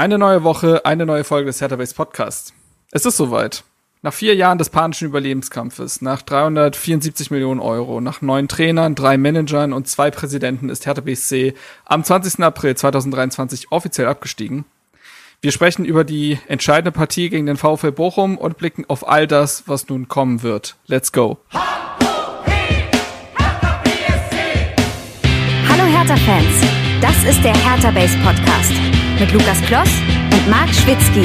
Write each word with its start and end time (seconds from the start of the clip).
Eine 0.00 0.16
neue 0.16 0.44
Woche, 0.44 0.86
eine 0.86 1.04
neue 1.04 1.24
Folge 1.24 1.48
des 1.48 1.60
Hertha 1.60 1.76
Base 1.76 1.94
Podcasts. 1.94 2.54
Es 2.90 3.04
ist 3.04 3.18
soweit. 3.18 3.64
Nach 4.00 4.14
vier 4.14 4.34
Jahren 4.34 4.56
des 4.56 4.70
panischen 4.70 5.06
Überlebenskampfes, 5.06 6.00
nach 6.00 6.22
374 6.22 7.30
Millionen 7.30 7.60
Euro, 7.60 8.00
nach 8.00 8.22
neun 8.22 8.48
Trainern, 8.48 8.94
drei 8.94 9.18
Managern 9.18 9.74
und 9.74 9.88
zwei 9.88 10.10
Präsidenten 10.10 10.70
ist 10.70 10.86
Hertha 10.86 11.02
BSC 11.02 11.52
am 11.84 12.02
20. 12.02 12.42
April 12.42 12.74
2023 12.74 13.72
offiziell 13.72 14.06
abgestiegen. 14.06 14.64
Wir 15.42 15.52
sprechen 15.52 15.84
über 15.84 16.04
die 16.04 16.38
entscheidende 16.48 16.92
Partie 16.92 17.28
gegen 17.28 17.44
den 17.44 17.58
VfL 17.58 17.92
Bochum 17.92 18.38
und 18.38 18.56
blicken 18.56 18.86
auf 18.88 19.06
all 19.06 19.26
das, 19.26 19.64
was 19.66 19.86
nun 19.90 20.08
kommen 20.08 20.42
wird. 20.42 20.76
Let's 20.86 21.12
go. 21.12 21.40
Hallo 21.52 21.60
Hertha-Fans, 25.68 26.64
das 27.02 27.22
ist 27.24 27.44
der 27.44 27.54
Hertha 27.54 27.90
Base 27.90 28.16
Podcast 28.24 28.72
mit 29.20 29.32
Lukas 29.32 29.60
Kloss 29.66 29.90
und 30.32 30.48
Marc 30.48 30.70
Schwitzky. 30.70 31.20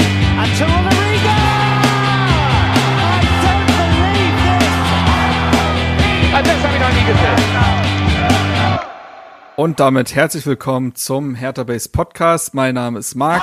Und 9.55 9.79
damit 9.79 10.13
herzlich 10.13 10.45
willkommen 10.45 10.95
zum 10.95 11.35
Hertha 11.35 11.63
Base 11.63 11.87
Podcast. 11.87 12.53
Mein 12.53 12.75
Name 12.75 12.99
ist 12.99 13.15
Marc. 13.15 13.41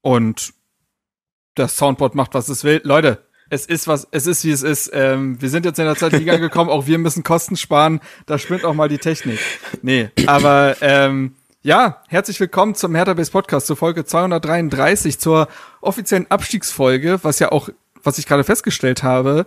Und 0.00 0.54
das 1.56 1.76
Soundboard 1.76 2.14
macht, 2.14 2.34
was 2.34 2.48
es 2.48 2.62
will. 2.62 2.80
Leute, 2.84 3.26
es 3.50 3.66
ist 3.66 3.88
was, 3.88 4.06
es 4.12 4.28
ist 4.28 4.44
wie 4.44 4.52
es 4.52 4.62
ist. 4.62 4.90
Ähm, 4.94 5.42
wir 5.42 5.50
sind 5.50 5.64
jetzt 5.64 5.80
in 5.80 5.86
der 5.86 5.96
zweiten 5.96 6.18
Liga 6.18 6.36
gekommen, 6.36 6.70
auch 6.70 6.86
wir 6.86 6.98
müssen 6.98 7.24
Kosten 7.24 7.56
sparen. 7.56 7.98
Da 8.26 8.38
spinnt 8.38 8.64
auch 8.64 8.74
mal 8.74 8.88
die 8.88 8.98
Technik. 8.98 9.40
Nee, 9.82 10.10
aber 10.26 10.76
ähm, 10.82 11.34
ja, 11.68 12.02
herzlich 12.08 12.40
willkommen 12.40 12.74
zum 12.74 12.94
Hertha 12.94 13.12
Base 13.12 13.30
Podcast, 13.30 13.66
zur 13.66 13.76
Folge 13.76 14.06
233, 14.06 15.18
zur 15.18 15.48
offiziellen 15.82 16.26
Abstiegsfolge, 16.30 17.18
was 17.22 17.40
ja 17.40 17.52
auch, 17.52 17.68
was 18.02 18.16
ich 18.16 18.24
gerade 18.24 18.42
festgestellt 18.42 19.02
habe, 19.02 19.44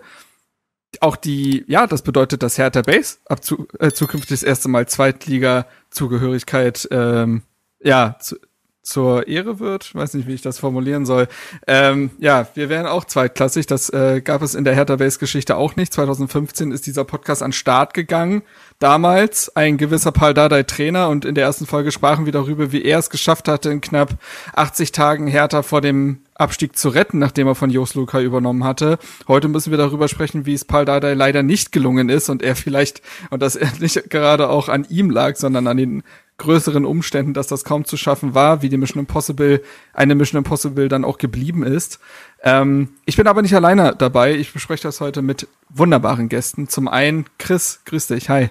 auch 1.00 1.16
die, 1.16 1.64
ja, 1.66 1.88
das 1.88 2.02
bedeutet, 2.02 2.44
dass 2.44 2.58
Hertha 2.58 2.82
Base 2.82 3.16
ab 3.26 3.42
zu, 3.42 3.66
äh, 3.80 3.90
zukünftig 3.90 4.30
das 4.30 4.44
erste 4.44 4.68
Mal 4.68 4.86
Zweitliga-Zugehörigkeit, 4.86 6.86
ähm, 6.92 7.42
ja, 7.82 8.14
zu, 8.20 8.36
zur 8.82 9.28
Ehre 9.28 9.60
wird. 9.60 9.84
Ich 9.84 9.94
weiß 9.94 10.14
nicht, 10.14 10.26
wie 10.26 10.34
ich 10.34 10.42
das 10.42 10.58
formulieren 10.58 11.06
soll. 11.06 11.28
Ähm, 11.66 12.10
ja, 12.18 12.48
wir 12.54 12.68
wären 12.68 12.86
auch 12.86 13.04
zweitklassig. 13.04 13.66
Das 13.66 13.90
äh, 13.90 14.20
gab 14.20 14.42
es 14.42 14.54
in 14.54 14.64
der 14.64 14.74
Hertha 14.74 14.96
Base 14.96 15.18
Geschichte 15.18 15.56
auch 15.56 15.76
nicht. 15.76 15.92
2015 15.92 16.72
ist 16.72 16.86
dieser 16.86 17.04
Podcast 17.04 17.42
an 17.42 17.52
Start 17.52 17.94
gegangen. 17.94 18.42
Damals 18.80 19.54
ein 19.54 19.78
gewisser 19.78 20.10
Paul 20.10 20.34
Dardai 20.34 20.64
Trainer 20.64 21.08
und 21.08 21.24
in 21.24 21.36
der 21.36 21.44
ersten 21.44 21.66
Folge 21.66 21.92
sprachen 21.92 22.24
wir 22.24 22.32
darüber, 22.32 22.72
wie 22.72 22.82
er 22.82 22.98
es 22.98 23.10
geschafft 23.10 23.46
hatte, 23.46 23.70
in 23.70 23.80
knapp 23.80 24.16
80 24.54 24.90
Tagen 24.90 25.28
Hertha 25.28 25.62
vor 25.62 25.80
dem 25.80 26.22
Abstieg 26.34 26.76
zu 26.76 26.88
retten, 26.88 27.18
nachdem 27.18 27.46
er 27.46 27.54
von 27.54 27.70
Jos 27.70 27.94
Luca 27.94 28.20
übernommen 28.20 28.64
hatte. 28.64 28.98
Heute 29.28 29.46
müssen 29.46 29.70
wir 29.70 29.78
darüber 29.78 30.08
sprechen, 30.08 30.44
wie 30.46 30.54
es 30.54 30.64
Paul 30.64 30.84
Dardai 30.84 31.14
leider 31.14 31.44
nicht 31.44 31.70
gelungen 31.70 32.08
ist 32.08 32.28
und 32.28 32.42
er 32.42 32.56
vielleicht, 32.56 33.02
und 33.30 33.40
das 33.40 33.56
nicht 33.78 34.10
gerade 34.10 34.48
auch 34.48 34.68
an 34.68 34.84
ihm 34.88 35.10
lag, 35.10 35.36
sondern 35.36 35.68
an 35.68 35.76
den 35.76 36.02
größeren 36.38 36.84
Umständen, 36.84 37.34
dass 37.34 37.46
das 37.46 37.64
kaum 37.64 37.84
zu 37.84 37.96
schaffen 37.96 38.34
war, 38.34 38.62
wie 38.62 38.68
die 38.68 38.76
Mission 38.76 39.00
Impossible, 39.00 39.62
eine 39.92 40.14
Mission 40.14 40.38
Impossible 40.38 40.88
dann 40.88 41.04
auch 41.04 41.18
geblieben 41.18 41.62
ist. 41.62 42.00
Ähm, 42.42 42.90
ich 43.04 43.16
bin 43.16 43.26
aber 43.26 43.42
nicht 43.42 43.54
alleine 43.54 43.94
dabei. 43.96 44.34
Ich 44.34 44.52
bespreche 44.52 44.82
das 44.82 45.00
heute 45.00 45.22
mit 45.22 45.46
wunderbaren 45.68 46.28
Gästen. 46.28 46.68
Zum 46.68 46.88
einen 46.88 47.26
Chris, 47.38 47.82
grüß 47.84 48.08
dich, 48.08 48.28
hi. 48.28 48.50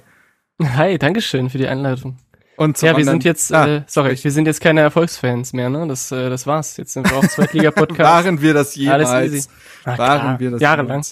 Hi, 0.62 0.98
Dankeschön 0.98 1.50
für 1.50 1.58
die 1.58 1.68
Einleitung. 1.68 2.18
Und 2.58 2.80
ja, 2.82 2.92
wir 2.92 2.98
anderen, 2.98 3.08
sind 3.08 3.24
jetzt, 3.24 3.52
ah, 3.54 3.68
äh, 3.68 3.84
sorry, 3.88 4.16
wir 4.22 4.32
sind 4.32 4.46
jetzt 4.46 4.62
keine 4.62 4.82
Erfolgsfans 4.82 5.52
mehr, 5.54 5.70
ne? 5.70 5.88
Das, 5.88 6.12
äh, 6.12 6.30
das 6.30 6.46
war's. 6.46 6.78
Jetzt 6.78 6.94
sind 6.94 7.10
wir 7.10 7.18
auch 7.18 7.26
Zweitliga-Podcast. 7.26 8.00
Waren 8.26 8.42
wir 8.42 8.54
das 8.54 8.76
jemals? 8.76 9.10
Alles 9.10 9.34
easy. 9.34 9.50
Ach, 9.84 9.98
Waren 9.98 10.40
wir 10.40 10.52
das 10.52 10.62
Jahrelang. 10.62 11.04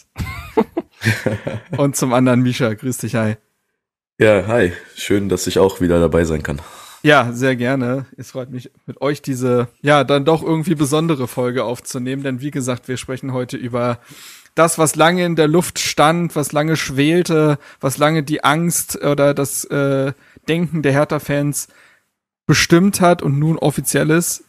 Und 1.77 1.95
zum 1.95 2.13
anderen 2.13 2.41
Misha, 2.41 2.71
grüß 2.73 2.99
dich, 2.99 3.15
hi. 3.15 3.37
Ja, 4.21 4.47
hi. 4.47 4.73
Schön, 4.97 5.29
dass 5.29 5.47
ich 5.47 5.59
auch 5.59 5.79
wieder 5.79 5.97
dabei 6.01 6.25
sein 6.25 6.43
kann. 6.43 6.59
Ja, 7.03 7.31
sehr 7.31 7.55
gerne. 7.55 8.05
Es 8.17 8.31
freut 8.31 8.49
mich, 8.49 8.69
mit 8.85 8.99
euch 8.99 9.21
diese, 9.21 9.69
ja, 9.81 10.03
dann 10.03 10.25
doch 10.25 10.43
irgendwie 10.43 10.75
besondere 10.75 11.25
Folge 11.25 11.63
aufzunehmen, 11.63 12.21
denn 12.21 12.41
wie 12.41 12.51
gesagt, 12.51 12.89
wir 12.89 12.97
sprechen 12.97 13.31
heute 13.31 13.55
über 13.55 13.99
das, 14.55 14.77
was 14.77 14.97
lange 14.97 15.23
in 15.23 15.37
der 15.37 15.47
Luft 15.47 15.79
stand, 15.79 16.35
was 16.35 16.51
lange 16.51 16.75
schwelte, 16.75 17.59
was 17.79 17.97
lange 17.97 18.21
die 18.21 18.43
Angst 18.43 19.01
oder 19.01 19.33
das 19.33 19.63
äh, 19.63 20.11
Denken 20.49 20.81
der 20.81 20.91
Hertha-Fans 20.91 21.69
bestimmt 22.45 22.99
hat 22.99 23.21
und 23.21 23.39
nun 23.39 23.57
offiziell 23.57 24.09
ist. 24.09 24.43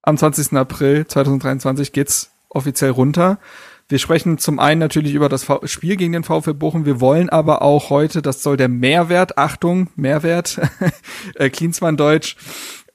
Am 0.00 0.16
20. 0.16 0.54
April 0.54 1.06
2023 1.06 1.92
geht's 1.92 2.30
offiziell 2.48 2.92
runter. 2.92 3.40
Wir 3.88 3.98
sprechen 4.00 4.38
zum 4.38 4.58
einen 4.58 4.80
natürlich 4.80 5.14
über 5.14 5.28
das 5.28 5.46
Spiel 5.64 5.96
gegen 5.96 6.12
den 6.12 6.24
VfL 6.24 6.54
Bochum. 6.54 6.86
Wir 6.86 7.00
wollen 7.00 7.28
aber 7.28 7.62
auch 7.62 7.88
heute, 7.88 8.20
das 8.20 8.42
soll 8.42 8.56
der 8.56 8.68
Mehrwert, 8.68 9.38
Achtung, 9.38 9.90
Mehrwert, 9.94 10.60
äh, 11.34 11.50
Klinsmann 11.50 11.96
Deutsch, 11.96 12.36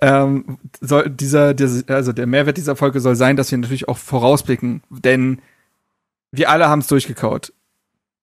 ähm, 0.01 0.57
soll 0.81 1.09
dieser, 1.09 1.53
dieser, 1.53 1.89
also 1.93 2.11
der 2.11 2.27
Mehrwert 2.27 2.57
dieser 2.57 2.75
Folge 2.75 2.99
soll 2.99 3.15
sein, 3.15 3.37
dass 3.37 3.51
wir 3.51 3.57
natürlich 3.57 3.87
auch 3.87 3.97
vorausblicken, 3.97 4.81
denn 4.89 5.41
wir 6.31 6.49
alle 6.49 6.67
haben 6.67 6.79
es 6.79 6.87
durchgekaut. 6.87 7.53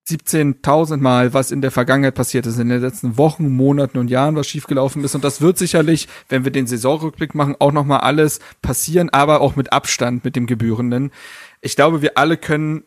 17.000 0.09 0.97
Mal, 0.99 1.35
was 1.35 1.51
in 1.51 1.61
der 1.61 1.71
Vergangenheit 1.71 2.15
passiert 2.15 2.47
ist, 2.47 2.59
in 2.59 2.71
den 2.71 2.81
letzten 2.81 3.19
Wochen, 3.19 3.51
Monaten 3.51 3.99
und 3.99 4.09
Jahren, 4.09 4.37
was 4.37 4.47
schiefgelaufen 4.47 5.05
ist. 5.05 5.15
Und 5.15 5.23
das 5.23 5.43
wird 5.43 5.59
sicherlich, 5.59 6.09
wenn 6.31 6.45
wir 6.45 6.51
den 6.51 6.67
Saisonrückblick 6.67 7.35
machen, 7.35 7.57
auch 7.59 7.73
nochmal 7.73 8.01
alles 8.01 8.41
passieren, 8.63 9.11
aber 9.11 9.43
auch 9.43 9.55
mit 9.55 9.73
Abstand, 9.73 10.25
mit 10.25 10.35
dem 10.35 10.47
Gebührenden 10.47 11.13
ich 11.61 11.77
glaube, 11.77 12.03
wir 12.03 12.17
alle 12.17 12.37
können 12.37 12.85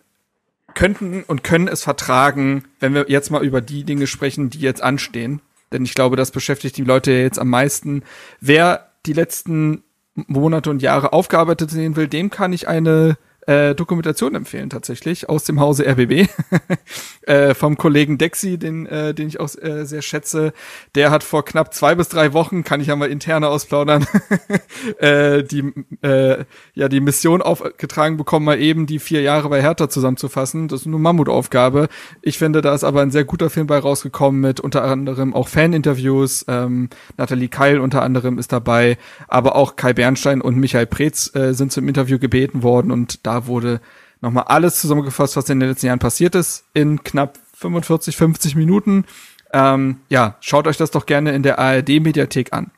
könnten 0.73 1.23
und 1.23 1.43
können 1.43 1.67
es 1.67 1.83
vertragen, 1.83 2.63
wenn 2.79 2.93
wir 2.93 3.05
jetzt 3.09 3.29
mal 3.29 3.43
über 3.43 3.61
die 3.61 3.83
Dinge 3.83 4.07
sprechen, 4.07 4.49
die 4.49 4.59
jetzt 4.59 4.81
anstehen. 4.81 5.41
Denn 5.71 5.83
ich 5.83 5.95
glaube, 5.95 6.15
das 6.15 6.31
beschäftigt 6.31 6.77
die 6.77 6.83
Leute 6.83 7.11
jetzt 7.11 7.39
am 7.39 7.49
meisten. 7.49 8.03
Wer 8.39 8.91
die 9.05 9.13
letzten 9.13 9.83
Monate 10.15 10.69
und 10.69 10.81
Jahre 10.81 11.13
aufgearbeitet 11.13 11.71
sehen 11.71 11.95
will, 11.95 12.07
dem 12.07 12.29
kann 12.29 12.53
ich 12.53 12.67
eine 12.67 13.17
äh, 13.47 13.73
Dokumentation 13.73 14.35
empfehlen 14.35 14.69
tatsächlich 14.69 15.27
aus 15.27 15.43
dem 15.43 15.59
Hause 15.59 15.85
RBB 15.87 16.29
äh, 17.23 17.53
vom 17.53 17.77
Kollegen 17.77 18.17
Dexi, 18.17 18.57
den 18.57 18.85
äh, 18.85 19.13
den 19.13 19.27
ich 19.27 19.39
auch 19.39 19.49
äh, 19.61 19.85
sehr 19.85 20.01
schätze. 20.01 20.53
Der 20.95 21.11
hat 21.11 21.23
vor 21.23 21.43
knapp 21.43 21.73
zwei 21.73 21.95
bis 21.95 22.09
drei 22.09 22.33
Wochen, 22.33 22.63
kann 22.63 22.81
ich 22.81 22.87
ja 22.87 22.95
mal 22.95 23.09
interne 23.09 23.47
ausplaudern, 23.47 24.05
äh, 24.99 25.43
die 25.43 25.73
äh, 26.01 26.45
ja 26.75 26.87
die 26.87 26.99
Mission 26.99 27.41
aufgetragen 27.41 28.17
bekommen, 28.17 28.45
mal 28.45 28.59
eben 28.59 28.85
die 28.85 28.99
vier 28.99 29.21
Jahre 29.21 29.49
bei 29.49 29.61
Hertha 29.61 29.89
zusammenzufassen. 29.89 30.67
Das 30.67 30.81
ist 30.81 30.87
eine 30.87 30.97
Mammutaufgabe. 30.97 31.89
Ich 32.21 32.37
finde, 32.37 32.61
da 32.61 32.75
ist 32.75 32.83
aber 32.83 33.01
ein 33.01 33.11
sehr 33.11 33.23
guter 33.23 33.49
Film 33.49 33.67
bei 33.67 33.79
rausgekommen 33.79 34.39
mit 34.41 34.59
unter 34.59 34.83
anderem 34.83 35.33
auch 35.33 35.47
Faninterviews. 35.47 36.45
Ähm, 36.47 36.89
Nathalie 37.17 37.49
Keil 37.49 37.79
unter 37.79 38.03
anderem 38.03 38.37
ist 38.37 38.51
dabei, 38.51 38.97
aber 39.27 39.55
auch 39.55 39.75
Kai 39.75 39.93
Bernstein 39.93 40.41
und 40.41 40.57
Michael 40.57 40.85
Preetz 40.85 41.33
äh, 41.35 41.53
sind 41.53 41.71
zum 41.71 41.87
Interview 41.87 42.19
gebeten 42.19 42.63
worden 42.63 42.91
und 42.91 43.25
da 43.25 43.40
wurde 43.47 43.81
nochmal 44.21 44.45
alles 44.45 44.79
zusammengefasst, 44.79 45.35
was 45.35 45.49
in 45.49 45.59
den 45.59 45.69
letzten 45.69 45.87
Jahren 45.87 45.99
passiert 45.99 46.35
ist, 46.35 46.65
in 46.73 47.03
knapp 47.03 47.39
45, 47.53 48.15
50 48.15 48.55
Minuten. 48.55 49.05
Ähm, 49.53 50.01
ja, 50.09 50.37
schaut 50.39 50.67
euch 50.67 50.77
das 50.77 50.91
doch 50.91 51.05
gerne 51.05 51.33
in 51.33 51.43
der 51.43 51.59
ARD-Mediathek 51.59 52.53
an. 52.53 52.71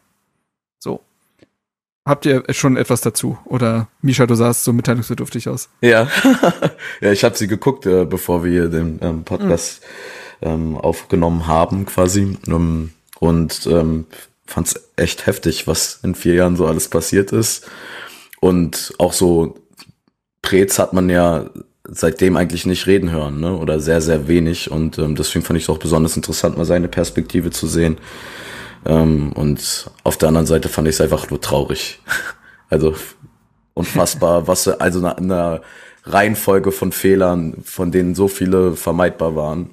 So. 0.79 1.01
Habt 2.05 2.25
ihr 2.25 2.43
schon 2.49 2.75
etwas 2.75 3.01
dazu? 3.01 3.37
Oder 3.45 3.87
Misha, 4.01 4.25
du 4.25 4.35
sahst 4.35 4.63
so 4.63 4.73
mitteilungsbedürftig 4.73 5.47
aus. 5.47 5.69
Ja, 5.81 6.07
ja 7.01 7.11
ich 7.11 7.23
habe 7.23 7.37
sie 7.37 7.47
geguckt, 7.47 7.85
äh, 7.85 8.05
bevor 8.05 8.43
wir 8.43 8.67
den 8.69 8.99
ähm, 9.01 9.23
Podcast 9.23 9.81
mhm. 10.41 10.47
ähm, 10.47 10.77
aufgenommen 10.77 11.47
haben, 11.47 11.85
quasi. 11.85 12.37
Ähm, 12.47 12.91
und 13.19 13.67
ähm, 13.67 14.05
fand 14.45 14.67
es 14.67 14.89
echt 14.97 15.27
heftig, 15.27 15.67
was 15.67 15.99
in 16.03 16.15
vier 16.15 16.33
Jahren 16.33 16.57
so 16.57 16.67
alles 16.67 16.89
passiert 16.89 17.31
ist. 17.31 17.69
Und 18.41 18.93
auch 18.97 19.13
so 19.13 19.55
Preetz 20.43 20.77
hat 20.77 20.93
man 20.93 21.09
ja 21.09 21.49
seitdem 21.85 22.37
eigentlich 22.37 22.67
nicht 22.67 22.85
reden 22.85 23.09
hören, 23.11 23.39
ne? 23.39 23.57
Oder 23.57 23.79
sehr, 23.79 24.01
sehr 24.01 24.27
wenig. 24.27 24.69
Und 24.69 24.99
ähm, 24.99 25.15
deswegen 25.15 25.43
fand 25.43 25.57
ich 25.57 25.63
es 25.63 25.69
auch 25.69 25.79
besonders 25.79 26.15
interessant, 26.15 26.57
mal 26.57 26.65
seine 26.65 26.87
Perspektive 26.87 27.49
zu 27.49 27.65
sehen. 27.65 27.97
Ähm, 28.85 29.31
und 29.33 29.89
auf 30.03 30.17
der 30.17 30.27
anderen 30.27 30.45
Seite 30.45 30.69
fand 30.69 30.87
ich 30.87 30.95
es 30.95 31.01
einfach 31.01 31.29
nur 31.29 31.41
traurig. 31.41 31.99
also 32.69 32.95
unfassbar, 33.73 34.47
was 34.47 34.67
also 34.67 34.99
eine, 34.99 35.17
eine 35.17 35.61
Reihenfolge 36.03 36.71
von 36.71 36.91
Fehlern, 36.91 37.55
von 37.63 37.91
denen 37.91 38.13
so 38.13 38.27
viele 38.27 38.75
vermeidbar 38.75 39.35
waren. 39.35 39.71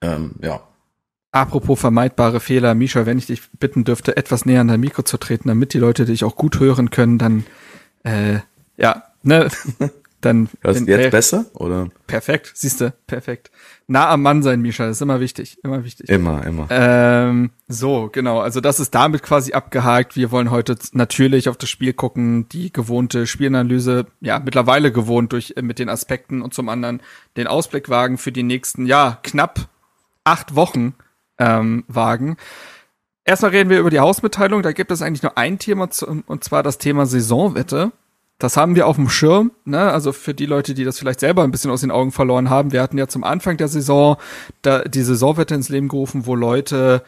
Ähm, 0.00 0.36
ja. 0.42 0.60
Apropos 1.32 1.80
vermeidbare 1.80 2.38
Fehler, 2.38 2.74
Misha, 2.74 3.06
wenn 3.06 3.18
ich 3.18 3.26
dich 3.26 3.42
bitten 3.58 3.84
dürfte, 3.84 4.16
etwas 4.16 4.46
näher 4.46 4.60
an 4.60 4.68
dein 4.68 4.80
Mikro 4.80 5.02
zu 5.02 5.16
treten, 5.16 5.48
damit 5.48 5.74
die 5.74 5.78
Leute 5.78 6.04
dich 6.04 6.22
auch 6.22 6.36
gut 6.36 6.60
hören 6.60 6.90
können, 6.90 7.18
dann 7.18 7.44
äh, 8.04 8.38
ja, 8.76 9.02
ne, 9.24 9.48
dann 10.20 10.48
Das 10.62 10.80
ist 10.80 10.88
jetzt 10.88 11.10
besser 11.10 11.46
oder? 11.54 11.88
perfekt, 12.06 12.52
siehst 12.54 12.80
du, 12.80 12.92
perfekt. 13.06 13.50
Nah 13.86 14.08
am 14.08 14.22
Mann 14.22 14.42
sein, 14.42 14.62
Misha, 14.62 14.86
das 14.86 14.96
ist 14.96 15.02
immer 15.02 15.20
wichtig, 15.20 15.58
immer 15.62 15.84
wichtig. 15.84 16.08
Immer, 16.08 16.46
immer. 16.46 16.66
Ähm, 16.70 17.50
so, 17.68 18.08
genau. 18.10 18.40
Also 18.40 18.60
das 18.60 18.80
ist 18.80 18.94
damit 18.94 19.22
quasi 19.22 19.52
abgehakt. 19.52 20.16
Wir 20.16 20.30
wollen 20.30 20.50
heute 20.50 20.76
natürlich 20.92 21.48
auf 21.48 21.58
das 21.58 21.68
Spiel 21.68 21.92
gucken, 21.92 22.48
die 22.48 22.72
gewohnte 22.72 23.26
Spielanalyse, 23.26 24.06
ja, 24.20 24.38
mittlerweile 24.38 24.92
gewohnt 24.92 25.32
durch 25.32 25.54
äh, 25.56 25.62
mit 25.62 25.78
den 25.78 25.88
Aspekten 25.90 26.40
und 26.40 26.54
zum 26.54 26.68
anderen 26.68 27.02
den 27.36 27.46
Ausblick 27.46 27.90
wagen 27.90 28.16
für 28.16 28.32
die 28.32 28.42
nächsten, 28.42 28.86
ja, 28.86 29.18
knapp 29.22 29.68
acht 30.24 30.54
Wochen 30.54 30.94
ähm, 31.38 31.84
wagen. 31.88 32.36
Erstmal 33.26 33.52
reden 33.52 33.70
wir 33.70 33.80
über 33.80 33.90
die 33.90 34.00
Hausmitteilung. 34.00 34.62
Da 34.62 34.72
gibt 34.72 34.90
es 34.90 35.02
eigentlich 35.02 35.22
nur 35.22 35.38
ein 35.38 35.58
Thema, 35.58 35.90
zu, 35.90 36.22
und 36.26 36.44
zwar 36.44 36.62
das 36.62 36.78
Thema 36.78 37.06
Saisonwette. 37.06 37.92
Das 38.38 38.56
haben 38.56 38.74
wir 38.74 38.88
auf 38.88 38.96
dem 38.96 39.08
Schirm, 39.08 39.52
ne? 39.64 39.92
Also 39.92 40.12
für 40.12 40.34
die 40.34 40.46
Leute, 40.46 40.74
die 40.74 40.84
das 40.84 40.98
vielleicht 40.98 41.20
selber 41.20 41.44
ein 41.44 41.52
bisschen 41.52 41.70
aus 41.70 41.82
den 41.82 41.92
Augen 41.92 42.10
verloren 42.10 42.50
haben. 42.50 42.72
Wir 42.72 42.82
hatten 42.82 42.98
ja 42.98 43.06
zum 43.06 43.22
Anfang 43.22 43.56
der 43.56 43.68
Saison 43.68 44.16
da, 44.62 44.80
die 44.82 45.02
Saisonwette 45.02 45.54
ins 45.54 45.68
Leben 45.68 45.88
gerufen, 45.88 46.26
wo 46.26 46.34
Leute 46.34 47.04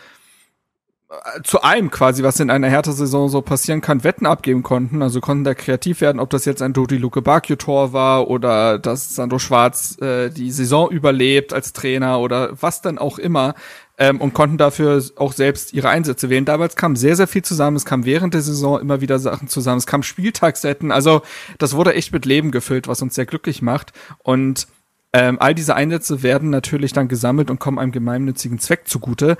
äh, 1.11 1.43
zu 1.43 1.63
allem 1.63 1.91
quasi, 1.91 2.23
was 2.23 2.39
in 2.39 2.49
einer 2.49 2.69
Hertha-Saison 2.69 3.29
so 3.29 3.43
passieren 3.43 3.81
kann, 3.81 4.05
Wetten 4.05 4.25
abgeben 4.25 4.63
konnten. 4.63 5.03
Also 5.03 5.21
konnten 5.21 5.43
da 5.43 5.55
kreativ 5.55 6.01
werden, 6.01 6.21
ob 6.21 6.31
das 6.31 6.45
jetzt 6.45 6.63
ein 6.63 6.73
Dodi 6.73 6.97
Luke 6.97 7.21
Bakio-Tor 7.23 7.93
war 7.93 8.29
oder 8.29 8.79
dass 8.79 9.15
Sandro 9.17 9.41
Schwarz 9.41 10.01
äh, 10.01 10.31
die 10.31 10.53
Saison 10.53 10.91
überlebt 10.91 11.53
als 11.53 11.73
Trainer 11.73 12.21
oder 12.21 12.51
was 12.61 12.83
dann 12.83 12.99
auch 12.99 13.19
immer. 13.19 13.55
Ähm, 13.99 14.21
und 14.21 14.35
konnten 14.35 14.59
dafür 14.59 15.03
auch 15.17 15.33
selbst 15.33 15.73
ihre 15.73 15.89
Einsätze 15.89 16.29
wählen. 16.29 16.45
Damals 16.45 16.77
kam 16.77 16.97
sehr, 16.97 17.17
sehr 17.17 17.27
viel 17.27 17.43
zusammen. 17.43 17.77
Es 17.77 17.87
kam 17.87 18.05
während 18.05 18.35
der 18.35 18.43
Saison 18.43 18.79
immer 18.79 19.01
wieder 19.01 19.19
Sachen 19.19 19.49
zusammen. 19.49 19.79
Es 19.79 19.87
kam 19.87 20.03
Spieltagssetten. 20.03 20.93
Also 20.93 21.23
das 21.59 21.75
wurde 21.75 21.95
echt 21.95 22.13
mit 22.13 22.27
Leben 22.27 22.51
gefüllt, 22.51 22.89
was 22.89 23.01
uns 23.01 23.15
sehr 23.15 23.25
glücklich 23.25 23.63
macht. 23.63 23.93
Und 24.19 24.69
ähm, 25.15 25.39
all 25.41 25.55
diese 25.55 25.75
Einsätze 25.75 26.23
werden 26.23 26.51
natürlich 26.51 26.93
dann 26.93 27.09
gesammelt 27.09 27.51
und 27.51 27.59
kommen 27.59 27.79
einem 27.79 27.93
gemeinnützigen 27.93 28.59
Zweck 28.59 28.87
zugute. 28.87 29.39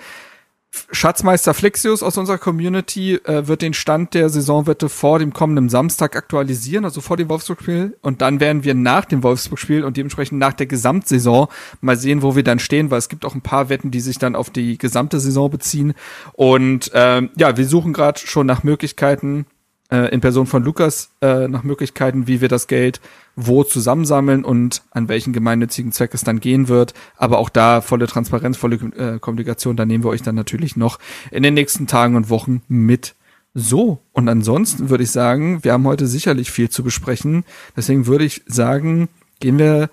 Schatzmeister 0.91 1.55
Flixius 1.55 2.03
aus 2.03 2.19
unserer 2.19 2.39
Community 2.39 3.15
äh, 3.15 3.47
wird 3.47 3.63
den 3.63 3.75
Stand 3.75 4.15
der 4.15 4.29
Saisonwette 4.29 4.89
vor 4.89 5.19
dem 5.19 5.33
kommenden 5.33 5.69
Samstag 5.69 6.17
aktualisieren, 6.17 6.85
also 6.85 7.01
vor 7.01 7.17
dem 7.17 7.29
Wolfsburg-Spiel. 7.29 7.97
Und 8.03 8.21
dann 8.21 8.41
werden 8.41 8.65
wir 8.65 8.75
nach 8.75 9.05
dem 9.05 9.23
Wolfsburg-Spiel 9.23 9.85
und 9.85 9.97
dementsprechend 9.97 10.39
nach 10.39 10.53
der 10.53 10.67
Gesamtsaison 10.67 11.49
mal 11.81 11.97
sehen, 11.97 12.23
wo 12.23 12.37
wir 12.37 12.43
dann 12.43 12.59
stehen, 12.59 12.91
weil 12.91 12.99
es 12.99 13.09
gibt 13.09 13.25
auch 13.25 13.35
ein 13.35 13.43
paar 13.43 13.69
Wetten, 13.69 13.91
die 13.91 14.01
sich 14.01 14.19
dann 14.19 14.37
auf 14.37 14.51
die 14.51 14.79
gesamte 14.79 15.21
Saison 15.21 15.51
beziehen. 15.51 15.95
Und 16.33 16.91
ähm, 16.95 17.31
ja, 17.37 17.57
wir 17.57 17.67
suchen 17.67 17.93
gerade 17.93 18.21
schon 18.21 18.47
nach 18.47 18.63
Möglichkeiten, 18.63 19.47
äh, 19.91 20.13
in 20.13 20.21
Person 20.21 20.47
von 20.47 20.63
Lukas, 20.63 21.11
äh, 21.21 21.49
nach 21.49 21.63
Möglichkeiten, 21.63 22.27
wie 22.27 22.41
wir 22.41 22.49
das 22.49 22.67
Geld 22.67 23.01
wo 23.37 23.63
zusammensammeln 23.63 24.45
und 24.45 24.83
an 24.91 25.09
welchen 25.09 25.35
gemeinnützigen 25.35 25.93
Zweck 25.93 26.15
es 26.15 26.25
dann 26.25 26.41
gehen 26.41 26.69
wird. 26.69 26.95
Aber 27.17 27.39
auch 27.39 27.51
da 27.51 27.83
volle 27.83 28.07
Transparenz, 28.07 28.57
volle 28.57 28.77
äh, 28.97 29.19
Kommunikation, 29.19 29.77
da 29.77 29.85
nehmen 29.85 30.05
wir 30.05 30.11
euch 30.11 30.23
dann 30.23 30.35
natürlich 30.35 30.77
noch 30.77 30.99
in 31.31 31.43
den 31.43 31.55
nächsten 31.55 31.87
Tagen 31.87 32.17
und 32.17 32.31
Wochen 32.31 32.63
mit. 32.67 33.15
So, 33.55 34.01
und 34.13 34.29
ansonsten 34.29 34.91
würde 34.91 35.05
ich 35.05 35.11
sagen, 35.11 35.63
wir 35.65 35.73
haben 35.73 35.87
heute 35.87 36.07
sicherlich 36.07 36.51
viel 36.51 36.69
zu 36.69 36.83
besprechen. 36.83 37.45
Deswegen 37.77 38.07
würde 38.07 38.25
ich 38.25 38.43
sagen, 38.47 39.09
gehen 39.41 39.59
wir 39.59 39.91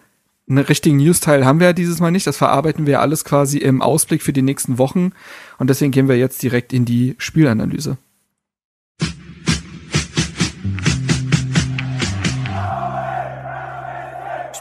einen 0.49 0.65
richtigen 0.65 0.97
News-Teil 0.97 1.45
haben 1.45 1.59
wir 1.59 1.67
ja 1.67 1.73
dieses 1.73 1.99
Mal 1.99 2.11
nicht. 2.11 2.27
Das 2.27 2.37
verarbeiten 2.37 2.85
wir 2.85 2.99
alles 2.99 3.23
quasi 3.23 3.59
im 3.59 3.81
Ausblick 3.81 4.21
für 4.21 4.33
die 4.33 4.41
nächsten 4.41 4.77
Wochen. 4.77 5.11
Und 5.57 5.69
deswegen 5.69 5.91
gehen 5.91 6.09
wir 6.09 6.17
jetzt 6.17 6.43
direkt 6.43 6.73
in 6.73 6.85
die 6.85 7.15
Spielanalyse. 7.17 7.97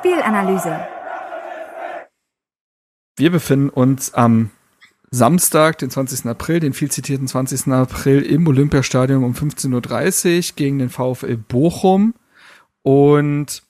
Spielanalyse. 0.03 0.81
Wir 3.17 3.31
befinden 3.31 3.69
uns 3.69 4.13
am 4.15 4.51
Samstag, 5.13 5.79
den 5.79 5.91
20. 5.91 6.27
April, 6.27 6.59
den 6.59 6.73
viel 6.73 6.91
zitierten 6.91 7.29
20. 7.29 7.69
April 7.69 8.23
im 8.23 8.45
Olympiastadion 8.49 9.23
um 9.23 9.33
15.30 9.33 10.51
Uhr 10.51 10.57
gegen 10.57 10.81
den 10.81 10.91
VfL 10.91 11.37
Bochum. 11.37 12.15
Und 12.83 13.63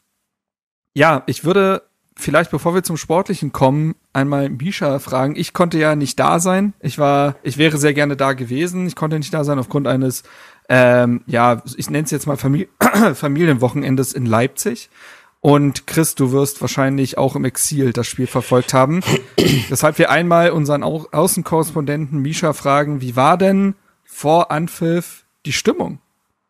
ja, 0.95 1.23
ich 1.27 1.45
würde 1.45 1.83
vielleicht, 2.17 2.51
bevor 2.51 2.75
wir 2.75 2.83
zum 2.83 2.97
Sportlichen 2.97 3.53
kommen, 3.53 3.95
einmal 4.15 4.49
Misha 4.49 5.01
fragen. 5.01 5.37
Ich 5.37 5.53
konnte 5.53 5.79
ja 5.79 5.97
nicht 5.97 6.19
da 6.19 6.41
sein. 6.41 6.73
Ich 6.81 6.99
war, 6.99 7.37
ich 7.43 7.59
wäre 7.59 7.77
sehr 7.77 7.93
gerne 7.93 8.17
da 8.17 8.33
gewesen. 8.33 8.87
Ich 8.87 8.97
konnte 8.97 9.19
nicht 9.19 9.35
da 9.35 9.45
sein 9.45 9.59
aufgrund 9.59 9.87
eines, 9.87 10.23
ähm, 10.71 11.25
ja, 11.27 11.63
ich 11.77 11.91
nenne 11.91 12.05
es 12.05 12.11
jetzt 12.11 12.27
mal 12.27 12.39
Famili 12.39 12.71
Familienwochenendes 13.15 14.15
in 14.15 14.25
Leipzig. 14.25 14.89
Und 15.45 15.89
Chris, 15.89 16.15
du 16.15 16.31
wirst 16.31 16.61
wahrscheinlich 16.61 17.19
auch 17.19 17.35
im 17.35 17.45
Exil 17.45 17.93
das 17.93 18.07
Spiel 18.07 18.29
verfolgt 18.29 18.73
haben. 18.73 19.01
Deshalb 19.69 19.99
wir 19.99 20.09
einmal 20.09 20.53
unseren 20.53 20.85
Au 20.85 21.05
Außenkorrespondenten 21.11 22.21
Misha 22.21 22.53
fragen, 22.53 23.01
wie 23.01 23.17
war 23.17 23.37
denn 23.37 23.75
vor 24.05 24.53
Anpfiff 24.53 25.25
die 25.45 25.53
Stimmung? 25.53 25.99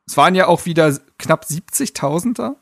Es 0.07 0.19
waren 0.19 0.35
ja 0.35 0.47
auch 0.47 0.67
wieder 0.67 0.95
knapp 1.19 1.47
70.000 1.47 2.35
da. 2.35 2.57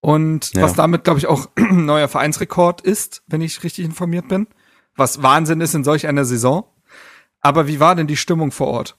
Und 0.00 0.54
Ja. 0.54 0.62
was 0.62 0.74
damit, 0.74 1.02
glaube 1.02 1.18
ich, 1.18 1.26
auch 1.26 1.48
ein 1.56 1.84
neuer 1.84 2.06
Vereinsrekord 2.06 2.80
ist, 2.82 3.24
wenn 3.26 3.40
ich 3.40 3.64
richtig 3.64 3.84
informiert 3.84 4.28
bin. 4.28 4.46
Was 4.94 5.20
Wahnsinn 5.24 5.60
ist 5.60 5.74
in 5.74 5.82
solch 5.82 6.06
einer 6.06 6.24
Saison. 6.24 6.64
Aber 7.40 7.66
wie 7.66 7.80
war 7.80 7.96
denn 7.96 8.06
die 8.06 8.16
Stimmung 8.16 8.52
vor 8.52 8.68
Ort? 8.68 8.96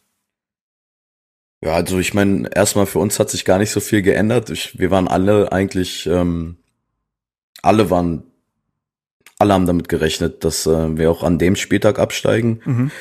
Ja, 1.65 1.73
also 1.73 1.97
ich 1.97 2.13
meine, 2.13 2.47
erstmal 2.53 2.85
für 2.85 3.00
uns 3.00 3.17
hat 3.17 3.31
sich 3.31 3.44
gar 3.44 3.57
nicht 3.57 3.71
so 3.71 3.79
viel 3.79 4.03
geändert. 4.03 4.51
Ich, 4.51 4.77
wir 4.77 4.91
waren 4.91 5.07
alle 5.07 5.51
eigentlich, 5.51 6.06
ähm, 6.06 6.57
alle 7.63 7.89
waren, 7.89 8.21
alle 9.39 9.53
haben 9.56 9.65
damit 9.65 9.89
gerechnet, 9.89 10.44
dass 10.44 10.67
äh, 10.67 10.95
wir 10.95 11.09
auch 11.09 11.23
an 11.23 11.39
dem 11.39 11.56
Spieltag 11.56 11.97
absteigen. 11.97 12.62
Mhm. 12.65 12.91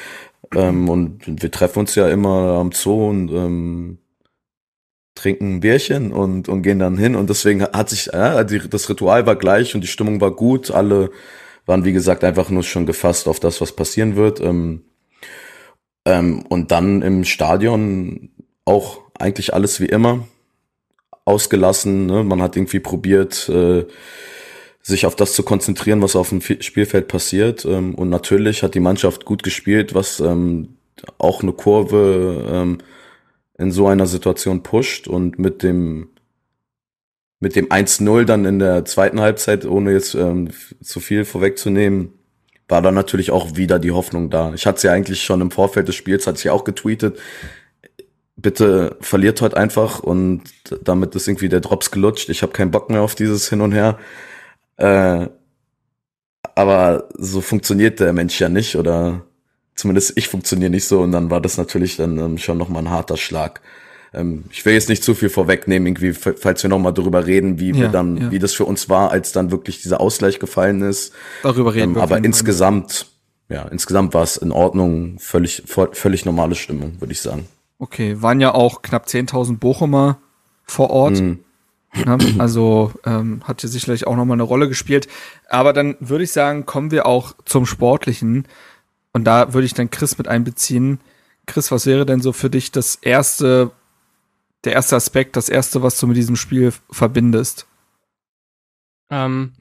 Ähm, 0.54 0.88
und 0.88 1.42
wir 1.42 1.50
treffen 1.50 1.80
uns 1.80 1.94
ja 1.94 2.08
immer 2.08 2.58
am 2.58 2.72
Zoo 2.72 3.10
und 3.10 3.30
ähm, 3.32 3.98
trinken 5.14 5.56
ein 5.56 5.60
Bierchen 5.60 6.10
und, 6.10 6.48
und 6.48 6.62
gehen 6.62 6.78
dann 6.78 6.96
hin. 6.96 7.16
Und 7.16 7.28
deswegen 7.28 7.64
hat 7.64 7.90
sich, 7.90 8.06
ja, 8.06 8.44
die, 8.44 8.66
das 8.66 8.88
Ritual 8.88 9.26
war 9.26 9.36
gleich 9.36 9.74
und 9.74 9.82
die 9.82 9.88
Stimmung 9.88 10.22
war 10.22 10.30
gut. 10.30 10.70
Alle 10.70 11.10
waren, 11.66 11.84
wie 11.84 11.92
gesagt, 11.92 12.24
einfach 12.24 12.48
nur 12.48 12.62
schon 12.62 12.86
gefasst 12.86 13.28
auf 13.28 13.40
das, 13.40 13.60
was 13.60 13.72
passieren 13.72 14.16
wird. 14.16 14.40
Ähm, 14.40 14.84
ähm, 16.06 16.44
und 16.48 16.70
dann 16.70 17.02
im 17.02 17.24
Stadion 17.24 18.30
auch 18.64 19.00
eigentlich 19.18 19.54
alles 19.54 19.80
wie 19.80 19.86
immer 19.86 20.26
ausgelassen. 21.24 22.06
Ne? 22.06 22.24
Man 22.24 22.42
hat 22.42 22.56
irgendwie 22.56 22.80
probiert, 22.80 23.48
äh, 23.48 23.84
sich 24.82 25.06
auf 25.06 25.16
das 25.16 25.32
zu 25.32 25.42
konzentrieren, 25.42 26.02
was 26.02 26.16
auf 26.16 26.28
dem 26.28 26.40
Spielfeld 26.40 27.08
passiert. 27.08 27.64
Ähm, 27.64 27.94
und 27.94 28.10
natürlich 28.10 28.62
hat 28.62 28.74
die 28.74 28.80
Mannschaft 28.80 29.24
gut 29.24 29.42
gespielt, 29.42 29.94
was 29.94 30.20
ähm, 30.20 30.76
auch 31.18 31.42
eine 31.42 31.52
Kurve 31.52 32.46
ähm, 32.50 32.78
in 33.58 33.70
so 33.70 33.86
einer 33.86 34.06
Situation 34.06 34.62
pusht. 34.62 35.08
Und 35.08 35.38
mit 35.38 35.62
dem 35.62 36.10
mit 37.40 37.56
dem 37.56 37.68
1-0 37.68 38.24
dann 38.24 38.46
in 38.46 38.58
der 38.58 38.86
zweiten 38.86 39.20
Halbzeit, 39.20 39.66
ohne 39.66 39.92
jetzt 39.92 40.14
ähm, 40.14 40.48
zu 40.82 40.98
viel 40.98 41.26
vorwegzunehmen, 41.26 42.14
war 42.68 42.80
dann 42.80 42.94
natürlich 42.94 43.30
auch 43.30 43.56
wieder 43.56 43.78
die 43.78 43.90
Hoffnung 43.90 44.30
da. 44.30 44.54
Ich 44.54 44.66
hatte 44.66 44.80
sie 44.80 44.88
eigentlich 44.88 45.22
schon 45.22 45.42
im 45.42 45.50
Vorfeld 45.50 45.88
des 45.88 45.94
Spiels, 45.94 46.26
hatte 46.26 46.38
ich 46.38 46.48
auch 46.48 46.64
getweetet, 46.64 47.18
bitte 48.36 48.96
verliert 49.00 49.40
heute 49.40 49.56
einfach 49.56 50.00
und 50.00 50.42
damit 50.82 51.14
ist 51.14 51.28
irgendwie 51.28 51.48
der 51.48 51.60
Drops 51.60 51.90
gelutscht. 51.90 52.28
Ich 52.28 52.42
habe 52.42 52.52
keinen 52.52 52.70
Bock 52.70 52.90
mehr 52.90 53.02
auf 53.02 53.14
dieses 53.14 53.48
Hin 53.48 53.60
und 53.60 53.72
Her. 53.72 53.98
Äh, 54.76 55.28
aber 56.54 57.08
so 57.16 57.40
funktioniert 57.40 58.00
der 58.00 58.12
Mensch 58.12 58.40
ja 58.40 58.48
nicht 58.48 58.76
oder 58.76 59.22
zumindest 59.74 60.12
ich 60.16 60.28
funktioniere 60.28 60.70
nicht 60.70 60.84
so 60.86 61.00
und 61.00 61.12
dann 61.12 61.30
war 61.30 61.40
das 61.40 61.56
natürlich 61.56 61.96
dann 61.96 62.18
ähm, 62.18 62.38
schon 62.38 62.58
nochmal 62.58 62.82
ein 62.82 62.90
harter 62.90 63.16
Schlag. 63.16 63.60
Ähm, 64.12 64.44
ich 64.50 64.64
will 64.64 64.74
jetzt 64.74 64.88
nicht 64.88 65.02
zu 65.02 65.14
viel 65.14 65.28
vorwegnehmen, 65.28 65.86
irgendwie, 65.86 66.12
falls 66.12 66.62
wir 66.62 66.70
nochmal 66.70 66.92
darüber 66.92 67.26
reden, 67.26 67.58
wie 67.58 67.74
wir 67.74 67.84
Ja, 67.84 67.88
dann, 67.88 68.16
ja. 68.16 68.30
wie 68.30 68.38
das 68.38 68.52
für 68.54 68.64
uns 68.64 68.88
war, 68.88 69.10
als 69.10 69.32
dann 69.32 69.50
wirklich 69.50 69.82
dieser 69.82 70.00
Ausgleich 70.00 70.38
gefallen 70.38 70.82
ist. 70.82 71.12
Darüber 71.42 71.74
reden 71.74 71.90
Ähm, 71.90 71.94
wir. 71.96 72.02
aber 72.02 72.18
insgesamt, 72.18 73.06
ja, 73.48 73.62
insgesamt 73.68 74.14
war 74.14 74.22
es 74.22 74.36
in 74.36 74.52
Ordnung, 74.52 75.18
völlig, 75.18 75.62
völlig 75.66 76.24
normale 76.24 76.54
Stimmung, 76.54 77.00
würde 77.00 77.12
ich 77.12 77.20
sagen. 77.20 77.46
Okay, 77.78 78.22
waren 78.22 78.40
ja 78.40 78.54
auch 78.54 78.82
knapp 78.82 79.06
10.000 79.06 79.58
Bochumer 79.58 80.18
vor 80.64 80.90
Ort. 80.90 81.20
Mhm. 81.20 81.44
Ne? 81.94 82.18
Also 82.38 82.92
ähm, 83.04 83.42
hat 83.44 83.60
hier 83.60 83.70
sicherlich 83.70 84.06
auch 84.06 84.16
nochmal 84.16 84.36
eine 84.36 84.42
Rolle 84.42 84.68
gespielt. 84.68 85.08
Aber 85.48 85.72
dann 85.72 85.96
würde 86.00 86.24
ich 86.24 86.32
sagen, 86.32 86.66
kommen 86.66 86.90
wir 86.90 87.06
auch 87.06 87.34
zum 87.44 87.66
Sportlichen. 87.66 88.46
Und 89.12 89.24
da 89.24 89.52
würde 89.54 89.66
ich 89.66 89.74
dann 89.74 89.90
Chris 89.90 90.18
mit 90.18 90.26
einbeziehen. 90.28 91.00
Chris, 91.46 91.70
was 91.70 91.86
wäre 91.86 92.06
denn 92.06 92.20
so 92.20 92.32
für 92.32 92.50
dich 92.50 92.72
das 92.72 92.96
erste, 92.96 93.70
der 94.64 94.72
erste 94.72 94.96
Aspekt, 94.96 95.36
das 95.36 95.48
erste, 95.48 95.82
was 95.82 95.98
du 95.98 96.06
mit 96.06 96.16
diesem 96.16 96.36
Spiel 96.36 96.72
verbindest? 96.90 97.66
Ähm, 99.10 99.52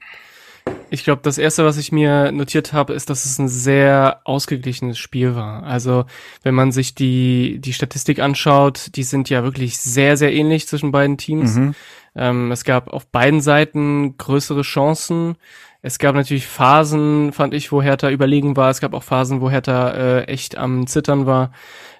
ich 0.94 1.04
glaube, 1.04 1.22
das 1.22 1.38
erste, 1.38 1.64
was 1.64 1.76
ich 1.76 1.92
mir 1.92 2.32
notiert 2.32 2.72
habe, 2.72 2.94
ist, 2.94 3.10
dass 3.10 3.24
es 3.24 3.38
ein 3.38 3.48
sehr 3.48 4.20
ausgeglichenes 4.24 4.96
Spiel 4.96 5.34
war. 5.34 5.64
Also, 5.64 6.06
wenn 6.42 6.54
man 6.54 6.72
sich 6.72 6.94
die, 6.94 7.58
die 7.58 7.72
Statistik 7.72 8.20
anschaut, 8.20 8.90
die 8.94 9.02
sind 9.02 9.28
ja 9.28 9.42
wirklich 9.42 9.78
sehr, 9.78 10.16
sehr 10.16 10.32
ähnlich 10.32 10.66
zwischen 10.68 10.92
beiden 10.92 11.18
Teams. 11.18 11.56
Mhm. 11.56 11.74
Ähm, 12.14 12.52
es 12.52 12.64
gab 12.64 12.88
auf 12.92 13.06
beiden 13.06 13.40
Seiten 13.40 14.16
größere 14.16 14.62
Chancen. 14.62 15.36
Es 15.82 15.98
gab 15.98 16.14
natürlich 16.14 16.46
Phasen, 16.46 17.32
fand 17.32 17.52
ich, 17.52 17.72
wo 17.72 17.82
Hertha 17.82 18.08
überlegen 18.08 18.56
war. 18.56 18.70
Es 18.70 18.80
gab 18.80 18.94
auch 18.94 19.02
Phasen, 19.02 19.40
wo 19.40 19.50
Hertha 19.50 19.90
äh, 19.90 20.24
echt 20.24 20.56
am 20.56 20.86
Zittern 20.86 21.26
war. 21.26 21.52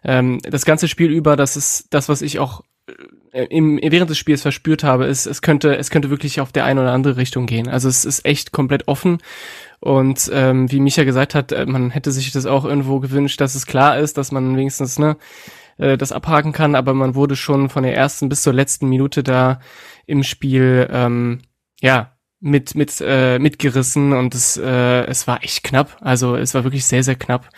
Ähm, 0.04 0.38
das 0.42 0.64
ganze 0.64 0.88
Spiel 0.88 1.10
über, 1.10 1.36
das 1.36 1.56
ist 1.56 1.88
das, 1.90 2.08
was 2.08 2.22
ich 2.22 2.38
auch 2.38 2.62
äh, 2.86 2.92
im, 3.35 3.81
während 3.83 4.11
des 4.11 4.19
Spiels 4.19 4.43
verspürt 4.43 4.85
habe, 4.85 5.07
ist, 5.07 5.26
es 5.26 5.43
könnte, 5.43 5.76
es 5.76 5.91
könnte 5.91 6.11
wirklich 6.11 6.41
auf 6.41 6.53
der 6.53 6.64
eine 6.64 6.81
oder 6.83 6.93
andere 6.93 7.17
Richtung 7.17 7.47
gehen. 7.47 7.69
Also 7.69 7.88
es 7.88 8.05
ist 8.05 8.25
echt 8.25 8.53
komplett 8.53 8.87
offen. 8.87 9.19
Und 9.81 10.31
ähm, 10.33 10.71
wie 10.71 10.81
Micha 10.81 11.05
gesagt 11.05 11.35
hat, 11.35 11.53
äh, 11.53 11.67
man 11.67 11.91
hätte 11.91 12.12
sich 12.12 12.31
das 12.33 12.47
auch 12.47 12.64
irgendwo 12.64 13.00
gewünscht, 13.00 13.41
dass 13.41 13.55
es 13.55 13.67
klar 13.67 13.99
ist, 13.99 14.17
dass 14.17 14.33
man 14.33 14.57
wenigstens 14.57 14.99
ne, 14.99 15.17
äh, 15.79 15.99
das 15.99 16.12
abhaken 16.12 16.53
kann, 16.53 16.75
aber 16.75 16.95
man 16.95 17.14
wurde 17.14 17.37
schon 17.37 17.69
von 17.69 17.83
der 17.83 17.97
ersten 17.97 18.29
bis 18.29 18.43
zur 18.43 18.53
letzten 18.53 18.88
Minute 18.88 19.23
da 19.23 19.61
im 20.07 20.23
Spiel 20.23 20.88
ähm, 20.91 21.41
ja 21.81 22.12
mit 22.41 22.75
mit 22.75 23.03
äh, 23.05 23.38
mitgerissen 23.38 24.12
und 24.12 24.35
es 24.35 24.57
äh, 24.57 25.05
es 25.07 25.26
war 25.26 25.43
echt 25.43 25.64
knapp. 25.64 25.97
Also 26.00 26.37
es 26.37 26.55
war 26.55 26.64
wirklich 26.64 26.85
sehr 26.85 27.03
sehr 27.03 27.17
knapp 27.17 27.49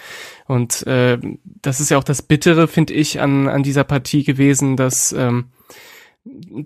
und 0.46 0.86
äh, 0.86 1.18
das 1.44 1.80
ist 1.80 1.90
ja 1.90 1.98
auch 1.98 2.04
das 2.04 2.22
Bittere 2.22 2.68
finde 2.68 2.94
ich 2.94 3.20
an 3.20 3.48
an 3.48 3.62
dieser 3.62 3.84
Partie 3.84 4.24
gewesen, 4.24 4.76
dass 4.76 5.12
ähm, 5.12 5.50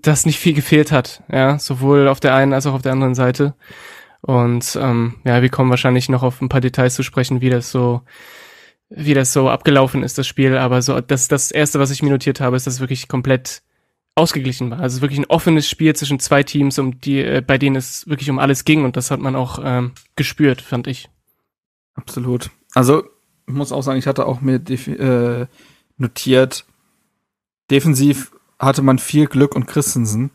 dass 0.02 0.26
nicht 0.26 0.38
viel 0.38 0.54
gefehlt 0.54 0.92
hat, 0.92 1.22
ja 1.30 1.58
sowohl 1.58 2.08
auf 2.08 2.20
der 2.20 2.34
einen 2.34 2.52
als 2.52 2.66
auch 2.66 2.74
auf 2.74 2.82
der 2.82 2.92
anderen 2.92 3.14
Seite 3.14 3.54
und 4.22 4.78
ähm, 4.80 5.16
ja 5.24 5.42
wir 5.42 5.48
kommen 5.48 5.70
wahrscheinlich 5.70 6.08
noch 6.08 6.22
auf 6.22 6.40
ein 6.40 6.48
paar 6.48 6.60
Details 6.60 6.94
zu 6.94 7.02
sprechen, 7.02 7.40
wie 7.40 7.50
das 7.50 7.70
so 7.70 8.02
wie 8.88 9.14
das 9.14 9.32
so 9.32 9.48
abgelaufen 9.48 10.02
ist 10.02 10.18
das 10.18 10.26
Spiel, 10.26 10.56
aber 10.56 10.82
so 10.82 11.00
das 11.00 11.28
das 11.28 11.50
erste 11.50 11.78
was 11.78 11.90
ich 11.90 12.02
mir 12.02 12.10
notiert 12.10 12.40
habe 12.40 12.56
ist, 12.56 12.66
dass 12.66 12.74
es 12.74 12.80
wirklich 12.80 13.08
komplett 13.08 13.62
ausgeglichen 14.14 14.70
war. 14.70 14.80
Also 14.80 15.00
wirklich 15.00 15.18
ein 15.18 15.26
offenes 15.26 15.68
Spiel 15.68 15.94
zwischen 15.94 16.18
zwei 16.18 16.42
Teams, 16.42 16.78
um 16.78 17.00
die, 17.00 17.20
äh, 17.20 17.42
bei 17.44 17.58
denen 17.58 17.76
es 17.76 18.06
wirklich 18.08 18.30
um 18.30 18.38
alles 18.38 18.64
ging 18.64 18.84
und 18.84 18.96
das 18.96 19.10
hat 19.10 19.20
man 19.20 19.36
auch 19.36 19.60
ähm, 19.62 19.92
gespürt, 20.16 20.60
fand 20.60 20.86
ich. 20.86 21.08
Absolut. 21.94 22.50
Also 22.74 23.04
muss 23.46 23.72
auch 23.72 23.82
sagen, 23.82 23.98
ich 23.98 24.06
hatte 24.06 24.26
auch 24.26 24.40
mir 24.40 24.56
äh, 24.56 25.46
notiert, 25.96 26.64
defensiv 27.70 28.32
hatte 28.60 28.82
man 28.82 28.98
viel 28.98 29.26
Glück 29.26 29.56
und 29.56 29.66
Christensen. 29.66 30.30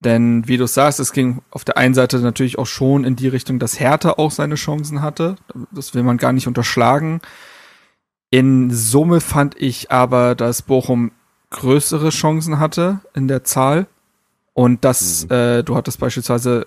Denn 0.00 0.48
wie 0.48 0.56
du 0.56 0.66
sagst, 0.66 0.98
es 1.00 1.12
ging 1.12 1.42
auf 1.50 1.64
der 1.64 1.76
einen 1.76 1.94
Seite 1.94 2.18
natürlich 2.18 2.58
auch 2.58 2.66
schon 2.66 3.04
in 3.04 3.14
die 3.14 3.28
Richtung, 3.28 3.58
dass 3.58 3.78
Hertha 3.78 4.12
auch 4.12 4.30
seine 4.30 4.54
Chancen 4.54 5.02
hatte. 5.02 5.36
Das 5.70 5.94
will 5.94 6.02
man 6.02 6.16
gar 6.16 6.32
nicht 6.32 6.46
unterschlagen. 6.46 7.20
In 8.30 8.70
Summe 8.70 9.20
fand 9.20 9.60
ich 9.60 9.92
aber, 9.92 10.34
dass 10.34 10.62
Bochum 10.62 11.12
größere 11.50 12.10
Chancen 12.10 12.58
hatte 12.58 13.00
in 13.14 13.28
der 13.28 13.44
Zahl. 13.44 13.86
Und 14.54 14.84
dass 14.84 15.24
mhm. 15.24 15.30
äh, 15.30 15.62
du 15.62 15.76
hattest 15.76 15.98
beispielsweise, 15.98 16.66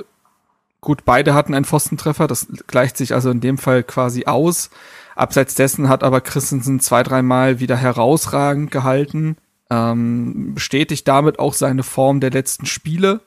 gut, 0.82 1.04
beide 1.06 1.34
hatten 1.34 1.54
einen 1.54 1.66
Pfostentreffer, 1.66 2.28
das 2.28 2.48
gleicht 2.68 2.98
sich 2.98 3.14
also 3.14 3.30
in 3.32 3.42
dem 3.42 3.58
Fall 3.58 3.84
quasi 3.84 4.26
aus. 4.26 4.70
Abseits 5.16 5.56
dessen 5.56 5.88
hat 5.90 6.04
aber 6.04 6.22
Christensen 6.22 6.80
zwei, 6.80 7.04
dreimal 7.04 7.60
wieder 7.60 7.78
herausragend 7.78 8.72
gehalten, 8.72 9.38
ähm, 9.70 10.54
bestätigt 10.56 11.08
damit 11.08 11.40
auch 11.40 11.54
seine 11.54 11.84
Form 11.84 12.20
der 12.20 12.32
letzten 12.32 12.66
Spiele. 12.66 13.22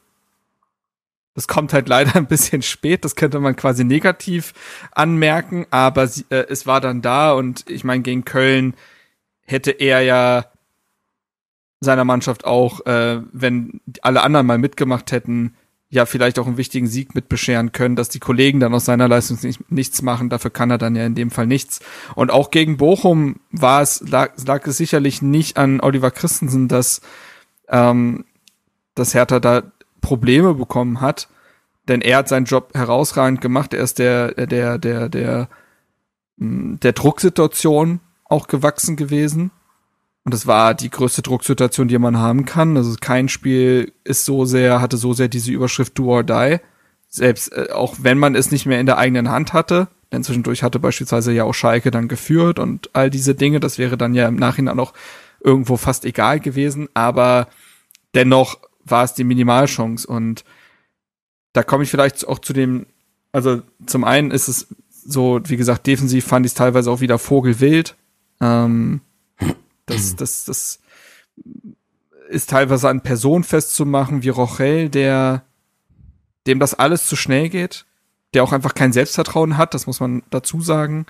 Das 1.35 1.49
kommt 1.49 1.73
halt 1.73 1.89
leider 1.89 2.15
ein 2.17 2.27
bisschen 2.27 2.63
spät, 2.63 3.05
das 3.05 3.17
könnte 3.17 3.41
man 3.41 3.57
quasi 3.57 3.85
negativ 3.85 4.55
anmerken, 4.93 5.67
aber 5.71 6.07
sie, 6.07 6.25
äh, 6.31 6.47
es 6.49 6.67
war 6.67 6.81
dann 6.81 7.03
da 7.03 7.33
und 7.33 7.69
ich 7.69 7.85
meine, 7.85 8.03
gegen 8.03 8.25
Köln 8.25 8.75
hätte 9.47 9.71
er 9.71 10.03
ja 10.03 10.47
seiner 11.81 12.05
Mannschaft 12.05 12.45
auch, 12.45 12.85
äh, 12.87 13.21
wenn 13.33 13.81
alle 14.03 14.23
anderen 14.23 14.47
mal 14.47 14.59
mitgemacht 14.59 15.13
hätten, 15.13 15.55
ja 15.91 16.05
vielleicht 16.05 16.39
auch 16.39 16.47
einen 16.47 16.59
wichtigen 16.59 16.87
Sieg 16.87 17.15
mit 17.15 17.29
bescheren 17.29 17.73
können, 17.73 17.97
dass 17.97 18.09
die 18.09 18.19
Kollegen 18.19 18.61
dann 18.61 18.75
aus 18.75 18.85
seiner 18.85 19.09
Leistung 19.09 19.39
nicht, 19.43 19.71
nichts 19.71 20.03
machen, 20.03 20.29
dafür 20.29 20.51
kann 20.51 20.71
er 20.71 20.79
dann 20.79 20.95
ja 20.95 21.07
in 21.07 21.15
dem 21.15 21.31
Fall 21.31 21.47
nichts. 21.47 21.81
Und 22.15 22.31
auch 22.31 22.51
gegen 22.51 22.77
Bochum 22.77 23.41
war 23.51 23.81
es, 23.81 24.03
lag, 24.07 24.33
lag 24.45 24.67
es 24.67 24.77
sicherlich 24.77 25.23
nicht 25.23 25.57
an 25.57 25.81
Oliver 25.81 26.11
Christensen, 26.11 26.69
dass, 26.69 27.01
ähm, 27.69 28.27
dass 28.95 29.15
Hertha 29.15 29.41
da 29.41 29.63
Probleme 30.01 30.55
bekommen 30.55 31.01
hat, 31.01 31.29
denn 31.89 32.03
er 32.03 32.19
hat 32.19 32.29
seinen 32.29 32.45
Job 32.45 32.73
herausragend 32.75 33.41
gemacht, 33.41 33.73
er 33.73 33.83
ist 33.83 33.99
der, 33.99 34.33
der, 34.33 34.47
der, 34.47 34.79
der, 34.79 35.09
der, 35.09 35.49
der 36.37 36.93
Drucksituation 36.93 38.01
auch 38.27 38.47
gewachsen 38.47 38.97
gewesen 38.97 39.51
und 40.29 40.35
es 40.35 40.47
war 40.47 40.75
die 40.75 40.91
größte 40.91 41.23
Drucksituation, 41.23 41.89
die 41.89 41.97
man 41.97 42.19
haben 42.19 42.45
kann. 42.45 42.77
Also 42.77 42.95
kein 43.01 43.31
Spiel 43.31 43.95
ist 44.05 44.27
so 44.27 44.45
sehr, 44.45 44.83
hatte 44.83 44.99
so 44.99 45.15
sehr 45.15 45.29
diese 45.29 45.51
Überschrift 45.51 45.99
Do 45.99 46.05
or 46.05 46.23
Die. 46.23 46.59
Selbst 47.09 47.51
äh, 47.55 47.69
auch 47.73 47.97
wenn 48.03 48.19
man 48.19 48.35
es 48.35 48.51
nicht 48.51 48.67
mehr 48.67 48.79
in 48.79 48.85
der 48.85 48.99
eigenen 48.99 49.31
Hand 49.31 49.55
hatte. 49.55 49.89
Denn 50.13 50.23
zwischendurch 50.23 50.63
hatte 50.63 50.81
beispielsweise 50.81 51.33
ja 51.33 51.45
auch 51.45 51.55
Schalke 51.55 51.91
dann 51.91 52.09
geführt 52.09 52.59
und 52.59 52.91
all 52.93 53.09
diese 53.09 53.35
Dinge. 53.35 53.59
Das 53.59 53.79
wäre 53.79 53.97
dann 53.97 54.13
ja 54.13 54.29
im 54.29 54.37
Nachhinein 54.37 54.79
auch 54.79 54.93
irgendwo 55.41 55.79
fast 55.79 56.05
egal 56.05 56.41
gewesen. 56.41 56.91
Aber 56.93 57.49
dennoch 58.15 58.59
war 58.85 59.05
es 59.05 59.15
die 59.15 59.25
Minimalchance. 59.25 60.07
Und 60.07 60.45
da 61.55 61.63
komme 61.63 61.85
ich 61.85 61.91
vielleicht 61.91 62.29
auch 62.29 62.41
zu 62.41 62.53
dem, 62.53 62.85
also 63.33 63.63
zum 63.87 64.05
einen 64.05 64.31
ist 64.31 64.49
es 64.49 64.67
so, 64.93 65.41
wie 65.45 65.57
gesagt, 65.57 65.87
defensiv 65.87 66.27
fand 66.27 66.45
ich 66.45 66.51
es 66.51 66.55
teilweise 66.55 66.91
auch 66.91 67.01
wieder 67.01 67.19
vogelwild. 67.19 67.97
Ähm, 68.43 69.01
das, 69.89 70.17
das, 70.17 70.45
das 70.45 70.81
ist 72.29 72.51
teilweise 72.51 72.89
an 72.89 73.03
Personen 73.03 73.45
festzumachen, 73.45 74.23
wie 74.23 74.29
Rochel, 74.29 74.89
der, 74.89 75.45
dem 76.47 76.61
das 76.61 76.75
alles 76.75 77.07
zu 77.09 77.17
schnell 77.17 77.49
geht, 77.49 77.87
der 78.35 78.45
auch 78.45 78.53
einfach 78.53 78.75
kein 78.75 78.93
Selbstvertrauen 78.93 79.57
hat, 79.57 79.75
das 79.75 79.87
muss 79.87 80.01
man 80.01 80.23
dazu 80.31 80.61
sagen. 80.61 81.07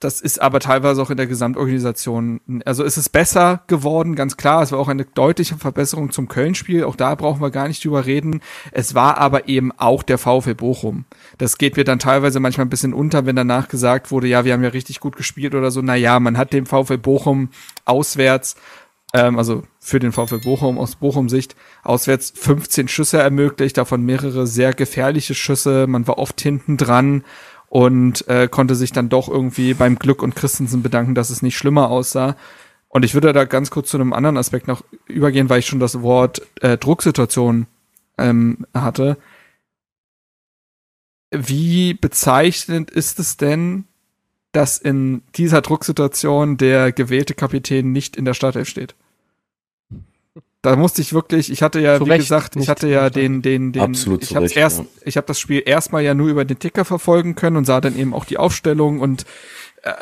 Das 0.00 0.20
ist 0.20 0.40
aber 0.40 0.60
teilweise 0.60 1.02
auch 1.02 1.10
in 1.10 1.16
der 1.16 1.26
Gesamtorganisation. 1.26 2.40
Also 2.64 2.84
ist 2.84 2.96
es 2.96 3.08
besser 3.08 3.62
geworden, 3.66 4.14
ganz 4.14 4.36
klar. 4.36 4.62
Es 4.62 4.72
war 4.72 4.78
auch 4.78 4.88
eine 4.88 5.04
deutliche 5.04 5.56
Verbesserung 5.56 6.10
zum 6.12 6.28
Köln-Spiel. 6.28 6.84
Auch 6.84 6.96
da 6.96 7.14
brauchen 7.14 7.40
wir 7.40 7.50
gar 7.50 7.68
nicht 7.68 7.84
drüber 7.84 8.06
reden. 8.06 8.40
Es 8.70 8.94
war 8.94 9.18
aber 9.18 9.48
eben 9.48 9.72
auch 9.72 10.02
der 10.02 10.18
VfL 10.18 10.54
Bochum. 10.54 11.04
Das 11.38 11.58
geht 11.58 11.76
mir 11.76 11.84
dann 11.84 11.98
teilweise 11.98 12.40
manchmal 12.40 12.66
ein 12.66 12.70
bisschen 12.70 12.94
unter, 12.94 13.26
wenn 13.26 13.36
danach 13.36 13.68
gesagt 13.68 14.10
wurde, 14.10 14.28
ja, 14.28 14.44
wir 14.44 14.52
haben 14.52 14.64
ja 14.64 14.70
richtig 14.70 15.00
gut 15.00 15.16
gespielt 15.16 15.54
oder 15.54 15.70
so. 15.70 15.82
Naja, 15.82 16.20
man 16.20 16.38
hat 16.38 16.52
dem 16.52 16.66
VfL 16.66 16.98
Bochum 16.98 17.50
auswärts 17.84 18.56
ähm, 19.12 19.38
also 19.38 19.62
für 19.78 19.98
den 19.98 20.12
VfL 20.12 20.40
Bochum 20.40 20.78
aus 20.78 20.96
Bochum-Sicht 20.96 21.54
auswärts 21.82 22.32
15 22.34 22.88
Schüsse 22.88 23.18
ermöglicht, 23.18 23.76
davon 23.76 24.02
mehrere 24.02 24.46
sehr 24.46 24.72
gefährliche 24.72 25.34
Schüsse. 25.34 25.86
Man 25.86 26.06
war 26.06 26.18
oft 26.18 26.40
hinten 26.40 26.76
dran 26.76 27.24
und 27.72 28.28
äh, 28.28 28.48
konnte 28.48 28.74
sich 28.74 28.92
dann 28.92 29.08
doch 29.08 29.30
irgendwie 29.30 29.72
beim 29.72 29.98
Glück 29.98 30.22
und 30.22 30.36
Christensen 30.36 30.82
bedanken, 30.82 31.14
dass 31.14 31.30
es 31.30 31.40
nicht 31.40 31.56
schlimmer 31.56 31.88
aussah. 31.88 32.36
Und 32.88 33.02
ich 33.02 33.14
würde 33.14 33.32
da 33.32 33.44
ganz 33.46 33.70
kurz 33.70 33.88
zu 33.88 33.96
einem 33.96 34.12
anderen 34.12 34.36
Aspekt 34.36 34.68
noch 34.68 34.84
übergehen, 35.06 35.48
weil 35.48 35.60
ich 35.60 35.66
schon 35.68 35.80
das 35.80 36.02
Wort 36.02 36.42
äh, 36.60 36.76
Drucksituation 36.76 37.66
ähm, 38.18 38.66
hatte. 38.74 39.16
Wie 41.30 41.94
bezeichnend 41.94 42.90
ist 42.90 43.18
es 43.18 43.38
denn, 43.38 43.84
dass 44.52 44.76
in 44.76 45.22
dieser 45.34 45.62
Drucksituation 45.62 46.58
der 46.58 46.92
gewählte 46.92 47.32
Kapitän 47.32 47.90
nicht 47.90 48.18
in 48.18 48.26
der 48.26 48.34
Startelf 48.34 48.68
steht? 48.68 48.94
Da 50.62 50.76
musste 50.76 51.02
ich 51.02 51.12
wirklich, 51.12 51.50
ich 51.50 51.60
hatte 51.60 51.80
ja, 51.80 51.98
zu 51.98 52.06
wie 52.06 52.10
Recht 52.10 52.22
gesagt, 52.22 52.54
ich 52.54 52.68
hatte 52.68 52.88
ja 52.88 53.10
den, 53.10 53.42
den, 53.42 53.72
den, 53.72 53.82
Absolut 53.82 54.22
ich 54.22 54.36
habe 54.36 54.46
erst, 54.46 54.78
ja. 54.78 54.86
ich 55.04 55.16
habe 55.16 55.26
das 55.26 55.40
Spiel 55.40 55.62
erstmal 55.66 56.02
ja 56.02 56.14
nur 56.14 56.28
über 56.28 56.44
den 56.44 56.58
Ticker 56.60 56.84
verfolgen 56.84 57.34
können 57.34 57.56
und 57.56 57.64
sah 57.64 57.80
dann 57.80 57.98
eben 57.98 58.14
auch 58.14 58.24
die 58.24 58.38
Aufstellung 58.38 59.00
und 59.00 59.26
äh, 59.82 59.92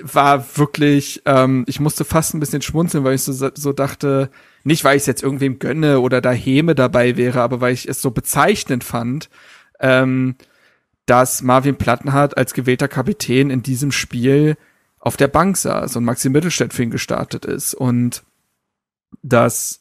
war 0.00 0.56
wirklich, 0.56 1.22
ähm, 1.26 1.64
ich 1.66 1.80
musste 1.80 2.04
fast 2.04 2.32
ein 2.32 2.40
bisschen 2.40 2.62
schmunzeln, 2.62 3.02
weil 3.02 3.16
ich 3.16 3.22
so, 3.22 3.50
so 3.52 3.72
dachte, 3.72 4.30
nicht 4.62 4.84
weil 4.84 4.96
ich 4.96 5.02
es 5.02 5.06
jetzt 5.06 5.24
irgendwem 5.24 5.58
gönne 5.58 5.98
oder 5.98 6.20
da 6.20 6.30
Häme 6.30 6.76
dabei 6.76 7.16
wäre, 7.16 7.42
aber 7.42 7.60
weil 7.60 7.74
ich 7.74 7.88
es 7.88 8.00
so 8.00 8.12
bezeichnend 8.12 8.84
fand, 8.84 9.30
ähm, 9.80 10.36
dass 11.06 11.42
Marvin 11.42 11.74
Plattenhardt 11.74 12.36
als 12.36 12.54
gewählter 12.54 12.86
Kapitän 12.86 13.50
in 13.50 13.64
diesem 13.64 13.90
Spiel 13.90 14.56
auf 15.00 15.16
der 15.16 15.26
Bank 15.26 15.56
saß 15.56 15.96
und 15.96 16.04
Maxi 16.04 16.30
Mittelstädt 16.30 16.72
für 16.72 16.84
ihn 16.84 16.92
gestartet 16.92 17.44
ist 17.44 17.74
und 17.74 18.22
das 19.22 19.80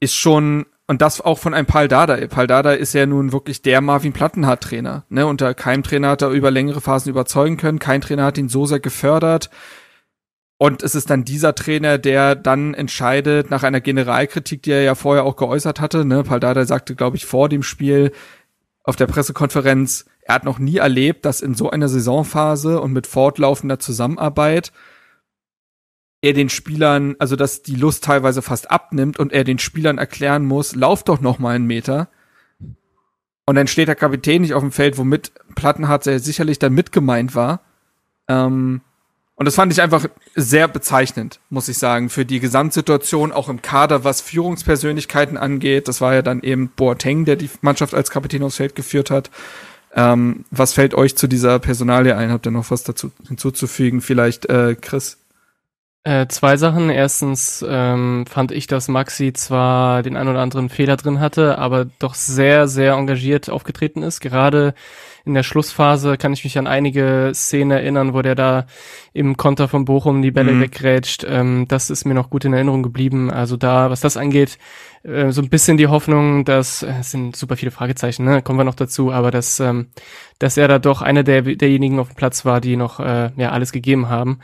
ist 0.00 0.14
schon, 0.14 0.66
und 0.86 1.02
das 1.02 1.20
auch 1.20 1.38
von 1.38 1.54
einem 1.54 1.66
Paul 1.66 1.88
Dada. 1.88 2.16
Paul 2.28 2.46
Dada 2.46 2.72
ist 2.72 2.94
ja 2.94 3.06
nun 3.06 3.32
wirklich 3.32 3.62
der 3.62 3.80
Marvin 3.80 4.12
Plattenhardt-Trainer. 4.12 5.04
Ne? 5.08 5.26
Unter 5.26 5.54
keinem 5.54 5.82
Trainer 5.82 6.10
hat 6.10 6.22
er 6.22 6.30
über 6.30 6.50
längere 6.50 6.80
Phasen 6.80 7.10
überzeugen 7.10 7.56
können. 7.56 7.78
Kein 7.78 8.00
Trainer 8.00 8.24
hat 8.24 8.38
ihn 8.38 8.48
so 8.48 8.66
sehr 8.66 8.80
gefördert. 8.80 9.50
Und 10.56 10.82
es 10.82 10.94
ist 10.94 11.10
dann 11.10 11.24
dieser 11.24 11.54
Trainer, 11.54 11.98
der 11.98 12.34
dann 12.34 12.74
entscheidet, 12.74 13.50
nach 13.50 13.62
einer 13.62 13.80
Generalkritik, 13.80 14.62
die 14.62 14.72
er 14.72 14.82
ja 14.82 14.96
vorher 14.96 15.24
auch 15.24 15.36
geäußert 15.36 15.80
hatte. 15.80 16.04
Ne? 16.04 16.24
Paul 16.24 16.40
Dada 16.40 16.64
sagte, 16.64 16.96
glaube 16.96 17.16
ich, 17.16 17.26
vor 17.26 17.48
dem 17.48 17.62
Spiel 17.62 18.12
auf 18.82 18.96
der 18.96 19.06
Pressekonferenz, 19.06 20.06
er 20.22 20.34
hat 20.34 20.44
noch 20.44 20.58
nie 20.58 20.78
erlebt, 20.78 21.24
dass 21.24 21.42
in 21.42 21.54
so 21.54 21.70
einer 21.70 21.88
Saisonphase 21.88 22.80
und 22.80 22.92
mit 22.92 23.06
fortlaufender 23.06 23.78
Zusammenarbeit 23.78 24.72
er 26.20 26.32
den 26.32 26.48
Spielern, 26.48 27.16
also 27.18 27.36
dass 27.36 27.62
die 27.62 27.76
Lust 27.76 28.04
teilweise 28.04 28.42
fast 28.42 28.70
abnimmt 28.70 29.18
und 29.18 29.32
er 29.32 29.44
den 29.44 29.58
Spielern 29.58 29.98
erklären 29.98 30.44
muss, 30.44 30.74
lauf 30.74 31.04
doch 31.04 31.20
noch 31.20 31.38
mal 31.38 31.54
einen 31.54 31.66
Meter. 31.66 32.08
Und 33.46 33.54
dann 33.54 33.66
steht 33.66 33.88
der 33.88 33.94
Kapitän 33.94 34.42
nicht 34.42 34.54
auf 34.54 34.62
dem 34.62 34.72
Feld, 34.72 34.98
womit 34.98 35.32
Plattenhardt 35.54 36.04
sehr 36.04 36.20
sicherlich 36.20 36.58
dann 36.58 36.74
mitgemeint 36.74 37.34
war. 37.34 37.60
Ähm, 38.28 38.82
und 39.36 39.44
das 39.46 39.54
fand 39.54 39.72
ich 39.72 39.80
einfach 39.80 40.06
sehr 40.34 40.66
bezeichnend, 40.66 41.38
muss 41.48 41.68
ich 41.68 41.78
sagen, 41.78 42.10
für 42.10 42.24
die 42.24 42.40
Gesamtsituation, 42.40 43.30
auch 43.30 43.48
im 43.48 43.62
Kader, 43.62 44.02
was 44.02 44.20
Führungspersönlichkeiten 44.20 45.36
angeht. 45.36 45.86
Das 45.86 46.00
war 46.00 46.12
ja 46.12 46.22
dann 46.22 46.42
eben 46.42 46.72
Boateng, 46.74 47.24
der 47.24 47.36
die 47.36 47.48
Mannschaft 47.60 47.94
als 47.94 48.10
Kapitän 48.10 48.42
aufs 48.42 48.56
Feld 48.56 48.74
geführt 48.74 49.12
hat. 49.12 49.30
Ähm, 49.94 50.44
was 50.50 50.72
fällt 50.72 50.92
euch 50.94 51.16
zu 51.16 51.28
dieser 51.28 51.60
Personalie 51.60 52.16
ein? 52.16 52.32
Habt 52.32 52.46
ihr 52.46 52.50
noch 52.50 52.72
was 52.72 52.82
dazu 52.82 53.12
hinzuzufügen? 53.28 54.00
Vielleicht 54.00 54.46
äh, 54.46 54.74
Chris? 54.74 55.17
Äh, 56.08 56.26
zwei 56.28 56.56
Sachen. 56.56 56.88
Erstens 56.88 57.62
ähm, 57.68 58.24
fand 58.26 58.50
ich, 58.50 58.66
dass 58.66 58.88
Maxi 58.88 59.34
zwar 59.34 60.02
den 60.02 60.16
ein 60.16 60.26
oder 60.26 60.40
anderen 60.40 60.70
Fehler 60.70 60.96
drin 60.96 61.20
hatte, 61.20 61.58
aber 61.58 61.84
doch 61.98 62.14
sehr, 62.14 62.66
sehr 62.66 62.94
engagiert 62.94 63.50
aufgetreten 63.50 64.02
ist. 64.02 64.20
Gerade 64.20 64.72
in 65.26 65.34
der 65.34 65.42
Schlussphase 65.42 66.16
kann 66.16 66.32
ich 66.32 66.44
mich 66.44 66.56
an 66.56 66.66
einige 66.66 67.32
Szenen 67.34 67.72
erinnern, 67.72 68.14
wo 68.14 68.22
der 68.22 68.34
da 68.34 68.64
im 69.12 69.36
Konter 69.36 69.68
von 69.68 69.84
Bochum 69.84 70.22
die 70.22 70.30
Bälle 70.30 70.52
mhm. 70.52 70.62
wegrätscht. 70.62 71.26
Ähm, 71.28 71.66
das 71.68 71.90
ist 71.90 72.06
mir 72.06 72.14
noch 72.14 72.30
gut 72.30 72.46
in 72.46 72.54
Erinnerung 72.54 72.82
geblieben. 72.82 73.30
Also 73.30 73.58
da, 73.58 73.90
was 73.90 74.00
das 74.00 74.16
angeht, 74.16 74.56
äh, 75.02 75.30
so 75.30 75.42
ein 75.42 75.48
bisschen 75.48 75.76
die 75.76 75.86
Hoffnung, 75.86 76.44
dass 76.44 76.82
äh, 76.82 76.92
es 77.00 77.10
sind 77.10 77.36
super 77.36 77.56
viele 77.56 77.70
Fragezeichen, 77.70 78.24
ne? 78.24 78.42
Kommen 78.42 78.58
wir 78.58 78.64
noch 78.64 78.74
dazu, 78.74 79.12
aber 79.12 79.30
dass 79.30 79.60
ähm, 79.60 79.88
dass 80.38 80.56
er 80.56 80.68
da 80.68 80.78
doch 80.78 81.02
einer 81.02 81.24
der 81.24 81.42
derjenigen 81.42 81.98
auf 81.98 82.08
dem 82.08 82.16
Platz 82.16 82.44
war, 82.44 82.60
die 82.60 82.76
noch 82.76 83.00
äh, 83.00 83.30
ja 83.36 83.50
alles 83.50 83.72
gegeben 83.72 84.08
haben. 84.08 84.40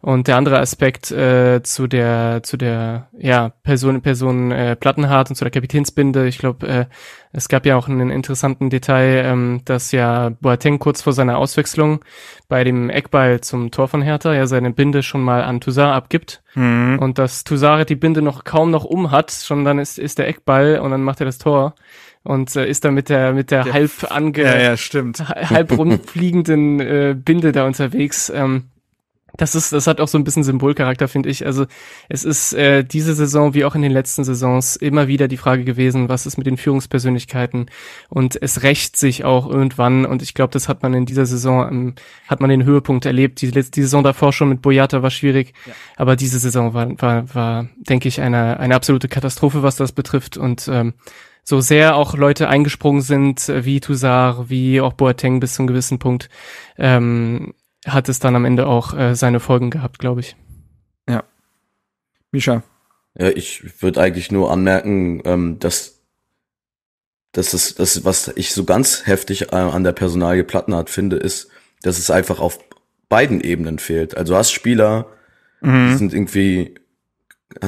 Und 0.00 0.28
der 0.28 0.36
andere 0.36 0.58
Aspekt 0.60 1.10
äh, 1.10 1.62
zu 1.62 1.86
der 1.86 2.42
zu 2.42 2.56
der 2.56 3.08
ja 3.18 3.50
Person 3.62 4.00
Person 4.02 4.52
äh, 4.52 4.76
Plattenhardt 4.76 5.30
und 5.30 5.36
zu 5.36 5.44
der 5.44 5.50
Kapitänsbinde, 5.50 6.26
ich 6.26 6.38
glaube, 6.38 6.66
äh, 6.66 6.86
es 7.32 7.48
gab 7.48 7.66
ja 7.66 7.76
auch 7.76 7.88
einen 7.88 8.10
interessanten 8.10 8.70
Detail, 8.70 9.24
ähm, 9.26 9.62
dass 9.64 9.92
ja 9.92 10.30
Boateng 10.40 10.78
kurz 10.78 11.02
vor 11.02 11.12
seiner 11.12 11.38
Auswechslung 11.38 12.04
bei 12.48 12.64
dem 12.64 12.90
Eckball 12.90 13.40
zum 13.40 13.70
Tor 13.70 13.88
von 13.88 14.02
Hertha 14.02 14.32
ja 14.34 14.46
seine 14.46 14.70
Binde 14.70 15.02
schon 15.02 15.22
mal 15.22 15.42
an 15.42 15.60
Toussaint 15.60 15.94
abgibt 15.94 16.43
mhm. 16.54 16.98
und 17.00 17.18
dass 17.18 17.44
Toussaint 17.44 17.88
die 17.88 17.96
Binde 17.96 18.22
noch 18.22 18.44
kaum 18.44 18.70
noch 18.70 18.84
um 18.84 19.10
hat, 19.10 19.32
schon 19.32 19.64
dann 19.64 19.78
ist, 19.78 19.98
ist 19.98 20.18
der 20.18 20.28
Eckball 20.28 20.78
und 20.78 20.90
dann 20.90 21.02
macht 21.02 21.20
er 21.20 21.26
das 21.26 21.38
Tor 21.38 21.74
und 22.22 22.54
äh, 22.56 22.68
ist 22.68 22.84
da 22.84 22.90
mit 22.90 23.08
der 23.08 23.32
mit 23.32 23.50
der, 23.50 23.64
der 23.64 23.72
halb 23.72 23.90
ange 24.10 24.42
ja, 24.42 24.74
ja, 24.74 24.76
halb 25.50 25.76
rumfliegenden 25.76 26.80
äh, 26.80 27.16
Binde 27.16 27.52
da 27.52 27.66
unterwegs. 27.66 28.30
Ähm, 28.34 28.70
das 29.36 29.54
ist, 29.54 29.72
das 29.72 29.86
hat 29.86 30.00
auch 30.00 30.08
so 30.08 30.16
ein 30.16 30.24
bisschen 30.24 30.44
Symbolcharakter, 30.44 31.08
finde 31.08 31.28
ich. 31.28 31.44
Also 31.44 31.66
es 32.08 32.24
ist 32.24 32.52
äh, 32.52 32.84
diese 32.84 33.14
Saison 33.14 33.54
wie 33.54 33.64
auch 33.64 33.74
in 33.74 33.82
den 33.82 33.92
letzten 33.92 34.24
Saisons 34.24 34.76
immer 34.76 35.08
wieder 35.08 35.28
die 35.28 35.36
Frage 35.36 35.64
gewesen, 35.64 36.08
was 36.08 36.26
ist 36.26 36.36
mit 36.36 36.46
den 36.46 36.56
Führungspersönlichkeiten? 36.56 37.66
Und 38.08 38.40
es 38.40 38.62
rächt 38.62 38.96
sich 38.96 39.24
auch 39.24 39.48
irgendwann. 39.48 40.06
Und 40.06 40.22
ich 40.22 40.34
glaube, 40.34 40.52
das 40.52 40.68
hat 40.68 40.82
man 40.82 40.94
in 40.94 41.06
dieser 41.06 41.26
Saison 41.26 41.68
ähm, 41.68 41.94
hat 42.28 42.40
man 42.40 42.50
den 42.50 42.64
Höhepunkt 42.64 43.06
erlebt. 43.06 43.40
Die, 43.40 43.50
die 43.50 43.82
Saison 43.82 44.04
davor 44.04 44.32
schon 44.32 44.48
mit 44.48 44.62
Boyata 44.62 45.02
war 45.02 45.10
schwierig, 45.10 45.52
ja. 45.66 45.72
aber 45.96 46.16
diese 46.16 46.38
Saison 46.38 46.74
war, 46.74 46.90
war, 47.00 47.34
war, 47.34 47.68
denke 47.76 48.08
ich, 48.08 48.20
eine 48.20 48.60
eine 48.60 48.74
absolute 48.74 49.08
Katastrophe, 49.08 49.62
was 49.62 49.76
das 49.76 49.92
betrifft. 49.92 50.36
Und 50.36 50.68
ähm, 50.68 50.94
so 51.42 51.60
sehr 51.60 51.96
auch 51.96 52.16
Leute 52.16 52.48
eingesprungen 52.48 53.02
sind, 53.02 53.48
äh, 53.48 53.64
wie 53.64 53.80
Toussaint, 53.80 54.48
wie 54.48 54.80
auch 54.80 54.94
Boateng 54.94 55.40
bis 55.40 55.54
zu 55.54 55.62
einem 55.62 55.68
gewissen 55.68 55.98
Punkt, 55.98 56.28
ähm, 56.78 57.54
hat 57.86 58.08
es 58.08 58.18
dann 58.18 58.36
am 58.36 58.44
Ende 58.44 58.66
auch 58.66 58.94
äh, 58.94 59.14
seine 59.14 59.40
Folgen 59.40 59.70
gehabt, 59.70 59.98
glaube 59.98 60.20
ich. 60.20 60.36
Ja. 61.08 61.24
Misha. 62.32 62.62
Ja, 63.16 63.28
ich 63.28 63.82
würde 63.82 64.00
eigentlich 64.00 64.32
nur 64.32 64.50
anmerken, 64.50 65.22
ähm, 65.24 65.58
dass 65.58 65.94
dass 67.34 67.52
es, 67.52 67.74
das, 67.74 68.04
was 68.04 68.32
ich 68.36 68.54
so 68.54 68.64
ganz 68.64 69.06
heftig 69.06 69.52
äh, 69.52 69.56
an 69.56 69.84
der 69.84 69.92
Personalie 69.92 70.44
Plattenhardt 70.44 70.88
finde, 70.88 71.16
ist, 71.16 71.48
dass 71.82 71.98
es 71.98 72.10
einfach 72.10 72.38
auf 72.38 72.58
beiden 73.08 73.40
Ebenen 73.40 73.78
fehlt. 73.78 74.16
Also 74.16 74.32
du 74.32 74.38
hast 74.38 74.52
Spieler, 74.52 75.06
mhm. 75.60 75.88
die 75.90 75.96
sind 75.96 76.14
irgendwie, 76.14 76.74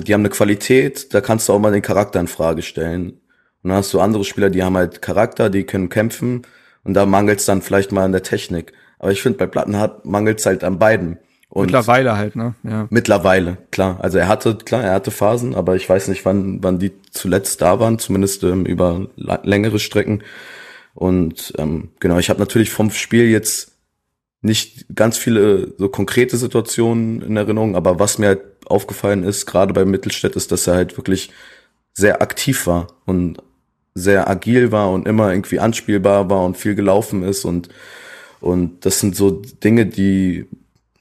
die 0.04 0.14
haben 0.14 0.22
eine 0.22 0.30
Qualität, 0.30 1.12
da 1.12 1.20
kannst 1.20 1.48
du 1.48 1.52
auch 1.52 1.58
mal 1.58 1.72
den 1.72 1.82
Charakter 1.82 2.20
in 2.20 2.28
Frage 2.28 2.62
stellen. 2.62 3.20
Und 3.62 3.70
dann 3.70 3.78
hast 3.78 3.92
du 3.92 4.00
andere 4.00 4.24
Spieler, 4.24 4.50
die 4.50 4.62
haben 4.62 4.76
halt 4.76 5.02
Charakter, 5.02 5.50
die 5.50 5.64
können 5.64 5.88
kämpfen 5.88 6.42
und 6.84 6.94
da 6.94 7.04
mangelt 7.04 7.40
es 7.40 7.46
dann 7.46 7.60
vielleicht 7.60 7.90
mal 7.90 8.04
an 8.04 8.12
der 8.12 8.22
Technik. 8.22 8.72
Aber 8.98 9.12
ich 9.12 9.22
finde, 9.22 9.38
bei 9.38 9.46
Plattenhardt 9.46 10.04
mangelt 10.04 10.40
es 10.40 10.46
halt 10.46 10.64
an 10.64 10.78
beiden. 10.78 11.18
Und 11.48 11.66
mittlerweile 11.66 12.16
halt, 12.16 12.36
ne? 12.36 12.54
Ja. 12.64 12.86
Mittlerweile, 12.90 13.58
klar. 13.70 13.98
Also 14.00 14.18
er 14.18 14.28
hatte, 14.28 14.56
klar, 14.56 14.82
er 14.82 14.92
hatte 14.92 15.10
Phasen, 15.10 15.54
aber 15.54 15.76
ich 15.76 15.88
weiß 15.88 16.08
nicht, 16.08 16.24
wann, 16.24 16.62
wann 16.62 16.78
die 16.78 16.92
zuletzt 17.12 17.62
da 17.62 17.80
waren, 17.80 17.98
zumindest 17.98 18.42
ähm, 18.42 18.66
über 18.66 19.08
längere 19.16 19.78
Strecken. 19.78 20.22
Und 20.94 21.54
ähm, 21.58 21.90
genau, 22.00 22.18
ich 22.18 22.30
habe 22.30 22.40
natürlich 22.40 22.70
vom 22.70 22.90
Spiel 22.90 23.28
jetzt 23.28 23.72
nicht 24.42 24.86
ganz 24.94 25.18
viele 25.18 25.74
so 25.78 25.88
konkrete 25.88 26.36
Situationen 26.36 27.22
in 27.22 27.36
Erinnerung, 27.36 27.76
aber 27.76 27.98
was 27.98 28.18
mir 28.18 28.28
halt 28.28 28.40
aufgefallen 28.66 29.24
ist, 29.24 29.46
gerade 29.46 29.72
bei 29.72 29.84
Mittelstädt, 29.84 30.36
ist, 30.36 30.52
dass 30.52 30.66
er 30.66 30.74
halt 30.74 30.96
wirklich 30.96 31.30
sehr 31.94 32.22
aktiv 32.22 32.66
war 32.66 32.88
und 33.06 33.42
sehr 33.94 34.28
agil 34.28 34.72
war 34.72 34.90
und 34.90 35.08
immer 35.08 35.30
irgendwie 35.30 35.58
anspielbar 35.58 36.28
war 36.28 36.44
und 36.44 36.56
viel 36.56 36.74
gelaufen 36.74 37.22
ist 37.22 37.44
und 37.44 37.68
und 38.40 38.84
das 38.84 39.00
sind 39.00 39.16
so 39.16 39.30
Dinge, 39.30 39.86
die 39.86 40.46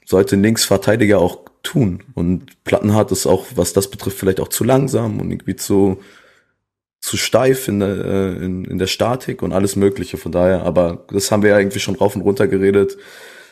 sollte 0.06 0.36
ein 0.36 0.44
Linksverteidiger 0.44 1.20
auch 1.20 1.40
tun. 1.64 2.04
Und 2.14 2.64
Plattenhardt 2.64 3.12
ist 3.12 3.26
auch, 3.26 3.46
was 3.56 3.74
das 3.74 3.90
betrifft, 3.90 4.20
vielleicht 4.20 4.40
auch 4.40 4.48
zu 4.48 4.64
langsam 4.64 5.20
und 5.20 5.32
irgendwie 5.32 5.56
zu, 5.56 6.00
zu 7.02 7.18
steif 7.18 7.68
in 7.68 7.80
der, 7.80 8.06
äh, 8.06 8.46
in, 8.46 8.66
in 8.66 8.78
der 8.78 8.88
Statik 8.88 9.42
und 9.42 9.52
alles 9.52 9.76
Mögliche. 9.76 10.18
Von 10.18 10.32
daher, 10.32 10.64
aber 10.64 11.06
das 11.10 11.32
haben 11.32 11.44
wir 11.44 11.52
ja 11.52 11.60
irgendwie 11.60 11.80
schon 11.80 11.96
rauf 11.96 12.16
und 12.16 12.22
runter 12.22 12.48
geredet. 12.48 12.98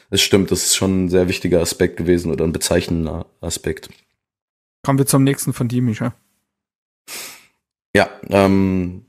Es 0.10 0.22
stimmt, 0.22 0.52
das 0.52 0.66
ist 0.66 0.76
schon 0.76 1.06
ein 1.06 1.10
sehr 1.10 1.28
wichtiger 1.28 1.60
Aspekt 1.60 1.98
gewesen 1.98 2.32
oder 2.32 2.46
ein 2.46 2.54
bezeichnender 2.54 3.26
Aspekt. 3.42 3.90
Kommen 4.84 5.00
wir 5.00 5.06
zum 5.06 5.24
nächsten 5.24 5.54
von 5.54 5.68
dir, 5.68 5.82
Misha. 5.82 6.14
Ja, 7.96 8.10
ähm, 8.30 9.06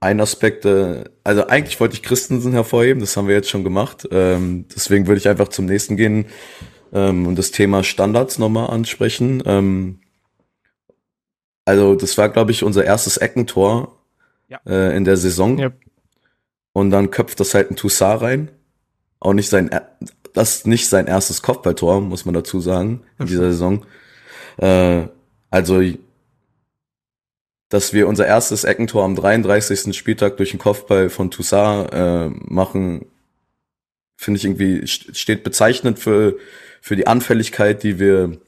ein 0.00 0.20
Aspekt, 0.20 0.64
äh, 0.64 1.04
also 1.24 1.46
eigentlich 1.46 1.78
wollte 1.80 1.94
ich 1.94 2.02
Christensen 2.02 2.52
hervorheben, 2.52 3.00
das 3.00 3.16
haben 3.16 3.28
wir 3.28 3.34
jetzt 3.34 3.50
schon 3.50 3.64
gemacht. 3.64 4.06
Ähm, 4.10 4.66
deswegen 4.74 5.06
würde 5.06 5.18
ich 5.18 5.28
einfach 5.28 5.48
zum 5.48 5.66
nächsten 5.66 5.96
gehen 5.96 6.26
ähm, 6.92 7.26
und 7.26 7.36
das 7.36 7.50
Thema 7.50 7.82
Standards 7.82 8.38
nochmal 8.38 8.70
ansprechen. 8.70 9.42
Ähm, 9.46 10.00
also 11.64 11.94
das 11.94 12.16
war, 12.16 12.28
glaube 12.28 12.52
ich, 12.52 12.62
unser 12.62 12.84
erstes 12.84 13.16
Eckentor 13.16 13.98
ja. 14.48 14.60
äh, 14.66 14.96
in 14.96 15.04
der 15.04 15.16
Saison. 15.16 15.58
Ja. 15.58 15.72
Und 16.72 16.90
dann 16.90 17.10
köpft 17.10 17.40
das 17.40 17.54
halt 17.54 17.70
ein 17.70 17.76
Toussaint 17.76 18.22
rein. 18.22 18.50
Auch 19.18 19.32
nicht 19.32 19.48
sein, 19.48 19.70
das 20.34 20.56
ist 20.56 20.66
nicht 20.66 20.88
sein 20.88 21.06
erstes 21.06 21.42
Kopfballtor, 21.42 22.02
muss 22.02 22.26
man 22.26 22.34
dazu 22.34 22.60
sagen, 22.60 23.02
in 23.18 23.26
dieser 23.26 23.50
Saison. 23.50 23.84
Äh, 24.58 25.08
also 25.50 25.80
dass 27.68 27.92
wir 27.92 28.08
unser 28.08 28.26
erstes 28.26 28.64
Eckentor 28.64 29.04
am 29.04 29.16
33. 29.16 29.96
Spieltag 29.96 30.36
durch 30.36 30.50
den 30.50 30.60
Kopfball 30.60 31.10
von 31.10 31.30
Toussaint 31.30 31.92
äh, 31.92 32.28
machen, 32.28 33.06
finde 34.16 34.38
ich 34.38 34.44
irgendwie 34.44 34.86
steht 34.86 35.44
bezeichnend 35.44 35.98
für 35.98 36.36
für 36.80 36.96
die 36.96 37.06
Anfälligkeit, 37.06 37.82
die 37.82 37.98
wir 37.98 38.38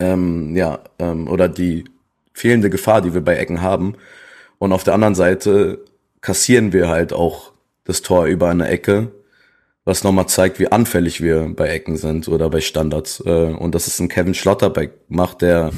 ähm, 0.00 0.56
ja 0.56 0.80
ähm, 0.98 1.28
oder 1.28 1.48
die 1.48 1.84
fehlende 2.32 2.70
Gefahr, 2.70 3.00
die 3.00 3.14
wir 3.14 3.22
bei 3.22 3.36
Ecken 3.36 3.62
haben. 3.62 3.94
Und 4.58 4.72
auf 4.72 4.84
der 4.84 4.94
anderen 4.94 5.14
Seite 5.14 5.84
kassieren 6.20 6.72
wir 6.72 6.88
halt 6.88 7.12
auch 7.12 7.52
das 7.84 8.02
Tor 8.02 8.26
über 8.26 8.50
eine 8.50 8.68
Ecke, 8.68 9.12
was 9.84 10.02
nochmal 10.02 10.26
zeigt, 10.26 10.58
wie 10.58 10.72
anfällig 10.72 11.22
wir 11.22 11.48
bei 11.54 11.68
Ecken 11.68 11.96
sind 11.96 12.28
oder 12.28 12.50
bei 12.50 12.60
Standards. 12.60 13.22
Äh, 13.24 13.54
und 13.54 13.74
das 13.74 13.86
ist 13.86 14.00
ein 14.00 14.08
Kevin 14.08 14.34
Schlotterbeck 14.34 14.92
macht, 15.08 15.42
der 15.42 15.70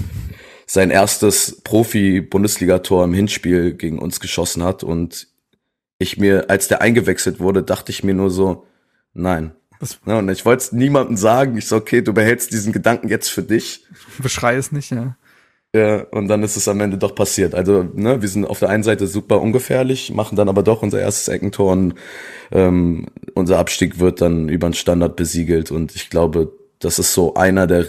sein 0.68 0.90
erstes 0.90 1.62
Profi-Bundesligator 1.64 3.02
im 3.02 3.14
Hinspiel 3.14 3.72
gegen 3.72 3.98
uns 3.98 4.20
geschossen 4.20 4.62
hat. 4.62 4.84
Und 4.84 5.28
ich 5.98 6.18
mir, 6.18 6.50
als 6.50 6.68
der 6.68 6.82
eingewechselt 6.82 7.40
wurde, 7.40 7.62
dachte 7.62 7.90
ich 7.90 8.04
mir 8.04 8.14
nur 8.14 8.30
so, 8.30 8.66
nein. 9.14 9.52
Ja, 10.06 10.18
und 10.18 10.28
ich 10.28 10.44
wollte 10.44 10.64
es 10.64 10.72
niemandem 10.72 11.16
sagen. 11.16 11.56
Ich 11.56 11.66
so, 11.66 11.76
okay, 11.76 12.02
du 12.02 12.12
behältst 12.12 12.52
diesen 12.52 12.72
Gedanken 12.72 13.08
jetzt 13.08 13.28
für 13.28 13.42
dich. 13.42 13.86
Beschrei 14.18 14.56
es 14.56 14.70
nicht, 14.70 14.90
ja. 14.90 15.16
Ja, 15.74 16.02
und 16.10 16.28
dann 16.28 16.42
ist 16.42 16.56
es 16.56 16.68
am 16.68 16.80
Ende 16.80 16.98
doch 16.98 17.14
passiert. 17.14 17.54
Also, 17.54 17.84
ne, 17.94 18.20
wir 18.20 18.28
sind 18.28 18.44
auf 18.44 18.58
der 18.58 18.68
einen 18.68 18.82
Seite 18.82 19.06
super 19.06 19.40
ungefährlich, 19.40 20.12
machen 20.12 20.36
dann 20.36 20.48
aber 20.48 20.62
doch 20.62 20.82
unser 20.82 21.00
erstes 21.00 21.28
Eckentor 21.28 21.72
und 21.72 21.94
ähm, 22.50 23.06
unser 23.34 23.58
Abstieg 23.58 23.98
wird 23.98 24.20
dann 24.20 24.48
über 24.48 24.68
den 24.68 24.74
Standard 24.74 25.16
besiegelt. 25.16 25.70
Und 25.70 25.94
ich 25.94 26.10
glaube, 26.10 26.52
das 26.78 26.98
ist 26.98 27.14
so 27.14 27.34
einer 27.34 27.66
der 27.66 27.86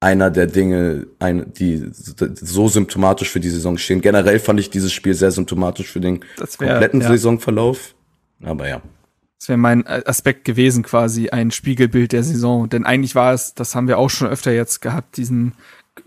einer 0.00 0.30
der 0.30 0.46
Dinge, 0.46 1.06
ein, 1.18 1.52
die 1.52 1.90
so 1.92 2.68
symptomatisch 2.68 3.28
für 3.28 3.40
die 3.40 3.50
Saison 3.50 3.76
stehen. 3.76 4.00
Generell 4.00 4.38
fand 4.38 4.58
ich 4.58 4.70
dieses 4.70 4.92
Spiel 4.92 5.12
sehr 5.12 5.30
symptomatisch 5.30 5.88
für 5.88 6.00
den 6.00 6.24
wär, 6.38 6.46
kompletten 6.68 7.02
ja. 7.02 7.08
Saisonverlauf. 7.08 7.94
Aber 8.42 8.66
ja. 8.66 8.80
Das 9.38 9.48
wäre 9.48 9.58
mein 9.58 9.86
Aspekt 9.86 10.44
gewesen, 10.44 10.82
quasi 10.82 11.28
ein 11.28 11.50
Spiegelbild 11.50 12.12
der 12.12 12.22
Saison. 12.22 12.68
Denn 12.68 12.86
eigentlich 12.86 13.14
war 13.14 13.34
es, 13.34 13.54
das 13.54 13.74
haben 13.74 13.88
wir 13.88 13.98
auch 13.98 14.08
schon 14.08 14.28
öfter 14.28 14.52
jetzt 14.52 14.80
gehabt, 14.80 15.18
diesen, 15.18 15.52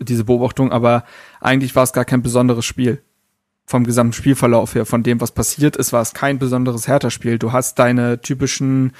diese 0.00 0.24
Beobachtung, 0.24 0.72
aber 0.72 1.04
eigentlich 1.40 1.74
war 1.76 1.84
es 1.84 1.92
gar 1.92 2.04
kein 2.04 2.22
besonderes 2.22 2.64
Spiel. 2.64 3.00
Vom 3.66 3.84
gesamten 3.84 4.12
Spielverlauf 4.12 4.74
her, 4.74 4.86
von 4.86 5.02
dem, 5.02 5.20
was 5.20 5.30
passiert 5.30 5.76
ist, 5.76 5.92
war 5.92 6.02
es 6.02 6.14
kein 6.14 6.38
besonderes 6.38 6.86
Hertha-Spiel. 6.86 7.38
Du 7.38 7.52
hast 7.52 7.78
deine 7.78 8.20
typischen 8.20 8.92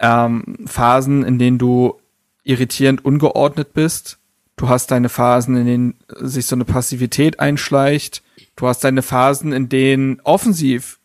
ähm, 0.00 0.56
Phasen, 0.66 1.24
in 1.24 1.38
denen 1.38 1.58
du 1.58 2.00
irritierend 2.44 3.04
ungeordnet 3.04 3.72
bist. 3.72 4.18
Du 4.56 4.68
hast 4.68 4.90
deine 4.90 5.08
Phasen, 5.08 5.56
in 5.56 5.66
denen 5.66 5.94
sich 6.20 6.46
so 6.46 6.54
eine 6.54 6.64
Passivität 6.64 7.40
einschleicht. 7.40 8.22
Du 8.54 8.68
hast 8.68 8.84
deine 8.84 9.02
Phasen, 9.02 9.52
in 9.52 9.68
denen 9.68 10.20
offensiv 10.20 11.00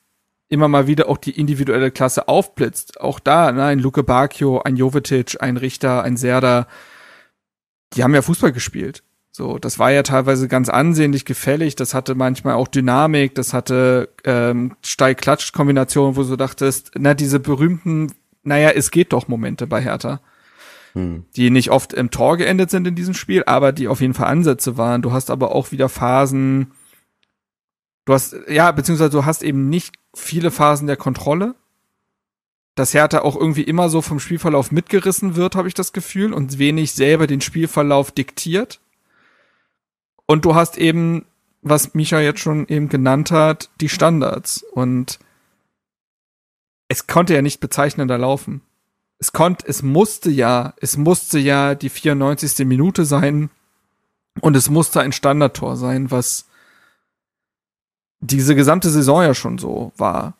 immer 0.49 0.67
mal 0.67 0.87
wieder 0.87 1.09
auch 1.09 1.17
die 1.17 1.39
individuelle 1.39 1.91
Klasse 1.91 2.27
aufblitzt. 2.27 3.01
Auch 3.01 3.19
da, 3.19 3.51
ne, 3.51 3.63
ein 3.63 3.79
Luke 3.79 4.03
Bacchio, 4.03 4.61
ein 4.61 4.75
Jovetic, 4.75 5.37
ein 5.41 5.57
Richter, 5.57 6.03
ein 6.03 6.17
Serda, 6.17 6.67
die 7.93 8.03
haben 8.03 8.13
ja 8.13 8.21
Fußball 8.21 8.51
gespielt. 8.51 9.03
So, 9.31 9.57
das 9.57 9.79
war 9.79 9.91
ja 9.91 10.03
teilweise 10.03 10.47
ganz 10.47 10.69
ansehnlich 10.69 11.23
gefällig, 11.23 11.75
das 11.75 11.93
hatte 11.93 12.15
manchmal 12.15 12.55
auch 12.55 12.67
Dynamik, 12.67 13.35
das 13.35 13.53
hatte 13.53 14.09
ähm, 14.25 14.75
Steil-Klatsch-Kombinationen, 14.83 16.15
wo 16.15 16.23
du 16.23 16.35
dachtest, 16.35 16.91
na, 16.97 17.13
diese 17.13 17.39
berühmten, 17.39 18.11
naja, 18.43 18.71
es 18.71 18.91
geht 18.91 19.13
doch 19.13 19.27
Momente 19.27 19.67
bei 19.67 19.81
Hertha. 19.81 20.19
Hm. 20.93 21.25
Die 21.35 21.49
nicht 21.49 21.71
oft 21.71 21.93
im 21.93 22.11
Tor 22.11 22.37
geendet 22.37 22.69
sind 22.69 22.87
in 22.87 22.95
diesem 22.95 23.13
Spiel, 23.13 23.43
aber 23.45 23.71
die 23.71 23.87
auf 23.87 24.01
jeden 24.01 24.13
Fall 24.13 24.27
Ansätze 24.27 24.77
waren. 24.77 25.01
Du 25.01 25.11
hast 25.11 25.29
aber 25.29 25.53
auch 25.53 25.71
wieder 25.71 25.89
Phasen, 25.89 26.71
du 28.05 28.13
hast, 28.13 28.35
ja, 28.47 28.71
beziehungsweise 28.71 29.11
du 29.11 29.25
hast 29.25 29.43
eben 29.43 29.69
nicht 29.69 29.95
viele 30.15 30.51
Phasen 30.51 30.87
der 30.87 30.97
Kontrolle. 30.97 31.55
Dass 32.75 32.93
Hertha 32.93 33.21
auch 33.21 33.35
irgendwie 33.35 33.63
immer 33.63 33.89
so 33.89 34.01
vom 34.01 34.19
Spielverlauf 34.19 34.71
mitgerissen 34.71 35.35
wird, 35.35 35.55
habe 35.55 35.67
ich 35.67 35.73
das 35.73 35.91
Gefühl, 35.91 36.33
und 36.33 36.59
wenig 36.59 36.93
selber 36.93 37.27
den 37.27 37.41
Spielverlauf 37.41 38.11
diktiert. 38.11 38.79
Und 40.25 40.45
du 40.45 40.55
hast 40.55 40.77
eben, 40.77 41.25
was 41.61 41.93
Micha 41.93 42.19
jetzt 42.19 42.39
schon 42.39 42.67
eben 42.67 42.87
genannt 42.87 43.31
hat, 43.31 43.69
die 43.81 43.89
Standards. 43.89 44.63
Und 44.63 45.19
es 46.87 47.07
konnte 47.07 47.33
ja 47.33 47.41
nicht 47.41 47.59
bezeichnender 47.59 48.17
laufen. 48.17 48.61
Es 49.19 49.33
konnte, 49.33 49.67
es 49.67 49.83
musste 49.83 50.29
ja, 50.29 50.73
es 50.79 50.97
musste 50.97 51.39
ja 51.39 51.75
die 51.75 51.89
94. 51.89 52.65
Minute 52.65 53.05
sein. 53.05 53.49
Und 54.41 54.55
es 54.55 54.69
musste 54.69 55.01
ein 55.01 55.11
Standardtor 55.11 55.75
sein, 55.75 56.11
was 56.11 56.45
diese 58.21 58.55
gesamte 58.55 58.89
Saison 58.89 59.23
ja 59.23 59.33
schon 59.33 59.57
so 59.57 59.91
war. 59.97 60.35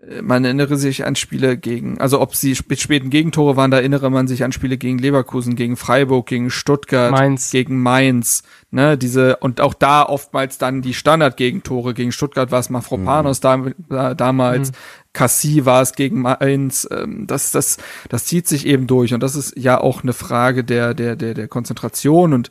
Äh, 0.00 0.22
man 0.22 0.44
erinnere 0.44 0.76
sich 0.76 1.04
an 1.04 1.16
Spiele 1.16 1.56
gegen, 1.56 1.98
also 1.98 2.20
ob 2.20 2.34
sie 2.34 2.54
späten 2.54 3.10
Gegentore 3.10 3.56
waren, 3.56 3.70
da 3.70 3.78
erinnere 3.78 4.10
man 4.10 4.28
sich 4.28 4.44
an 4.44 4.52
Spiele 4.52 4.78
gegen 4.78 4.98
Leverkusen, 4.98 5.56
gegen 5.56 5.76
Freiburg, 5.76 6.26
gegen 6.26 6.50
Stuttgart, 6.50 7.10
Mainz. 7.10 7.50
gegen 7.50 7.80
Mainz, 7.82 8.42
ne, 8.70 8.96
diese, 8.96 9.36
und 9.36 9.60
auch 9.60 9.74
da 9.74 10.04
oftmals 10.04 10.58
dann 10.58 10.82
die 10.82 10.94
Standard-Gegentore. 10.94 11.94
Gegen 11.94 12.12
Stuttgart 12.12 12.50
war 12.50 12.60
es 12.60 12.70
Mafropanos 12.70 13.42
mhm. 13.42 13.74
da, 13.88 14.14
damals, 14.14 14.70
mhm. 14.70 14.76
Cassie 15.18 15.64
war 15.64 15.82
es 15.82 15.94
gegen 15.94 16.20
Mainz, 16.20 16.86
ähm, 16.92 17.26
das, 17.26 17.50
das, 17.50 17.78
das 18.08 18.24
zieht 18.24 18.46
sich 18.46 18.64
eben 18.66 18.86
durch 18.86 19.12
und 19.14 19.20
das 19.20 19.34
ist 19.34 19.58
ja 19.58 19.80
auch 19.80 20.04
eine 20.04 20.12
Frage 20.12 20.62
der, 20.62 20.94
der, 20.94 21.16
der, 21.16 21.34
der 21.34 21.48
Konzentration 21.48 22.32
und 22.32 22.50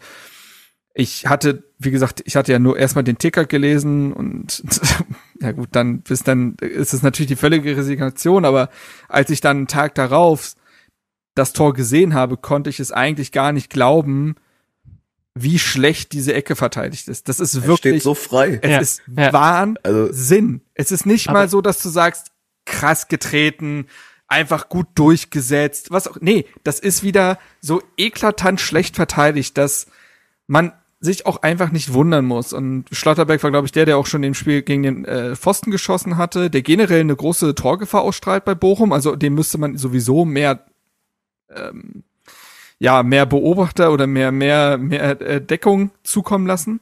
ich 0.93 1.27
hatte, 1.27 1.63
wie 1.77 1.91
gesagt, 1.91 2.23
ich 2.25 2.36
hatte 2.36 2.51
ja 2.51 2.60
nur 2.60 2.77
erstmal 2.77 3.06
den 3.06 3.17
Ticker 3.17 3.45
gelesen 3.45 4.12
und 4.12 4.63
ja 5.39 5.53
gut, 5.53 5.69
dann 5.71 6.01
bis 6.01 6.23
dann 6.23 6.56
ist 6.60 6.93
es 6.93 7.03
natürlich 7.03 7.30
die 7.30 7.38
völlige 7.38 7.77
Resignation, 7.77 8.43
aber 8.43 8.67
als 9.08 9.30
ich 9.30 9.39
dann 9.39 9.58
einen 9.58 9.67
Tag 9.67 9.95
darauf 9.95 10.56
das 11.36 11.53
Tor 11.53 11.73
gesehen 11.73 12.15
habe, 12.15 12.36
konnte 12.36 12.69
ich 12.69 12.82
es 12.82 12.91
eigentlich 12.91 13.32
gar 13.32 13.53
nicht 13.53 13.69
glauben, 13.69 14.36
wie 15.36 15.58
schlecht 15.58 16.12
diese 16.12 16.34
Ecke 16.34 16.58
verteidigt 16.58 17.08
ist. 17.08 17.30
Das 17.30 17.39
ist 17.39 17.56
wirklich 17.65 17.69
es 17.69 17.77
steht 17.77 18.03
so 18.03 18.13
frei. 18.13 18.60
Es 18.62 18.69
ja, 18.69 18.80
ist 18.80 19.01
ja. 19.15 19.32
Wahnsinn. 19.32 19.80
Also, 19.84 20.10
es 20.73 20.91
ist 20.91 21.06
nicht 21.06 21.32
mal 21.32 21.47
so, 21.47 21.62
dass 21.62 21.82
du 21.82 21.88
sagst, 21.88 22.32
krass 22.67 23.08
getreten, 23.08 23.88
einfach 24.27 24.69
gut 24.69 24.88
durchgesetzt, 24.95 25.89
was 25.89 26.08
auch 26.08 26.17
nee, 26.19 26.45
das 26.63 26.80
ist 26.80 27.01
wieder 27.01 27.39
so 27.62 27.82
eklatant 27.97 28.62
schlecht 28.62 28.95
verteidigt, 28.95 29.58
dass 29.58 29.88
man 30.45 30.73
sich 30.99 31.25
auch 31.25 31.43
einfach 31.43 31.71
nicht 31.71 31.93
wundern 31.93 32.25
muss. 32.25 32.53
Und 32.53 32.86
Schlotterbeck 32.91 33.43
war, 33.43 33.51
glaube 33.51 33.65
ich, 33.65 33.71
der, 33.71 33.86
der 33.86 33.97
auch 33.97 34.08
schon 34.08 34.23
im 34.23 34.34
Spiel 34.34 34.63
gegen 34.63 34.84
den 34.84 35.06
äh, 35.06 35.36
Pfosten 35.36 35.71
geschossen 35.71 36.17
hatte, 36.17 36.49
der 36.49 36.62
generell 36.62 37.01
eine 37.01 37.15
große 37.15 37.56
Torgefahr 37.56 38.01
ausstrahlt 38.01 38.45
bei 38.45 38.56
Bochum. 38.56 38.91
Also 38.91 39.15
dem 39.15 39.36
müsste 39.36 39.60
man 39.60 39.77
sowieso 39.77 40.25
mehr, 40.25 40.65
ähm, 41.56 42.03
ja, 42.80 43.03
mehr 43.03 43.25
Beobachter 43.27 43.91
oder 43.91 44.08
mehr, 44.08 44.32
mehr, 44.32 44.77
mehr 44.77 45.21
äh, 45.21 45.41
Deckung 45.41 45.91
zukommen 46.03 46.47
lassen. 46.47 46.80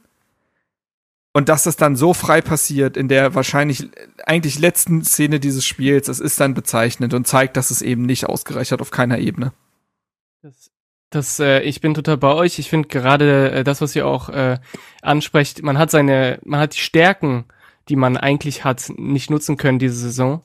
Und 1.36 1.50
dass 1.50 1.64
das 1.64 1.76
dann 1.76 1.96
so 1.96 2.14
frei 2.14 2.40
passiert 2.40 2.96
in 2.96 3.08
der 3.08 3.34
wahrscheinlich 3.34 3.90
eigentlich 4.24 4.58
letzten 4.58 5.04
Szene 5.04 5.38
dieses 5.38 5.66
Spiels, 5.66 6.06
das 6.06 6.18
ist 6.18 6.40
dann 6.40 6.54
bezeichnend 6.54 7.12
und 7.12 7.26
zeigt, 7.26 7.58
dass 7.58 7.70
es 7.70 7.82
eben 7.82 8.06
nicht 8.06 8.24
ausgereicht 8.24 8.72
hat 8.72 8.80
auf 8.80 8.90
keiner 8.90 9.18
Ebene. 9.18 9.52
Das 10.40 10.70
das, 11.10 11.38
äh, 11.38 11.60
ich 11.60 11.82
bin 11.82 11.92
total 11.92 12.16
bei 12.16 12.32
euch. 12.32 12.58
Ich 12.58 12.70
finde 12.70 12.88
gerade 12.88 13.50
äh, 13.50 13.64
das, 13.64 13.82
was 13.82 13.94
ihr 13.94 14.06
auch 14.06 14.30
äh, 14.30 14.58
ansprecht, 15.02 15.62
man 15.62 15.76
hat 15.76 15.90
seine, 15.90 16.38
man 16.42 16.58
hat 16.58 16.74
die 16.74 16.80
Stärken, 16.80 17.44
die 17.90 17.96
man 17.96 18.16
eigentlich 18.16 18.64
hat, 18.64 18.90
nicht 18.96 19.28
nutzen 19.28 19.58
können 19.58 19.78
diese 19.78 19.96
Saison. 19.96 20.42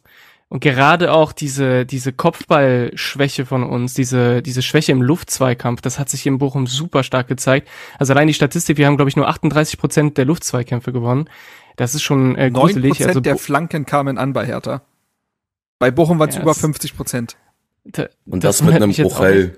Und 0.51 0.59
gerade 0.59 1.13
auch 1.13 1.31
diese, 1.31 1.85
diese 1.85 2.11
Kopfballschwäche 2.11 3.45
von 3.45 3.63
uns, 3.63 3.93
diese, 3.93 4.41
diese 4.41 4.61
Schwäche 4.61 4.91
im 4.91 5.01
Luftzweikampf, 5.01 5.79
das 5.79 5.97
hat 5.97 6.09
sich 6.09 6.27
in 6.27 6.39
Bochum 6.39 6.67
super 6.67 7.03
stark 7.03 7.29
gezeigt. 7.29 7.69
Also 7.97 8.11
allein 8.11 8.27
die 8.27 8.33
Statistik, 8.33 8.77
wir 8.77 8.85
haben, 8.85 8.97
glaube 8.97 9.07
ich, 9.07 9.15
nur 9.15 9.29
38 9.29 9.79
Prozent 9.79 10.17
der 10.17 10.25
Luftzweikämpfe 10.25 10.91
gewonnen. 10.91 11.29
Das 11.77 11.95
ist 11.95 12.01
schon 12.01 12.35
äh, 12.35 12.51
gruselig. 12.51 12.99
9% 12.99 13.07
also, 13.07 13.21
der 13.21 13.37
Flanken 13.37 13.85
kamen 13.85 14.17
an 14.17 14.33
bei 14.33 14.45
Hertha. 14.45 14.81
Bei 15.79 15.89
Bochum 15.89 16.19
waren 16.19 16.27
es 16.27 16.35
ja, 16.35 16.41
über 16.41 16.53
50 16.53 16.97
Prozent. 16.97 17.37
Und 17.85 18.43
das, 18.43 18.57
das 18.57 18.61
mit 18.61 18.75
einem 18.75 18.91
Buchheil 18.91 19.57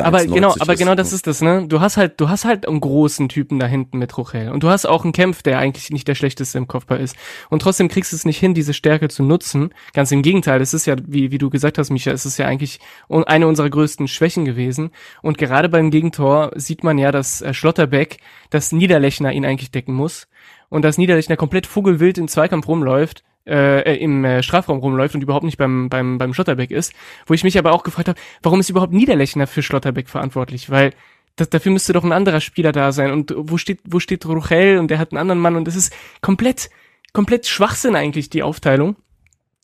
aber 0.00 0.24
genau, 0.24 0.54
aber 0.58 0.74
genau 0.74 0.94
das 0.94 1.12
ist 1.12 1.26
das, 1.26 1.42
ne? 1.42 1.66
Du 1.68 1.80
hast 1.80 1.98
halt, 1.98 2.18
du 2.20 2.28
hast 2.30 2.44
halt 2.44 2.66
einen 2.66 2.80
großen 2.80 3.28
Typen 3.28 3.58
da 3.58 3.66
hinten 3.66 3.98
mit 3.98 4.16
Rochel. 4.16 4.50
Und 4.50 4.62
du 4.62 4.70
hast 4.70 4.86
auch 4.86 5.04
einen 5.04 5.12
Kämpf, 5.12 5.42
der 5.42 5.58
eigentlich 5.58 5.90
nicht 5.90 6.08
der 6.08 6.14
schlechteste 6.14 6.56
im 6.56 6.66
Kopfball 6.66 7.00
ist. 7.00 7.14
Und 7.50 7.60
trotzdem 7.62 7.88
kriegst 7.88 8.12
du 8.12 8.16
es 8.16 8.24
nicht 8.24 8.38
hin, 8.38 8.54
diese 8.54 8.72
Stärke 8.72 9.08
zu 9.08 9.22
nutzen. 9.22 9.74
Ganz 9.92 10.10
im 10.10 10.22
Gegenteil, 10.22 10.60
es 10.60 10.72
ist 10.72 10.86
ja, 10.86 10.96
wie, 11.06 11.30
wie 11.30 11.38
du 11.38 11.50
gesagt 11.50 11.76
hast, 11.76 11.90
Micha, 11.90 12.10
es 12.10 12.24
ist 12.24 12.38
ja 12.38 12.46
eigentlich 12.46 12.80
eine 13.10 13.46
unserer 13.46 13.68
größten 13.68 14.08
Schwächen 14.08 14.44
gewesen. 14.44 14.90
Und 15.20 15.36
gerade 15.36 15.68
beim 15.68 15.90
Gegentor 15.90 16.52
sieht 16.54 16.84
man 16.84 16.96
ja, 16.96 17.12
dass 17.12 17.42
äh, 17.42 17.52
Schlotterbeck, 17.52 18.18
dass 18.48 18.72
Niederlechner 18.72 19.32
ihn 19.32 19.44
eigentlich 19.44 19.72
decken 19.72 19.94
muss. 19.94 20.26
Und 20.70 20.82
dass 20.86 20.96
Niederlechner 20.96 21.36
komplett 21.36 21.66
vogelwild 21.66 22.16
im 22.16 22.28
Zweikampf 22.28 22.66
rumläuft 22.66 23.24
äh, 23.46 23.80
äh, 23.80 23.96
im 23.96 24.24
äh, 24.24 24.42
Strafraum 24.42 24.78
rumläuft 24.78 25.14
und 25.14 25.22
überhaupt 25.22 25.44
nicht 25.44 25.58
beim, 25.58 25.88
beim, 25.88 26.18
beim 26.18 26.32
Schlotterbeck 26.32 26.70
ist. 26.70 26.92
Wo 27.26 27.34
ich 27.34 27.42
mich 27.42 27.58
aber 27.58 27.72
auch 27.72 27.82
gefragt 27.82 28.08
habe, 28.08 28.20
warum 28.42 28.60
ist 28.60 28.70
überhaupt 28.70 28.92
Niederlechner 28.92 29.46
für 29.46 29.62
Schlotterbeck 29.62 30.08
verantwortlich? 30.08 30.70
Weil 30.70 30.92
das, 31.36 31.50
dafür 31.50 31.72
müsste 31.72 31.92
doch 31.92 32.04
ein 32.04 32.12
anderer 32.12 32.40
Spieler 32.40 32.70
da 32.70 32.92
sein. 32.92 33.10
Und 33.10 33.34
wo 33.36 33.56
steht, 33.56 33.80
wo 33.84 33.98
steht 33.98 34.26
Ruchel 34.26 34.78
und 34.78 34.92
der 34.92 34.98
hat 34.98 35.10
einen 35.10 35.18
anderen 35.18 35.40
Mann 35.40 35.56
und 35.56 35.66
das 35.66 35.76
ist 35.76 35.92
komplett, 36.20 36.70
komplett 37.12 37.46
Schwachsinn 37.46 37.96
eigentlich, 37.96 38.30
die 38.30 38.42
Aufteilung. 38.42 38.96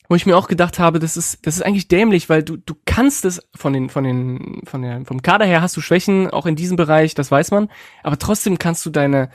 Wo 0.08 0.14
ich 0.14 0.24
mir 0.24 0.38
auch 0.38 0.48
gedacht 0.48 0.78
habe, 0.78 0.98
das 0.98 1.18
ist, 1.18 1.46
das 1.46 1.56
ist 1.56 1.62
eigentlich 1.62 1.86
dämlich, 1.86 2.30
weil 2.30 2.42
du, 2.42 2.56
du 2.56 2.74
kannst 2.86 3.26
es 3.26 3.46
von 3.54 3.74
den, 3.74 3.90
von 3.90 4.04
den, 4.04 4.62
von 4.64 4.80
der, 4.80 5.04
vom 5.04 5.20
Kader 5.20 5.44
her 5.44 5.60
hast 5.60 5.76
du 5.76 5.82
Schwächen, 5.82 6.30
auch 6.30 6.46
in 6.46 6.56
diesem 6.56 6.78
Bereich, 6.78 7.14
das 7.14 7.30
weiß 7.30 7.50
man. 7.50 7.68
Aber 8.02 8.18
trotzdem 8.18 8.58
kannst 8.58 8.86
du 8.86 8.90
deine, 8.90 9.28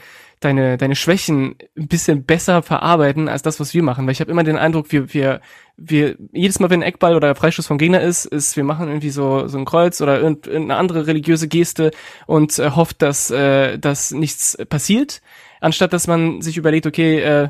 deine, 0.44 0.76
deine 0.76 0.96
Schwächen 0.96 1.56
ein 1.76 1.88
bisschen 1.88 2.24
besser 2.24 2.62
verarbeiten 2.62 3.28
als 3.28 3.42
das, 3.42 3.60
was 3.60 3.74
wir 3.74 3.82
machen. 3.82 4.06
Weil 4.06 4.12
ich 4.12 4.20
habe 4.20 4.30
immer 4.30 4.44
den 4.44 4.58
Eindruck, 4.58 4.92
wir, 4.92 5.12
wir, 5.14 5.40
wir, 5.76 6.16
jedes 6.32 6.60
Mal, 6.60 6.70
wenn 6.70 6.80
ein 6.82 6.88
Eckball 6.88 7.16
oder 7.16 7.34
Freischuss 7.34 7.66
vom 7.66 7.78
Gegner 7.78 8.00
ist, 8.00 8.24
ist, 8.24 8.56
wir 8.56 8.64
machen 8.64 8.88
irgendwie 8.88 9.10
so, 9.10 9.48
so 9.48 9.58
ein 9.58 9.64
Kreuz 9.64 10.00
oder 10.00 10.20
irgendeine 10.20 10.76
andere 10.76 11.06
religiöse 11.06 11.48
Geste 11.48 11.90
und 12.26 12.58
äh, 12.58 12.70
hofft, 12.70 13.02
dass, 13.02 13.30
äh, 13.30 13.78
dass 13.78 14.10
nichts 14.10 14.56
passiert, 14.68 15.22
anstatt 15.60 15.92
dass 15.92 16.06
man 16.06 16.42
sich 16.42 16.56
überlegt, 16.56 16.86
okay, 16.86 17.20
äh, 17.20 17.48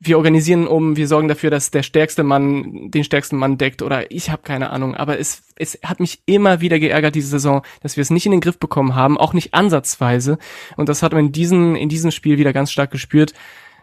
wir 0.00 0.16
organisieren 0.16 0.68
um, 0.68 0.96
wir 0.96 1.08
sorgen 1.08 1.26
dafür, 1.26 1.50
dass 1.50 1.70
der 1.70 1.82
stärkste 1.82 2.22
Mann 2.22 2.90
den 2.90 3.02
stärksten 3.02 3.36
Mann 3.36 3.58
deckt 3.58 3.82
oder 3.82 4.10
ich 4.12 4.30
habe 4.30 4.42
keine 4.42 4.70
Ahnung. 4.70 4.94
Aber 4.94 5.18
es, 5.18 5.42
es 5.56 5.78
hat 5.84 5.98
mich 5.98 6.20
immer 6.24 6.60
wieder 6.60 6.78
geärgert 6.78 7.16
diese 7.16 7.28
Saison, 7.28 7.62
dass 7.82 7.96
wir 7.96 8.02
es 8.02 8.10
nicht 8.10 8.26
in 8.26 8.32
den 8.32 8.40
Griff 8.40 8.58
bekommen 8.58 8.94
haben, 8.94 9.18
auch 9.18 9.32
nicht 9.32 9.54
ansatzweise. 9.54 10.38
Und 10.76 10.88
das 10.88 11.02
hat 11.02 11.12
man 11.12 11.26
in 11.26 11.32
diesem, 11.32 11.74
in 11.74 11.88
diesem 11.88 12.12
Spiel 12.12 12.38
wieder 12.38 12.52
ganz 12.52 12.70
stark 12.70 12.90
gespürt. 12.90 13.34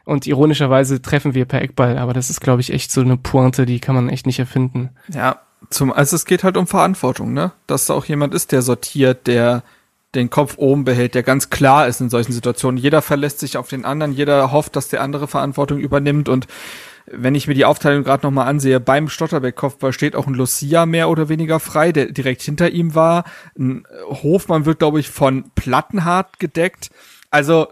Und 0.05 0.27
ironischerweise 0.27 1.01
treffen 1.01 1.33
wir 1.33 1.45
per 1.45 1.61
Eckball, 1.61 1.97
aber 1.97 2.13
das 2.13 2.29
ist, 2.29 2.39
glaube 2.39 2.61
ich, 2.61 2.71
echt 2.71 2.91
so 2.91 3.01
eine 3.01 3.17
Pointe, 3.17 3.65
die 3.65 3.79
kann 3.79 3.95
man 3.95 4.07
echt 4.07 4.27
nicht 4.27 4.37
erfinden. 4.37 4.91
Ja, 5.11 5.41
zum, 5.69 5.91
also 5.91 6.15
es 6.15 6.25
geht 6.25 6.43
halt 6.43 6.57
um 6.57 6.67
Verantwortung, 6.67 7.33
ne? 7.33 7.51
Dass 7.65 7.87
da 7.87 7.95
auch 7.95 8.05
jemand 8.05 8.35
ist, 8.35 8.51
der 8.51 8.61
sortiert, 8.61 9.25
der 9.25 9.63
den 10.15 10.29
Kopf 10.29 10.57
oben 10.57 10.83
behält, 10.83 11.15
der 11.15 11.23
ganz 11.23 11.49
klar 11.49 11.87
ist 11.87 12.01
in 12.01 12.09
solchen 12.09 12.31
Situationen. 12.31 12.77
Jeder 12.77 13.01
verlässt 13.01 13.39
sich 13.39 13.57
auf 13.57 13.69
den 13.69 13.85
anderen, 13.85 14.13
jeder 14.13 14.51
hofft, 14.51 14.75
dass 14.75 14.87
der 14.87 15.01
andere 15.01 15.27
Verantwortung 15.27 15.79
übernimmt 15.79 16.29
und 16.29 16.47
wenn 17.07 17.35
ich 17.35 17.47
mir 17.47 17.53
die 17.53 17.65
Aufteilung 17.65 18.03
gerade 18.03 18.25
nochmal 18.25 18.47
ansehe, 18.47 18.79
beim 18.79 19.09
Stotterbeck-Kopfball 19.09 19.93
steht 19.93 20.15
auch 20.15 20.25
ein 20.27 20.33
Lucia 20.33 20.85
mehr 20.85 21.09
oder 21.09 21.29
weniger 21.29 21.59
frei, 21.59 21.91
der 21.91 22.11
direkt 22.11 22.41
hinter 22.41 22.71
ihm 22.71 22.95
war. 22.95 23.25
Ein 23.57 23.85
Hofmann 24.09 24.65
wird, 24.65 24.79
glaube 24.79 24.99
ich, 24.99 25.09
von 25.09 25.51
Plattenhardt 25.53 26.39
gedeckt. 26.39 26.89
Also, 27.29 27.67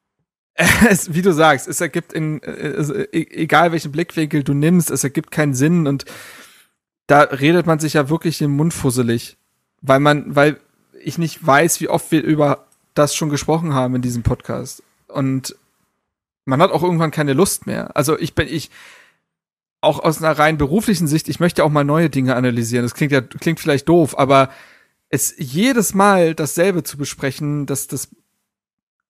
es, 0.88 1.12
wie 1.12 1.22
du 1.22 1.32
sagst, 1.32 1.68
es 1.68 1.80
ergibt 1.80 2.12
in, 2.12 2.42
es, 2.42 2.90
e, 2.90 3.06
egal 3.12 3.72
welchen 3.72 3.92
Blickwinkel 3.92 4.44
du 4.44 4.54
nimmst, 4.54 4.90
es 4.90 5.04
ergibt 5.04 5.30
keinen 5.30 5.54
Sinn 5.54 5.86
und 5.86 6.06
da 7.06 7.22
redet 7.22 7.66
man 7.66 7.80
sich 7.80 7.94
ja 7.94 8.08
wirklich 8.08 8.38
den 8.38 8.52
Mund 8.52 8.72
fusselig. 8.72 9.36
Weil 9.82 10.00
man, 10.00 10.36
weil 10.36 10.58
ich 11.02 11.18
nicht 11.18 11.44
weiß, 11.44 11.80
wie 11.80 11.88
oft 11.88 12.10
wir 12.10 12.22
über 12.22 12.66
das 12.94 13.14
schon 13.14 13.30
gesprochen 13.30 13.74
haben 13.74 13.94
in 13.96 14.02
diesem 14.02 14.22
Podcast. 14.22 14.82
Und 15.08 15.56
man 16.44 16.60
hat 16.60 16.72
auch 16.72 16.82
irgendwann 16.82 17.10
keine 17.10 17.32
Lust 17.32 17.66
mehr. 17.66 17.96
Also 17.96 18.18
ich 18.18 18.34
bin, 18.34 18.48
ich, 18.48 18.70
auch 19.80 19.98
aus 20.00 20.22
einer 20.22 20.38
rein 20.38 20.58
beruflichen 20.58 21.06
Sicht, 21.06 21.28
ich 21.28 21.40
möchte 21.40 21.64
auch 21.64 21.70
mal 21.70 21.84
neue 21.84 22.10
Dinge 22.10 22.36
analysieren. 22.36 22.84
Das 22.84 22.94
klingt 22.94 23.12
ja, 23.12 23.20
klingt 23.20 23.60
vielleicht 23.60 23.88
doof, 23.88 24.18
aber 24.18 24.50
es 25.08 25.34
jedes 25.38 25.94
Mal 25.94 26.34
dasselbe 26.34 26.82
zu 26.82 26.96
besprechen, 26.96 27.66
dass 27.66 27.86
das 27.86 28.08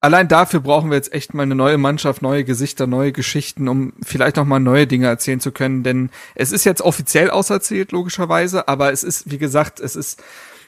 allein 0.00 0.28
dafür 0.28 0.60
brauchen 0.60 0.90
wir 0.90 0.96
jetzt 0.96 1.12
echt 1.12 1.34
mal 1.34 1.42
eine 1.42 1.54
neue 1.54 1.76
Mannschaft, 1.76 2.22
neue 2.22 2.44
Gesichter, 2.44 2.86
neue 2.86 3.12
Geschichten, 3.12 3.68
um 3.68 3.92
vielleicht 4.02 4.36
noch 4.36 4.46
mal 4.46 4.60
neue 4.60 4.86
Dinge 4.86 5.06
erzählen 5.06 5.40
zu 5.40 5.52
können. 5.52 5.82
Denn 5.82 6.10
es 6.34 6.52
ist 6.52 6.64
jetzt 6.64 6.82
offiziell 6.82 7.30
auserzählt, 7.30 7.92
logischerweise, 7.92 8.66
aber 8.66 8.92
es 8.92 9.04
ist, 9.04 9.30
wie 9.30 9.38
gesagt, 9.38 9.78
es 9.80 9.96
ist, 9.96 10.22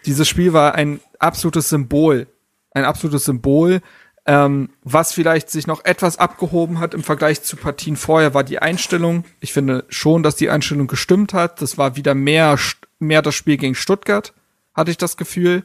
dieses 0.07 0.29
Spiel 0.29 0.53
war 0.53 0.75
ein 0.75 1.01
absolutes 1.19 1.69
Symbol. 1.69 2.27
Ein 2.73 2.85
absolutes 2.85 3.25
Symbol 3.25 3.83
ähm, 4.25 4.71
was 4.85 5.13
vielleicht 5.13 5.51
sich 5.51 5.67
noch 5.67 5.85
etwas 5.85 6.19
abgehoben 6.19 6.79
hat 6.79 6.95
im 6.95 7.03
Vergleich 7.03 7.43
zu 7.43 7.57
Partien 7.57 7.97
vorher, 7.97 8.35
war 8.35 8.45
die 8.45 8.61
Einstellung. 8.61 9.25
Ich 9.41 9.53
finde 9.53 9.85
schon, 9.89 10.23
dass 10.23 10.37
die 10.37 10.49
Einstellung 10.51 10.87
gestimmt 10.87 11.35
hat. 11.35 11.61
Das 11.61 11.77
war 11.77 11.97
wieder 11.97 12.15
mehr, 12.15 12.57
mehr 13.01 13.23
das 13.23 13.35
Spiel 13.35 13.57
gegen 13.57 13.75
Stuttgart, 13.75 14.33
hatte 14.75 14.93
ich 14.93 14.99
das 14.99 15.17
Gefühl. 15.17 15.65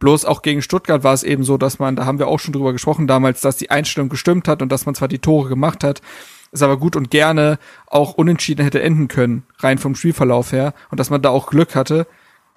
Bloß 0.00 0.24
auch 0.24 0.42
gegen 0.42 0.62
Stuttgart 0.62 1.04
war 1.04 1.14
es 1.14 1.22
eben 1.22 1.44
so, 1.44 1.56
dass 1.56 1.78
man, 1.78 1.94
da 1.94 2.04
haben 2.04 2.18
wir 2.18 2.26
auch 2.26 2.40
schon 2.40 2.52
drüber 2.52 2.72
gesprochen 2.72 3.06
damals, 3.06 3.40
dass 3.40 3.56
die 3.56 3.70
Einstellung 3.70 4.08
gestimmt 4.08 4.48
hat 4.48 4.62
und 4.62 4.72
dass 4.72 4.84
man 4.84 4.96
zwar 4.96 5.06
die 5.06 5.20
Tore 5.20 5.48
gemacht 5.48 5.84
hat, 5.84 6.02
es 6.50 6.60
aber 6.60 6.76
gut 6.78 6.96
und 6.96 7.10
gerne 7.12 7.60
auch 7.86 8.14
unentschieden 8.14 8.64
hätte 8.64 8.82
enden 8.82 9.06
können, 9.06 9.44
rein 9.60 9.78
vom 9.78 9.94
Spielverlauf 9.94 10.50
her, 10.50 10.74
und 10.90 10.98
dass 10.98 11.08
man 11.08 11.22
da 11.22 11.30
auch 11.30 11.46
Glück 11.46 11.76
hatte. 11.76 12.08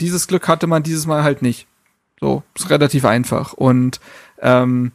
Dieses 0.01 0.27
Glück 0.27 0.47
hatte 0.47 0.67
man 0.67 0.83
dieses 0.83 1.05
Mal 1.05 1.23
halt 1.23 1.41
nicht. 1.41 1.67
So, 2.19 2.43
ist 2.55 2.69
relativ 2.69 3.05
einfach. 3.05 3.53
Und 3.53 3.99
ähm, 4.39 4.91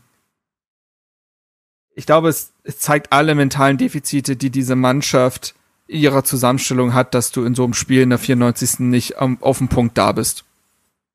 ich 1.95 2.07
glaube, 2.07 2.29
es, 2.29 2.53
es 2.65 2.79
zeigt 2.79 3.13
alle 3.13 3.35
mentalen 3.35 3.79
Defizite, 3.79 4.37
die 4.37 4.51
diese 4.51 4.77
Mannschaft 4.77 5.55
ihrer 5.87 6.25
Zusammenstellung 6.25 6.95
hat, 6.95 7.15
dass 7.15 7.33
du 7.33 7.45
in 7.45 7.55
so 7.55 7.65
einem 7.65 7.75
Spiel 7.75 8.03
in 8.03 8.11
der 8.11 8.19
94. 8.19 8.81
nicht 8.81 9.21
um, 9.21 9.43
auf 9.43 9.59
dem 9.59 9.69
Punkt 9.69 9.99
da 9.99 10.13
bist. 10.13 10.45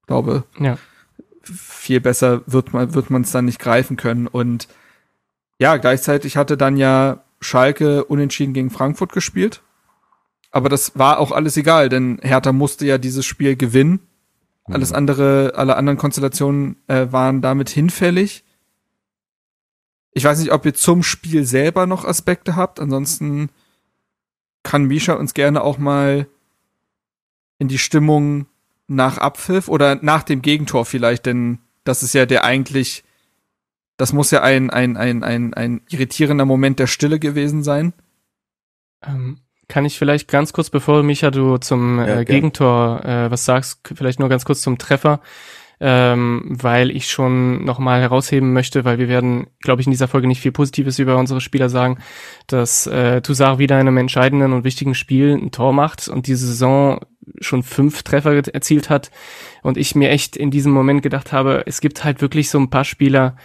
Ich 0.01 0.07
glaube, 0.07 0.43
ja. 0.59 0.77
viel 1.41 2.01
besser 2.01 2.41
wird 2.45 2.73
man 2.73 2.93
wird 2.93 3.09
man 3.09 3.23
es 3.23 3.31
dann 3.31 3.45
nicht 3.45 3.59
greifen 3.59 3.97
können. 3.97 4.27
Und 4.27 4.67
ja, 5.59 5.77
gleichzeitig 5.77 6.37
hatte 6.37 6.57
dann 6.57 6.77
ja 6.77 7.23
Schalke 7.39 8.03
unentschieden 8.03 8.53
gegen 8.53 8.69
Frankfurt 8.69 9.13
gespielt. 9.13 9.61
Aber 10.55 10.69
das 10.69 10.97
war 10.97 11.19
auch 11.19 11.33
alles 11.33 11.57
egal, 11.57 11.89
denn 11.89 12.17
Hertha 12.21 12.53
musste 12.53 12.85
ja 12.85 12.97
dieses 12.97 13.25
Spiel 13.25 13.57
gewinnen. 13.57 13.99
Alles 14.63 14.91
mhm. 14.91 14.95
andere, 14.95 15.53
alle 15.57 15.75
anderen 15.75 15.97
Konstellationen 15.97 16.77
äh, 16.87 17.07
waren 17.11 17.41
damit 17.41 17.67
hinfällig. 17.67 18.45
Ich 20.13 20.23
weiß 20.23 20.39
nicht, 20.39 20.53
ob 20.53 20.65
ihr 20.65 20.73
zum 20.73 21.03
Spiel 21.03 21.43
selber 21.43 21.87
noch 21.87 22.05
Aspekte 22.05 22.55
habt. 22.55 22.79
Ansonsten 22.79 23.49
kann 24.63 24.85
Misha 24.85 25.15
uns 25.15 25.33
gerne 25.33 25.61
auch 25.61 25.77
mal 25.77 26.25
in 27.59 27.67
die 27.67 27.77
Stimmung 27.77 28.45
nach 28.87 29.17
Abpfiff 29.17 29.67
oder 29.67 29.95
nach 29.95 30.23
dem 30.23 30.41
Gegentor 30.41 30.85
vielleicht, 30.85 31.25
denn 31.25 31.59
das 31.83 32.01
ist 32.01 32.13
ja 32.13 32.25
der 32.25 32.45
eigentlich, 32.45 33.03
das 33.97 34.13
muss 34.13 34.31
ja 34.31 34.41
ein, 34.41 34.69
ein, 34.69 34.95
ein, 34.95 35.21
ein, 35.21 35.53
ein 35.53 35.81
irritierender 35.89 36.45
Moment 36.45 36.79
der 36.79 36.87
Stille 36.87 37.19
gewesen 37.19 37.61
sein. 37.61 37.91
Ähm, 39.03 39.41
kann 39.67 39.85
ich 39.85 39.97
vielleicht 39.97 40.27
ganz 40.27 40.53
kurz, 40.53 40.69
bevor 40.69 41.03
Micha 41.03 41.31
du 41.31 41.57
zum 41.57 41.99
äh, 41.99 42.25
Gegentor 42.25 43.03
äh, 43.03 43.31
was 43.31 43.45
sagst, 43.45 43.79
vielleicht 43.95 44.19
nur 44.19 44.29
ganz 44.29 44.45
kurz 44.45 44.61
zum 44.61 44.77
Treffer. 44.77 45.21
Ähm, 45.77 46.41
weil 46.47 46.89
ich 46.89 47.09
schon 47.09 47.65
nochmal 47.65 47.99
herausheben 47.99 48.53
möchte, 48.53 48.85
weil 48.85 48.97
wir 48.97 49.09
werden, 49.09 49.47
glaube 49.59 49.81
ich, 49.81 49.87
in 49.87 49.91
dieser 49.91 50.07
Folge 50.07 50.25
nicht 50.25 50.39
viel 50.39 50.53
Positives 50.53 50.99
über 50.99 51.17
unsere 51.17 51.41
Spieler 51.41 51.67
sagen, 51.67 51.97
dass 52.47 52.87
äh, 52.87 53.19
Toussaint 53.19 53.59
wieder 53.59 53.75
in 53.75 53.85
einem 53.85 53.97
entscheidenden 53.97 54.53
und 54.53 54.63
wichtigen 54.63 54.95
Spiel 54.95 55.33
ein 55.33 55.51
Tor 55.51 55.73
macht 55.73 56.07
und 56.07 56.27
diese 56.27 56.47
Saison 56.47 57.01
schon 57.41 57.61
fünf 57.61 58.03
Treffer 58.03 58.35
erzielt 58.53 58.89
hat. 58.89 59.11
Und 59.63 59.77
ich 59.77 59.95
mir 59.95 60.11
echt 60.11 60.37
in 60.37 60.49
diesem 60.49 60.71
Moment 60.71 61.01
gedacht 61.01 61.33
habe, 61.33 61.63
es 61.65 61.81
gibt 61.81 62.05
halt 62.05 62.21
wirklich 62.21 62.49
so 62.49 62.57
ein 62.57 62.69
paar 62.69 62.85
Spieler, 62.85 63.35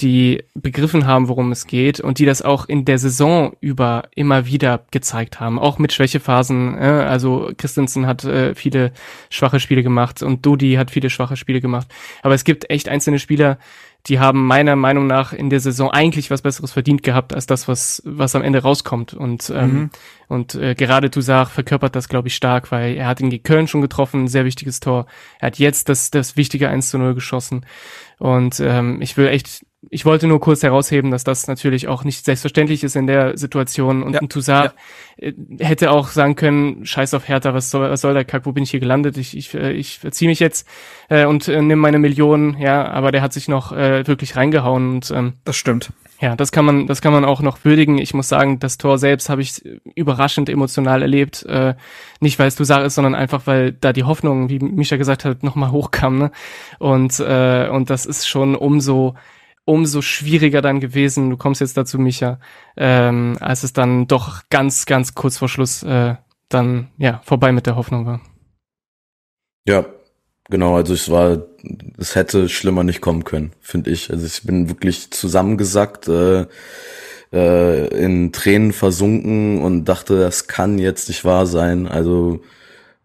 die 0.00 0.44
begriffen 0.54 1.06
haben, 1.06 1.28
worum 1.28 1.52
es 1.52 1.66
geht 1.66 2.00
und 2.00 2.18
die 2.18 2.26
das 2.26 2.42
auch 2.42 2.66
in 2.66 2.84
der 2.84 2.98
Saison 2.98 3.56
über 3.60 4.04
immer 4.14 4.44
wieder 4.44 4.84
gezeigt 4.90 5.40
haben, 5.40 5.58
auch 5.58 5.78
mit 5.78 5.92
Schwächephasen. 5.92 6.76
Äh, 6.76 6.84
also 6.84 7.50
Christensen 7.56 8.06
hat 8.06 8.24
äh, 8.24 8.54
viele 8.54 8.92
schwache 9.30 9.58
Spiele 9.58 9.82
gemacht 9.82 10.22
und 10.22 10.44
Dodi 10.44 10.74
hat 10.74 10.90
viele 10.90 11.08
schwache 11.08 11.36
Spiele 11.36 11.62
gemacht. 11.62 11.88
Aber 12.22 12.34
es 12.34 12.44
gibt 12.44 12.68
echt 12.68 12.88
einzelne 12.88 13.18
Spieler, 13.18 13.58
die 14.06 14.20
haben 14.20 14.46
meiner 14.46 14.76
Meinung 14.76 15.06
nach 15.06 15.32
in 15.32 15.50
der 15.50 15.60
Saison 15.60 15.90
eigentlich 15.90 16.30
was 16.30 16.42
Besseres 16.42 16.72
verdient 16.72 17.02
gehabt 17.02 17.34
als 17.34 17.46
das, 17.46 17.66
was 17.66 18.02
was 18.04 18.34
am 18.36 18.42
Ende 18.42 18.62
rauskommt. 18.62 19.14
Und 19.14 19.50
ähm, 19.54 19.72
mhm. 19.72 19.90
und 20.28 20.54
äh, 20.54 20.74
gerade 20.74 21.10
Toussaint 21.10 21.48
verkörpert 21.48 21.96
das, 21.96 22.08
glaube 22.08 22.28
ich, 22.28 22.36
stark, 22.36 22.70
weil 22.70 22.96
er 22.96 23.08
hat 23.08 23.20
in 23.20 23.42
Köln 23.42 23.66
schon 23.66 23.80
getroffen, 23.80 24.24
ein 24.24 24.28
sehr 24.28 24.44
wichtiges 24.44 24.78
Tor. 24.80 25.06
Er 25.40 25.48
hat 25.48 25.58
jetzt 25.58 25.88
das 25.88 26.10
das 26.10 26.36
wichtige 26.36 26.68
1 26.68 26.90
zu 26.90 26.98
0 26.98 27.14
geschossen. 27.14 27.66
Und 28.18 28.60
ähm, 28.60 29.02
ich 29.02 29.16
will 29.16 29.26
echt 29.26 29.66
ich 29.90 30.04
wollte 30.04 30.26
nur 30.26 30.40
kurz 30.40 30.62
herausheben, 30.62 31.10
dass 31.10 31.24
das 31.24 31.46
natürlich 31.46 31.88
auch 31.88 32.04
nicht 32.04 32.24
selbstverständlich 32.24 32.82
ist 32.82 32.96
in 32.96 33.06
der 33.06 33.36
Situation. 33.38 34.02
Und 34.02 34.14
ja, 34.14 34.20
ein 34.20 34.28
Toussaint 34.28 34.72
ja. 35.18 35.28
Äh, 35.28 35.32
hätte 35.58 35.90
auch 35.90 36.08
sagen 36.08 36.36
können, 36.36 36.84
scheiß 36.84 37.14
auf 37.14 37.28
Hertha, 37.28 37.54
was 37.54 37.70
soll, 37.70 37.90
was 37.90 38.00
soll 38.00 38.14
der 38.14 38.24
Kack, 38.24 38.46
wo 38.46 38.52
bin 38.52 38.64
ich 38.64 38.70
hier 38.70 38.80
gelandet? 38.80 39.16
Ich, 39.16 39.36
ich, 39.36 39.54
äh, 39.54 39.72
ich 39.72 39.98
verziehe 39.98 40.28
mich 40.28 40.40
jetzt 40.40 40.68
äh, 41.08 41.24
und 41.24 41.48
äh, 41.48 41.62
nimm 41.62 41.78
meine 41.78 41.98
Millionen, 41.98 42.58
ja, 42.58 42.86
aber 42.88 43.12
der 43.12 43.22
hat 43.22 43.32
sich 43.32 43.48
noch 43.48 43.72
äh, 43.72 44.06
wirklich 44.06 44.36
reingehauen. 44.36 44.96
Und, 44.96 45.10
ähm, 45.10 45.34
das 45.44 45.56
stimmt. 45.56 45.90
Ja, 46.20 46.34
das 46.34 46.50
kann 46.50 46.64
man, 46.64 46.86
das 46.86 47.02
kann 47.02 47.12
man 47.12 47.26
auch 47.26 47.42
noch 47.42 47.64
würdigen. 47.64 47.98
Ich 47.98 48.14
muss 48.14 48.28
sagen, 48.28 48.58
das 48.58 48.78
Tor 48.78 48.98
selbst 48.98 49.28
habe 49.28 49.42
ich 49.42 49.62
überraschend 49.94 50.48
emotional 50.48 51.02
erlebt. 51.02 51.44
Äh, 51.44 51.74
nicht 52.20 52.38
weil 52.38 52.48
es 52.48 52.56
Toussaint 52.56 52.86
ist, 52.86 52.94
sondern 52.94 53.14
einfach, 53.14 53.42
weil 53.46 53.72
da 53.72 53.92
die 53.92 54.04
Hoffnung, 54.04 54.48
wie 54.48 54.58
Misha 54.58 54.96
gesagt 54.96 55.26
hat, 55.26 55.42
nochmal 55.42 55.70
hochkam. 55.70 56.18
Ne? 56.18 56.30
Und, 56.78 57.20
äh, 57.20 57.68
und 57.68 57.90
das 57.90 58.06
ist 58.06 58.26
schon 58.26 58.54
umso 58.54 59.14
umso 59.66 60.00
schwieriger 60.00 60.62
dann 60.62 60.80
gewesen, 60.80 61.28
du 61.28 61.36
kommst 61.36 61.60
jetzt 61.60 61.76
dazu, 61.76 61.98
Micha, 61.98 62.38
ähm, 62.76 63.36
als 63.40 63.64
es 63.64 63.74
dann 63.74 64.06
doch 64.06 64.44
ganz, 64.48 64.86
ganz 64.86 65.14
kurz 65.14 65.36
vor 65.36 65.48
Schluss 65.48 65.82
äh, 65.82 66.14
dann 66.48 66.88
ja 66.96 67.20
vorbei 67.24 67.52
mit 67.52 67.66
der 67.66 67.76
Hoffnung 67.76 68.06
war. 68.06 68.20
Ja, 69.66 69.84
genau, 70.48 70.76
also 70.76 70.94
es 70.94 71.10
war, 71.10 71.42
es 71.98 72.14
hätte 72.14 72.48
schlimmer 72.48 72.84
nicht 72.84 73.00
kommen 73.00 73.24
können, 73.24 73.52
finde 73.60 73.90
ich. 73.90 74.10
Also 74.10 74.24
ich 74.24 74.44
bin 74.44 74.68
wirklich 74.68 75.10
zusammengesackt, 75.10 76.06
äh, 76.08 76.46
äh, 77.32 77.88
in 77.88 78.32
Tränen 78.32 78.72
versunken 78.72 79.60
und 79.62 79.84
dachte, 79.86 80.18
das 80.18 80.46
kann 80.46 80.78
jetzt 80.78 81.08
nicht 81.08 81.24
wahr 81.24 81.46
sein. 81.46 81.88
Also 81.88 82.42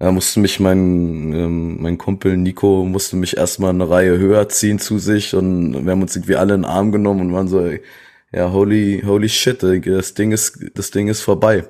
da 0.01 0.11
musste 0.11 0.39
mich 0.39 0.59
mein, 0.59 1.31
ähm, 1.31 1.79
mein 1.79 1.99
Kumpel 1.99 2.35
Nico 2.35 2.83
musste 2.85 3.15
mich 3.17 3.37
erstmal 3.37 3.69
eine 3.69 3.87
Reihe 3.87 4.17
höher 4.17 4.49
ziehen 4.49 4.79
zu 4.79 4.97
sich 4.97 5.35
und 5.35 5.85
wir 5.85 5.91
haben 5.91 6.01
uns 6.01 6.15
irgendwie 6.15 6.37
alle 6.37 6.55
in 6.55 6.63
den 6.63 6.69
Arm 6.69 6.91
genommen 6.91 7.21
und 7.21 7.33
waren 7.33 7.47
so, 7.47 7.69
ja, 8.31 8.51
holy, 8.51 9.03
holy 9.05 9.29
shit, 9.29 9.61
das 9.61 10.15
Ding 10.15 10.31
ist, 10.31 10.57
das 10.73 10.89
Ding 10.89 11.07
ist 11.07 11.21
vorbei. 11.21 11.65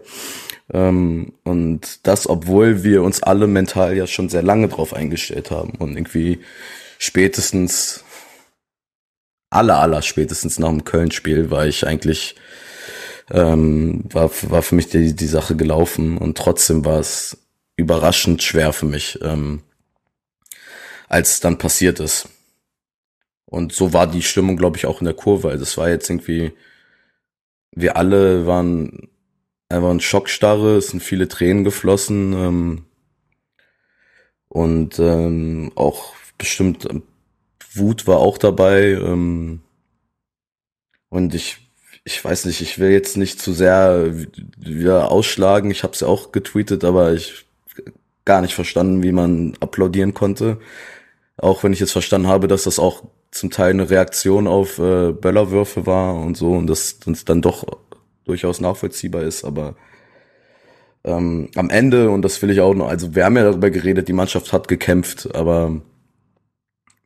Ähm, 0.72 1.34
und 1.44 2.08
das, 2.08 2.30
obwohl 2.30 2.86
wir 2.86 3.04
uns 3.04 3.22
alle 3.22 3.48
mental 3.48 3.98
ja 3.98 4.08
schon 4.08 4.30
sehr 4.30 4.44
lange 4.44 4.70
drauf 4.70 4.94
eingestellt 4.94 5.52
haben 5.52 5.72
und 5.72 5.98
irgendwie 5.98 6.40
spätestens, 7.00 8.06
aller, 9.50 9.80
aller 9.80 10.02
spätestens 10.02 10.58
nach 10.58 10.70
dem 10.70 10.86
Köln-Spiel 10.86 11.52
war 11.52 11.66
ich 11.68 11.86
eigentlich, 11.86 12.38
ähm, 13.30 14.06
war, 14.10 14.32
war 14.44 14.62
für 14.62 14.76
mich 14.76 14.88
die, 14.88 15.14
die 15.18 15.28
Sache 15.28 15.58
gelaufen 15.58 16.18
und 16.18 16.38
trotzdem 16.38 16.86
war 16.86 17.02
es 17.02 17.38
überraschend 17.76 18.44
schwer 18.44 18.74
für 18.74 18.86
mich, 18.86 19.20
ähm, 19.22 19.64
als 21.08 21.32
es 21.32 21.40
dann 21.40 21.58
passiert 21.58 22.00
ist. 22.00 22.30
Und 23.46 23.74
so 23.74 23.92
war 23.92 24.08
die 24.08 24.22
Stimmung, 24.22 24.56
glaube 24.56 24.78
ich, 24.78 24.86
auch 24.86 25.02
in 25.02 25.06
der 25.06 25.14
Kurve. 25.14 25.50
Also 25.50 25.64
es 25.64 25.78
war 25.78 25.90
jetzt 25.90 26.10
irgendwie, 26.10 26.54
wir 27.72 27.98
alle 27.98 28.48
waren 28.48 29.10
einfach 29.68 29.90
ein 29.90 30.00
Schockstarre, 30.00 30.78
es 30.78 30.90
sind 30.90 31.02
viele 31.02 31.28
Tränen 31.28 31.64
geflossen 31.64 32.34
ähm, 32.34 32.86
und 34.48 35.00
ähm, 35.00 35.72
auch 35.76 36.14
bestimmt 36.38 36.88
Wut 37.74 38.08
war 38.08 38.20
auch 38.20 38.38
dabei. 38.38 38.92
Ähm, 38.92 39.62
und 41.10 41.36
ich, 41.36 41.58
ich 42.04 42.24
weiß 42.24 42.46
nicht, 42.46 42.62
ich 42.62 42.80
will 42.80 42.92
jetzt 42.92 43.18
nicht 43.18 43.42
zu 43.42 43.54
sehr 43.54 44.14
wieder 44.58 45.12
ausschlagen. 45.12 45.72
Ich 45.72 45.84
habe 45.84 45.94
es 45.94 46.02
ja 46.02 46.08
auch 46.08 46.32
getweetet, 46.32 46.84
aber 46.84 47.14
ich 47.14 47.46
gar 48.26 48.42
nicht 48.42 48.54
verstanden, 48.54 49.04
wie 49.04 49.12
man 49.12 49.54
applaudieren 49.60 50.14
konnte. 50.14 50.60
Auch 51.38 51.64
wenn 51.64 51.74
ich 51.74 51.80
jetzt 51.80 51.92
verstanden 51.92 52.28
habe, 52.28 52.48
dass 52.48 52.64
das 52.64 52.80
auch 52.80 53.04
zum 53.32 53.50
Teil 53.50 53.72
eine 53.72 53.90
Reaktion 53.90 54.48
auf 54.48 54.78
äh, 54.78 55.12
Böllerwürfe 55.12 55.86
war 55.86 56.16
und 56.16 56.36
so 56.38 56.52
und 56.52 56.68
das 56.68 57.00
uns 57.06 57.26
dann 57.26 57.42
doch 57.42 57.66
durchaus 58.26 58.60
nachvollziehbar 58.62 59.24
ist, 59.24 59.44
aber 59.44 59.76
ähm, 61.04 61.50
am 61.56 61.70
Ende, 61.70 62.10
und 62.10 62.22
das 62.22 62.42
will 62.42 62.52
ich 62.52 62.62
auch 62.62 62.76
noch, 62.76 62.88
also 62.88 63.16
wir 63.16 63.26
haben 63.26 63.36
ja 63.38 63.44
darüber 63.44 63.72
geredet, 63.72 64.08
die 64.08 64.14
Mannschaft 64.14 64.54
hat 64.54 64.68
gekämpft, 64.68 65.34
aber 65.34 65.82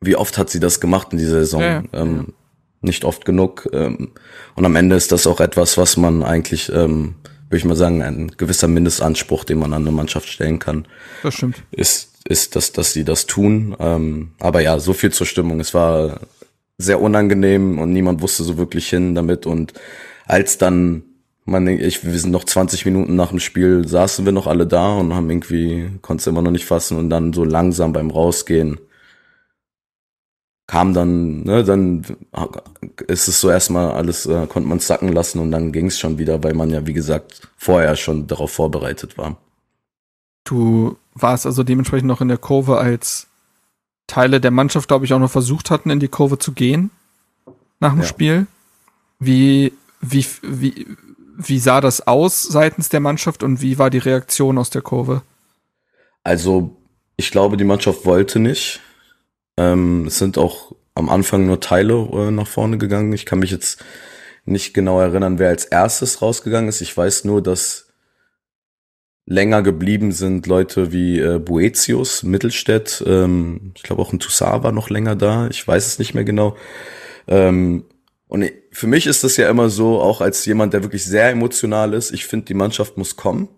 wie 0.00 0.16
oft 0.16 0.36
hat 0.36 0.50
sie 0.50 0.60
das 0.60 0.80
gemacht 0.80 1.08
in 1.12 1.18
dieser 1.18 1.40
Saison? 1.40 1.62
Ja, 1.62 1.82
ähm, 1.92 2.34
Nicht 2.82 3.04
oft 3.04 3.24
genug. 3.24 3.68
Ähm, 3.72 4.12
und 4.54 4.64
am 4.64 4.76
Ende 4.76 4.96
ist 4.96 5.12
das 5.12 5.26
auch 5.26 5.40
etwas, 5.40 5.78
was 5.78 5.96
man 5.96 6.22
eigentlich, 6.22 6.70
ähm, 6.70 7.14
würde 7.48 7.58
ich 7.58 7.64
mal 7.64 7.76
sagen, 7.76 8.02
ein 8.02 8.32
gewisser 8.36 8.68
Mindestanspruch, 8.68 9.44
den 9.44 9.58
man 9.58 9.72
an 9.72 9.82
eine 9.82 9.92
Mannschaft 9.92 10.28
stellen 10.28 10.58
kann. 10.58 10.86
Das 11.22 11.34
stimmt. 11.34 11.62
Ist, 11.70 12.12
ist 12.28 12.56
dass, 12.56 12.72
dass 12.72 12.92
sie 12.92 13.04
das 13.04 13.26
tun. 13.26 13.76
Ähm, 13.78 14.32
aber 14.40 14.60
ja, 14.60 14.78
so 14.78 14.92
viel 14.92 15.12
zur 15.12 15.26
Stimmung. 15.26 15.60
Es 15.60 15.74
war 15.74 16.20
sehr 16.78 17.00
unangenehm 17.00 17.78
und 17.78 17.92
niemand 17.92 18.20
wusste 18.20 18.42
so 18.42 18.58
wirklich 18.58 18.88
hin 18.88 19.14
damit. 19.14 19.46
Und 19.46 19.74
als 20.26 20.58
dann 20.58 21.04
man, 21.46 21.68
ich, 21.68 22.04
wir 22.04 22.18
sind 22.18 22.32
noch 22.32 22.44
20 22.44 22.84
Minuten 22.84 23.14
nach 23.14 23.30
dem 23.30 23.38
Spiel, 23.38 23.86
saßen 23.86 24.24
wir 24.24 24.32
noch 24.32 24.48
alle 24.48 24.66
da 24.66 24.94
und 24.94 25.14
haben 25.14 25.30
irgendwie, 25.30 25.90
konnte 26.02 26.20
es 26.20 26.26
immer 26.26 26.42
noch 26.42 26.50
nicht 26.50 26.66
fassen 26.66 26.98
und 26.98 27.08
dann 27.08 27.32
so 27.32 27.44
langsam 27.44 27.92
beim 27.92 28.10
Rausgehen 28.10 28.80
kam 30.66 30.94
dann, 30.94 31.42
ne, 31.44 31.62
dann 31.62 32.04
ist 33.06 33.28
es 33.28 33.40
so 33.40 33.50
erstmal 33.50 33.92
alles, 33.92 34.26
äh, 34.26 34.46
konnte 34.46 34.68
man 34.68 34.80
sacken 34.80 35.12
lassen 35.12 35.38
und 35.38 35.52
dann 35.52 35.72
ging 35.72 35.86
es 35.86 35.98
schon 35.98 36.18
wieder, 36.18 36.42
weil 36.42 36.54
man 36.54 36.70
ja, 36.70 36.86
wie 36.86 36.92
gesagt, 36.92 37.48
vorher 37.56 37.94
schon 37.96 38.26
darauf 38.26 38.52
vorbereitet 38.52 39.16
war. 39.16 39.36
Du 40.44 40.96
warst 41.14 41.46
also 41.46 41.62
dementsprechend 41.62 42.08
noch 42.08 42.20
in 42.20 42.28
der 42.28 42.38
Kurve, 42.38 42.78
als 42.78 43.28
Teile 44.06 44.40
der 44.40 44.50
Mannschaft, 44.50 44.88
glaube 44.88 45.04
ich, 45.04 45.12
auch 45.12 45.18
noch 45.18 45.30
versucht 45.30 45.70
hatten, 45.70 45.90
in 45.90 46.00
die 46.00 46.08
Kurve 46.08 46.38
zu 46.38 46.52
gehen 46.52 46.90
nach 47.80 47.92
dem 47.92 48.02
ja. 48.02 48.06
Spiel. 48.06 48.46
Wie, 49.18 49.72
wie, 50.00 50.26
wie, 50.42 50.86
wie 51.36 51.58
sah 51.58 51.80
das 51.80 52.06
aus 52.06 52.42
seitens 52.42 52.88
der 52.88 53.00
Mannschaft 53.00 53.42
und 53.42 53.60
wie 53.60 53.78
war 53.78 53.90
die 53.90 53.98
Reaktion 53.98 54.58
aus 54.58 54.70
der 54.70 54.82
Kurve? 54.82 55.22
Also, 56.22 56.76
ich 57.16 57.30
glaube, 57.30 57.56
die 57.56 57.64
Mannschaft 57.64 58.04
wollte 58.04 58.38
nicht. 58.38 58.80
Ähm, 59.56 60.06
es 60.06 60.18
sind 60.18 60.38
auch 60.38 60.74
am 60.94 61.08
Anfang 61.08 61.46
nur 61.46 61.60
Teile 61.60 62.08
äh, 62.12 62.30
nach 62.30 62.46
vorne 62.46 62.78
gegangen. 62.78 63.12
Ich 63.12 63.26
kann 63.26 63.38
mich 63.38 63.50
jetzt 63.50 63.84
nicht 64.44 64.74
genau 64.74 65.00
erinnern, 65.00 65.38
wer 65.38 65.48
als 65.48 65.64
erstes 65.64 66.22
rausgegangen 66.22 66.68
ist. 66.68 66.80
Ich 66.80 66.96
weiß 66.96 67.24
nur, 67.24 67.42
dass 67.42 67.86
länger 69.26 69.62
geblieben 69.62 70.12
sind 70.12 70.46
Leute 70.46 70.92
wie 70.92 71.18
äh, 71.18 71.38
Boetius, 71.38 72.22
Mittelstädt, 72.22 73.02
ähm, 73.06 73.72
ich 73.74 73.82
glaube 73.82 74.00
auch 74.00 74.12
ein 74.12 74.20
Toussaint 74.20 74.62
war 74.62 74.70
noch 74.72 74.88
länger 74.88 75.16
da, 75.16 75.48
ich 75.48 75.66
weiß 75.66 75.84
es 75.86 75.98
nicht 75.98 76.14
mehr 76.14 76.24
genau. 76.24 76.56
Ähm, 77.26 77.84
und 78.28 78.50
für 78.70 78.86
mich 78.86 79.06
ist 79.06 79.24
das 79.24 79.36
ja 79.36 79.48
immer 79.50 79.68
so, 79.68 80.00
auch 80.00 80.20
als 80.20 80.44
jemand, 80.46 80.74
der 80.74 80.82
wirklich 80.82 81.04
sehr 81.04 81.30
emotional 81.30 81.92
ist, 81.94 82.12
ich 82.12 82.26
finde, 82.26 82.46
die 82.46 82.54
Mannschaft 82.54 82.96
muss 82.96 83.16
kommen. 83.16 83.48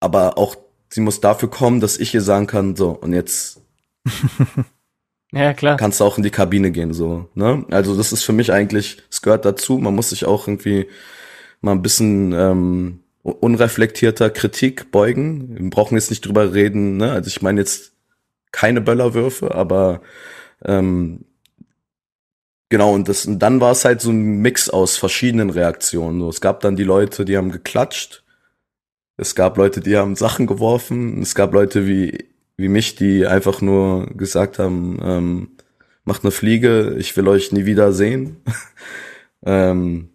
Aber 0.00 0.38
auch 0.38 0.56
sie 0.88 1.00
muss 1.00 1.20
dafür 1.20 1.50
kommen, 1.50 1.80
dass 1.80 1.98
ich 1.98 2.14
ihr 2.14 2.20
sagen 2.20 2.46
kann, 2.46 2.76
so, 2.76 2.90
und 2.90 3.12
jetzt 3.12 3.60
ja, 5.32 5.52
klar. 5.54 5.76
kannst 5.76 6.00
du 6.00 6.04
auch 6.04 6.16
in 6.16 6.22
die 6.22 6.30
Kabine 6.30 6.70
gehen, 6.70 6.92
so, 6.92 7.28
ne? 7.34 7.64
Also 7.70 7.96
das 7.96 8.12
ist 8.12 8.22
für 8.24 8.32
mich 8.32 8.52
eigentlich, 8.52 9.02
es 9.10 9.22
gehört 9.22 9.44
dazu, 9.44 9.78
man 9.78 9.94
muss 9.94 10.10
sich 10.10 10.24
auch 10.24 10.46
irgendwie 10.48 10.88
mal 11.60 11.72
ein 11.72 11.82
bisschen 11.82 12.32
ähm, 12.32 13.00
unreflektierter 13.22 14.30
Kritik 14.30 14.90
beugen. 14.90 15.56
Wir 15.56 15.70
brauchen 15.70 15.94
jetzt 15.94 16.10
nicht 16.10 16.26
drüber 16.26 16.52
reden, 16.54 16.98
ne? 16.98 17.12
Also 17.12 17.28
ich 17.28 17.42
meine 17.42 17.60
jetzt 17.60 17.92
keine 18.52 18.80
Böllerwürfe, 18.80 19.54
aber 19.54 20.02
ähm, 20.64 21.24
Genau, 22.74 22.92
und, 22.92 23.08
das, 23.08 23.24
und 23.26 23.38
dann 23.38 23.60
war 23.60 23.70
es 23.70 23.84
halt 23.84 24.00
so 24.00 24.10
ein 24.10 24.40
Mix 24.40 24.68
aus 24.68 24.96
verschiedenen 24.96 25.50
Reaktionen. 25.50 26.18
So, 26.18 26.28
es 26.28 26.40
gab 26.40 26.58
dann 26.58 26.74
die 26.74 26.82
Leute, 26.82 27.24
die 27.24 27.36
haben 27.36 27.52
geklatscht. 27.52 28.24
Es 29.16 29.36
gab 29.36 29.56
Leute, 29.58 29.80
die 29.80 29.96
haben 29.96 30.16
Sachen 30.16 30.48
geworfen. 30.48 31.22
Es 31.22 31.36
gab 31.36 31.52
Leute 31.52 31.86
wie, 31.86 32.24
wie 32.56 32.68
mich, 32.68 32.94
die 32.94 33.26
einfach 33.26 33.60
nur 33.60 34.06
gesagt 34.06 34.58
haben, 34.58 34.98
ähm, 35.02 35.48
macht 36.04 36.22
eine 36.22 36.30
Fliege, 36.30 36.94
ich 36.98 37.16
will 37.16 37.28
euch 37.28 37.52
nie 37.52 37.66
wieder 37.66 37.92
sehen. 37.92 38.42
ähm, 39.46 40.10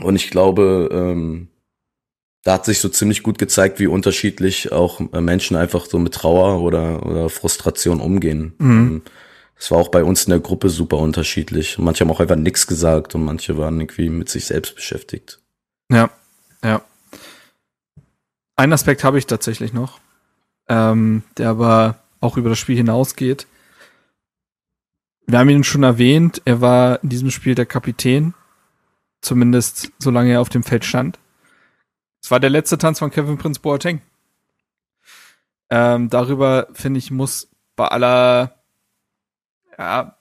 und 0.00 0.16
ich 0.16 0.30
glaube, 0.30 0.88
ähm, 0.92 1.48
da 2.42 2.54
hat 2.54 2.66
sich 2.66 2.80
so 2.80 2.88
ziemlich 2.88 3.22
gut 3.22 3.38
gezeigt, 3.38 3.80
wie 3.80 3.86
unterschiedlich 3.86 4.70
auch 4.72 5.00
Menschen 5.00 5.56
einfach 5.56 5.86
so 5.86 5.98
mit 5.98 6.14
Trauer 6.14 6.60
oder, 6.62 7.06
oder 7.06 7.30
Frustration 7.30 8.00
umgehen. 8.00 8.54
Mhm. 8.58 8.70
Ähm, 8.70 9.02
es 9.56 9.70
war 9.70 9.78
auch 9.78 9.88
bei 9.88 10.04
uns 10.04 10.24
in 10.24 10.30
der 10.30 10.40
Gruppe 10.40 10.68
super 10.68 10.98
unterschiedlich. 10.98 11.78
Manche 11.78 12.04
haben 12.04 12.10
auch 12.10 12.20
einfach 12.20 12.36
nichts 12.36 12.66
gesagt 12.66 13.14
und 13.14 13.24
manche 13.24 13.56
waren 13.56 13.80
irgendwie 13.80 14.10
mit 14.10 14.28
sich 14.28 14.44
selbst 14.46 14.74
beschäftigt. 14.74 15.40
Ja, 15.90 16.10
ja. 16.62 16.82
Ein 18.56 18.72
Aspekt 18.72 19.04
habe 19.04 19.18
ich 19.18 19.26
tatsächlich 19.26 19.72
noch, 19.72 20.00
ähm, 20.68 21.22
der 21.36 21.50
aber 21.50 21.98
auch 22.20 22.36
über 22.36 22.48
das 22.48 22.58
Spiel 22.58 22.76
hinausgeht. 22.76 23.46
Wir 25.26 25.38
haben 25.38 25.48
ihn 25.48 25.64
schon 25.64 25.82
erwähnt, 25.82 26.42
er 26.44 26.60
war 26.60 27.02
in 27.02 27.08
diesem 27.08 27.30
Spiel 27.30 27.54
der 27.54 27.66
Kapitän, 27.66 28.34
zumindest 29.20 29.90
solange 29.98 30.32
er 30.32 30.40
auf 30.40 30.48
dem 30.48 30.62
Feld 30.62 30.84
stand. 30.84 31.18
Es 32.22 32.30
war 32.30 32.40
der 32.40 32.50
letzte 32.50 32.78
Tanz 32.78 32.98
von 32.98 33.10
Kevin 33.10 33.38
Prince 33.38 33.60
Boateng. 33.60 34.00
Ähm, 35.70 36.10
darüber, 36.10 36.68
finde 36.72 36.98
ich, 36.98 37.10
muss 37.10 37.48
bei 37.76 37.88
aller 37.88 38.54
ja, 39.78 40.16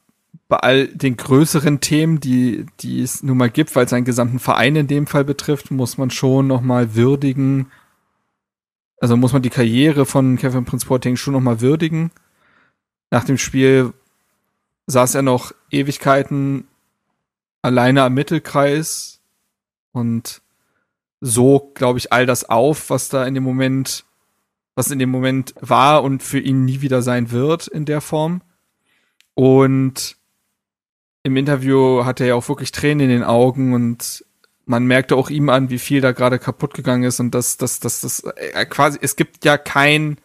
bei 0.47 0.57
all 0.57 0.87
den 0.87 1.17
größeren 1.17 1.79
Themen, 1.79 2.19
die, 2.19 2.65
die 2.79 3.01
es 3.01 3.23
nun 3.23 3.37
mal 3.37 3.49
gibt, 3.49 3.75
weil 3.75 3.85
es 3.85 3.93
einen 3.93 4.05
gesamten 4.05 4.39
Verein 4.39 4.75
in 4.75 4.87
dem 4.87 5.07
Fall 5.07 5.23
betrifft, 5.23 5.71
muss 5.71 5.97
man 5.97 6.09
schon 6.11 6.47
noch 6.47 6.61
mal 6.61 6.95
würdigen. 6.95 7.71
Also 9.03 9.17
muss 9.17 9.33
man 9.33 9.41
die 9.41 9.49
Karriere 9.49 10.05
von 10.05 10.37
Kevin 10.37 10.63
Prince 10.63 10.85
Boateng 10.85 11.17
schon 11.17 11.33
noch 11.33 11.41
mal 11.41 11.59
würdigen. 11.59 12.09
Nach 13.11 13.25
dem 13.25 13.37
Spiel 13.37 13.91
saß 14.87 15.15
er 15.15 15.23
noch 15.23 15.51
Ewigkeiten 15.69 16.69
alleine 17.61 18.03
am 18.03 18.13
Mittelkreis 18.13 19.19
und 19.91 20.41
so, 21.19 21.69
glaube 21.73 21.99
ich, 21.99 22.13
all 22.13 22.25
das 22.25 22.47
auf, 22.49 22.89
was 22.89 23.09
da 23.09 23.25
in 23.25 23.33
dem 23.33 23.43
Moment, 23.43 24.05
was 24.73 24.89
in 24.89 24.99
dem 24.99 25.09
Moment 25.09 25.53
war 25.59 26.01
und 26.01 26.23
für 26.23 26.39
ihn 26.39 26.63
nie 26.63 26.79
wieder 26.79 27.01
sein 27.01 27.29
wird 27.31 27.67
in 27.67 27.83
der 27.83 27.99
Form. 27.99 28.41
Und 29.33 30.15
im 31.23 31.35
Interview 31.35 32.05
hatte 32.05 32.23
er 32.23 32.29
ja 32.29 32.35
auch 32.35 32.47
wirklich 32.47 32.71
Tränen 32.71 33.09
in 33.09 33.09
den 33.09 33.23
Augen 33.25 33.73
und 33.73 34.23
man 34.65 34.85
merkte 34.85 35.15
auch 35.15 35.29
ihm 35.29 35.49
an, 35.49 35.69
wie 35.69 35.79
viel 35.79 36.01
da 36.01 36.11
gerade 36.11 36.39
kaputt 36.39 36.73
gegangen 36.73 37.03
ist 37.03 37.19
und 37.19 37.31
dass 37.31 37.57
das, 37.57 37.79
das, 37.79 38.01
das, 38.01 38.19
äh, 38.37 38.65
quasi, 38.65 38.97
es 39.01 39.15
gibt 39.15 39.43
ja 39.45 39.57
kein, 39.57 40.17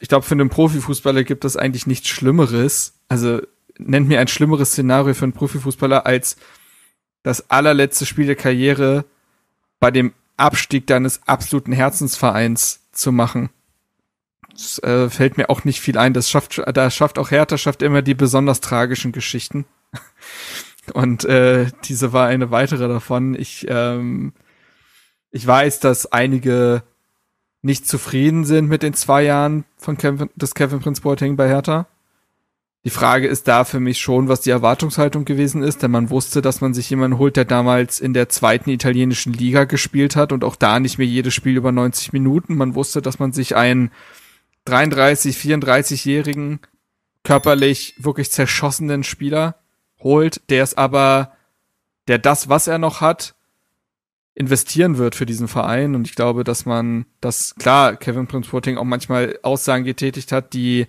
ich 0.00 0.08
glaube, 0.08 0.26
für 0.26 0.34
einen 0.34 0.50
Profifußballer 0.50 1.24
gibt 1.24 1.44
es 1.44 1.56
eigentlich 1.56 1.86
nichts 1.86 2.08
Schlimmeres. 2.08 2.94
Also 3.08 3.40
nennt 3.78 4.08
mir 4.08 4.20
ein 4.20 4.28
schlimmeres 4.28 4.72
Szenario 4.72 5.14
für 5.14 5.24
einen 5.24 5.32
Profifußballer 5.32 6.06
als 6.06 6.36
das 7.22 7.50
allerletzte 7.50 8.06
Spiel 8.06 8.26
der 8.26 8.36
Karriere 8.36 9.04
bei 9.80 9.90
dem 9.90 10.12
Abstieg 10.36 10.86
deines 10.86 11.26
absoluten 11.26 11.72
Herzensvereins 11.72 12.80
zu 12.92 13.12
machen. 13.12 13.50
Das, 14.52 14.78
äh, 14.82 15.08
fällt 15.08 15.36
mir 15.36 15.50
auch 15.50 15.64
nicht 15.64 15.80
viel 15.80 15.98
ein. 15.98 16.14
Das 16.14 16.30
schafft, 16.30 16.60
da 16.72 16.90
schafft 16.90 17.18
auch 17.18 17.30
Hertha 17.30 17.58
schafft 17.58 17.82
immer 17.82 18.02
die 18.02 18.14
besonders 18.14 18.60
tragischen 18.60 19.12
Geschichten. 19.12 19.64
Und 20.92 21.24
äh, 21.24 21.66
diese 21.84 22.12
war 22.12 22.26
eine 22.26 22.50
weitere 22.50 22.88
davon. 22.88 23.34
Ich, 23.34 23.66
ähm, 23.68 24.32
ich 25.30 25.46
weiß, 25.46 25.80
dass 25.80 26.10
einige 26.10 26.82
nicht 27.62 27.86
zufrieden 27.86 28.44
sind 28.44 28.68
mit 28.68 28.82
den 28.82 28.94
zwei 28.94 29.22
Jahren 29.24 29.64
von 29.76 29.96
Kevin, 29.98 30.30
des 30.36 30.54
Kevin 30.54 30.80
Prince 30.80 31.02
Boateng 31.02 31.36
bei 31.36 31.48
Hertha. 31.48 31.86
Die 32.84 32.90
Frage 32.90 33.26
ist 33.26 33.48
da 33.48 33.64
für 33.64 33.80
mich 33.80 33.98
schon, 33.98 34.28
was 34.28 34.40
die 34.40 34.50
Erwartungshaltung 34.50 35.24
gewesen 35.24 35.62
ist, 35.62 35.82
denn 35.82 35.90
man 35.90 36.10
wusste, 36.10 36.40
dass 36.40 36.60
man 36.60 36.74
sich 36.74 36.88
jemanden 36.88 37.18
holt, 37.18 37.36
der 37.36 37.44
damals 37.44 37.98
in 37.98 38.14
der 38.14 38.28
zweiten 38.28 38.70
italienischen 38.70 39.32
Liga 39.32 39.64
gespielt 39.64 40.14
hat 40.14 40.32
und 40.32 40.44
auch 40.44 40.56
da 40.56 40.78
nicht 40.78 40.96
mehr 40.96 41.06
jedes 41.06 41.34
Spiel 41.34 41.56
über 41.56 41.72
90 41.72 42.12
Minuten. 42.12 42.56
Man 42.56 42.74
wusste, 42.76 43.02
dass 43.02 43.18
man 43.18 43.32
sich 43.32 43.56
einen 43.56 43.90
33, 44.64 45.36
34-jährigen, 45.36 46.60
körperlich 47.24 47.94
wirklich 47.98 48.30
zerschossenen 48.30 49.02
Spieler 49.02 49.56
holt, 50.00 50.40
der 50.50 50.62
es 50.62 50.76
aber, 50.76 51.32
der 52.06 52.18
das, 52.18 52.48
was 52.48 52.66
er 52.66 52.78
noch 52.78 53.00
hat, 53.00 53.34
investieren 54.34 54.98
wird 54.98 55.16
für 55.16 55.26
diesen 55.26 55.48
Verein. 55.48 55.94
Und 55.94 56.06
ich 56.06 56.14
glaube, 56.14 56.44
dass 56.44 56.64
man, 56.64 57.06
dass 57.20 57.56
klar, 57.56 57.96
Kevin 57.96 58.28
Prince 58.28 58.50
Boateng 58.50 58.78
auch 58.78 58.84
manchmal 58.84 59.38
Aussagen 59.42 59.84
getätigt 59.84 60.30
hat, 60.30 60.52
die 60.52 60.86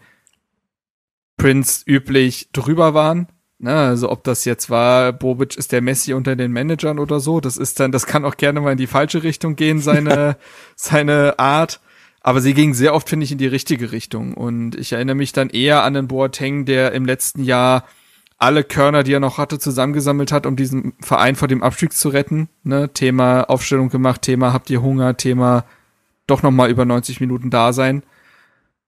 Prince 1.38 1.84
üblich 1.88 2.52
drüber 2.52 2.94
waren. 2.94 3.28
Ne, 3.62 3.74
also 3.74 4.10
ob 4.10 4.24
das 4.24 4.46
jetzt 4.46 4.70
war, 4.70 5.12
Bobic 5.12 5.58
ist 5.58 5.74
der 5.74 5.82
Messi 5.82 6.14
unter 6.14 6.38
den 6.38 6.54
Managern 6.54 6.98
oder 6.98 7.20
so, 7.20 7.42
das 7.42 7.58
ist 7.58 7.82
dann, 7.82 7.92
das 7.92 8.06
kann 8.06 8.24
auch 8.24 8.38
gerne 8.38 8.62
mal 8.62 8.72
in 8.72 8.78
die 8.78 8.88
falsche 8.88 9.22
Richtung 9.22 9.58
gehen, 9.58 9.82
seine, 9.82 10.38
seine 10.78 11.38
Art. 11.40 11.82
Aber 12.22 12.40
sie 12.40 12.54
ging 12.54 12.74
sehr 12.74 12.94
oft, 12.94 13.10
finde 13.10 13.26
ich, 13.26 13.34
in 13.34 13.38
die 13.38 13.48
richtige 13.48 13.92
Richtung. 13.92 14.34
Und 14.34 14.76
ich 14.76 14.94
erinnere 14.94 15.16
mich 15.16 15.34
dann 15.34 15.50
eher 15.50 15.84
an 15.84 15.94
den 15.94 16.08
Boateng, 16.08 16.66
der 16.66 16.94
im 16.94 17.06
letzten 17.06 17.44
Jahr 17.44 17.86
alle 18.40 18.64
Körner, 18.64 19.04
die 19.04 19.14
er 19.14 19.20
noch 19.20 19.38
hatte, 19.38 19.60
zusammengesammelt 19.60 20.32
hat, 20.32 20.46
um 20.46 20.56
diesen 20.56 20.94
Verein 21.02 21.36
vor 21.36 21.50
dem 21.50 21.62
Abstieg 21.62 21.94
zu 21.94 22.10
retten. 22.10 22.48
Ne? 22.64 22.92
Thema 22.94 23.44
Aufstellung 23.44 23.90
gemacht, 23.90 24.22
Thema 24.22 24.54
habt 24.54 24.70
ihr 24.70 24.82
Hunger, 24.82 25.18
Thema 25.18 25.66
doch 26.26 26.42
noch 26.42 26.52
mal 26.52 26.70
über 26.70 26.86
90 26.86 27.20
Minuten 27.20 27.50
da 27.50 27.74
sein. 27.74 28.02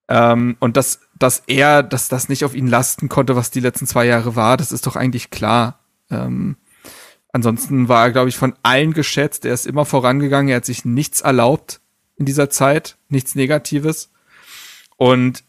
Ähm, 0.08 0.56
und 0.60 0.78
dass, 0.78 1.02
dass 1.20 1.44
er, 1.48 1.84
dass 1.84 2.08
das 2.08 2.30
nicht 2.30 2.46
auf 2.46 2.56
ihn 2.56 2.68
lasten 2.68 3.10
konnte, 3.10 3.36
was 3.36 3.52
die 3.52 3.60
letzten 3.60 3.88
zwei 3.88 4.06
Jahre 4.06 4.38
war, 4.38 4.56
das 4.56 4.72
ist 4.72 4.88
doch 4.88 4.96
eigentlich 4.96 5.32
klar. 5.32 5.80
Ähm, 6.10 6.56
ansonsten 7.34 7.90
war 7.90 8.06
er, 8.06 8.12
glaube 8.12 8.30
ich, 8.30 8.38
von 8.38 8.54
allen 8.64 8.94
geschätzt. 8.94 9.44
Er 9.44 9.54
ist 9.54 9.68
immer 9.68 9.86
vorangegangen. 9.86 10.50
Er 10.50 10.58
hat 10.58 10.66
sich 10.66 10.86
nichts 10.86 11.22
erlaubt 11.22 11.82
in 12.16 12.26
dieser 12.26 12.50
Zeit, 12.50 12.98
nichts 13.10 13.36
Negatives. 13.36 14.12
Und 14.96 15.44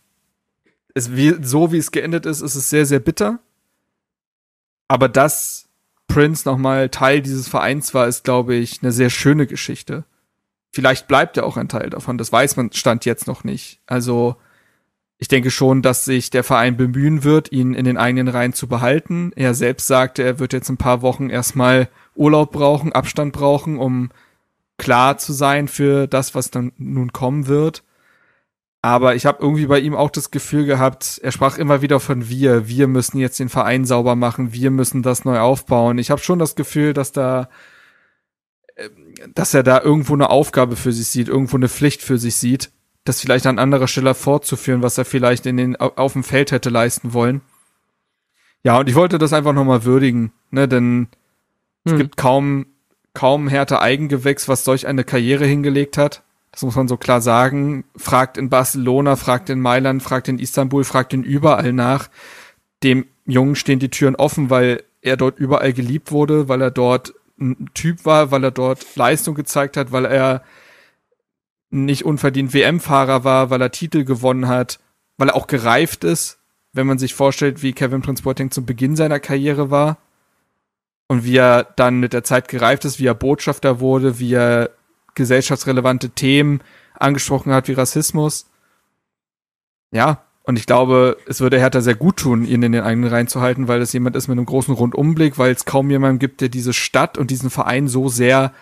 es, 0.94 1.14
wie, 1.14 1.36
so 1.40 1.70
wie 1.70 1.78
es 1.78 1.92
geendet 1.92 2.26
ist, 2.26 2.40
ist 2.40 2.56
es 2.56 2.68
sehr, 2.68 2.86
sehr 2.86 3.00
bitter. 3.00 3.38
Aber 4.88 5.08
dass 5.08 5.68
Prince 6.08 6.48
nochmal 6.48 6.88
Teil 6.90 7.22
dieses 7.22 7.48
Vereins 7.48 7.94
war, 7.94 8.06
ist, 8.06 8.24
glaube 8.24 8.54
ich, 8.54 8.82
eine 8.82 8.92
sehr 8.92 9.10
schöne 9.10 9.46
Geschichte. 9.46 10.04
Vielleicht 10.70 11.08
bleibt 11.08 11.36
er 11.36 11.44
auch 11.44 11.56
ein 11.56 11.68
Teil 11.68 11.90
davon, 11.90 12.18
das 12.18 12.32
weiß 12.32 12.56
man 12.56 12.72
Stand 12.72 13.04
jetzt 13.04 13.26
noch 13.26 13.44
nicht. 13.44 13.80
Also 13.86 14.36
ich 15.22 15.28
denke 15.28 15.50
schon, 15.50 15.82
dass 15.82 16.04
sich 16.04 16.30
der 16.30 16.42
Verein 16.42 16.76
bemühen 16.76 17.22
wird, 17.22 17.52
ihn 17.52 17.74
in 17.74 17.84
den 17.84 17.96
eigenen 17.96 18.26
Reihen 18.28 18.54
zu 18.54 18.66
behalten. 18.66 19.32
Er 19.36 19.54
selbst 19.54 19.86
sagte, 19.86 20.22
er 20.22 20.38
wird 20.38 20.52
jetzt 20.52 20.68
ein 20.68 20.78
paar 20.78 21.00
Wochen 21.00 21.30
erstmal 21.30 21.88
Urlaub 22.16 22.50
brauchen, 22.50 22.92
Abstand 22.92 23.32
brauchen, 23.32 23.78
um 23.78 24.10
klar 24.78 25.18
zu 25.18 25.32
sein 25.32 25.68
für 25.68 26.08
das, 26.08 26.34
was 26.34 26.50
dann 26.50 26.72
nun 26.76 27.12
kommen 27.12 27.46
wird. 27.46 27.84
Aber 28.84 29.14
ich 29.14 29.26
habe 29.26 29.38
irgendwie 29.40 29.66
bei 29.66 29.78
ihm 29.78 29.94
auch 29.94 30.10
das 30.10 30.32
Gefühl 30.32 30.66
gehabt, 30.66 31.20
er 31.22 31.30
sprach 31.30 31.56
immer 31.56 31.82
wieder 31.82 32.00
von 32.00 32.28
wir. 32.28 32.66
Wir 32.66 32.88
müssen 32.88 33.18
jetzt 33.18 33.38
den 33.38 33.48
Verein 33.48 33.84
sauber 33.84 34.16
machen. 34.16 34.52
Wir 34.52 34.72
müssen 34.72 35.02
das 35.02 35.24
neu 35.24 35.38
aufbauen. 35.38 35.98
Ich 35.98 36.10
habe 36.10 36.20
schon 36.20 36.40
das 36.40 36.56
Gefühl, 36.56 36.92
dass 36.92 37.12
da, 37.12 37.48
ähm, 38.76 39.14
dass 39.34 39.54
er 39.54 39.62
da 39.62 39.80
irgendwo 39.80 40.14
eine 40.14 40.30
Aufgabe 40.30 40.74
für 40.74 40.92
sich 40.92 41.06
sieht, 41.06 41.28
irgendwo 41.28 41.56
eine 41.56 41.68
Pflicht 41.68 42.02
für 42.02 42.18
sich 42.18 42.34
sieht, 42.34 42.72
das 43.04 43.20
vielleicht 43.20 43.46
an 43.46 43.60
anderer 43.60 43.86
Stelle 43.86 44.14
fortzuführen, 44.14 44.82
was 44.82 44.98
er 44.98 45.04
vielleicht 45.04 45.46
in 45.46 45.56
den, 45.56 45.76
auf 45.76 46.14
dem 46.14 46.24
Feld 46.24 46.50
hätte 46.50 46.68
leisten 46.68 47.12
wollen. 47.12 47.40
Ja, 48.64 48.80
und 48.80 48.88
ich 48.88 48.96
wollte 48.96 49.18
das 49.18 49.32
einfach 49.32 49.52
nochmal 49.52 49.84
würdigen, 49.84 50.32
ne, 50.50 50.66
denn 50.66 51.08
hm. 51.84 51.92
es 51.92 51.96
gibt 51.96 52.16
kaum, 52.16 52.66
kaum 53.14 53.46
härter 53.46 53.80
Eigengewächs, 53.80 54.48
was 54.48 54.64
solch 54.64 54.88
eine 54.88 55.04
Karriere 55.04 55.46
hingelegt 55.46 55.98
hat. 55.98 56.24
Das 56.52 56.62
muss 56.62 56.76
man 56.76 56.86
so 56.86 56.96
klar 56.96 57.20
sagen. 57.20 57.84
Fragt 57.96 58.36
in 58.36 58.50
Barcelona, 58.50 59.16
fragt 59.16 59.50
in 59.50 59.60
Mailand, 59.60 60.02
fragt 60.02 60.28
in 60.28 60.38
Istanbul, 60.38 60.84
fragt 60.84 61.14
in 61.14 61.24
überall 61.24 61.72
nach. 61.72 62.08
Dem 62.82 63.06
Jungen 63.24 63.56
stehen 63.56 63.78
die 63.78 63.88
Türen 63.88 64.16
offen, 64.16 64.50
weil 64.50 64.82
er 65.00 65.16
dort 65.16 65.38
überall 65.38 65.72
geliebt 65.72 66.12
wurde, 66.12 66.48
weil 66.48 66.60
er 66.60 66.70
dort 66.70 67.14
ein 67.40 67.70
Typ 67.74 68.04
war, 68.04 68.30
weil 68.30 68.44
er 68.44 68.50
dort 68.50 68.96
Leistung 68.96 69.34
gezeigt 69.34 69.76
hat, 69.76 69.92
weil 69.92 70.04
er 70.04 70.42
nicht 71.70 72.04
unverdient 72.04 72.52
WM-Fahrer 72.52 73.24
war, 73.24 73.50
weil 73.50 73.62
er 73.62 73.70
Titel 73.70 74.04
gewonnen 74.04 74.46
hat, 74.46 74.78
weil 75.16 75.30
er 75.30 75.36
auch 75.36 75.46
gereift 75.46 76.04
ist, 76.04 76.38
wenn 76.74 76.86
man 76.86 76.98
sich 76.98 77.14
vorstellt, 77.14 77.62
wie 77.62 77.72
Kevin 77.72 78.02
Prince 78.02 78.22
Boateng 78.22 78.50
zum 78.50 78.66
Beginn 78.66 78.94
seiner 78.94 79.20
Karriere 79.20 79.70
war 79.70 79.96
und 81.08 81.24
wie 81.24 81.36
er 81.36 81.64
dann 81.64 81.98
mit 81.98 82.12
der 82.12 82.24
Zeit 82.24 82.48
gereift 82.48 82.84
ist, 82.84 82.98
wie 82.98 83.06
er 83.06 83.14
Botschafter 83.14 83.80
wurde, 83.80 84.18
wie 84.18 84.34
er 84.34 84.70
gesellschaftsrelevante 85.14 86.10
Themen 86.10 86.60
angesprochen 86.98 87.52
hat, 87.52 87.68
wie 87.68 87.72
Rassismus. 87.72 88.46
Ja, 89.90 90.24
und 90.44 90.58
ich 90.58 90.66
glaube, 90.66 91.16
es 91.26 91.40
würde 91.40 91.58
Hertha 91.58 91.80
sehr 91.80 91.94
gut 91.94 92.16
tun, 92.16 92.44
ihn 92.44 92.62
in 92.62 92.72
den 92.72 92.82
eigenen 92.82 93.10
Reihen 93.10 93.28
zu 93.28 93.40
halten, 93.40 93.68
weil 93.68 93.80
es 93.80 93.92
jemand 93.92 94.16
ist 94.16 94.28
mit 94.28 94.36
einem 94.36 94.46
großen 94.46 94.74
Rundumblick, 94.74 95.38
weil 95.38 95.52
es 95.52 95.64
kaum 95.64 95.90
jemanden 95.90 96.18
gibt, 96.18 96.40
der 96.40 96.48
diese 96.48 96.72
Stadt 96.72 97.16
und 97.16 97.30
diesen 97.30 97.50
Verein 97.50 97.86
so 97.86 98.08
sehr 98.08 98.52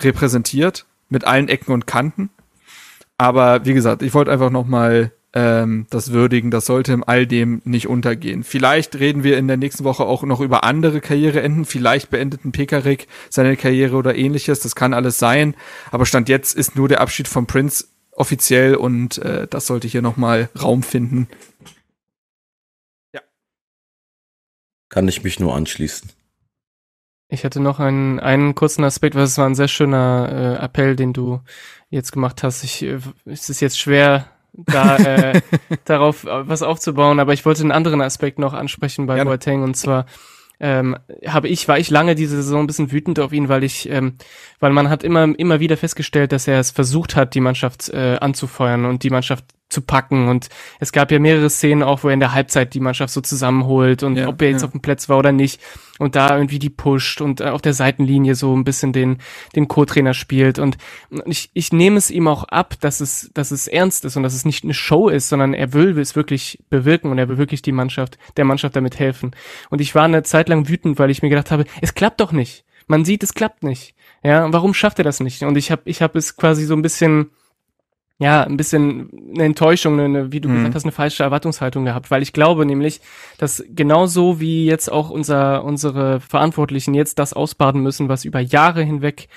repräsentiert, 0.00 0.84
mit 1.08 1.24
allen 1.24 1.48
Ecken 1.48 1.72
und 1.72 1.86
Kanten. 1.86 2.30
Aber 3.16 3.64
wie 3.64 3.72
gesagt, 3.72 4.02
ich 4.02 4.12
wollte 4.12 4.30
einfach 4.30 4.50
noch 4.50 4.66
mal 4.66 5.12
ähm, 5.36 5.86
das 5.90 6.12
würdigen. 6.12 6.50
Das 6.50 6.64
sollte 6.64 6.94
im 6.94 7.04
all 7.06 7.26
dem 7.26 7.60
nicht 7.64 7.88
untergehen. 7.88 8.42
Vielleicht 8.42 8.96
reden 8.96 9.22
wir 9.22 9.36
in 9.36 9.48
der 9.48 9.58
nächsten 9.58 9.84
Woche 9.84 10.04
auch 10.04 10.22
noch 10.22 10.40
über 10.40 10.64
andere 10.64 11.02
Karriereenden. 11.02 11.66
Vielleicht 11.66 12.08
beendet 12.08 12.46
ein 12.46 12.52
Pekarik 12.52 13.06
seine 13.28 13.58
Karriere 13.58 13.96
oder 13.96 14.16
ähnliches. 14.16 14.60
Das 14.60 14.74
kann 14.74 14.94
alles 14.94 15.18
sein. 15.18 15.54
Aber 15.90 16.06
Stand 16.06 16.30
jetzt 16.30 16.56
ist 16.56 16.74
nur 16.74 16.88
der 16.88 17.02
Abschied 17.02 17.28
von 17.28 17.46
Prince 17.46 17.84
offiziell 18.12 18.76
und 18.76 19.18
äh, 19.18 19.46
das 19.46 19.66
sollte 19.66 19.86
hier 19.88 20.00
noch 20.00 20.16
mal 20.16 20.48
Raum 20.58 20.82
finden. 20.82 21.28
Ja. 23.12 23.20
Kann 24.88 25.06
ich 25.06 25.22
mich 25.22 25.38
nur 25.38 25.54
anschließen. 25.54 26.10
Ich 27.28 27.44
hatte 27.44 27.60
noch 27.60 27.78
einen, 27.78 28.20
einen 28.20 28.54
kurzen 28.54 28.84
Aspekt, 28.84 29.16
weil 29.16 29.24
es 29.24 29.36
war 29.36 29.46
ein 29.46 29.54
sehr 29.54 29.68
schöner 29.68 30.56
äh, 30.58 30.64
Appell, 30.64 30.96
den 30.96 31.12
du 31.12 31.40
jetzt 31.90 32.12
gemacht 32.12 32.42
hast. 32.42 32.64
Ich, 32.64 32.82
äh, 32.82 33.00
es 33.26 33.50
ist 33.50 33.60
jetzt 33.60 33.78
schwer, 33.78 34.30
da 34.64 34.96
äh, 34.96 35.40
darauf 35.84 36.24
äh, 36.24 36.48
was 36.48 36.62
aufzubauen. 36.62 37.20
Aber 37.20 37.32
ich 37.32 37.44
wollte 37.44 37.62
einen 37.62 37.72
anderen 37.72 38.00
Aspekt 38.00 38.38
noch 38.38 38.52
ansprechen 38.52 39.06
bei 39.06 39.22
Boateng 39.22 39.62
und 39.62 39.76
zwar 39.76 40.06
ähm, 40.58 40.96
habe 41.26 41.48
ich 41.48 41.68
war 41.68 41.78
ich 41.78 41.90
lange 41.90 42.14
diese 42.14 42.36
Saison 42.36 42.64
ein 42.64 42.66
bisschen 42.66 42.90
wütend 42.90 43.20
auf 43.20 43.32
ihn, 43.32 43.48
weil 43.48 43.62
ich 43.62 43.90
ähm, 43.90 44.14
weil 44.58 44.72
man 44.72 44.88
hat 44.88 45.04
immer 45.04 45.38
immer 45.38 45.60
wieder 45.60 45.76
festgestellt, 45.76 46.32
dass 46.32 46.48
er 46.48 46.58
es 46.58 46.70
versucht 46.70 47.14
hat, 47.14 47.34
die 47.34 47.40
Mannschaft 47.40 47.90
äh, 47.90 48.16
anzufeuern 48.20 48.86
und 48.86 49.02
die 49.02 49.10
Mannschaft 49.10 49.44
zu 49.68 49.80
packen. 49.80 50.28
Und 50.28 50.48
es 50.78 50.92
gab 50.92 51.10
ja 51.10 51.18
mehrere 51.18 51.50
Szenen 51.50 51.82
auch, 51.82 52.04
wo 52.04 52.08
er 52.08 52.14
in 52.14 52.20
der 52.20 52.32
Halbzeit 52.32 52.74
die 52.74 52.80
Mannschaft 52.80 53.12
so 53.12 53.20
zusammenholt 53.20 54.02
und 54.02 54.16
ja, 54.16 54.28
ob 54.28 54.40
er 54.40 54.50
jetzt 54.50 54.62
ja. 54.62 54.66
auf 54.66 54.72
dem 54.72 54.80
Platz 54.80 55.08
war 55.08 55.18
oder 55.18 55.32
nicht 55.32 55.60
und 55.98 56.14
da 56.14 56.36
irgendwie 56.36 56.58
die 56.58 56.70
pusht 56.70 57.20
und 57.20 57.40
äh, 57.40 57.44
auf 57.44 57.62
der 57.62 57.74
Seitenlinie 57.74 58.34
so 58.34 58.54
ein 58.54 58.64
bisschen 58.64 58.92
den, 58.92 59.18
den 59.54 59.66
Co-Trainer 59.66 60.14
spielt. 60.14 60.58
Und 60.58 60.76
ich, 61.24 61.50
ich 61.52 61.72
nehme 61.72 61.96
es 61.96 62.10
ihm 62.10 62.28
auch 62.28 62.44
ab, 62.44 62.74
dass 62.80 63.00
es, 63.00 63.30
dass 63.34 63.50
es 63.50 63.66
ernst 63.66 64.04
ist 64.04 64.16
und 64.16 64.22
dass 64.22 64.34
es 64.34 64.44
nicht 64.44 64.64
eine 64.64 64.74
Show 64.74 65.08
ist, 65.08 65.28
sondern 65.28 65.54
er 65.54 65.72
will 65.72 65.98
es 65.98 66.16
wirklich 66.16 66.62
bewirken 66.70 67.10
und 67.10 67.18
er 67.18 67.28
will 67.28 67.38
wirklich 67.38 67.62
die 67.62 67.72
Mannschaft, 67.72 68.18
der 68.36 68.44
Mannschaft 68.44 68.76
damit 68.76 68.98
helfen. 68.98 69.32
Und 69.70 69.80
ich 69.80 69.94
war 69.94 70.04
eine 70.04 70.22
Zeit 70.22 70.48
lang 70.48 70.68
wütend, 70.68 70.98
weil 70.98 71.10
ich 71.10 71.22
mir 71.22 71.28
gedacht 71.28 71.50
habe, 71.50 71.64
es 71.80 71.94
klappt 71.94 72.20
doch 72.20 72.32
nicht. 72.32 72.64
Man 72.86 73.04
sieht, 73.04 73.22
es 73.22 73.34
klappt 73.34 73.64
nicht. 73.64 73.94
Ja, 74.22 74.52
warum 74.52 74.74
schafft 74.74 74.98
er 74.98 75.04
das 75.04 75.20
nicht? 75.20 75.42
Und 75.42 75.56
ich 75.56 75.70
habe 75.70 75.82
ich 75.84 76.02
hab 76.02 76.14
es 76.14 76.36
quasi 76.36 76.64
so 76.64 76.74
ein 76.74 76.82
bisschen 76.82 77.30
ja, 78.18 78.44
ein 78.44 78.56
bisschen 78.56 79.10
eine 79.34 79.44
Enttäuschung, 79.44 80.00
eine, 80.00 80.32
wie 80.32 80.40
du 80.40 80.48
mhm. 80.48 80.56
gesagt 80.56 80.74
hast, 80.74 80.84
eine 80.84 80.92
falsche 80.92 81.22
Erwartungshaltung 81.22 81.84
gehabt, 81.84 82.10
weil 82.10 82.22
ich 82.22 82.32
glaube 82.32 82.64
nämlich, 82.64 83.00
dass 83.36 83.62
genauso 83.68 84.40
wie 84.40 84.64
jetzt 84.64 84.90
auch 84.90 85.10
unser, 85.10 85.64
unsere 85.64 86.20
Verantwortlichen 86.20 86.94
jetzt 86.94 87.18
das 87.18 87.34
ausbaden 87.34 87.82
müssen, 87.82 88.08
was 88.08 88.24
über 88.24 88.40
Jahre 88.40 88.82
hinweg 88.82 89.28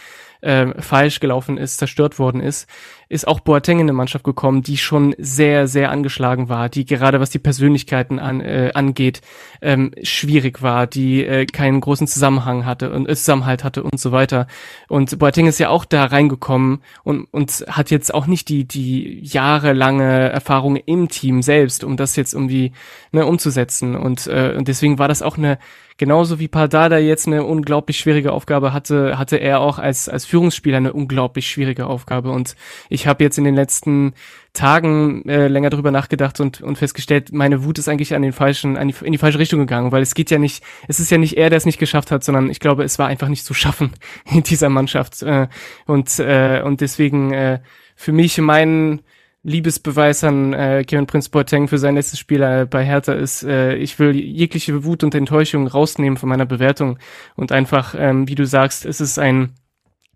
äh, 0.41 0.81
falsch 0.81 1.19
gelaufen 1.19 1.57
ist, 1.57 1.77
zerstört 1.77 2.19
worden 2.19 2.41
ist, 2.41 2.67
ist 3.09 3.27
auch 3.27 3.39
Boateng 3.39 3.79
in 3.79 3.85
eine 3.85 3.93
Mannschaft 3.93 4.23
gekommen, 4.23 4.61
die 4.61 4.77
schon 4.77 5.15
sehr, 5.17 5.67
sehr 5.67 5.89
angeschlagen 5.89 6.47
war, 6.47 6.69
die 6.69 6.85
gerade 6.85 7.19
was 7.19 7.31
die 7.31 7.39
Persönlichkeiten 7.39 8.19
an, 8.19 8.39
äh, 8.39 8.71
angeht, 8.75 9.21
ähm, 9.61 9.91
schwierig 10.03 10.61
war, 10.61 10.85
die 10.85 11.25
äh, 11.25 11.45
keinen 11.45 11.81
großen 11.81 12.07
Zusammenhang 12.07 12.65
hatte 12.65 12.91
und 12.91 13.09
äh, 13.09 13.15
Zusammenhalt 13.15 13.63
hatte 13.63 13.83
und 13.83 13.99
so 13.99 14.11
weiter. 14.11 14.47
Und 14.87 15.17
Boateng 15.17 15.47
ist 15.47 15.59
ja 15.59 15.69
auch 15.69 15.85
da 15.85 16.05
reingekommen 16.05 16.81
und, 17.03 17.25
und 17.31 17.65
hat 17.67 17.89
jetzt 17.89 18.13
auch 18.13 18.27
nicht 18.27 18.47
die, 18.47 18.65
die 18.65 19.21
jahrelange 19.23 20.29
Erfahrung 20.29 20.75
im 20.75 21.09
Team 21.09 21.41
selbst, 21.41 21.83
um 21.83 21.97
das 21.97 22.15
jetzt 22.15 22.33
irgendwie 22.33 22.73
ne, 23.11 23.25
umzusetzen. 23.25 23.95
Und, 23.95 24.27
äh, 24.27 24.53
und 24.55 24.67
deswegen 24.67 24.99
war 24.99 25.07
das 25.07 25.23
auch 25.23 25.37
eine 25.37 25.57
genauso 25.99 26.39
wie 26.39 26.47
Pardada 26.47 26.97
jetzt 26.97 27.27
eine 27.27 27.43
unglaublich 27.43 27.99
schwierige 27.99 28.31
Aufgabe 28.31 28.73
hatte, 28.73 29.19
hatte 29.19 29.35
er 29.35 29.59
auch 29.59 29.77
als, 29.77 30.07
als 30.09 30.25
Führungsspieler 30.25 30.77
eine 30.77 30.93
unglaublich 30.93 31.51
schwierige 31.51 31.85
Aufgabe. 31.85 32.31
Und 32.31 32.55
ich 32.89 33.05
habe 33.05 33.23
jetzt 33.23 33.37
in 33.37 33.43
den 33.43 33.53
letzten 33.53 34.13
Tagen 34.53 35.27
äh, 35.27 35.49
länger 35.49 35.69
drüber 35.69 35.91
nachgedacht 35.91 36.39
und, 36.39 36.61
und 36.61 36.77
festgestellt, 36.77 37.33
meine 37.33 37.65
Wut 37.65 37.77
ist 37.77 37.89
eigentlich 37.89 38.15
an 38.15 38.21
den 38.21 38.31
falschen, 38.31 38.77
an 38.77 38.87
die, 38.87 38.95
in 39.03 39.11
die 39.11 39.17
falsche 39.17 39.39
Richtung 39.39 39.59
gegangen, 39.59 39.91
weil 39.91 40.01
es 40.01 40.15
geht 40.15 40.31
ja 40.31 40.39
nicht, 40.39 40.63
es 40.87 41.01
ist 41.01 41.11
ja 41.11 41.17
nicht 41.17 41.37
er, 41.37 41.49
der 41.49 41.57
es 41.57 41.65
nicht 41.65 41.79
geschafft 41.79 42.11
hat, 42.11 42.23
sondern 42.23 42.49
ich 42.49 42.61
glaube, 42.61 42.83
es 42.83 42.97
war 42.97 43.07
einfach 43.07 43.27
nicht 43.27 43.45
zu 43.45 43.53
schaffen 43.53 43.91
in 44.31 44.41
dieser 44.41 44.69
Mannschaft. 44.69 45.21
Äh, 45.21 45.49
und, 45.85 46.17
äh, 46.19 46.61
und 46.63 46.79
deswegen 46.79 47.33
äh, 47.33 47.59
für 47.95 48.13
mich 48.13 48.37
mein 48.37 49.01
Liebesbeweis 49.43 50.23
an 50.23 50.53
äh, 50.53 50.83
Kevin 50.85 51.07
Prince 51.07 51.29
Boateng 51.29 51.67
für 51.67 51.77
sein 51.77 51.95
letztes 51.95 52.19
Spiel 52.19 52.41
äh, 52.41 52.67
bei 52.69 52.83
Hertha 52.83 53.13
ist, 53.13 53.43
äh, 53.43 53.75
ich 53.75 53.97
will 53.97 54.15
jegliche 54.15 54.83
Wut 54.83 55.03
und 55.03 55.15
Enttäuschung 55.15 55.67
rausnehmen 55.67 56.17
von 56.17 56.27
meiner 56.27 56.45
Bewertung 56.45 56.99
und 57.35 57.51
einfach, 57.51 57.95
ähm, 57.97 58.27
wie 58.27 58.35
du 58.35 58.45
sagst, 58.45 58.85
es 58.85 58.99
ist 58.99 59.17
ein 59.17 59.53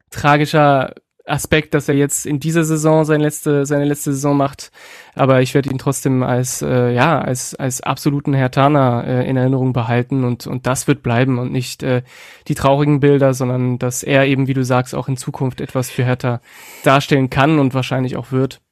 tragischer 0.10 0.94
Aspekt, 1.26 1.74
dass 1.74 1.88
er 1.88 1.96
jetzt 1.96 2.26
in 2.26 2.42
dieser 2.42 2.66
Saison 2.66 3.06
seine 3.06 3.24
letzte, 3.24 3.66
seine 3.66 3.86
letzte 3.86 4.12
Saison 4.12 4.36
macht. 4.36 4.72
Aber 5.16 5.42
ich 5.42 5.54
werde 5.54 5.70
ihn 5.70 5.78
trotzdem 5.78 6.22
als, 6.22 6.62
äh, 6.62 6.92
ja, 6.94 7.22
als, 7.22 7.56
als 7.56 7.80
absoluten 7.80 8.34
Hertaner 8.34 9.06
äh, 9.08 9.30
in 9.30 9.38
Erinnerung 9.38 9.72
behalten 9.72 10.26
und, 10.26 10.48
und 10.48 10.68
das 10.68 10.88
wird 10.88 11.02
bleiben 11.02 11.40
und 11.40 11.52
nicht 11.52 11.82
äh, 11.82 12.04
die 12.50 12.56
traurigen 12.56 13.00
Bilder, 13.00 13.34
sondern 13.34 13.80
dass 13.80 14.04
er 14.04 14.26
eben, 14.26 14.48
wie 14.48 14.54
du 14.54 14.66
sagst, 14.66 14.94
auch 14.94 15.08
in 15.08 15.16
Zukunft 15.16 15.62
etwas 15.62 15.90
für 15.90 16.04
Hertha 16.04 16.42
darstellen 16.84 17.30
kann 17.30 17.58
und 17.60 17.74
wahrscheinlich 17.74 18.18
auch 18.18 18.34
wird. 18.34 18.63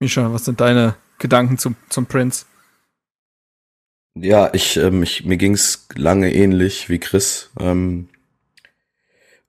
Misha, 0.00 0.32
was 0.32 0.44
sind 0.44 0.60
deine 0.60 0.96
Gedanken 1.18 1.58
zum, 1.58 1.76
zum 1.88 2.06
Prince? 2.06 2.46
Ja, 4.14 4.52
ich, 4.54 4.76
ähm, 4.76 5.02
ich 5.02 5.24
mir 5.24 5.36
ging's 5.36 5.88
lange 5.94 6.32
ähnlich 6.34 6.88
wie 6.88 6.98
Chris. 6.98 7.50
Ähm, 7.58 8.08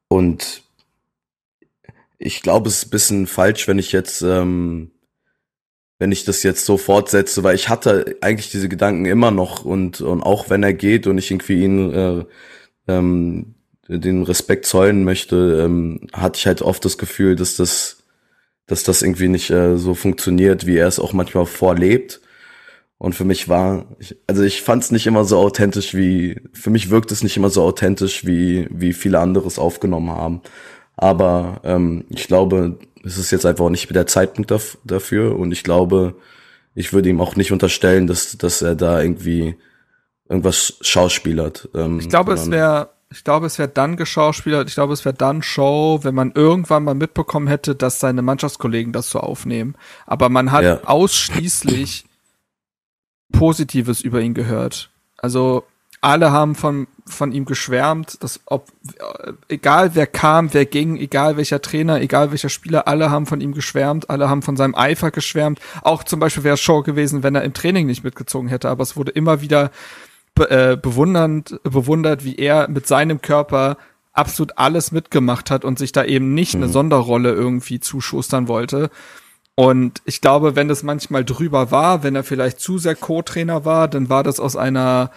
und 0.10 0.64
ich 2.18 2.42
glaube, 2.42 2.70
es 2.70 2.78
ist 2.78 2.88
ein 2.88 2.90
bisschen 2.90 3.28
falsch, 3.28 3.68
wenn 3.68 3.80
ich 3.80 3.92
jetzt, 3.92 4.22
ähm, 4.22 4.92
wenn 6.00 6.12
ich 6.12 6.26
das 6.26 6.44
jetzt 6.44 6.66
so 6.66 6.78
fortsetze, 6.78 7.44
weil 7.44 7.56
ich 7.56 7.70
hatte 7.70 8.18
eigentlich 8.22 8.52
diese 8.52 8.70
Gedanken 8.70 9.06
immer 9.06 9.32
noch 9.32 9.66
und, 9.66 10.02
und 10.02 10.22
auch 10.22 10.50
wenn 10.50 10.64
er 10.64 10.74
geht 10.74 11.08
und 11.08 11.18
ich 11.18 11.32
irgendwie 11.32 11.64
ihn 11.64 11.94
äh, 11.94 12.26
ähm, 12.88 13.56
den 13.88 14.24
Respekt 14.24 14.66
zollen 14.66 15.04
möchte, 15.04 15.64
ähm, 15.64 16.08
hatte 16.14 16.38
ich 16.38 16.48
halt 16.48 16.62
oft 16.62 16.84
das 16.84 16.98
Gefühl, 16.98 17.36
dass 17.36 17.56
das, 17.56 17.97
dass 18.68 18.84
das 18.84 19.02
irgendwie 19.02 19.30
nicht 19.30 19.50
äh, 19.50 19.78
so 19.78 19.94
funktioniert, 19.94 20.66
wie 20.66 20.78
er 20.78 20.88
es 20.88 21.00
auch 21.00 21.14
manchmal 21.14 21.46
vorlebt. 21.46 22.22
Und 23.00 23.14
für 23.14 23.26
mich 23.26 23.48
war, 23.48 23.86
ich, 24.00 24.18
also 24.28 24.44
ich 24.44 24.62
fand 24.62 24.84
es 24.84 24.92
nicht 24.92 25.08
immer 25.08 25.24
so 25.24 25.38
authentisch 25.38 25.94
wie, 25.94 26.42
für 26.54 26.70
mich 26.70 26.90
wirkt 26.90 27.12
es 27.12 27.24
nicht 27.24 27.38
immer 27.38 27.50
so 27.50 27.64
authentisch 27.64 28.26
wie, 28.26 28.68
wie 28.72 28.94
viele 28.94 29.20
andere 29.20 29.48
es 29.48 29.60
aufgenommen 29.60 30.12
haben. 30.12 30.42
Aber 30.96 31.62
ähm, 31.64 32.06
ich 32.10 32.28
glaube, 32.28 32.80
es 33.04 33.18
ist 33.18 33.32
jetzt 33.32 33.46
einfach 33.46 33.66
auch 33.66 33.70
nicht 33.70 33.94
der 33.94 34.08
Zeitpunkt 34.08 34.52
daf 34.52 34.78
dafür. 34.84 35.38
Und 35.38 35.52
ich 35.52 35.64
glaube, 35.64 36.16
ich 36.74 36.92
würde 36.92 37.10
ihm 37.10 37.22
auch 37.22 37.36
nicht 37.36 37.52
unterstellen, 37.52 38.08
dass, 38.08 38.38
dass 38.38 38.62
er 38.62 38.76
da 38.76 39.02
irgendwie 39.02 39.56
irgendwas 40.28 40.78
schauspielert. 40.82 41.70
Ähm, 41.74 42.00
ich 42.00 42.10
glaube, 42.10 42.34
es 42.34 42.50
wäre 42.50 42.90
ich 43.10 43.24
glaube, 43.24 43.46
es 43.46 43.58
wäre 43.58 43.70
dann 43.70 43.96
geschauspielert, 43.96 44.68
ich 44.68 44.76
glaube, 44.76 44.94
es 44.94 45.06
wäre 45.06 45.16
dann 45.16 45.42
Show, 45.42 46.00
wenn 46.04 46.14
man 46.16 46.32
irgendwann 46.34 46.84
mal 46.84 46.96
mitbekommen 46.96 47.48
hätte, 47.48 47.76
dass 47.76 48.00
seine 48.00 48.22
Mannschaftskollegen 48.22 48.92
das 48.92 49.10
so 49.10 49.20
aufnehmen. 49.20 49.76
Aber 50.06 50.30
man 50.30 50.52
hat 50.52 50.64
ja. 50.64 50.84
ausschließlich 50.84 52.06
Positives 53.32 54.02
über 54.02 54.22
ihn 54.22 54.34
gehört. 54.34 54.90
Also 55.18 55.64
alle 56.02 56.32
haben 56.32 56.56
von, 56.56 56.88
von 57.06 57.32
ihm 57.32 57.46
geschwärmt, 57.46 58.22
dass 58.22 58.42
ob, 58.46 58.68
egal 59.48 59.96
wer 59.96 60.06
kam, 60.06 60.54
wer 60.54 60.66
ging, 60.66 60.98
egal 60.98 61.38
welcher 61.38 61.62
Trainer, 61.62 62.02
egal 62.02 62.32
welcher 62.32 62.50
Spieler, 62.50 62.88
alle 62.88 63.10
haben 63.10 63.26
von 63.26 63.42
ihm 63.42 63.54
geschwärmt, 63.54 64.10
alle 64.10 64.30
haben 64.30 64.42
von 64.42 64.58
seinem 64.58 64.76
Eifer 64.76 65.12
geschwärmt. 65.12 65.60
Auch 65.82 66.04
zum 66.04 66.20
Beispiel 66.20 66.44
wäre 66.44 66.54
es 66.54 66.62
Show 66.62 66.84
gewesen, 66.84 67.24
wenn 67.24 67.36
er 67.36 67.44
im 67.44 67.54
Training 67.54 67.88
nicht 67.88 68.04
mitgezogen 68.04 68.50
hätte, 68.50 68.70
aber 68.70 68.84
es 68.84 68.96
wurde 68.96 69.12
immer 69.12 69.42
wieder 69.42 69.72
äh, 70.40 70.78
bewundernd, 70.82 71.60
bewundert, 71.64 72.24
wie 72.24 72.36
er 72.36 72.68
mit 72.68 72.88
seinem 72.88 73.22
Körper 73.22 73.78
absolut 74.14 74.58
alles 74.58 74.92
mitgemacht 74.92 75.52
hat 75.52 75.64
und 75.64 75.78
sich 75.78 75.92
da 75.92 76.04
eben 76.04 76.34
nicht 76.34 76.56
mhm. 76.56 76.64
eine 76.64 76.72
Sonderrolle 76.72 77.32
irgendwie 77.34 77.80
zuschustern 77.80 78.48
wollte. 78.48 78.90
Und 79.56 80.02
ich 80.06 80.22
glaube, 80.22 80.56
wenn 80.56 80.68
das 80.68 80.84
manchmal 80.84 81.26
drüber 81.26 81.72
war, 81.72 82.04
wenn 82.04 82.16
er 82.16 82.24
vielleicht 82.24 82.60
zu 82.60 82.78
sehr 82.78 82.96
Co-Trainer 82.96 83.66
war, 83.66 83.88
dann 83.88 84.10
war 84.10 84.24
das 84.24 84.40
aus 84.40 84.56
einer 84.56 85.12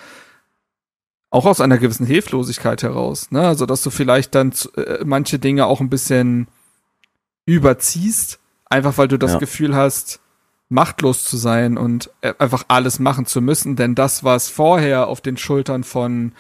auch 1.31 1.47
aus 1.47 1.61
einer 1.61 1.79
gewissen 1.79 2.07
Hilflosigkeit 2.07 2.83
heraus, 2.83 3.31
ne? 3.31 3.47
Also, 3.47 3.65
dass 3.65 3.83
du 3.83 3.91
vielleicht 3.91 4.35
dann 4.35 4.53
äh, 4.77 5.05
manche 5.05 5.39
Dinge 5.39 5.67
auch 5.67 5.81
ein 5.81 5.89
bisschen 5.89 6.49
überziehst, 7.47 8.41
einfach 8.65 8.99
weil 8.99 9.07
du 9.07 9.17
das 9.17 9.35
ja. 9.35 9.39
Gefühl 9.39 9.77
hast, 9.77 10.21
machtlos 10.71 11.25
zu 11.25 11.37
sein 11.37 11.77
und 11.77 12.11
äh, 12.23 12.33
einfach 12.39 12.65
alles 12.69 12.99
machen 12.99 13.27
zu 13.27 13.43
müssen, 13.43 13.77
denn 13.77 13.95
das, 13.95 14.25
was 14.25 14.49
vorher 14.49 15.09
auf 15.09 15.21
den 15.21 15.37
Schultern 15.37 15.85
von 15.85 16.33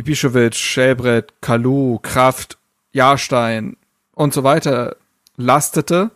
Ibišević, 0.00 0.54
Schäbrett, 0.54 1.34
Kalu, 1.40 1.98
Kraft, 2.02 2.58
Jahrstein 2.92 3.76
und 4.12 4.34
so 4.34 4.42
weiter 4.42 4.96
lastete, 5.36 6.10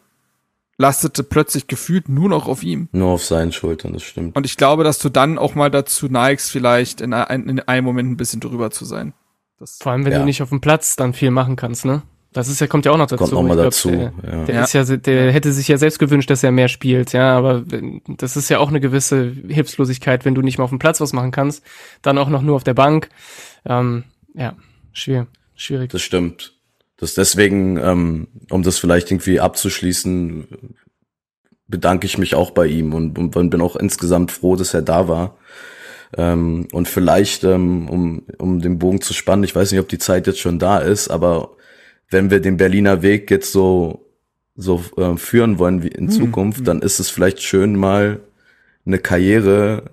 lastete 0.78 1.22
plötzlich 1.22 1.66
gefühlt 1.66 2.08
nur 2.08 2.28
noch 2.28 2.48
auf 2.48 2.62
ihm. 2.62 2.88
Nur 2.92 3.10
auf 3.10 3.24
seinen 3.24 3.52
Schultern, 3.52 3.92
das 3.92 4.04
stimmt. 4.04 4.34
Und 4.34 4.46
ich 4.46 4.56
glaube, 4.56 4.82
dass 4.82 4.98
du 4.98 5.08
dann 5.08 5.38
auch 5.38 5.54
mal 5.54 5.70
dazu 5.70 6.08
neigst, 6.08 6.50
vielleicht 6.50 7.00
in, 7.00 7.12
ein, 7.12 7.48
in 7.48 7.60
einem 7.60 7.84
Moment 7.84 8.10
ein 8.10 8.16
bisschen 8.16 8.40
drüber 8.40 8.70
zu 8.70 8.84
sein. 8.84 9.12
Das, 9.58 9.78
Vor 9.82 9.92
allem, 9.92 10.04
wenn 10.04 10.12
ja. 10.12 10.20
du 10.20 10.24
nicht 10.24 10.40
auf 10.40 10.50
dem 10.50 10.60
Platz 10.60 10.96
dann 10.96 11.12
viel 11.12 11.30
machen 11.30 11.56
kannst, 11.56 11.84
ne? 11.84 12.02
Das 12.32 12.48
ist 12.48 12.60
ja, 12.60 12.66
kommt 12.66 12.84
ja 12.84 12.92
auch 12.92 12.98
noch 12.98 13.06
dazu. 13.06 13.24
Kommt 13.24 13.32
noch 13.32 13.42
mal 13.42 13.56
dazu. 13.56 13.90
Der, 13.90 14.12
ja. 14.22 14.44
der 14.44 14.64
ist 14.64 14.72
ja, 14.74 14.84
der 14.84 15.32
hätte 15.32 15.52
sich 15.52 15.66
ja 15.68 15.78
selbst 15.78 15.98
gewünscht, 15.98 16.28
dass 16.28 16.42
er 16.42 16.52
mehr 16.52 16.68
spielt, 16.68 17.12
ja, 17.12 17.36
aber 17.36 17.64
das 18.06 18.36
ist 18.36 18.50
ja 18.50 18.58
auch 18.58 18.68
eine 18.68 18.80
gewisse 18.80 19.32
Hilflosigkeit, 19.48 20.24
wenn 20.24 20.34
du 20.34 20.42
nicht 20.42 20.58
mal 20.58 20.64
auf 20.64 20.70
dem 20.70 20.78
Platz 20.78 21.00
was 21.00 21.14
machen 21.14 21.30
kannst, 21.30 21.64
dann 22.02 22.18
auch 22.18 22.28
noch 22.28 22.42
nur 22.42 22.56
auf 22.56 22.64
der 22.64 22.74
Bank. 22.74 23.08
Ähm, 23.64 24.04
ja, 24.34 24.54
schwierig. 24.92 25.28
schwierig. 25.56 25.90
Das 25.90 26.02
stimmt. 26.02 26.54
Das 26.98 27.14
deswegen, 27.14 27.78
ähm, 27.78 28.28
um 28.50 28.62
das 28.62 28.78
vielleicht 28.78 29.10
irgendwie 29.10 29.40
abzuschließen, 29.40 30.48
bedanke 31.66 32.06
ich 32.06 32.18
mich 32.18 32.34
auch 32.34 32.50
bei 32.50 32.66
ihm 32.66 32.92
und, 32.92 33.18
und 33.18 33.50
bin 33.50 33.60
auch 33.60 33.76
insgesamt 33.76 34.32
froh, 34.32 34.56
dass 34.56 34.74
er 34.74 34.82
da 34.82 35.08
war. 35.08 35.38
Ähm, 36.16 36.66
und 36.72 36.88
vielleicht, 36.88 37.44
ähm, 37.44 37.88
um, 37.88 38.22
um 38.38 38.60
den 38.60 38.78
Bogen 38.78 39.00
zu 39.00 39.14
spannen, 39.14 39.44
ich 39.44 39.54
weiß 39.54 39.70
nicht, 39.70 39.80
ob 39.80 39.88
die 39.88 39.98
Zeit 39.98 40.26
jetzt 40.26 40.40
schon 40.40 40.58
da 40.58 40.78
ist, 40.78 41.08
aber 41.08 41.56
wenn 42.10 42.30
wir 42.30 42.40
den 42.40 42.56
Berliner 42.56 43.02
Weg 43.02 43.30
jetzt 43.30 43.52
so, 43.52 44.06
so 44.56 44.82
äh, 44.96 45.16
führen 45.16 45.58
wollen 45.58 45.82
wie 45.82 45.88
in 45.88 46.08
hm. 46.08 46.10
Zukunft, 46.10 46.66
dann 46.66 46.82
ist 46.82 46.98
es 46.98 47.10
vielleicht 47.10 47.42
schön, 47.42 47.76
mal 47.76 48.20
eine 48.86 48.98
Karriere 48.98 49.84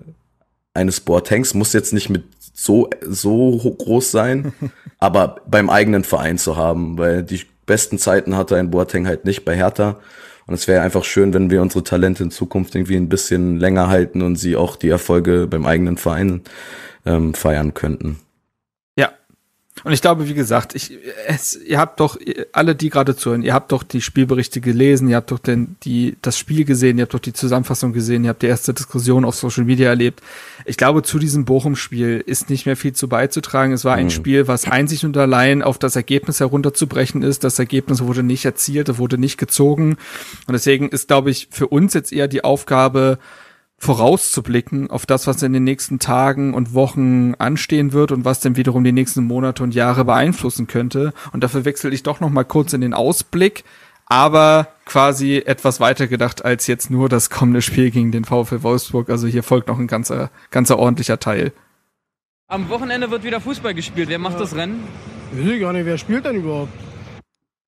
eines 0.74 1.00
Boatengs, 1.00 1.54
muss 1.54 1.72
jetzt 1.72 1.92
nicht 1.92 2.10
mit 2.10 2.24
so, 2.52 2.88
so 3.06 3.58
groß 3.78 4.10
sein, 4.10 4.52
aber 4.98 5.40
beim 5.46 5.70
eigenen 5.70 6.04
Verein 6.04 6.38
zu 6.38 6.56
haben, 6.56 6.98
weil 6.98 7.22
die 7.22 7.42
besten 7.66 7.98
Zeiten 7.98 8.36
hatte 8.36 8.56
ein 8.56 8.70
Boateng 8.70 9.06
halt 9.06 9.24
nicht 9.24 9.44
bei 9.44 9.56
Hertha. 9.56 9.98
Und 10.46 10.54
es 10.54 10.68
wäre 10.68 10.82
einfach 10.82 11.02
schön, 11.02 11.34
wenn 11.34 11.50
wir 11.50 11.60
unsere 11.60 11.82
Talente 11.82 12.22
in 12.22 12.30
Zukunft 12.30 12.74
irgendwie 12.76 12.96
ein 12.96 13.08
bisschen 13.08 13.58
länger 13.58 13.88
halten 13.88 14.22
und 14.22 14.36
sie 14.36 14.54
auch 14.54 14.76
die 14.76 14.88
Erfolge 14.88 15.48
beim 15.48 15.66
eigenen 15.66 15.96
Verein 15.96 16.42
ähm, 17.04 17.34
feiern 17.34 17.74
könnten. 17.74 18.20
Und 19.86 19.92
ich 19.92 20.02
glaube, 20.02 20.28
wie 20.28 20.34
gesagt, 20.34 20.74
ich, 20.74 20.98
es, 21.28 21.54
ihr 21.54 21.78
habt 21.78 22.00
doch, 22.00 22.18
alle, 22.50 22.74
die 22.74 22.90
gerade 22.90 23.14
zuhören, 23.14 23.44
ihr 23.44 23.54
habt 23.54 23.70
doch 23.70 23.84
die 23.84 24.00
Spielberichte 24.00 24.60
gelesen, 24.60 25.06
ihr 25.06 25.14
habt 25.14 25.30
doch 25.30 25.38
den, 25.38 25.76
die, 25.84 26.16
das 26.22 26.36
Spiel 26.36 26.64
gesehen, 26.64 26.98
ihr 26.98 27.02
habt 27.02 27.14
doch 27.14 27.20
die 27.20 27.32
Zusammenfassung 27.32 27.92
gesehen, 27.92 28.24
ihr 28.24 28.30
habt 28.30 28.42
die 28.42 28.48
erste 28.48 28.74
Diskussion 28.74 29.24
auf 29.24 29.36
Social 29.36 29.62
Media 29.62 29.88
erlebt. 29.88 30.22
Ich 30.64 30.76
glaube, 30.76 31.04
zu 31.04 31.20
diesem 31.20 31.44
Bochum-Spiel 31.44 32.20
ist 32.26 32.50
nicht 32.50 32.66
mehr 32.66 32.76
viel 32.76 32.94
zu 32.94 33.08
beizutragen. 33.08 33.72
Es 33.72 33.84
war 33.84 33.94
ein 33.94 34.06
mhm. 34.06 34.10
Spiel, 34.10 34.48
was 34.48 34.64
einzig 34.64 35.04
und 35.04 35.16
allein 35.16 35.62
auf 35.62 35.78
das 35.78 35.94
Ergebnis 35.94 36.40
herunterzubrechen 36.40 37.22
ist. 37.22 37.44
Das 37.44 37.60
Ergebnis 37.60 38.00
wurde 38.00 38.24
nicht 38.24 38.44
erzielt, 38.44 38.88
es 38.88 38.98
wurde 38.98 39.18
nicht 39.18 39.38
gezogen. 39.38 39.98
Und 40.48 40.52
deswegen 40.52 40.88
ist, 40.88 41.06
glaube 41.06 41.30
ich, 41.30 41.46
für 41.52 41.68
uns 41.68 41.94
jetzt 41.94 42.12
eher 42.12 42.26
die 42.26 42.42
Aufgabe, 42.42 43.20
vorauszublicken 43.78 44.90
auf 44.90 45.06
das, 45.06 45.26
was 45.26 45.42
in 45.42 45.52
den 45.52 45.64
nächsten 45.64 45.98
Tagen 45.98 46.54
und 46.54 46.74
Wochen 46.74 47.34
anstehen 47.38 47.92
wird 47.92 48.10
und 48.10 48.24
was 48.24 48.40
dann 48.40 48.56
wiederum 48.56 48.84
die 48.84 48.92
nächsten 48.92 49.24
Monate 49.24 49.62
und 49.62 49.74
Jahre 49.74 50.04
beeinflussen 50.04 50.66
könnte. 50.66 51.12
Und 51.32 51.44
dafür 51.44 51.64
wechsle 51.64 51.90
ich 51.90 52.02
doch 52.02 52.20
noch 52.20 52.30
mal 52.30 52.44
kurz 52.44 52.72
in 52.72 52.80
den 52.80 52.94
Ausblick, 52.94 53.64
aber 54.06 54.68
quasi 54.86 55.42
etwas 55.44 55.80
weiter 55.80 56.06
gedacht 56.06 56.44
als 56.44 56.66
jetzt 56.66 56.90
nur 56.90 57.08
das 57.08 57.28
kommende 57.28 57.60
Spiel 57.60 57.90
gegen 57.90 58.12
den 58.12 58.24
VfL 58.24 58.62
Wolfsburg. 58.62 59.10
Also 59.10 59.26
hier 59.26 59.42
folgt 59.42 59.68
noch 59.68 59.78
ein 59.78 59.88
ganzer, 59.88 60.30
ganzer 60.50 60.78
ordentlicher 60.78 61.18
Teil. 61.18 61.52
Am 62.48 62.68
Wochenende 62.68 63.10
wird 63.10 63.24
wieder 63.24 63.40
Fußball 63.40 63.74
gespielt. 63.74 64.08
Wer 64.08 64.20
macht 64.20 64.34
ja. 64.34 64.40
das 64.40 64.54
Rennen? 64.54 64.84
Ich 65.32 65.46
weiß 65.46 65.60
gar 65.60 65.72
nicht, 65.72 65.84
wer 65.84 65.98
spielt 65.98 66.24
denn 66.24 66.36
überhaupt? 66.36 66.72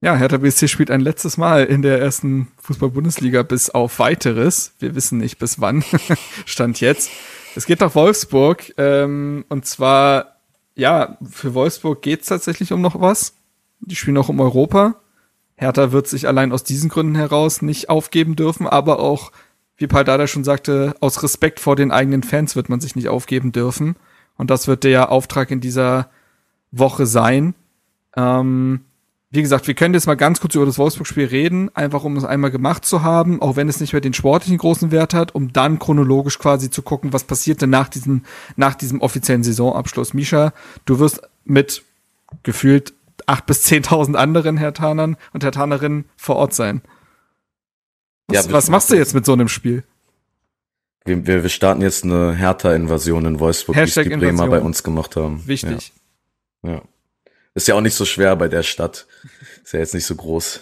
Ja, 0.00 0.14
Hertha 0.14 0.36
BSC 0.36 0.68
spielt 0.68 0.92
ein 0.92 1.00
letztes 1.00 1.38
Mal 1.38 1.64
in 1.64 1.82
der 1.82 2.00
ersten 2.00 2.46
Fußball-Bundesliga 2.62 3.42
bis 3.42 3.68
auf 3.68 3.98
weiteres. 3.98 4.72
Wir 4.78 4.94
wissen 4.94 5.18
nicht 5.18 5.38
bis 5.38 5.60
wann. 5.60 5.82
Stand 6.46 6.80
jetzt. 6.80 7.10
Es 7.56 7.66
geht 7.66 7.80
nach 7.80 7.96
Wolfsburg. 7.96 8.74
Ähm, 8.78 9.44
und 9.48 9.66
zwar, 9.66 10.36
ja, 10.76 11.18
für 11.28 11.52
Wolfsburg 11.54 12.00
geht's 12.00 12.28
tatsächlich 12.28 12.72
um 12.72 12.80
noch 12.80 13.00
was. 13.00 13.34
Die 13.80 13.96
spielen 13.96 14.18
auch 14.18 14.28
um 14.28 14.38
Europa. 14.38 15.00
Hertha 15.56 15.90
wird 15.90 16.06
sich 16.06 16.28
allein 16.28 16.52
aus 16.52 16.62
diesen 16.62 16.90
Gründen 16.90 17.16
heraus 17.16 17.60
nicht 17.60 17.90
aufgeben 17.90 18.36
dürfen, 18.36 18.68
aber 18.68 19.00
auch, 19.00 19.32
wie 19.76 19.88
Paul 19.88 20.04
Dada 20.04 20.28
schon 20.28 20.44
sagte, 20.44 20.94
aus 21.00 21.24
Respekt 21.24 21.58
vor 21.58 21.74
den 21.74 21.90
eigenen 21.90 22.22
Fans 22.22 22.54
wird 22.54 22.68
man 22.68 22.78
sich 22.78 22.94
nicht 22.94 23.08
aufgeben 23.08 23.50
dürfen. 23.50 23.96
Und 24.36 24.50
das 24.50 24.68
wird 24.68 24.84
der 24.84 25.10
Auftrag 25.10 25.50
in 25.50 25.60
dieser 25.60 26.08
Woche 26.70 27.06
sein. 27.06 27.56
Ähm, 28.16 28.84
wie 29.30 29.42
gesagt, 29.42 29.66
wir 29.66 29.74
können 29.74 29.92
jetzt 29.92 30.06
mal 30.06 30.14
ganz 30.14 30.40
kurz 30.40 30.54
über 30.54 30.64
das 30.64 30.78
Wolfsburg-Spiel 30.78 31.26
reden, 31.26 31.74
einfach 31.76 32.02
um 32.04 32.16
es 32.16 32.24
einmal 32.24 32.50
gemacht 32.50 32.86
zu 32.86 33.02
haben, 33.02 33.42
auch 33.42 33.56
wenn 33.56 33.68
es 33.68 33.78
nicht 33.78 33.92
mehr 33.92 34.00
den 34.00 34.14
sportlichen 34.14 34.56
großen 34.56 34.90
Wert 34.90 35.12
hat, 35.12 35.34
um 35.34 35.52
dann 35.52 35.78
chronologisch 35.78 36.38
quasi 36.38 36.70
zu 36.70 36.80
gucken, 36.80 37.12
was 37.12 37.24
passierte 37.24 37.66
nach 37.66 37.88
diesem, 37.88 38.22
nach 38.56 38.74
diesem 38.74 39.02
offiziellen 39.02 39.42
Saisonabschluss. 39.42 40.14
Misha, 40.14 40.54
du 40.86 40.98
wirst 40.98 41.20
mit 41.44 41.82
gefühlt 42.42 42.94
acht 43.26 43.44
bis 43.44 43.62
zehntausend 43.62 44.16
anderen 44.16 44.56
Hertanern 44.56 45.16
und 45.34 45.44
Hertanerinnen 45.44 46.06
vor 46.16 46.36
Ort 46.36 46.54
sein. 46.54 46.80
Was, 48.28 48.46
Ja, 48.46 48.52
was 48.52 48.70
machst 48.70 48.90
du 48.90 48.96
jetzt 48.96 49.14
mit 49.14 49.26
so 49.26 49.34
einem 49.34 49.48
Spiel? 49.48 49.84
Wir, 51.04 51.26
wir, 51.26 51.42
wir 51.42 51.50
starten 51.50 51.82
jetzt 51.82 52.04
eine 52.04 52.32
Hertha-Invasion 52.34 53.26
in 53.26 53.40
Wolfsburg, 53.40 53.76
wie 53.76 53.80
es 53.80 53.96
Hashtag 53.96 54.04
die 54.04 54.16
Bremer 54.16 54.46
bei 54.46 54.60
uns 54.60 54.82
gemacht 54.82 55.16
haben. 55.16 55.46
Wichtig. 55.46 55.92
Ja. 56.62 56.72
ja. 56.72 56.82
Ist 57.58 57.66
ja 57.66 57.74
auch 57.74 57.80
nicht 57.80 57.96
so 57.96 58.04
schwer 58.04 58.36
bei 58.36 58.46
der 58.46 58.62
Stadt. 58.62 59.08
Ist 59.64 59.72
ja 59.72 59.80
jetzt 59.80 59.92
nicht 59.92 60.06
so 60.06 60.14
groß. 60.14 60.60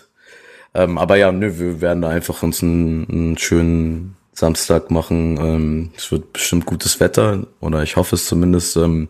Ähm, 0.72 0.96
aber 0.96 1.16
ja, 1.16 1.30
nö, 1.30 1.58
wir 1.58 1.82
werden 1.82 2.00
da 2.00 2.08
einfach 2.08 2.42
uns 2.42 2.62
einen, 2.62 3.06
einen 3.10 3.36
schönen 3.36 4.16
Samstag 4.32 4.90
machen. 4.90 5.36
Ähm, 5.38 5.90
es 5.94 6.10
wird 6.10 6.32
bestimmt 6.32 6.64
gutes 6.64 6.98
Wetter, 6.98 7.48
oder 7.60 7.82
ich 7.82 7.96
hoffe 7.96 8.14
es 8.14 8.24
zumindest. 8.24 8.78
Ähm, 8.78 9.08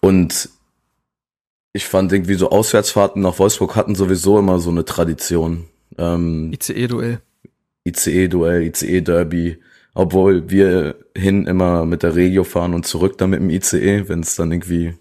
und 0.00 0.50
ich 1.72 1.86
fand 1.86 2.12
irgendwie 2.12 2.34
so 2.34 2.50
Auswärtsfahrten 2.50 3.22
nach 3.22 3.38
Wolfsburg 3.38 3.74
hatten 3.74 3.94
sowieso 3.94 4.38
immer 4.38 4.58
so 4.58 4.68
eine 4.68 4.84
Tradition. 4.84 5.64
Ähm, 5.96 6.52
ICE-Duell. 6.52 7.22
ICE-Duell, 7.88 8.64
ICE-Derby, 8.64 9.62
obwohl 9.94 10.50
wir 10.50 10.96
hin 11.16 11.46
immer 11.46 11.86
mit 11.86 12.02
der 12.02 12.16
Regio 12.16 12.44
fahren 12.44 12.74
und 12.74 12.86
zurück 12.86 13.16
dann 13.16 13.30
mit 13.30 13.40
dem 13.40 13.48
ICE, 13.48 14.10
wenn 14.10 14.20
es 14.20 14.36
dann 14.36 14.52
irgendwie 14.52 14.92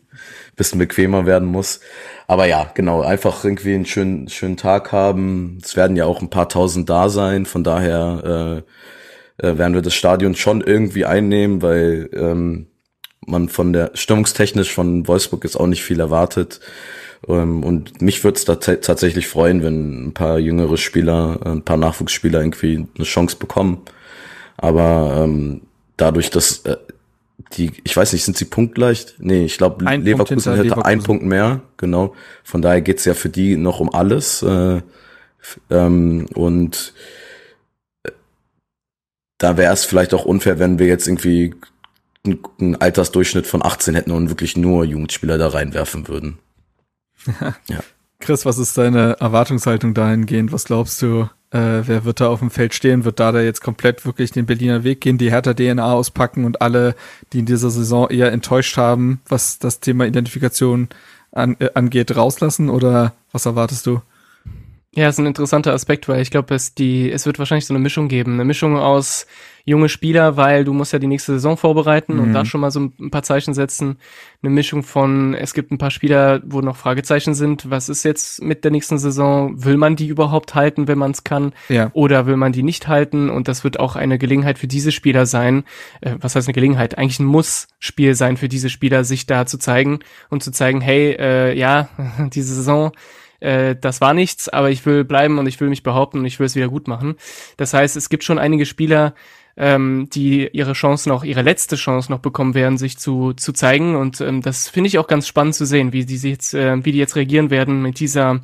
bisschen 0.61 0.79
bequemer 0.79 1.25
werden 1.25 1.47
muss. 1.47 1.79
Aber 2.27 2.45
ja, 2.45 2.69
genau, 2.75 3.01
einfach 3.01 3.43
irgendwie 3.43 3.73
einen 3.73 3.85
schönen, 3.85 4.29
schönen 4.29 4.57
Tag 4.57 4.91
haben. 4.91 5.57
Es 5.63 5.75
werden 5.75 5.97
ja 5.97 6.05
auch 6.05 6.21
ein 6.21 6.29
paar 6.29 6.49
tausend 6.49 6.87
da 6.89 7.09
sein, 7.09 7.47
von 7.47 7.63
daher 7.63 8.63
äh, 9.39 9.47
äh, 9.47 9.57
werden 9.57 9.73
wir 9.73 9.81
das 9.81 9.95
Stadion 9.95 10.35
schon 10.35 10.61
irgendwie 10.61 11.05
einnehmen, 11.05 11.61
weil 11.63 12.09
ähm, 12.13 12.67
man 13.25 13.49
von 13.49 13.73
der 13.73 13.91
stimmungstechnisch 13.95 14.71
von 14.71 15.07
Wolfsburg 15.07 15.43
ist 15.45 15.55
auch 15.55 15.67
nicht 15.67 15.83
viel 15.83 15.99
erwartet. 15.99 16.59
Ähm, 17.27 17.63
und 17.63 18.01
mich 18.01 18.23
würde 18.23 18.37
es 18.37 18.45
tatsächlich 18.45 19.27
freuen, 19.27 19.63
wenn 19.63 20.07
ein 20.07 20.13
paar 20.13 20.37
jüngere 20.37 20.77
Spieler, 20.77 21.39
ein 21.43 21.63
paar 21.63 21.77
Nachwuchsspieler 21.77 22.39
irgendwie 22.39 22.87
eine 22.95 23.05
Chance 23.05 23.37
bekommen. 23.37 23.81
Aber 24.57 25.23
ähm, 25.23 25.61
dadurch, 25.97 26.29
dass 26.29 26.59
äh, 26.65 26.77
die, 27.57 27.71
ich 27.83 27.95
weiß 27.95 28.13
nicht, 28.13 28.23
sind 28.23 28.37
sie 28.37 28.45
punktgleich? 28.45 29.15
Nee, 29.19 29.45
ich 29.45 29.57
glaube, 29.57 29.83
Leverkusen 29.83 30.55
hätte 30.55 30.61
einen 30.61 30.99
Leverkusen. 30.99 31.03
Punkt 31.03 31.25
mehr, 31.25 31.61
genau. 31.77 32.15
Von 32.43 32.61
daher 32.61 32.81
geht's 32.81 33.05
ja 33.05 33.13
für 33.13 33.29
die 33.29 33.57
noch 33.57 33.79
um 33.79 33.93
alles. 33.93 34.41
Äh, 34.41 34.81
ähm, 35.69 36.27
und 36.33 36.93
äh, 38.03 38.11
da 39.37 39.57
wäre 39.57 39.73
es 39.73 39.85
vielleicht 39.85 40.13
auch 40.13 40.25
unfair, 40.25 40.59
wenn 40.59 40.79
wir 40.79 40.87
jetzt 40.87 41.07
irgendwie 41.07 41.55
einen, 42.25 42.39
einen 42.59 42.75
Altersdurchschnitt 42.75 43.47
von 43.47 43.63
18 43.63 43.95
hätten 43.95 44.11
und 44.11 44.29
wirklich 44.29 44.57
nur 44.57 44.85
Jugendspieler 44.85 45.37
da 45.37 45.47
reinwerfen 45.47 46.07
würden. 46.07 46.39
Chris, 48.19 48.45
was 48.45 48.57
ist 48.57 48.77
deine 48.77 49.17
Erwartungshaltung 49.19 49.93
dahingehend? 49.93 50.51
Was 50.51 50.65
glaubst 50.65 51.01
du, 51.01 51.29
äh, 51.51 51.85
wer 51.85 52.05
wird 52.05 52.21
da 52.21 52.29
auf 52.29 52.39
dem 52.39 52.49
Feld 52.49 52.73
stehen? 52.73 53.03
Wird 53.03 53.19
da 53.19 53.31
da 53.31 53.41
jetzt 53.41 53.61
komplett 53.61 54.05
wirklich 54.05 54.31
den 54.31 54.45
Berliner 54.45 54.83
Weg 54.83 55.01
gehen, 55.01 55.17
die 55.17 55.31
härter 55.31 55.55
DNA 55.55 55.93
auspacken 55.93 56.45
und 56.45 56.61
alle, 56.61 56.95
die 57.33 57.39
in 57.39 57.45
dieser 57.45 57.69
Saison 57.69 58.09
eher 58.09 58.31
enttäuscht 58.31 58.77
haben, 58.77 59.21
was 59.27 59.59
das 59.59 59.79
Thema 59.79 60.05
Identifikation 60.05 60.89
an, 61.31 61.57
äh, 61.59 61.69
angeht, 61.73 62.15
rauslassen? 62.15 62.69
Oder 62.69 63.13
was 63.31 63.45
erwartest 63.45 63.85
du? 63.85 64.01
Ja, 64.93 65.07
ist 65.07 65.19
ein 65.19 65.25
interessanter 65.25 65.71
Aspekt, 65.73 66.09
weil 66.09 66.21
ich 66.21 66.31
glaube, 66.31 66.53
es 66.53 66.75
die, 66.75 67.09
es 67.09 67.25
wird 67.25 67.39
wahrscheinlich 67.39 67.65
so 67.65 67.73
eine 67.73 67.81
Mischung 67.81 68.09
geben. 68.09 68.33
Eine 68.33 68.43
Mischung 68.43 68.77
aus 68.77 69.25
junge 69.63 69.87
Spieler, 69.87 70.35
weil 70.35 70.65
du 70.65 70.73
musst 70.73 70.91
ja 70.91 70.99
die 70.99 71.07
nächste 71.07 71.31
Saison 71.33 71.55
vorbereiten 71.55 72.19
und 72.19 72.29
Mhm. 72.29 72.33
da 72.33 72.43
schon 72.43 72.59
mal 72.59 72.71
so 72.71 72.81
ein 72.99 73.09
paar 73.09 73.23
Zeichen 73.23 73.53
setzen. 73.53 73.99
Eine 74.43 74.49
Mischung 74.51 74.83
von, 74.83 75.33
es 75.33 75.53
gibt 75.53 75.71
ein 75.71 75.77
paar 75.77 75.91
Spieler, 75.91 76.41
wo 76.45 76.59
noch 76.59 76.75
Fragezeichen 76.75 77.35
sind. 77.35 77.69
Was 77.69 77.87
ist 77.87 78.03
jetzt 78.03 78.41
mit 78.43 78.65
der 78.65 78.71
nächsten 78.71 78.97
Saison? 78.97 79.63
Will 79.63 79.77
man 79.77 79.95
die 79.95 80.07
überhaupt 80.07 80.55
halten, 80.55 80.89
wenn 80.89 80.97
man 80.97 81.11
es 81.11 81.23
kann? 81.23 81.53
Ja. 81.69 81.89
Oder 81.93 82.25
will 82.25 82.35
man 82.35 82.51
die 82.51 82.63
nicht 82.63 82.89
halten? 82.89 83.29
Und 83.29 83.47
das 83.47 83.63
wird 83.63 83.79
auch 83.79 83.95
eine 83.95 84.17
Gelegenheit 84.17 84.57
für 84.59 84.67
diese 84.67 84.91
Spieler 84.91 85.25
sein. 85.25 85.63
Äh, 86.01 86.15
was 86.19 86.35
heißt 86.35 86.47
eine 86.49 86.53
Gelegenheit? 86.53 86.97
Eigentlich 86.97 87.19
ein 87.21 87.25
Muss-Spiel 87.25 88.13
sein 88.15 88.35
für 88.35 88.49
diese 88.49 88.69
Spieler, 88.69 89.05
sich 89.05 89.25
da 89.25 89.45
zu 89.45 89.57
zeigen 89.57 89.99
und 90.29 90.43
zu 90.43 90.51
zeigen, 90.51 90.81
hey, 90.81 91.15
äh, 91.17 91.57
ja, 91.57 91.87
diese 92.33 92.53
Saison, 92.55 92.91
äh, 93.41 93.75
das 93.75 93.99
war 93.99 94.13
nichts, 94.13 94.47
aber 94.47 94.69
ich 94.69 94.85
will 94.85 95.03
bleiben 95.03 95.37
und 95.37 95.47
ich 95.47 95.59
will 95.59 95.69
mich 95.69 95.83
behaupten 95.83 96.19
und 96.19 96.25
ich 96.25 96.39
will 96.39 96.45
es 96.45 96.55
wieder 96.55 96.69
gut 96.69 96.87
machen. 96.87 97.15
Das 97.57 97.73
heißt, 97.73 97.97
es 97.97 98.09
gibt 98.09 98.23
schon 98.23 98.39
einige 98.39 98.65
Spieler, 98.65 99.13
ähm, 99.57 100.07
die 100.11 100.47
ihre 100.53 100.73
Chance 100.73 101.09
noch, 101.09 101.23
ihre 101.23 101.41
letzte 101.41 101.75
Chance 101.75 102.11
noch 102.11 102.19
bekommen 102.19 102.53
werden, 102.53 102.77
sich 102.77 102.97
zu, 102.97 103.33
zu 103.33 103.51
zeigen. 103.51 103.95
Und 103.95 104.21
ähm, 104.21 104.41
das 104.41 104.69
finde 104.69 104.87
ich 104.87 104.97
auch 104.97 105.07
ganz 105.07 105.27
spannend 105.27 105.55
zu 105.55 105.65
sehen, 105.65 105.91
wie 105.91 106.05
die 106.05 106.15
jetzt, 106.17 106.53
äh, 106.53 106.83
wie 106.85 106.91
die 106.91 106.99
jetzt 106.99 107.15
reagieren 107.15 107.49
werden 107.49 107.81
mit 107.81 107.99
dieser 107.99 108.41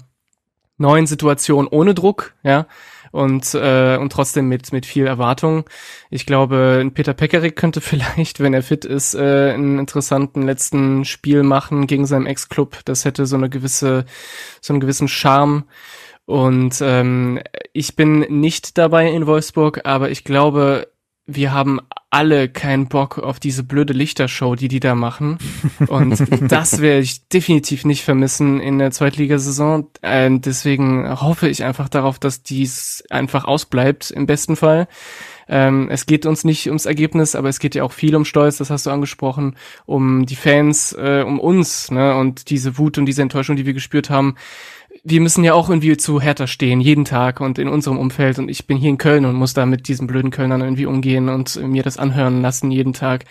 neuen 0.77 1.07
Situation 1.07 1.67
ohne 1.67 1.93
Druck, 1.93 2.35
ja. 2.43 2.67
Und, 3.11 3.53
äh, 3.53 3.97
und 3.97 4.11
trotzdem 4.11 4.47
mit, 4.47 4.71
mit 4.71 4.85
viel 4.85 5.07
Erwartung. 5.07 5.65
Ich 6.09 6.25
glaube, 6.25 6.89
Peter 6.93 7.13
Pekarik 7.13 7.55
könnte 7.55 7.81
vielleicht, 7.81 8.39
wenn 8.39 8.53
er 8.53 8.63
fit 8.63 8.85
ist, 8.85 9.15
äh, 9.15 9.53
einen 9.53 9.79
interessanten 9.79 10.43
letzten 10.43 11.05
Spiel 11.05 11.43
machen 11.43 11.87
gegen 11.87 12.05
seinen 12.05 12.25
Ex-Club. 12.25 12.79
Das 12.85 13.05
hätte 13.05 13.25
so 13.25 13.35
eine 13.35 13.49
gewisse, 13.49 14.05
so 14.61 14.73
einen 14.73 14.79
gewissen 14.79 15.07
Charme. 15.07 15.65
Und 16.25 16.79
ähm, 16.81 17.39
ich 17.71 17.95
bin 17.95 18.19
nicht 18.19 18.77
dabei 18.77 19.09
in 19.09 19.27
Wolfsburg, 19.27 19.81
aber 19.85 20.11
ich 20.11 20.25
glaube, 20.25 20.89
wir 21.25 21.53
haben 21.53 21.79
alle 22.09 22.47
keinen 22.47 22.87
Bock 22.87 23.17
auf 23.17 23.39
diese 23.39 23.63
blöde 23.63 23.93
Lichtershow, 23.93 24.55
die 24.55 24.69
die 24.69 24.79
da 24.79 24.95
machen. 24.95 25.37
Und 25.87 26.23
das 26.51 26.79
werde 26.81 27.01
ich 27.01 27.27
definitiv 27.27 27.83
nicht 27.83 28.03
vermissen 28.03 28.61
in 28.61 28.79
der 28.79 28.91
Zweitligasaison. 28.91 29.87
Äh, 30.01 30.29
deswegen 30.39 31.19
hoffe 31.21 31.49
ich 31.49 31.63
einfach 31.63 31.89
darauf, 31.89 32.17
dass 32.17 32.43
dies 32.43 33.03
einfach 33.09 33.43
ausbleibt, 33.43 34.11
im 34.11 34.25
besten 34.25 34.55
Fall. 34.55 34.87
Ähm, 35.49 35.89
es 35.89 36.05
geht 36.05 36.25
uns 36.25 36.43
nicht 36.43 36.67
ums 36.67 36.85
Ergebnis, 36.85 37.35
aber 37.35 37.49
es 37.49 37.59
geht 37.59 37.75
ja 37.75 37.83
auch 37.83 37.93
viel 37.93 38.15
um 38.15 38.25
Stolz, 38.25 38.57
das 38.57 38.69
hast 38.69 38.85
du 38.85 38.89
angesprochen, 38.89 39.55
um 39.85 40.25
die 40.25 40.35
Fans, 40.35 40.93
äh, 40.93 41.23
um 41.25 41.39
uns, 41.39 41.89
ne, 41.89 42.15
und 42.15 42.49
diese 42.49 42.77
Wut 42.77 42.97
und 42.97 43.05
diese 43.05 43.21
Enttäuschung, 43.21 43.55
die 43.55 43.65
wir 43.65 43.73
gespürt 43.73 44.09
haben. 44.09 44.35
Wir 45.09 45.21
müssen 45.21 45.45
ja 45.45 45.53
auch 45.53 45.69
irgendwie 45.69 45.95
zu 45.95 46.19
Hertha 46.19 46.47
stehen, 46.47 46.81
jeden 46.81 47.05
Tag 47.05 47.39
und 47.39 47.59
in 47.59 47.69
unserem 47.69 47.97
Umfeld. 47.97 48.39
Und 48.39 48.49
ich 48.49 48.67
bin 48.67 48.75
hier 48.75 48.89
in 48.89 48.97
Köln 48.97 49.23
und 49.23 49.35
muss 49.35 49.53
da 49.53 49.65
mit 49.65 49.87
diesen 49.87 50.05
blöden 50.05 50.31
Kölnern 50.31 50.59
irgendwie 50.59 50.85
umgehen 50.85 51.29
und 51.29 51.55
mir 51.55 51.81
das 51.81 51.97
anhören 51.97 52.41
lassen 52.41 52.71
jeden 52.71 52.91
Tag. 52.91 53.23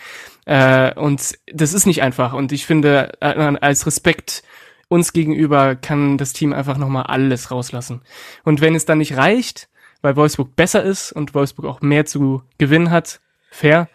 Äh, 0.45 0.95
und 0.95 1.37
das 1.45 1.73
ist 1.73 1.85
nicht 1.85 2.01
einfach. 2.01 2.33
Und 2.33 2.51
ich 2.51 2.65
finde, 2.65 3.11
äh, 3.21 3.27
als 3.61 3.85
Respekt 3.85 4.41
uns 4.87 5.13
gegenüber 5.13 5.75
kann 5.75 6.17
das 6.17 6.33
Team 6.33 6.51
einfach 6.51 6.77
nochmal 6.77 7.03
alles 7.03 7.51
rauslassen. 7.51 8.01
Und 8.43 8.59
wenn 8.59 8.73
es 8.73 8.85
dann 8.85 8.97
nicht 8.97 9.15
reicht, 9.15 9.69
weil 10.01 10.15
Wolfsburg 10.15 10.55
besser 10.55 10.83
ist 10.83 11.11
und 11.11 11.35
Wolfsburg 11.35 11.67
auch 11.67 11.81
mehr 11.81 12.07
zu 12.07 12.41
gewinnen 12.57 12.89
hat, 12.89 13.19
fair. 13.51 13.87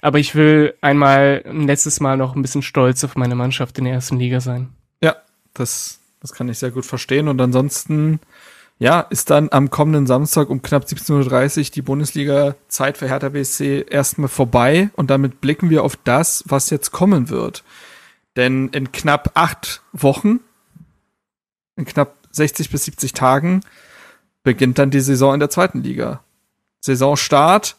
Aber 0.00 0.18
ich 0.18 0.34
will 0.34 0.72
einmal 0.80 1.42
ein 1.44 1.66
letztes 1.66 2.00
Mal 2.00 2.16
noch 2.16 2.34
ein 2.34 2.40
bisschen 2.40 2.62
stolz 2.62 3.04
auf 3.04 3.16
meine 3.16 3.34
Mannschaft 3.34 3.76
in 3.76 3.84
der 3.84 3.92
ersten 3.92 4.18
Liga 4.18 4.40
sein. 4.40 4.70
Ja, 5.02 5.16
das, 5.52 5.97
das 6.20 6.32
kann 6.32 6.48
ich 6.48 6.58
sehr 6.58 6.70
gut 6.70 6.86
verstehen. 6.86 7.28
Und 7.28 7.40
ansonsten, 7.40 8.20
ja, 8.78 9.00
ist 9.00 9.30
dann 9.30 9.48
am 9.50 9.70
kommenden 9.70 10.06
Samstag 10.06 10.50
um 10.50 10.62
knapp 10.62 10.84
17.30 10.84 11.58
Uhr 11.58 11.64
die 11.74 11.82
Bundesliga-Zeit 11.82 12.98
für 12.98 13.08
Hertha 13.08 13.28
BSC 13.28 13.86
erstmal 13.88 14.28
vorbei. 14.28 14.90
Und 14.94 15.10
damit 15.10 15.40
blicken 15.40 15.70
wir 15.70 15.84
auf 15.84 15.96
das, 15.96 16.44
was 16.46 16.70
jetzt 16.70 16.90
kommen 16.90 17.30
wird. 17.30 17.64
Denn 18.36 18.68
in 18.68 18.92
knapp 18.92 19.32
acht 19.34 19.82
Wochen, 19.92 20.40
in 21.76 21.84
knapp 21.84 22.14
60 22.30 22.70
bis 22.70 22.84
70 22.84 23.12
Tagen, 23.12 23.60
beginnt 24.42 24.78
dann 24.78 24.90
die 24.90 25.00
Saison 25.00 25.34
in 25.34 25.40
der 25.40 25.50
zweiten 25.50 25.82
Liga. 25.82 26.22
Saisonstart 26.80 27.76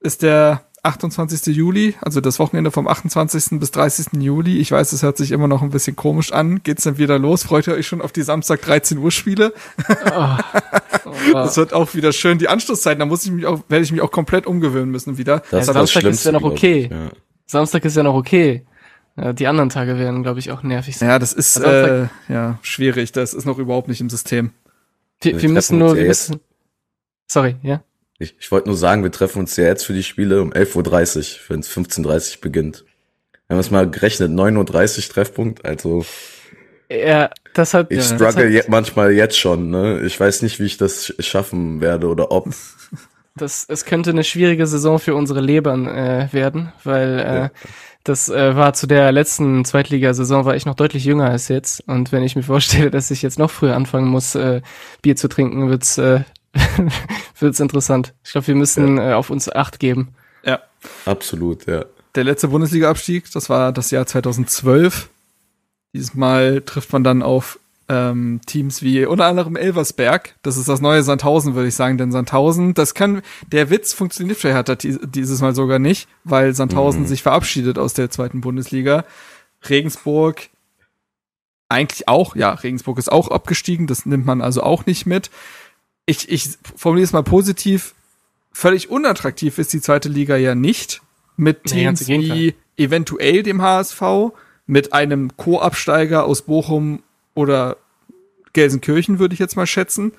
ist 0.00 0.22
der 0.22 0.64
28. 0.84 1.54
Juli, 1.54 1.94
also 2.00 2.20
das 2.20 2.40
Wochenende 2.40 2.72
vom 2.72 2.88
28. 2.88 3.60
bis 3.60 3.70
30. 3.70 4.20
Juli. 4.20 4.58
Ich 4.58 4.72
weiß, 4.72 4.92
es 4.92 5.02
hört 5.02 5.16
sich 5.16 5.30
immer 5.30 5.46
noch 5.46 5.62
ein 5.62 5.70
bisschen 5.70 5.94
komisch 5.94 6.32
an. 6.32 6.62
Geht's 6.64 6.82
dann 6.82 6.98
wieder 6.98 7.20
los? 7.20 7.44
Freut 7.44 7.68
ihr 7.68 7.74
euch 7.74 7.86
schon 7.86 8.02
auf 8.02 8.10
die 8.10 8.22
Samstag 8.22 8.62
13 8.62 8.98
Uhr 8.98 9.10
Spiele? 9.10 9.52
Das 11.32 11.56
wird 11.56 11.72
auch 11.72 11.94
wieder 11.94 12.12
schön. 12.12 12.38
Die 12.38 12.48
Anschlusszeit, 12.48 13.00
da 13.00 13.04
muss 13.06 13.24
ich 13.24 13.30
mich 13.30 13.46
auch, 13.46 13.62
werde 13.68 13.84
ich 13.84 13.92
mich 13.92 14.00
auch 14.00 14.10
komplett 14.10 14.46
umgewöhnen 14.46 14.90
müssen 14.90 15.18
wieder. 15.18 15.38
Das 15.38 15.50
Ja, 15.50 15.58
ist 15.58 15.66
das 15.68 15.74
Samstag 15.74 16.04
ist 16.04 16.24
ja 16.24 16.32
noch 16.32 16.42
okay. 16.42 16.84
ich, 16.84 16.90
Ja. 16.90 17.10
Samstag 17.46 17.84
ist 17.84 17.96
ja 17.96 18.02
noch 18.02 18.14
okay. 18.14 18.64
Ja, 19.16 19.32
die 19.32 19.46
anderen 19.46 19.68
Tage 19.68 19.98
werden, 19.98 20.22
glaube 20.22 20.38
ich, 20.40 20.50
auch 20.50 20.62
nervig 20.62 20.96
sein. 20.96 21.08
Ja, 21.08 21.18
das 21.18 21.32
ist 21.32 21.58
Also 21.58 21.92
äh, 21.92 22.08
ja 22.28 22.58
schwierig. 22.62 23.12
Das 23.12 23.34
ist 23.34 23.44
noch 23.44 23.58
überhaupt 23.58 23.88
nicht 23.88 24.00
im 24.00 24.08
System. 24.10 24.50
wir, 25.20 25.40
wir 25.40 25.48
müssen 25.48 25.78
nur, 25.78 25.96
wir 25.96 26.06
müssen. 26.06 26.40
Sorry, 27.26 27.56
ja. 27.62 27.82
Ich, 28.18 28.36
ich 28.38 28.50
wollte 28.52 28.68
nur 28.68 28.76
sagen, 28.76 29.02
wir 29.02 29.10
treffen 29.12 29.40
uns 29.40 29.56
ja 29.56 29.64
jetzt 29.64 29.84
für 29.84 29.94
die 29.94 30.02
Spiele 30.02 30.40
um 30.42 30.52
11.30 30.52 31.18
Uhr, 31.18 31.40
wenn 31.48 31.60
es 31.60 31.70
15.30 31.70 32.36
Uhr 32.36 32.40
beginnt. 32.40 32.84
Wir 33.48 33.54
haben 33.54 33.60
es 33.60 33.70
mal 33.70 33.90
gerechnet, 33.90 34.30
9.30 34.30 34.98
Uhr 35.08 35.12
Treffpunkt, 35.14 35.64
also 35.64 36.04
Ja, 36.90 37.30
das 37.54 37.74
hat. 37.74 37.90
ich 37.90 37.98
ja, 37.98 38.02
struggle 38.04 38.44
hat, 38.46 38.52
je, 38.52 38.62
manchmal 38.68 39.12
jetzt 39.12 39.38
schon, 39.38 39.70
ne? 39.70 40.02
Ich 40.06 40.18
weiß 40.18 40.42
nicht, 40.42 40.60
wie 40.60 40.66
ich 40.66 40.76
das 40.76 41.06
sch- 41.08 41.22
schaffen 41.22 41.80
werde 41.80 42.08
oder 42.08 42.30
ob. 42.30 42.48
Das, 43.34 43.64
es 43.66 43.86
könnte 43.86 44.10
eine 44.10 44.24
schwierige 44.24 44.66
Saison 44.66 44.98
für 44.98 45.14
unsere 45.14 45.40
Lebern 45.40 45.88
äh, 45.88 46.28
werden, 46.32 46.70
weil 46.84 47.18
äh, 47.18 47.48
Das 48.04 48.28
äh, 48.28 48.56
war 48.56 48.74
zu 48.74 48.86
der 48.86 49.10
letzten 49.10 49.64
Zweitligasaison, 49.64 50.44
war 50.44 50.54
ich 50.54 50.66
noch 50.66 50.74
deutlich 50.74 51.06
jünger 51.06 51.30
als 51.30 51.48
jetzt. 51.48 51.82
Und 51.88 52.12
wenn 52.12 52.24
ich 52.24 52.36
mir 52.36 52.42
vorstelle, 52.42 52.90
dass 52.90 53.10
ich 53.10 53.22
jetzt 53.22 53.38
noch 53.38 53.50
früher 53.50 53.74
anfangen 53.74 54.08
muss, 54.08 54.34
äh, 54.34 54.60
Bier 55.00 55.16
zu 55.16 55.28
trinken, 55.28 55.70
wird's, 55.70 55.96
äh, 55.96 56.20
wird's 57.38 57.60
interessant. 57.60 58.14
Ich 58.24 58.32
glaube, 58.32 58.46
wir 58.46 58.54
müssen 58.54 58.98
äh, 58.98 59.12
auf 59.12 59.30
uns 59.30 59.48
Acht 59.48 59.78
geben. 59.78 60.08
Ja. 60.44 60.60
Absolut, 61.04 61.66
ja. 61.66 61.84
Der 62.14 62.24
letzte 62.24 62.48
Bundesliga-Abstieg, 62.48 63.30
das 63.32 63.48
war 63.48 63.72
das 63.72 63.90
Jahr 63.90 64.06
2012. 64.06 65.08
Dieses 65.94 66.14
Mal 66.14 66.62
trifft 66.62 66.92
man 66.92 67.04
dann 67.04 67.22
auf 67.22 67.58
ähm, 67.88 68.40
Teams 68.46 68.82
wie 68.82 69.04
unter 69.04 69.26
anderem 69.26 69.56
Elversberg. 69.56 70.34
Das 70.42 70.56
ist 70.56 70.68
das 70.68 70.80
neue 70.80 71.02
Sandhausen, 71.02 71.54
würde 71.54 71.68
ich 71.68 71.74
sagen. 71.74 71.98
Denn 71.98 72.12
Sandhausen, 72.12 72.74
das 72.74 72.94
kann, 72.94 73.22
der 73.46 73.70
Witz 73.70 73.92
funktioniert 73.92 74.38
für 74.38 74.52
Hertha 74.52 74.74
dieses 74.74 75.40
Mal 75.40 75.54
sogar 75.54 75.78
nicht, 75.78 76.08
weil 76.24 76.54
Sandhausen 76.54 77.02
mhm. 77.02 77.06
sich 77.06 77.22
verabschiedet 77.22 77.78
aus 77.78 77.94
der 77.94 78.10
zweiten 78.10 78.40
Bundesliga. 78.40 79.04
Regensburg 79.68 80.48
eigentlich 81.68 82.06
auch, 82.06 82.36
ja, 82.36 82.52
Regensburg 82.52 82.98
ist 82.98 83.10
auch 83.10 83.28
abgestiegen, 83.28 83.86
das 83.86 84.04
nimmt 84.04 84.26
man 84.26 84.42
also 84.42 84.62
auch 84.62 84.84
nicht 84.84 85.06
mit. 85.06 85.30
Ich, 86.06 86.28
ich 86.30 86.50
formuliere 86.76 87.04
es 87.04 87.12
mal 87.12 87.22
positiv. 87.22 87.94
Völlig 88.52 88.90
unattraktiv 88.90 89.58
ist 89.58 89.72
die 89.72 89.80
zweite 89.80 90.08
Liga 90.08 90.36
ja 90.36 90.54
nicht. 90.54 91.00
Mit 91.36 91.64
Teams 91.64 92.06
wie 92.08 92.54
eventuell 92.76 93.42
dem 93.42 93.62
HSV, 93.62 94.02
mit 94.66 94.92
einem 94.92 95.36
Co-Absteiger 95.36 96.24
aus 96.24 96.42
Bochum 96.42 97.02
oder 97.34 97.76
Gelsenkirchen, 98.52 99.18
würde 99.18 99.34
ich 99.34 99.40
jetzt 99.40 99.56
mal 99.56 99.66
schätzen. 99.66 100.12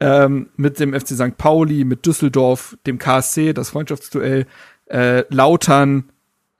Ähm, 0.00 0.48
mit 0.56 0.78
dem 0.80 0.92
FC 0.92 1.08
St. 1.08 1.36
Pauli, 1.36 1.84
mit 1.84 2.06
Düsseldorf, 2.06 2.76
dem 2.86 2.98
KSC, 2.98 3.52
das 3.52 3.70
Freundschaftsduell, 3.70 4.46
äh, 4.86 5.24
Lautern, 5.28 6.10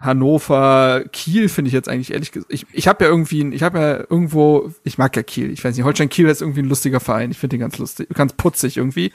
Hannover, 0.01 1.05
Kiel 1.13 1.49
finde 1.49 1.69
ich 1.69 1.75
jetzt 1.75 1.89
eigentlich 1.89 2.13
ehrlich 2.13 2.31
gesagt. 2.31 2.53
Ich, 2.53 2.67
ich 2.73 2.87
habe 2.87 3.05
ja 3.05 3.11
irgendwie, 3.11 3.53
ich 3.53 3.65
habe 3.65 3.79
ja 3.79 3.97
irgendwo, 3.99 4.73
ich 4.85 4.97
mag 4.97 5.17
ja 5.17 5.25
Kiel. 5.25 5.51
Ich 5.51 5.65
weiß 5.65 5.75
nicht, 5.77 5.85
Holstein 5.85 6.09
Kiel 6.09 6.29
ist 6.29 6.41
irgendwie 6.41 6.63
ein 6.63 6.69
lustiger 6.69 7.01
Verein. 7.01 7.33
Ich 7.33 7.39
finde 7.39 7.57
den 7.57 7.61
ganz 7.61 7.79
lustig, 7.79 8.09
ganz 8.15 8.33
putzig 8.35 8.77
irgendwie. 8.77 9.13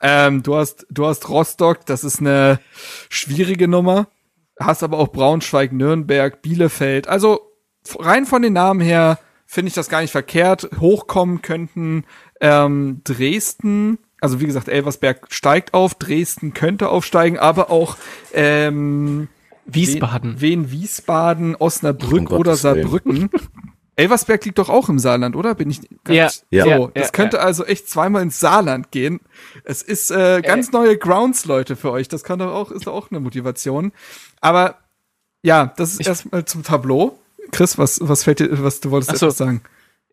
Ähm, 0.00 0.42
du 0.42 0.56
hast, 0.56 0.86
du 0.90 1.06
hast 1.06 1.28
Rostock, 1.28 1.84
das 1.84 2.02
ist 2.02 2.20
eine 2.20 2.60
schwierige 3.10 3.68
Nummer. 3.68 4.08
Hast 4.58 4.82
aber 4.82 4.98
auch 4.98 5.08
Braunschweig, 5.08 5.72
Nürnberg, 5.72 6.40
Bielefeld. 6.40 7.08
Also 7.08 7.40
rein 7.98 8.24
von 8.24 8.40
den 8.40 8.54
Namen 8.54 8.80
her 8.80 9.18
finde 9.44 9.68
ich 9.68 9.74
das 9.74 9.90
gar 9.90 10.00
nicht 10.00 10.12
verkehrt. 10.12 10.70
Hochkommen 10.80 11.42
könnten 11.42 12.04
ähm, 12.40 13.02
Dresden, 13.04 13.98
also 14.22 14.40
wie 14.40 14.46
gesagt, 14.46 14.68
Elversberg 14.68 15.26
steigt 15.28 15.74
auf, 15.74 15.94
Dresden 15.94 16.54
könnte 16.54 16.88
aufsteigen, 16.88 17.38
aber 17.38 17.70
auch 17.70 17.96
ähm, 18.32 19.28
Wiesbaden. 19.66 20.40
Wen, 20.40 20.70
Wiesbaden, 20.70 21.56
Osnabrück 21.56 22.30
um 22.30 22.38
oder 22.38 22.56
Saarbrücken. 22.56 23.30
Elversberg 23.94 24.44
liegt 24.44 24.58
doch 24.58 24.68
auch 24.68 24.88
im 24.88 24.98
Saarland, 24.98 25.36
oder? 25.36 25.54
Bin 25.54 25.70
ich 25.70 25.80
ganz 26.04 26.44
ja, 26.50 26.64
so. 26.64 26.70
Ja, 26.70 26.90
das 26.94 27.06
ja, 27.06 27.10
könnte 27.10 27.36
ja. 27.36 27.42
also 27.42 27.64
echt 27.64 27.88
zweimal 27.88 28.22
ins 28.22 28.40
Saarland 28.40 28.90
gehen. 28.90 29.20
Es 29.64 29.82
ist 29.82 30.10
äh, 30.10 30.40
ganz 30.42 30.68
äh. 30.68 30.72
neue 30.72 30.96
Grounds, 30.96 31.44
Leute, 31.44 31.76
für 31.76 31.90
euch. 31.90 32.08
Das 32.08 32.24
kann 32.24 32.38
doch 32.38 32.52
auch, 32.52 32.70
ist 32.70 32.86
doch 32.86 32.94
auch 32.94 33.10
eine 33.10 33.20
Motivation. 33.20 33.92
Aber 34.40 34.78
ja, 35.42 35.72
das 35.76 35.92
ist 35.92 36.06
erstmal 36.06 36.44
zum 36.46 36.62
Tableau. 36.62 37.18
Chris, 37.50 37.76
was, 37.76 38.00
was 38.02 38.24
fällt 38.24 38.40
dir, 38.40 38.48
was 38.62 38.80
du 38.80 38.90
wolltest 38.90 39.18
so. 39.18 39.26
etwas 39.26 39.38
sagen? 39.38 39.60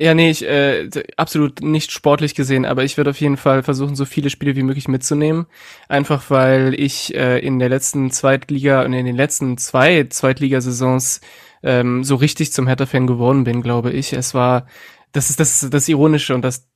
Ja, 0.02 0.14
nee, 0.14 0.30
ich 0.30 0.46
äh, 0.48 0.90
absolut 1.18 1.62
nicht 1.62 1.92
sportlich 1.92 2.34
gesehen, 2.34 2.66
aber 2.66 2.86
ich 2.86 2.96
werde 2.96 3.10
auf 3.10 3.20
jeden 3.20 3.36
Fall 3.36 3.64
versuchen, 3.64 3.98
so 3.98 4.06
viele 4.06 4.30
Spiele 4.30 4.56
wie 4.56 4.64
möglich 4.64 4.88
mitzunehmen. 4.88 5.46
Einfach 5.90 6.30
weil 6.30 6.74
ich 6.74 7.14
äh, 7.16 7.40
in 7.40 7.60
der 7.60 7.68
letzten 7.68 8.10
Zweitliga 8.10 8.86
und 8.86 8.94
in 8.94 9.06
den 9.06 9.18
letzten 9.18 9.58
zwei 9.58 10.06
Zweitligasaisons 10.06 11.20
ähm, 11.64 12.06
so 12.06 12.16
richtig 12.16 12.54
zum 12.54 12.66
Hertha-Fan 12.68 13.08
geworden 13.08 13.44
bin, 13.44 13.62
glaube 13.62 13.92
ich. 13.92 14.14
Es 14.14 14.34
war, 14.34 14.68
das 15.12 15.30
ist 15.30 15.42
das, 15.42 15.70
das 15.70 15.90
Ironische 15.90 16.34
und 16.34 16.44
das 16.44 16.70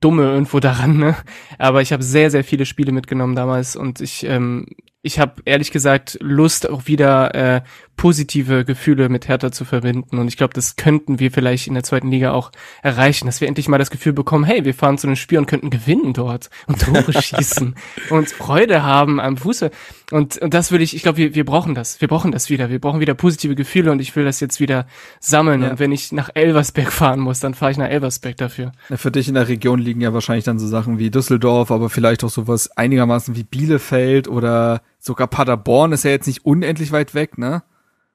Dumme 0.00 0.24
irgendwo 0.24 0.60
daran, 0.60 0.98
ne? 0.98 1.16
Aber 1.58 1.80
ich 1.80 1.92
habe 1.94 2.02
sehr, 2.02 2.30
sehr 2.30 2.44
viele 2.44 2.66
Spiele 2.66 2.92
mitgenommen 2.92 3.34
damals 3.36 3.74
und 3.76 4.02
ich, 4.02 4.24
ähm, 4.24 4.66
ich 5.06 5.20
habe 5.20 5.40
ehrlich 5.44 5.70
gesagt 5.70 6.18
Lust, 6.20 6.68
auch 6.68 6.86
wieder 6.86 7.34
äh, 7.34 7.60
positive 7.96 8.64
Gefühle 8.64 9.08
mit 9.08 9.28
Hertha 9.28 9.52
zu 9.52 9.64
verbinden. 9.64 10.18
Und 10.18 10.26
ich 10.26 10.36
glaube, 10.36 10.52
das 10.52 10.74
könnten 10.74 11.20
wir 11.20 11.30
vielleicht 11.30 11.68
in 11.68 11.74
der 11.74 11.84
zweiten 11.84 12.10
Liga 12.10 12.32
auch 12.32 12.50
erreichen, 12.82 13.26
dass 13.26 13.40
wir 13.40 13.46
endlich 13.46 13.68
mal 13.68 13.78
das 13.78 13.90
Gefühl 13.90 14.12
bekommen, 14.12 14.44
hey, 14.44 14.64
wir 14.64 14.74
fahren 14.74 14.98
zu 14.98 15.06
einem 15.06 15.16
Spiel 15.16 15.38
und 15.38 15.46
könnten 15.46 15.70
gewinnen 15.70 16.12
dort 16.12 16.50
und 16.66 16.80
Tore 16.80 17.12
schießen 17.22 17.76
und 18.10 18.30
Freude 18.30 18.82
haben 18.82 19.20
am 19.20 19.36
Fuße. 19.36 19.70
Und, 20.12 20.38
und 20.38 20.54
das 20.54 20.70
würde 20.70 20.84
ich, 20.84 20.94
ich 20.94 21.02
glaube, 21.02 21.18
wir, 21.18 21.34
wir 21.34 21.44
brauchen 21.44 21.74
das. 21.74 22.00
Wir 22.00 22.06
brauchen 22.06 22.30
das 22.30 22.48
wieder. 22.48 22.70
Wir 22.70 22.80
brauchen 22.80 23.00
wieder 23.00 23.14
positive 23.14 23.56
Gefühle 23.56 23.90
und 23.90 24.00
ich 24.00 24.14
will 24.14 24.24
das 24.24 24.38
jetzt 24.38 24.60
wieder 24.60 24.86
sammeln. 25.18 25.62
Ja. 25.62 25.70
Und 25.70 25.80
wenn 25.80 25.90
ich 25.90 26.12
nach 26.12 26.30
Elversberg 26.34 26.92
fahren 26.92 27.18
muss, 27.18 27.40
dann 27.40 27.54
fahre 27.54 27.72
ich 27.72 27.78
nach 27.78 27.88
Elversberg 27.88 28.36
dafür. 28.36 28.72
Ja, 28.88 28.96
für 28.96 29.10
dich 29.10 29.26
in 29.26 29.34
der 29.34 29.48
Region 29.48 29.80
liegen 29.80 30.00
ja 30.00 30.14
wahrscheinlich 30.14 30.44
dann 30.44 30.60
so 30.60 30.68
Sachen 30.68 30.98
wie 30.98 31.10
Düsseldorf, 31.10 31.72
aber 31.72 31.90
vielleicht 31.90 32.22
auch 32.22 32.30
sowas 32.30 32.70
einigermaßen 32.76 33.34
wie 33.34 33.42
Bielefeld 33.42 34.28
oder 34.28 34.80
sogar 35.00 35.26
Paderborn 35.26 35.92
ist 35.92 36.04
ja 36.04 36.10
jetzt 36.12 36.26
nicht 36.26 36.44
unendlich 36.44 36.92
weit 36.92 37.14
weg, 37.14 37.36
ne? 37.36 37.62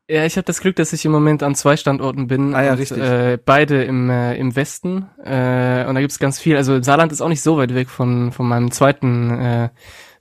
Ja, 0.09 0.25
ich 0.25 0.35
habe 0.35 0.43
das 0.43 0.59
Glück, 0.59 0.75
dass 0.75 0.91
ich 0.91 1.05
im 1.05 1.11
Moment 1.13 1.41
an 1.41 1.55
zwei 1.55 1.77
Standorten 1.77 2.27
bin. 2.27 2.53
Ah 2.53 2.63
ja, 2.63 2.71
und, 2.73 2.79
richtig. 2.79 3.01
Äh, 3.01 3.37
beide 3.43 3.83
im, 3.83 4.09
äh, 4.09 4.35
im 4.35 4.55
Westen. 4.57 5.07
Äh, 5.23 5.85
und 5.85 5.95
da 5.95 6.01
gibt's 6.01 6.19
ganz 6.19 6.37
viel. 6.37 6.57
Also 6.57 6.81
Saarland 6.81 7.13
ist 7.13 7.21
auch 7.21 7.29
nicht 7.29 7.41
so 7.41 7.55
weit 7.55 7.73
weg 7.73 7.89
von, 7.89 8.33
von 8.33 8.45
meinem 8.45 8.71
zweiten 8.71 9.29
äh, 9.39 9.69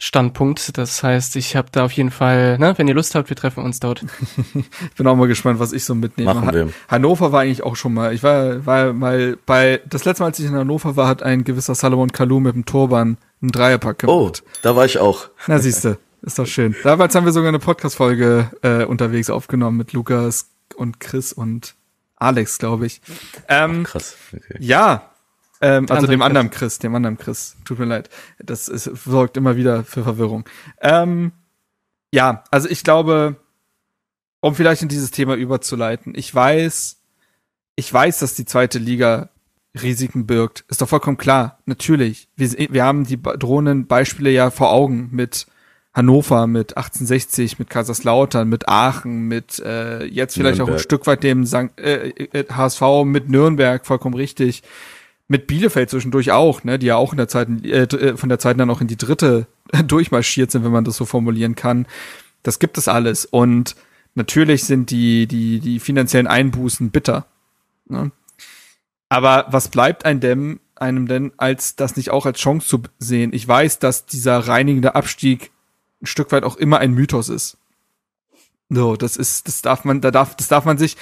Standpunkt. 0.02 0.78
Das 0.78 1.02
heißt, 1.02 1.36
ich 1.36 1.54
habe 1.56 1.68
da 1.70 1.84
auf 1.84 1.92
jeden 1.92 2.10
Fall, 2.10 2.58
ne, 2.58 2.72
wenn 2.78 2.88
ihr 2.88 2.94
Lust 2.94 3.14
habt, 3.14 3.28
wir 3.28 3.36
treffen 3.36 3.62
uns 3.62 3.80
dort. 3.80 4.02
ich 4.54 4.94
bin 4.96 5.06
auch 5.06 5.14
mal 5.14 5.28
gespannt, 5.28 5.60
was 5.60 5.72
ich 5.72 5.84
so 5.84 5.94
mitnehme. 5.94 6.32
Machen 6.32 6.52
wir. 6.52 6.70
Hannover 6.88 7.32
war 7.32 7.42
eigentlich 7.42 7.62
auch 7.62 7.76
schon 7.76 7.92
mal. 7.92 8.14
Ich 8.14 8.22
war, 8.22 8.64
war 8.64 8.94
mal 8.94 9.36
bei, 9.44 9.80
das 9.86 10.06
letzte 10.06 10.22
Mal, 10.22 10.28
als 10.28 10.38
ich 10.38 10.46
in 10.46 10.54
Hannover 10.54 10.96
war, 10.96 11.06
hat 11.06 11.22
ein 11.22 11.44
gewisser 11.44 11.74
Salomon 11.74 12.12
Kalou 12.12 12.40
mit 12.40 12.54
dem 12.54 12.64
Turban 12.64 13.18
einen 13.42 13.52
Dreierpack 13.52 14.00
gemacht. 14.00 14.42
Oh, 14.42 14.50
da 14.62 14.74
war 14.74 14.86
ich 14.86 14.98
auch. 14.98 15.28
Na, 15.46 15.58
siehste. 15.58 15.98
Ist 16.22 16.38
doch 16.38 16.46
schön. 16.46 16.74
Damals 16.82 17.14
haben 17.14 17.26
wir 17.26 17.32
sogar 17.32 17.48
eine 17.48 17.58
Podcast-Folge 17.58 18.50
äh, 18.62 18.84
unterwegs 18.84 19.28
aufgenommen 19.28 19.76
mit 19.76 19.92
Lukas 19.92 20.50
und 20.76 20.98
Chris 21.00 21.32
und 21.32 21.74
Alex, 22.16 22.58
glaube 22.58 22.86
ich. 22.86 23.02
Ähm, 23.48 23.84
Ach, 23.84 23.92
krass. 23.92 24.16
Okay. 24.34 24.56
Ja, 24.60 25.10
ähm, 25.60 25.86
also 25.88 26.06
dem 26.06 26.22
anderen 26.22 26.50
Chris, 26.50 26.78
dem 26.78 26.94
anderen 26.94 27.18
Chris. 27.18 27.56
Tut 27.64 27.78
mir 27.78 27.84
leid. 27.84 28.08
Das 28.38 28.68
ist, 28.68 28.84
sorgt 28.84 29.36
immer 29.36 29.56
wieder 29.56 29.84
für 29.84 30.02
Verwirrung. 30.02 30.44
Ähm, 30.80 31.32
ja, 32.12 32.44
also 32.50 32.68
ich 32.68 32.82
glaube, 32.82 33.36
um 34.40 34.54
vielleicht 34.54 34.82
in 34.82 34.88
dieses 34.88 35.10
Thema 35.10 35.34
überzuleiten, 35.34 36.14
ich 36.16 36.34
weiß, 36.34 36.98
ich 37.76 37.92
weiß, 37.92 38.18
dass 38.20 38.34
die 38.34 38.46
zweite 38.46 38.78
Liga 38.78 39.30
Risiken 39.80 40.26
birgt. 40.26 40.64
Ist 40.68 40.82
doch 40.82 40.88
vollkommen 40.88 41.16
klar. 41.16 41.58
Natürlich. 41.66 42.28
Wir, 42.36 42.50
wir 42.70 42.84
haben 42.84 43.04
die 43.04 43.20
drohenden 43.22 43.86
Beispiele 43.86 44.30
ja 44.30 44.50
vor 44.50 44.72
Augen 44.72 45.10
mit 45.12 45.46
Hannover, 45.92 46.46
mit 46.46 46.76
1860, 46.76 47.58
mit 47.58 47.70
Kaiserslautern, 47.70 48.48
mit 48.48 48.68
Aachen, 48.68 49.28
mit 49.28 49.58
äh, 49.60 50.04
jetzt 50.04 50.34
vielleicht 50.34 50.58
Nürnberg. 50.58 50.76
auch 50.76 50.80
ein 50.80 50.84
Stück 50.84 51.06
weit 51.06 51.22
dem 51.22 51.46
St. 51.46 51.78
Äh, 51.78 52.44
HSV, 52.50 52.82
äh, 52.82 53.04
mit 53.04 53.28
Nürnberg, 53.28 53.84
vollkommen 53.86 54.14
richtig. 54.14 54.62
Mit 55.30 55.46
Bielefeld 55.46 55.90
zwischendurch 55.90 56.32
auch, 56.32 56.64
ne, 56.64 56.76
die 56.76 56.86
ja 56.86 56.96
auch 56.96 57.12
in 57.12 57.16
der 57.16 57.28
Zeit, 57.28 57.48
äh, 57.64 57.84
äh, 57.84 58.16
von 58.16 58.28
der 58.28 58.40
Zeit 58.40 58.58
dann 58.58 58.68
auch 58.68 58.80
in 58.80 58.88
die 58.88 58.96
dritte 58.96 59.46
durchmarschiert 59.86 60.50
sind, 60.50 60.64
wenn 60.64 60.72
man 60.72 60.82
das 60.82 60.96
so 60.96 61.04
formulieren 61.04 61.54
kann. 61.54 61.86
Das 62.42 62.58
gibt 62.58 62.76
es 62.78 62.88
alles. 62.88 63.26
Und 63.26 63.76
natürlich 64.16 64.64
sind 64.64 64.90
die, 64.90 65.28
die, 65.28 65.60
die 65.60 65.78
finanziellen 65.78 66.26
Einbußen 66.26 66.90
bitter. 66.90 67.26
Ne? 67.86 68.10
Aber 69.08 69.46
was 69.50 69.68
bleibt 69.68 70.04
ein 70.04 70.18
dem, 70.18 70.58
einem 70.74 71.06
denn, 71.06 71.30
als 71.36 71.76
das 71.76 71.96
nicht 71.96 72.10
auch 72.10 72.26
als 72.26 72.40
Chance 72.40 72.66
zu 72.66 72.82
sehen? 72.98 73.32
Ich 73.32 73.46
weiß, 73.46 73.78
dass 73.78 74.06
dieser 74.06 74.36
reinigende 74.36 74.96
Abstieg 74.96 75.52
ein 76.02 76.06
Stück 76.06 76.32
weit 76.32 76.42
auch 76.42 76.56
immer 76.56 76.78
ein 76.78 76.92
Mythos 76.92 77.28
ist. 77.28 77.56
So, 78.68 78.96
das 78.96 79.16
ist, 79.16 79.46
das 79.46 79.62
darf 79.62 79.84
man, 79.84 80.00
da 80.00 80.10
darf, 80.10 80.34
das 80.34 80.48
darf 80.48 80.64
man 80.64 80.76
sich 80.76 80.96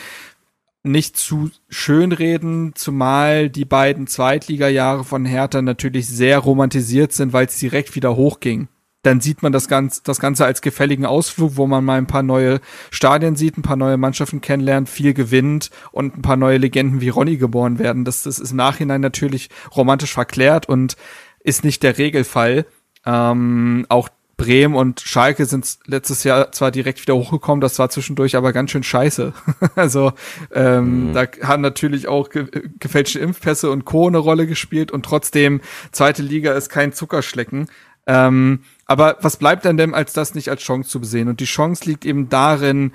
nicht 0.83 1.17
zu 1.17 1.51
schön 1.69 2.13
reden, 2.13 2.73
zumal 2.75 3.51
die 3.51 3.65
beiden 3.65 4.07
Zweitliga-Jahre 4.07 5.05
von 5.05 5.25
Hertha 5.25 5.61
natürlich 5.63 6.07
sehr 6.07 6.39
romantisiert 6.39 7.13
sind, 7.13 7.33
weil 7.33 7.47
es 7.47 7.59
direkt 7.59 7.95
wieder 7.95 8.17
hochging. 8.17 8.69
Dann 9.03 9.21
sieht 9.21 9.43
man 9.43 9.53
das 9.53 9.69
Ganze, 9.69 10.03
das 10.03 10.19
Ganze 10.19 10.45
als 10.45 10.61
gefälligen 10.61 11.07
Ausflug, 11.07 11.57
wo 11.57 11.67
man 11.67 11.85
mal 11.85 11.99
ein 11.99 12.07
paar 12.07 12.25
neue 12.25 12.61
Stadien 12.91 13.37
sieht, 13.37 13.57
ein 13.57 13.63
paar 13.63 13.77
neue 13.77 13.97
Mannschaften 13.97 14.41
kennenlernt, 14.41 14.89
viel 14.89 15.15
gewinnt 15.15 15.71
und 15.93 16.19
ein 16.19 16.23
paar 16.23 16.37
neue 16.37 16.59
Legenden 16.59 17.01
wie 17.01 17.09
Ronny 17.09 17.37
geboren 17.37 17.79
werden. 17.79 18.05
Das, 18.05 18.25
das 18.25 18.39
ist 18.39 18.51
im 18.51 18.57
Nachhinein 18.57 19.01
natürlich 19.01 19.51
romantisch 19.75 20.13
verklärt 20.13 20.69
und 20.69 20.97
ist 21.41 21.65
nicht 21.65 21.83
der 21.85 21.97
Regelfall. 21.97 22.67
Ähm, 23.07 23.87
auch 23.89 24.09
Bremen 24.39 24.77
und 24.77 25.01
Schalke 25.01 25.45
sind 25.45 25.81
letztes 25.85 26.25
Jahr 26.25 26.53
zwar 26.53 26.71
direkt 26.71 27.03
wieder 27.03 27.17
hochgekommen, 27.17 27.61
das 27.61 27.79
war 27.79 27.91
zwischendurch 27.91 28.37
aber 28.37 28.53
ganz 28.55 28.71
schön 28.71 28.85
scheiße. 28.85 29.35
also 29.75 30.13
ähm, 30.55 31.09
mhm. 31.09 31.13
da 31.13 31.27
haben 31.43 31.61
natürlich 31.61 32.09
auch 32.09 32.31
ge 32.31 32.47
gefälschte 32.79 33.19
Impfpässe 33.19 33.71
und 33.71 33.85
Co. 33.85 34.07
eine 34.07 34.19
Rolle 34.19 34.47
gespielt 34.47 34.93
und 34.93 35.05
trotzdem 35.05 35.61
zweite 35.91 36.23
Liga 36.23 36.53
ist 36.53 36.71
kein 36.71 36.93
Zuckerschlecken. 36.93 37.69
Ähm, 38.07 38.61
aber 38.87 39.19
was 39.21 39.37
bleibt 39.37 39.65
denn 39.65 39.77
dem, 39.77 39.93
als 39.93 40.13
das 40.13 40.35
nicht 40.35 40.49
als 40.49 40.63
Chance 40.63 40.89
zu 40.89 41.01
besehen? 41.01 41.29
Und 41.29 41.41
die 41.41 41.45
Chance 41.45 41.85
liegt 41.85 42.07
eben 42.07 42.29
darin, 42.29 42.93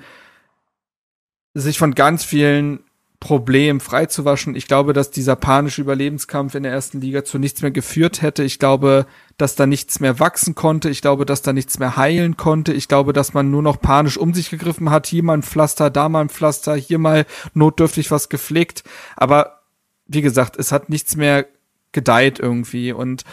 sich 1.52 1.78
von 1.78 1.94
ganz 1.94 2.24
vielen 2.24 2.83
Problemen 3.24 3.80
freizuwaschen. 3.80 4.54
Ich 4.54 4.66
glaube, 4.66 4.92
dass 4.92 5.10
dieser 5.10 5.34
panische 5.34 5.80
Überlebenskampf 5.80 6.54
in 6.54 6.62
der 6.62 6.72
ersten 6.72 7.00
Liga 7.00 7.24
zu 7.24 7.38
nichts 7.38 7.62
mehr 7.62 7.70
geführt 7.70 8.20
hätte. 8.20 8.44
Ich 8.44 8.58
glaube, 8.58 9.06
dass 9.38 9.54
da 9.56 9.64
nichts 9.64 9.98
mehr 9.98 10.20
wachsen 10.20 10.54
konnte. 10.54 10.90
Ich 10.90 11.00
glaube, 11.00 11.24
dass 11.24 11.40
da 11.40 11.54
nichts 11.54 11.78
mehr 11.78 11.96
heilen 11.96 12.36
konnte. 12.36 12.74
Ich 12.74 12.86
glaube, 12.86 13.14
dass 13.14 13.32
man 13.32 13.50
nur 13.50 13.62
noch 13.62 13.80
panisch 13.80 14.18
um 14.18 14.34
sich 14.34 14.50
gegriffen 14.50 14.90
hat. 14.90 15.06
Hier 15.06 15.22
mal 15.22 15.38
ein 15.38 15.42
Pflaster, 15.42 15.88
da 15.88 16.10
mal 16.10 16.20
ein 16.20 16.28
Pflaster, 16.28 16.74
hier 16.74 16.98
mal 16.98 17.24
notdürftig 17.54 18.10
was 18.10 18.28
gepflegt. 18.28 18.84
Aber 19.16 19.62
wie 20.06 20.20
gesagt, 20.20 20.58
es 20.58 20.70
hat 20.70 20.90
nichts 20.90 21.16
mehr 21.16 21.46
gedeiht 21.92 22.40
irgendwie. 22.40 22.92
Und 22.92 23.24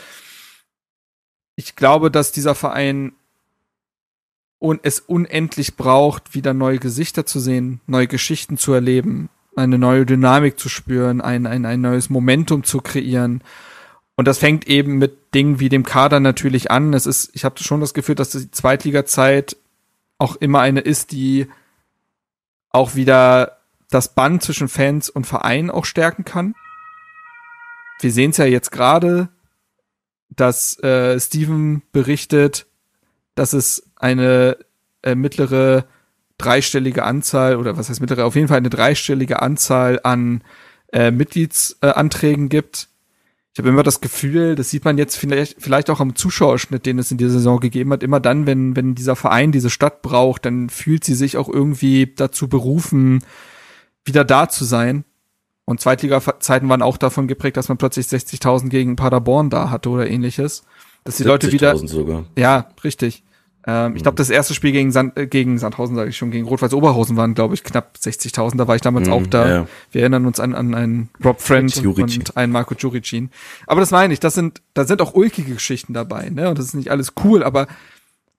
ich 1.58 1.76
glaube, 1.76 2.10
dass 2.10 2.32
dieser 2.32 2.56
Verein 2.56 3.12
und 4.58 4.80
es 4.84 5.02
unendlich 5.02 5.76
braucht, 5.76 6.34
wieder 6.34 6.54
neue 6.54 6.80
Gesichter 6.80 7.26
zu 7.26 7.42
sehen, 7.42 7.82
neue 7.88 8.08
Geschichten 8.08 8.58
zu 8.58 8.72
erleben, 8.72 9.28
eine 9.56 9.78
neue 9.78 10.06
Dynamik 10.06 10.60
zu 10.60 10.70
spüren, 10.70 11.22
ein, 11.22 11.46
ein, 11.46 11.66
ein 11.66 11.82
neues 11.82 12.10
Momentum 12.10 12.64
zu 12.64 12.80
kreieren. 12.80 13.44
Und 14.16 14.28
das 14.28 14.38
fängt 14.38 14.68
eben 14.68 14.98
mit 14.98 15.34
Dingen 15.34 15.60
wie 15.60 15.70
dem 15.70 15.84
Kader 15.84 16.20
natürlich 16.20 16.72
an. 16.72 16.94
Es 16.94 17.06
ist, 17.06 17.32
ich 17.34 17.44
habe 17.44 17.62
schon 17.62 17.82
das 17.82 17.94
Gefühl, 17.94 18.16
dass 18.16 18.32
die 18.32 18.52
Zweitliga-Zeit 18.52 19.58
auch 20.18 20.36
immer 20.36 20.60
eine 20.62 20.82
ist, 20.82 21.12
die 21.12 21.48
auch 22.70 22.96
wieder 22.96 23.58
das 23.90 24.14
Band 24.14 24.44
zwischen 24.44 24.70
Fans 24.70 25.10
und 25.10 25.28
Verein 25.28 25.70
auch 25.70 25.86
stärken 25.86 26.24
kann. 26.24 26.56
Wir 28.00 28.12
sehen 28.12 28.32
es 28.32 28.38
ja 28.38 28.46
jetzt 28.46 28.72
gerade, 28.72 29.30
dass 30.30 30.82
äh, 30.84 31.20
Steven 31.20 31.84
berichtet, 31.92 32.66
dass 33.36 33.54
es 33.54 33.92
eine 33.96 34.58
äh, 35.04 35.16
mittlere 35.16 35.86
dreistellige 36.42 37.04
Anzahl 37.04 37.56
oder 37.56 37.78
was 37.78 37.90
heißt 37.90 38.02
mittlere, 38.02 38.26
auf 38.26 38.36
jeden 38.36 38.48
Fall 38.48 38.58
eine 38.58 38.70
dreistellige 38.70 39.42
Anzahl 39.42 40.00
an 40.04 40.44
äh, 40.92 41.12
Mitgliedsanträgen 41.12 42.46
äh, 42.46 42.50
gibt. 42.50 42.90
Ich 43.54 43.60
habe 43.60 43.70
immer 43.70 43.84
das 43.84 44.00
Gefühl, 44.00 44.56
das 44.56 44.70
sieht 44.70 44.86
man 44.86 44.98
jetzt 44.98 45.18
vielleicht, 45.18 45.62
vielleicht 45.62 45.90
auch 45.90 46.00
am 46.00 46.16
Zuschauerschnitt, 46.16 46.86
den 46.86 47.00
es 47.00 47.12
in 47.12 47.18
dieser 47.18 47.32
Saison 47.32 47.60
gegeben 47.60 47.92
hat, 47.92 48.02
immer 48.02 48.22
dann, 48.22 48.46
wenn, 48.46 48.78
wenn 48.78 48.96
dieser 48.96 49.18
Verein 49.18 49.52
diese 49.52 49.70
Stadt 49.70 50.02
braucht, 50.02 50.46
dann 50.46 50.70
fühlt 50.70 51.04
sie 51.04 51.16
sich 51.16 51.36
auch 51.36 51.50
irgendwie 51.50 52.14
dazu 52.16 52.48
berufen, 52.48 53.24
wieder 54.06 54.24
da 54.24 54.48
zu 54.48 54.64
sein. 54.64 55.04
Und 55.66 55.82
Zweitliga-Zeiten 55.82 56.70
waren 56.70 56.82
auch 56.82 56.98
davon 56.98 57.28
geprägt, 57.28 57.58
dass 57.58 57.68
man 57.68 57.78
plötzlich 57.78 58.08
60.000 58.08 58.70
gegen 58.70 58.96
Paderborn 58.96 59.50
da 59.50 59.70
hatte 59.70 59.90
oder 59.90 60.10
ähnliches. 60.10 60.64
Dass 61.04 61.18
die 61.18 61.24
Leute 61.24 61.52
wieder. 61.52 61.78
Sogar. 61.78 62.26
Ja, 62.38 62.70
richtig. 62.84 63.24
Ähm, 63.68 63.96
ich 63.96 64.04
glaube, 64.04 64.16
das 64.16 64.30
erste 64.30 64.54
Spiel 64.54 64.72
gegen, 64.72 64.92
Sand, 64.92 65.18
äh, 65.18 65.28
gegen 65.28 65.58
Sandhausen, 65.58 65.96
sage 65.96 66.10
ich 66.10 66.18
schon, 66.18 66.32
gegen 66.32 66.48
Rot-Weiß 66.48 66.74
Oberhausen 66.74 67.16
waren, 67.18 67.34
glaube 67.34 67.54
ich, 67.54 67.64
knapp 67.64 67.96
60.000. 68.02 68.58
Da 68.58 68.68
war 68.68 68.76
ich 68.76 68.82
damals 68.82 69.08
mm, 69.08 69.12
auch 69.12 69.28
da. 69.28 69.50
Ja. 69.50 69.68
Wir 69.92 70.02
erinnern 70.02 70.26
uns 70.26 70.40
an, 70.40 70.56
an 70.56 70.74
einen 70.74 71.10
Rob 71.24 71.42
Friend 71.42 71.74
Juricin. 71.76 72.22
und 72.22 72.38
einen 72.38 72.52
Marco 72.52 72.74
Juricin. 72.76 73.30
Aber 73.68 73.80
das 73.80 73.92
meine 73.92 74.14
ich, 74.14 74.20
das 74.20 74.34
sind, 74.34 74.62
da 74.74 74.86
sind 74.86 75.02
auch 75.02 75.14
ulkige 75.14 75.54
Geschichten 75.54 75.94
dabei, 75.94 76.30
ne? 76.30 76.50
Und 76.50 76.58
das 76.58 76.66
ist 76.66 76.74
nicht 76.74 76.90
alles 76.90 77.14
cool, 77.24 77.44
aber 77.44 77.68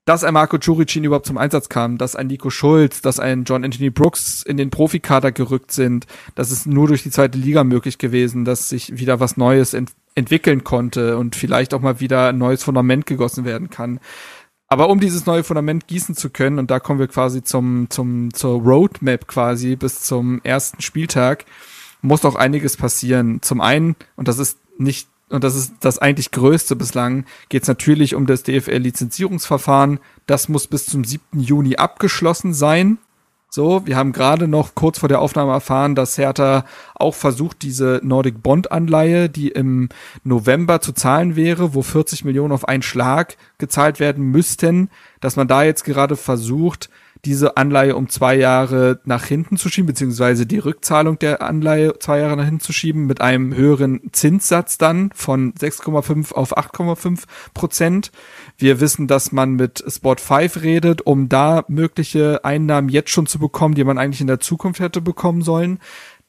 dass 0.05 0.25
ein 0.25 0.33
Marco 0.33 0.57
Juricin 0.57 1.05
überhaupt 1.05 1.25
zum 1.25 1.37
Einsatz 1.37 1.69
kam, 1.69 1.97
dass 1.97 2.17
ein 2.17 2.27
Nico 2.27 2.49
Schulz, 2.49 3.01
dass 3.01 3.19
ein 3.19 3.45
John 3.45 3.63
Anthony 3.63 3.89
Brooks 3.89 4.43
in 4.43 4.57
den 4.57 4.69
Profikader 4.69 5.31
gerückt 5.31 5.71
sind, 5.71 6.07
das 6.35 6.51
ist 6.51 6.67
nur 6.67 6.87
durch 6.87 7.03
die 7.03 7.09
zweite 7.09 7.37
Liga 7.37 7.63
möglich 7.63 7.97
gewesen, 7.97 8.43
dass 8.43 8.67
sich 8.67 8.97
wieder 8.97 9.21
was 9.21 9.37
Neues 9.37 9.73
ent 9.73 9.91
entwickeln 10.15 10.63
konnte 10.63 11.17
und 11.17 11.35
vielleicht 11.35 11.73
auch 11.73 11.79
mal 11.79 11.99
wieder 11.99 12.27
ein 12.27 12.37
neues 12.37 12.63
Fundament 12.63 13.07
gegossen 13.07 13.45
werden 13.45 13.71
kann. 13.71 13.99
Aber 14.73 14.89
um 14.89 14.99
dieses 14.99 15.27
neue 15.27 15.43
Fundament 15.43 15.85
gießen 15.85 16.15
zu 16.15 16.31
können, 16.31 16.57
und 16.57 16.71
da 16.71 16.79
kommen 16.79 16.97
wir 16.97 17.07
quasi 17.07 17.43
zum, 17.43 17.91
zum, 17.91 18.33
zur 18.33 18.59
Roadmap 18.59 19.27
quasi 19.27 19.75
bis 19.75 20.01
zum 20.01 20.41
ersten 20.43 20.81
Spieltag, 20.81 21.45
muss 22.01 22.25
auch 22.25 22.33
einiges 22.33 22.75
passieren. 22.75 23.39
Zum 23.43 23.61
einen, 23.61 23.95
und 24.15 24.27
das 24.27 24.39
ist 24.39 24.57
nicht, 24.79 25.07
und 25.29 25.43
das 25.43 25.53
ist 25.53 25.73
das 25.81 25.99
eigentlich 25.99 26.31
größte 26.31 26.75
bislang, 26.75 27.25
geht 27.49 27.61
es 27.61 27.67
natürlich 27.67 28.15
um 28.15 28.25
das 28.25 28.41
DFL-Lizenzierungsverfahren. 28.41 29.99
Das 30.25 30.49
muss 30.49 30.65
bis 30.65 30.87
zum 30.87 31.03
7. 31.03 31.39
Juni 31.39 31.75
abgeschlossen 31.75 32.55
sein. 32.55 32.97
So, 33.55 33.85
wir 33.85 33.97
haben 33.97 34.13
gerade 34.13 34.47
noch 34.47 34.73
kurz 34.73 34.97
vor 34.97 35.09
der 35.09 35.21
Aufnahme 35.21 35.51
erfahren, 35.51 35.93
dass 35.93 36.17
Hertha 36.17 36.65
auch 36.95 37.13
versucht, 37.13 37.61
diese 37.61 38.01
Nordic 38.01 38.41
Bond 38.41 38.71
Anleihe, 38.71 39.29
die 39.29 39.49
im 39.49 39.89
November 40.23 40.81
zu 40.81 40.91
zahlen 40.91 41.35
wäre, 41.35 41.75
wo 41.75 41.83
40 41.83 42.25
Millionen 42.25 42.51
auf 42.51 42.67
einen 42.67 42.81
Schlag 42.81 43.37
gezahlt 43.59 43.99
werden 43.99 44.23
müssten, 44.23 44.89
dass 45.21 45.35
man 45.35 45.47
da 45.47 45.61
jetzt 45.61 45.83
gerade 45.83 46.15
versucht, 46.15 46.89
diese 47.25 47.55
Anleihe 47.55 47.95
um 47.95 48.09
zwei 48.09 48.35
Jahre 48.35 48.99
nach 49.05 49.25
hinten 49.25 49.55
zu 49.55 49.69
schieben, 49.69 49.87
beziehungsweise 49.87 50.45
die 50.45 50.57
Rückzahlung 50.57 51.17
der 51.19 51.41
Anleihe 51.41 51.97
zwei 51.99 52.19
Jahre 52.19 52.35
nach 52.35 52.43
hinten 52.43 52.59
zu 52.59 52.73
schieben, 52.73 53.05
mit 53.05 53.21
einem 53.21 53.55
höheren 53.55 54.01
Zinssatz 54.11 54.77
dann 54.77 55.09
von 55.15 55.53
6,5 55.53 56.33
auf 56.33 56.57
8,5 56.57 57.23
Prozent. 57.53 58.11
Wir 58.57 58.81
wissen, 58.81 59.07
dass 59.07 59.31
man 59.31 59.53
mit 59.53 59.83
Sport 59.87 60.19
5 60.19 60.61
redet, 60.63 61.01
um 61.01 61.29
da 61.29 61.63
mögliche 61.69 62.43
Einnahmen 62.43 62.89
jetzt 62.89 63.11
schon 63.11 63.27
zu 63.27 63.39
bekommen, 63.39 63.75
die 63.75 63.85
man 63.85 63.97
eigentlich 63.97 64.21
in 64.21 64.27
der 64.27 64.41
Zukunft 64.41 64.81
hätte 64.81 64.99
bekommen 64.99 65.43
sollen. 65.43 65.79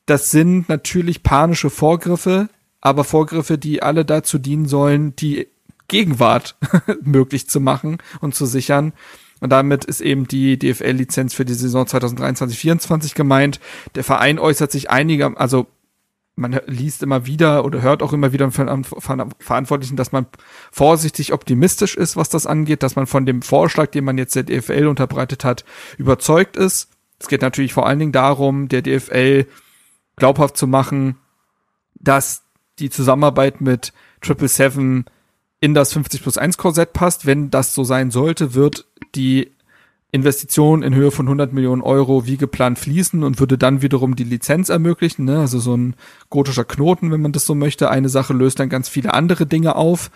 Das 0.06 0.30
sind 0.30 0.68
natürlich 0.68 1.22
panische 1.22 1.70
Vorgriffe, 1.70 2.48
aber 2.80 3.02
Vorgriffe, 3.02 3.58
die 3.58 3.82
alle 3.82 4.04
dazu 4.04 4.38
dienen 4.38 4.66
sollen, 4.68 5.16
die 5.16 5.48
Gegenwart 5.88 6.56
möglich 7.02 7.48
zu 7.48 7.60
machen 7.60 7.98
und 8.20 8.34
zu 8.34 8.46
sichern. 8.46 8.92
Und 9.40 9.50
damit 9.50 9.84
ist 9.84 10.00
eben 10.00 10.26
die 10.26 10.58
DFL-Lizenz 10.58 11.34
für 11.34 11.44
die 11.44 11.54
Saison 11.54 11.84
2023-24 11.84 13.14
gemeint. 13.14 13.60
Der 13.94 14.04
Verein 14.04 14.38
äußert 14.38 14.70
sich 14.70 14.90
einiger, 14.90 15.38
also 15.38 15.66
man 16.36 16.60
liest 16.66 17.02
immer 17.02 17.26
wieder 17.26 17.64
oder 17.64 17.80
hört 17.82 18.02
auch 18.02 18.12
immer 18.12 18.32
wieder 18.32 18.50
von, 18.50 18.84
von 18.84 19.30
Verantwortlichen, 19.38 19.96
dass 19.96 20.12
man 20.12 20.26
vorsichtig 20.72 21.32
optimistisch 21.32 21.96
ist, 21.96 22.16
was 22.16 22.28
das 22.28 22.46
angeht, 22.46 22.82
dass 22.82 22.96
man 22.96 23.06
von 23.06 23.24
dem 23.24 23.42
Vorschlag, 23.42 23.90
den 23.90 24.04
man 24.04 24.18
jetzt 24.18 24.34
der 24.34 24.42
DFL 24.42 24.86
unterbreitet 24.86 25.44
hat, 25.44 25.64
überzeugt 25.96 26.56
ist. 26.56 26.90
Es 27.20 27.28
geht 27.28 27.42
natürlich 27.42 27.72
vor 27.72 27.86
allen 27.86 28.00
Dingen 28.00 28.12
darum, 28.12 28.68
der 28.68 28.82
DFL 28.82 29.46
glaubhaft 30.16 30.56
zu 30.56 30.66
machen, 30.66 31.16
dass 31.94 32.42
die 32.80 32.90
Zusammenarbeit 32.90 33.60
mit 33.60 33.92
Triple 34.20 34.48
Seven 34.48 35.04
in 35.64 35.72
das 35.72 35.94
50 35.94 36.20
plus 36.20 36.36
1 36.36 36.58
Korsett 36.58 36.92
passt. 36.92 37.24
Wenn 37.24 37.50
das 37.50 37.72
so 37.72 37.84
sein 37.84 38.10
sollte, 38.10 38.52
wird 38.52 38.84
die 39.14 39.50
Investition 40.12 40.82
in 40.82 40.94
Höhe 40.94 41.10
von 41.10 41.24
100 41.24 41.54
Millionen 41.54 41.80
Euro 41.80 42.26
wie 42.26 42.36
geplant 42.36 42.78
fließen 42.78 43.22
und 43.22 43.40
würde 43.40 43.56
dann 43.56 43.80
wiederum 43.80 44.14
die 44.14 44.24
Lizenz 44.24 44.68
ermöglichen. 44.68 45.24
Ne? 45.24 45.38
Also 45.38 45.58
so 45.58 45.74
ein 45.74 45.96
gotischer 46.28 46.66
Knoten, 46.66 47.10
wenn 47.10 47.22
man 47.22 47.32
das 47.32 47.46
so 47.46 47.54
möchte. 47.54 47.88
Eine 47.88 48.10
Sache 48.10 48.34
löst 48.34 48.60
dann 48.60 48.68
ganz 48.68 48.90
viele 48.90 49.14
andere 49.14 49.46
Dinge 49.46 49.74
auf. 49.74 50.10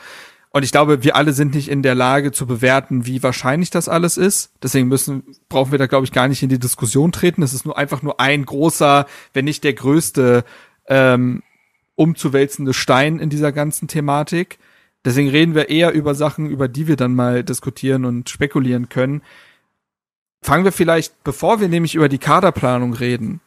Und 0.51 0.64
ich 0.64 0.70
glaube, 0.70 1.03
wir 1.03 1.16
alle 1.16 1.32
sind 1.32 1.55
nicht 1.55 1.70
in 1.70 1.82
der 1.82 1.94
Lage 1.94 2.30
zu 2.30 2.46
bewerten, 2.46 3.07
wie 3.07 3.22
wahrscheinlich 3.22 3.70
das 3.70 3.88
alles 3.88 4.18
ist. 4.18 4.53
Deswegen 4.62 4.88
müssen, 4.88 5.22
brauchen 5.49 5.72
wir 5.72 5.78
da, 5.78 5.86
glaube 5.86 6.05
ich, 6.05 6.12
gar 6.12 6.28
nicht 6.28 6.42
in 6.42 6.51
die 6.51 6.59
Diskussion 6.59 7.11
treten. 7.11 7.42
Es 7.42 7.55
ist 7.55 7.64
nur 7.64 7.78
einfach 7.78 8.03
nur 8.03 8.20
ein 8.20 8.44
großer, 8.44 9.07
wenn 9.32 9.46
nicht 9.46 9.64
der 9.64 9.72
größte, 9.72 10.44
ähm, 10.88 11.42
umzuwälzende 11.94 12.74
Stein 12.74 13.18
in 13.18 13.30
dieser 13.30 13.53
ganzen 13.53 13.88
Thematik. 13.88 14.59
Deswegen 15.09 15.30
reden 15.30 15.54
wir 15.54 15.70
eher 15.70 15.94
über 15.94 16.14
Sachen, 16.14 16.50
über 16.50 16.68
die 16.68 16.86
wir 16.86 16.96
dann 16.96 17.14
mal 17.14 17.42
diskutieren 17.42 18.04
und 18.04 18.28
spekulieren 18.28 18.90
können. 18.90 19.22
Fangen 20.42 20.66
wir 20.66 20.70
vielleicht, 20.70 21.24
bevor 21.24 21.62
wir 21.62 21.68
nämlich 21.70 21.94
über 21.94 22.11
die 22.11 22.18
Kaderplanung 22.18 22.92
reden, 22.92 23.40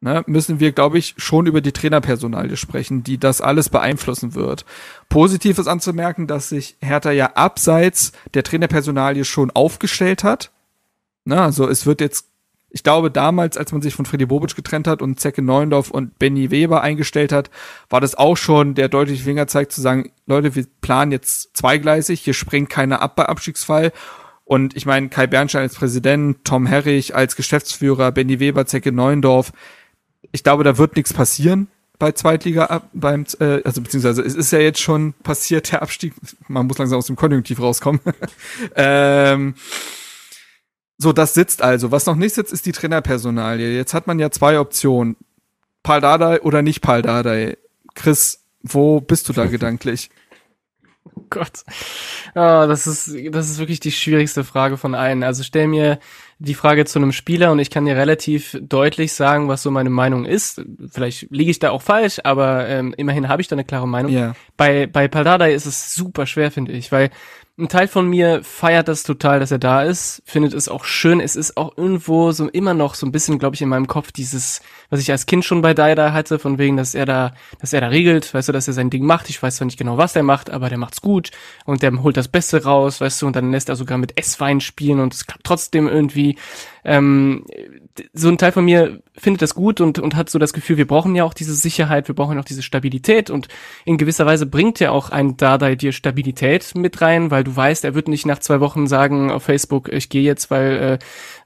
ne, 0.00 0.22
müssen 0.28 0.60
wir, 0.60 0.70
glaube 0.70 0.98
ich, 0.98 1.16
schon 1.16 1.46
über 1.46 1.62
die 1.62 1.72
Trainerpersonalie 1.72 2.56
sprechen, 2.56 3.02
die 3.02 3.18
das 3.18 3.40
alles 3.40 3.70
beeinflussen 3.70 4.36
wird. 4.36 4.64
Positiv 5.08 5.58
ist 5.58 5.66
anzumerken, 5.66 6.28
dass 6.28 6.48
sich 6.48 6.76
Hertha 6.80 7.10
ja 7.10 7.32
abseits 7.34 8.12
der 8.34 8.44
Trainerpersonalie 8.44 9.24
schon 9.24 9.50
aufgestellt 9.50 10.22
hat. 10.22 10.52
Ne, 11.24 11.42
also 11.42 11.68
es 11.68 11.86
wird 11.86 12.00
jetzt 12.00 12.28
ich 12.70 12.82
glaube, 12.84 13.10
damals, 13.10 13.56
als 13.56 13.72
man 13.72 13.82
sich 13.82 13.94
von 13.94 14.06
Freddy 14.06 14.26
Bobic 14.26 14.54
getrennt 14.54 14.86
hat 14.86 15.02
und 15.02 15.18
Zecke 15.18 15.42
Neuendorf 15.42 15.90
und 15.90 16.18
Benny 16.18 16.50
Weber 16.50 16.82
eingestellt 16.82 17.32
hat, 17.32 17.50
war 17.88 18.00
das 18.00 18.14
auch 18.14 18.36
schon 18.36 18.74
der 18.74 18.88
deutliche 18.88 19.24
Fingerzeig 19.24 19.72
zu 19.72 19.80
sagen, 19.80 20.12
Leute, 20.26 20.54
wir 20.54 20.64
planen 20.80 21.10
jetzt 21.10 21.56
zweigleisig, 21.56 22.20
hier 22.20 22.34
springt 22.34 22.70
keiner 22.70 23.02
ab 23.02 23.16
bei 23.16 23.26
Abstiegsfall. 23.26 23.92
Und 24.44 24.76
ich 24.76 24.86
meine, 24.86 25.08
Kai 25.08 25.26
Bernstein 25.26 25.62
als 25.62 25.74
Präsident, 25.74 26.44
Tom 26.44 26.66
Herrich 26.66 27.14
als 27.14 27.36
Geschäftsführer, 27.36 28.12
Benny 28.12 28.40
Weber, 28.40 28.66
Zecke 28.66 28.92
Neuendorf. 28.92 29.52
Ich 30.32 30.44
glaube, 30.44 30.64
da 30.64 30.78
wird 30.78 30.96
nichts 30.96 31.12
passieren 31.12 31.68
bei 31.98 32.12
Zweitliga 32.12 32.82
beim 32.94 33.26
äh, 33.40 33.62
also 33.62 33.82
beziehungsweise 33.82 34.22
es 34.22 34.34
ist 34.34 34.50
ja 34.52 34.58
jetzt 34.58 34.80
schon 34.80 35.12
passiert 35.22 35.70
der 35.70 35.82
Abstieg 35.82 36.14
man 36.48 36.66
muss 36.66 36.78
langsam 36.78 36.98
aus 36.98 37.06
dem 37.06 37.14
Konjunktiv 37.14 37.60
rauskommen 37.60 38.00
ähm, 38.74 39.54
so, 41.02 41.14
das 41.14 41.32
sitzt 41.32 41.62
also. 41.62 41.90
Was 41.90 42.04
noch 42.04 42.14
nicht 42.14 42.34
sitzt, 42.34 42.52
ist 42.52 42.66
die 42.66 42.72
Trainerpersonalie. 42.72 43.74
Jetzt 43.74 43.94
hat 43.94 44.06
man 44.06 44.18
ja 44.18 44.30
zwei 44.30 44.60
Optionen. 44.60 45.16
Paul 45.82 46.02
Dardai 46.02 46.42
oder 46.42 46.60
nicht 46.60 46.82
Paul 46.82 47.00
Dardai. 47.00 47.56
Chris, 47.94 48.44
wo 48.62 49.00
bist 49.00 49.26
du 49.26 49.32
da 49.32 49.46
gedanklich? 49.46 50.10
Gott. 51.30 51.64
Oh, 52.34 52.66
das 52.66 52.86
ist, 52.86 53.16
das 53.30 53.48
ist 53.48 53.58
wirklich 53.58 53.80
die 53.80 53.92
schwierigste 53.92 54.44
Frage 54.44 54.76
von 54.76 54.94
allen. 54.94 55.22
Also 55.22 55.42
stell 55.42 55.68
mir 55.68 55.98
die 56.38 56.54
Frage 56.54 56.84
zu 56.84 56.98
einem 56.98 57.12
Spieler 57.12 57.50
und 57.50 57.60
ich 57.60 57.70
kann 57.70 57.86
dir 57.86 57.96
relativ 57.96 58.58
deutlich 58.60 59.14
sagen, 59.14 59.48
was 59.48 59.62
so 59.62 59.70
meine 59.70 59.90
Meinung 59.90 60.26
ist. 60.26 60.60
Vielleicht 60.90 61.30
liege 61.30 61.50
ich 61.50 61.60
da 61.60 61.70
auch 61.70 61.82
falsch, 61.82 62.18
aber 62.24 62.68
ähm, 62.68 62.94
immerhin 62.96 63.28
habe 63.28 63.40
ich 63.40 63.48
da 63.48 63.54
eine 63.54 63.64
klare 63.64 63.88
Meinung. 63.88 64.12
Ja. 64.12 64.34
Bei, 64.58 64.86
bei 64.86 65.08
Paldadei 65.08 65.54
ist 65.54 65.66
es 65.66 65.94
super 65.94 66.26
schwer, 66.26 66.50
finde 66.50 66.72
ich, 66.72 66.92
weil 66.92 67.10
ein 67.60 67.68
Teil 67.68 67.88
von 67.88 68.08
mir 68.08 68.42
feiert 68.42 68.88
das 68.88 69.02
total, 69.02 69.40
dass 69.40 69.50
er 69.50 69.58
da 69.58 69.82
ist, 69.82 70.22
findet 70.24 70.54
es 70.54 70.68
auch 70.68 70.84
schön. 70.84 71.20
Es 71.20 71.36
ist 71.36 71.56
auch 71.56 71.76
irgendwo 71.76 72.32
so 72.32 72.48
immer 72.48 72.74
noch 72.74 72.94
so 72.94 73.06
ein 73.06 73.12
bisschen, 73.12 73.38
glaube 73.38 73.54
ich, 73.54 73.62
in 73.62 73.68
meinem 73.68 73.86
Kopf 73.86 74.10
dieses, 74.12 74.62
was 74.88 75.00
ich 75.00 75.10
als 75.10 75.26
Kind 75.26 75.44
schon 75.44 75.62
bei 75.62 75.74
Daida 75.74 76.12
hatte, 76.12 76.38
von 76.38 76.58
wegen, 76.58 76.76
dass 76.76 76.94
er 76.94 77.06
da, 77.06 77.34
dass 77.60 77.72
er 77.72 77.80
da 77.80 77.88
regelt, 77.88 78.32
weißt 78.32 78.48
du, 78.48 78.52
dass 78.52 78.66
er 78.66 78.74
sein 78.74 78.90
Ding 78.90 79.04
macht. 79.04 79.28
Ich 79.30 79.42
weiß 79.42 79.56
zwar 79.56 79.66
nicht 79.66 79.78
genau, 79.78 79.98
was 79.98 80.16
er 80.16 80.22
macht, 80.22 80.50
aber 80.50 80.68
der 80.68 80.78
macht's 80.78 81.00
gut 81.00 81.30
und 81.64 81.82
der 81.82 82.02
holt 82.02 82.16
das 82.16 82.28
Beste 82.28 82.64
raus, 82.64 83.00
weißt 83.00 83.22
du, 83.22 83.26
und 83.26 83.36
dann 83.36 83.52
lässt 83.52 83.68
er 83.68 83.76
sogar 83.76 83.98
mit 83.98 84.18
Esswein 84.18 84.60
spielen 84.60 85.00
und 85.00 85.14
es 85.14 85.26
klappt 85.26 85.44
trotzdem 85.44 85.86
irgendwie. 85.86 86.36
Ähm, 86.84 87.44
so 88.12 88.28
ein 88.28 88.38
Teil 88.38 88.52
von 88.52 88.64
mir 88.64 89.02
findet 89.16 89.42
das 89.42 89.54
gut 89.54 89.80
und, 89.80 89.98
und 89.98 90.16
hat 90.16 90.30
so 90.30 90.38
das 90.38 90.52
Gefühl, 90.52 90.76
wir 90.76 90.86
brauchen 90.86 91.14
ja 91.14 91.24
auch 91.24 91.34
diese 91.34 91.54
Sicherheit, 91.54 92.08
wir 92.08 92.14
brauchen 92.14 92.38
auch 92.38 92.44
diese 92.44 92.62
Stabilität 92.62 93.30
und 93.30 93.48
in 93.84 93.98
gewisser 93.98 94.26
Weise 94.26 94.46
bringt 94.46 94.80
ja 94.80 94.90
auch 94.90 95.10
ein 95.10 95.36
Dardai 95.36 95.76
dir 95.76 95.92
Stabilität 95.92 96.74
mit 96.74 97.00
rein, 97.00 97.30
weil 97.30 97.44
du 97.44 97.54
weißt, 97.54 97.84
er 97.84 97.94
wird 97.94 98.08
nicht 98.08 98.26
nach 98.26 98.38
zwei 98.38 98.60
Wochen 98.60 98.86
sagen 98.86 99.30
auf 99.30 99.44
Facebook, 99.44 99.92
ich 99.92 100.08
gehe 100.08 100.22
jetzt, 100.22 100.50
weil 100.50 100.98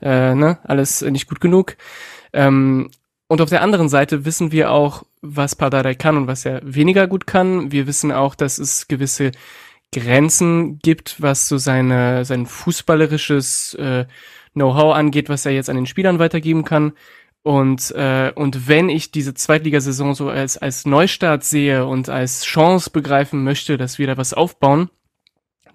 äh, 0.02 0.30
äh, 0.30 0.34
ne, 0.34 0.59
alles 0.64 1.02
nicht 1.02 1.28
gut 1.28 1.40
genug. 1.40 1.76
Ähm, 2.32 2.90
und 3.26 3.40
auf 3.40 3.48
der 3.48 3.62
anderen 3.62 3.88
Seite 3.88 4.24
wissen 4.24 4.52
wir 4.52 4.70
auch, 4.70 5.05
was 5.22 5.57
Pardadei 5.57 5.94
kann 5.94 6.16
und 6.16 6.26
was 6.26 6.44
er 6.44 6.61
weniger 6.62 7.07
gut 7.07 7.26
kann. 7.26 7.72
Wir 7.72 7.86
wissen 7.86 8.12
auch, 8.12 8.34
dass 8.34 8.59
es 8.59 8.86
gewisse 8.86 9.32
Grenzen 9.94 10.78
gibt, 10.80 11.22
was 11.22 11.48
so 11.48 11.57
seine, 11.57 12.24
sein 12.24 12.46
fußballerisches 12.46 13.74
äh, 13.74 14.07
Know-how 14.55 14.94
angeht, 14.94 15.28
was 15.28 15.46
er 15.46 15.52
jetzt 15.52 15.70
an 15.70 15.76
den 15.76 15.86
Spielern 15.86 16.18
weitergeben 16.18 16.64
kann. 16.64 16.92
Und, 17.42 17.90
äh, 17.90 18.32
und 18.34 18.68
wenn 18.68 18.88
ich 18.88 19.11
diese 19.11 19.34
Zweitligasaison 19.34 20.14
so 20.14 20.30
als, 20.30 20.57
als 20.57 20.86
Neustart 20.86 21.44
sehe 21.44 21.84
und 21.84 22.09
als 22.09 22.44
Chance 22.44 22.88
begreifen 22.90 23.44
möchte, 23.44 23.76
dass 23.76 23.98
wir 23.98 24.07
da 24.07 24.16
was 24.16 24.32
aufbauen, 24.32 24.88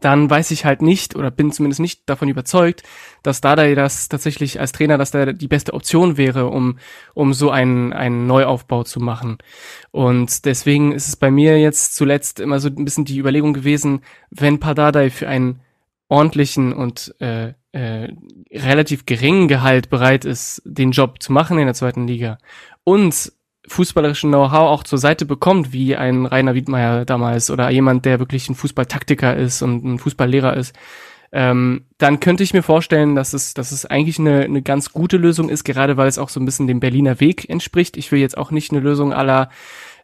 dann 0.02 0.30
weiß 0.30 0.52
ich 0.52 0.66
halt 0.66 0.82
nicht 0.82 1.16
oder 1.16 1.30
bin 1.30 1.52
zumindest 1.52 1.80
nicht 1.80 2.10
davon 2.10 2.30
überzeugt, 2.30 2.84
dass 3.22 3.42
Dardai 3.42 3.76
das 3.76 4.10
tatsächlich 4.10 4.60
als 4.60 4.72
Trainer, 4.72 4.98
dass 4.98 5.12
der 5.12 5.34
die 5.34 5.48
beste 5.48 5.74
Option 5.74 6.18
wäre, 6.18 6.48
um, 6.48 6.80
um 7.14 7.34
so 7.34 7.52
einen, 7.52 7.94
einen 7.94 8.26
Neuaufbau 8.28 8.84
zu 8.84 9.00
machen. 9.00 9.38
Und 9.92 10.46
deswegen 10.46 10.92
ist 10.94 11.08
es 11.08 11.16
bei 11.18 11.32
mir 11.32 11.60
jetzt 11.60 11.96
zuletzt 11.96 12.40
immer 12.40 12.60
so 12.60 12.70
ein 12.70 12.86
bisschen 12.86 13.06
die 13.06 13.20
Überlegung 13.20 13.54
gewesen, 13.54 14.02
wenn 14.30 14.60
Pardadei 14.60 15.10
für 15.10 15.28
einen 15.28 15.62
ordentlichen 16.08 16.74
und 16.74 17.14
äh, 17.20 17.54
äh, 17.72 18.10
relativ 18.52 19.06
geringen 19.06 19.48
Gehalt 19.48 19.90
bereit 19.90 20.26
ist, 20.26 20.62
den 20.66 20.92
Job 20.92 21.22
zu 21.22 21.32
machen 21.32 21.60
in 21.60 21.66
der 21.66 21.76
zweiten 21.76 22.08
Liga 22.08 22.38
und 22.84 23.32
fußballerischen 23.68 24.32
Know-how 24.32 24.70
auch 24.70 24.84
zur 24.84 24.98
Seite 24.98 25.26
bekommt, 25.26 25.72
wie 25.72 25.96
ein 25.96 26.26
Rainer 26.26 26.56
Wiedmeier 26.56 27.06
damals 27.06 27.52
oder 27.52 27.70
jemand, 27.70 28.06
der 28.06 28.20
wirklich 28.20 28.50
ein 28.50 28.56
Fußballtaktiker 28.56 29.36
ist 29.36 29.62
und 29.62 29.84
ein 29.86 30.00
Fußballlehrer 30.00 30.58
ist, 30.58 30.76
ähm, 31.32 31.86
dann 32.00 32.20
könnte 32.20 32.42
ich 32.42 32.54
mir 32.54 32.64
vorstellen, 32.64 33.14
dass 33.14 33.34
es, 33.34 33.54
dass 33.54 33.72
es 33.72 33.86
eigentlich 33.86 34.18
eine, 34.18 34.42
eine 34.42 34.64
ganz 34.64 34.92
gute 34.92 35.18
Lösung 35.18 35.50
ist, 35.50 35.64
gerade 35.64 35.96
weil 35.98 36.08
es 36.08 36.18
auch 36.18 36.30
so 36.30 36.40
ein 36.40 36.46
bisschen 36.46 36.66
dem 36.66 36.80
Berliner 36.80 37.20
Weg 37.20 37.48
entspricht. 37.48 37.98
Ich 37.98 38.12
will 38.12 38.20
jetzt 38.20 38.38
auch 38.38 38.50
nicht 38.50 38.72
eine 38.72 38.80
Lösung 38.80 39.14
aller 39.14 39.50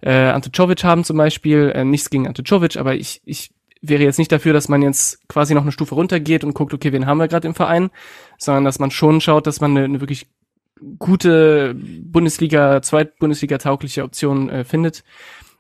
äh, 0.02 0.14
Ante 0.14 0.52
Czovic 0.52 0.84
haben 0.84 1.04
zum 1.04 1.18
Beispiel, 1.18 1.72
äh, 1.74 1.84
nichts 1.84 2.12
gegen 2.12 2.28
Ante 2.28 2.44
Czovic, 2.44 2.78
aber 2.78 2.94
ich, 2.94 3.22
ich 3.26 3.50
wäre 3.88 4.04
jetzt 4.04 4.20
nicht 4.20 4.32
dafür, 4.32 4.54
dass 4.54 4.70
man 4.70 4.82
jetzt 4.82 5.28
quasi 5.28 5.54
noch 5.54 5.64
eine 5.64 5.72
Stufe 5.72 5.96
runtergeht 5.96 6.44
und 6.44 6.54
guckt, 6.54 6.74
okay, 6.74 6.92
wen 6.92 7.06
haben 7.06 7.18
wir 7.18 7.28
gerade 7.28 7.48
im 7.48 7.56
Verein, 7.56 7.90
sondern 8.38 8.66
dass 8.66 8.80
man 8.80 8.92
schon 8.92 9.22
schaut, 9.22 9.48
dass 9.48 9.62
man 9.62 9.72
eine, 9.72 9.86
eine 9.86 10.02
wirklich 10.02 10.28
gute 11.00 11.76
Bundesliga, 11.76 12.82
Zweitbundesliga 12.82 13.58
taugliche 13.58 14.04
Option 14.04 14.50
äh, 14.50 14.64
findet. 14.64 15.04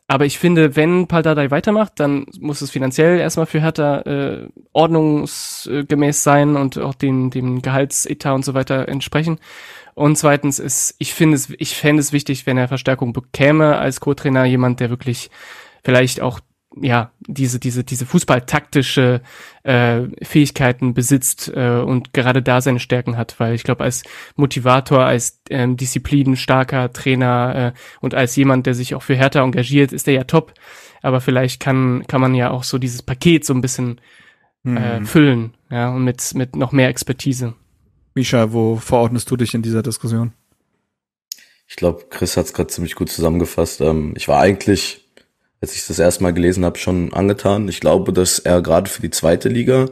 Aber 0.07 0.26
ich 0.26 0.38
finde, 0.38 0.76
wenn 0.76 1.07
Paldadei 1.07 1.49
weitermacht, 1.49 1.93
dann 1.99 2.28
muss 2.39 2.61
es 2.61 2.69
finanziell 2.69 3.19
erstmal 3.19 3.47
für 3.47 3.61
Hertha 3.61 4.01
äh, 4.01 4.49
ordnungsgemäß 4.71 6.23
sein 6.23 6.55
und 6.57 6.78
auch 6.78 6.93
den, 6.93 7.32
dem 7.32 7.63
Gehaltsetat 7.63 8.36
und 8.36 8.45
so 8.45 8.53
weiter 8.53 8.88
entsprechen. 8.88 9.39
Und 9.95 10.17
zweitens 10.17 10.59
ist, 10.59 10.93
ich 10.99 11.13
finde 11.13 11.36
es, 11.36 11.49
ich 11.57 11.76
fände 11.76 12.01
es 12.01 12.11
wichtig, 12.11 12.45
wenn 12.45 12.57
er 12.57 12.67
Verstärkung 12.67 13.13
bekäme 13.13 13.78
als 13.78 13.99
Co-Trainer, 13.99 14.45
jemand, 14.45 14.80
der 14.80 14.91
wirklich 14.91 15.32
vielleicht 15.84 16.21
auch 16.21 16.39
ja, 16.82 17.11
diese, 17.28 17.59
diese, 17.59 17.84
diese 17.84 18.05
fußballtaktische 18.05 19.21
äh, 19.63 20.01
Fähigkeiten 20.21 20.93
besitzt 20.93 21.51
äh, 21.55 21.80
und 21.80 22.13
gerade 22.13 22.41
da 22.41 22.61
seine 22.61 22.80
Stärken 22.80 23.17
hat, 23.17 23.39
weil 23.39 23.55
ich 23.55 23.63
glaube, 23.63 23.84
als 23.84 24.03
Motivator, 24.36 25.05
als 25.05 25.41
ähm, 25.49 25.78
disziplinstarker 25.78 26.91
Trainer 26.91 27.73
äh, 27.73 27.80
und 28.01 28.13
als 28.13 28.36
jemand, 28.36 28.65
der 28.65 28.73
sich 28.73 28.95
auch 28.95 29.03
für 29.03 29.15
Hertha 29.15 29.41
engagiert, 29.41 29.93
ist 29.93 30.07
er 30.07 30.13
ja 30.13 30.23
top. 30.26 30.53
Aber 31.01 31.21
vielleicht 31.21 31.59
kann, 31.59 32.05
kann 32.07 32.21
man 32.21 32.34
ja 32.34 32.51
auch 32.51 32.63
so 32.63 32.78
dieses 32.78 33.01
Paket 33.03 33.45
so 33.45 33.53
ein 33.53 33.61
bisschen 33.61 34.01
äh, 34.65 34.99
Mhm. 34.99 35.05
füllen, 35.05 35.53
ja, 35.69 35.93
und 35.93 36.03
mit, 36.03 36.34
mit 36.34 36.55
noch 36.55 36.71
mehr 36.71 36.89
Expertise. 36.89 37.53
Misha, 38.15 38.51
wo 38.51 38.78
verordnest 38.78 39.30
du 39.30 39.38
dich 39.38 39.53
in 39.53 39.61
dieser 39.61 39.84
Diskussion? 39.84 40.34
Ich 41.67 41.76
glaube, 41.76 42.05
Chris 42.09 42.36
hat 42.36 42.45
es 42.45 42.53
gerade 42.53 42.69
ziemlich 42.69 42.95
gut 42.95 43.11
zusammengefasst. 43.11 43.82
Ähm, 43.82 44.13
ich 44.15 44.28
war 44.28 44.39
eigentlich, 44.39 45.05
als 45.66 45.74
ich 45.74 45.88
das 45.88 45.97
erste 45.97 46.22
Mal 46.22 46.32
gelesen 46.32 46.63
habe, 46.63 46.78
schon 46.78 47.11
angetan. 47.11 47.68
Ich 47.68 47.80
glaube, 47.80 48.13
dass 48.13 48.38
er 48.38 48.61
gerade 48.61 48.88
für 48.88 49.01
die 49.01 49.09
zweite 49.09 49.49
Liga 49.49 49.89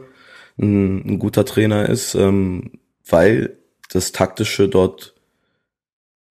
ein, 0.56 1.04
ein 1.04 1.18
guter 1.18 1.44
Trainer 1.44 1.88
ist, 1.88 2.14
ähm, 2.14 2.78
weil 3.04 3.56
das 3.90 4.12
Taktische 4.12 4.68
dort 4.68 5.14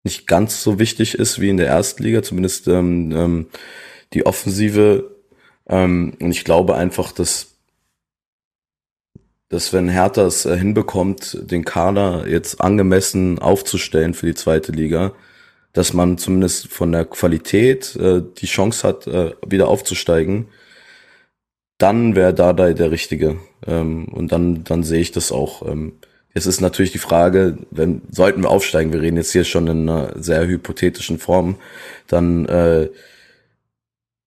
nicht 0.05 0.29
ganz 0.29 0.63
so 0.63 0.79
wichtig 0.79 1.17
ist 1.17 1.41
wie 1.41 1.49
in 1.49 1.57
der 1.57 1.67
ersten 1.67 2.05
Liga, 2.05 2.23
zumindest 2.23 2.69
ähm, 2.69 3.11
ähm, 3.11 3.47
die 4.13 4.27
Offensive. 4.27 5.17
Ähm, 5.69 6.17
und 6.21 6.31
ich 6.31 6.45
glaube 6.45 6.77
einfach, 6.77 7.11
dass 7.11 7.49
dass 9.49 9.73
wenn 9.73 9.89
Hertha 9.89 10.23
es 10.23 10.47
äh, 10.47 10.57
hinbekommt, 10.57 11.51
den 11.51 11.65
Kader 11.65 12.29
jetzt 12.29 12.61
angemessen 12.61 13.41
aufzustellen 13.41 14.15
für 14.15 14.27
die 14.27 14.35
zweite 14.35 14.71
Liga, 14.71 15.15
dass 15.73 15.93
man 15.93 16.19
zumindest 16.19 16.69
von 16.69 16.93
der 16.93 17.05
Qualität 17.05 17.97
äh, 17.97 18.23
die 18.39 18.47
Chance 18.47 18.87
hat, 18.87 19.07
äh, 19.07 19.33
wieder 19.47 19.69
aufzusteigen, 19.69 20.49
dann 21.79 22.15
wäre 22.15 22.35
Dardai 22.35 22.75
der 22.75 22.91
Richtige. 22.91 23.39
Ähm, 23.67 24.07
und 24.09 24.33
dann, 24.33 24.65
dann 24.65 24.85
sehe 24.85 25.01
ich 25.01 25.13
das 25.13 25.33
auch. 25.33 25.67
Ähm, 25.67 25.95
es 26.35 26.47
ist 26.47 26.61
natürlich 26.61 26.93
die 26.93 26.99
Frage, 26.99 27.59
wenn 27.71 28.03
sollten 28.11 28.43
wir 28.43 28.51
aufsteigen, 28.51 28.93
wir 28.93 29.03
reden 29.03 29.17
jetzt 29.17 29.33
hier 29.33 29.45
schon 29.45 29.67
in 29.67 29.89
einer 29.89 30.15
sehr 30.17 30.47
hypothetischen 30.47 31.19
Form, 31.19 31.57
dann 32.07 32.47
äh, 32.47 32.89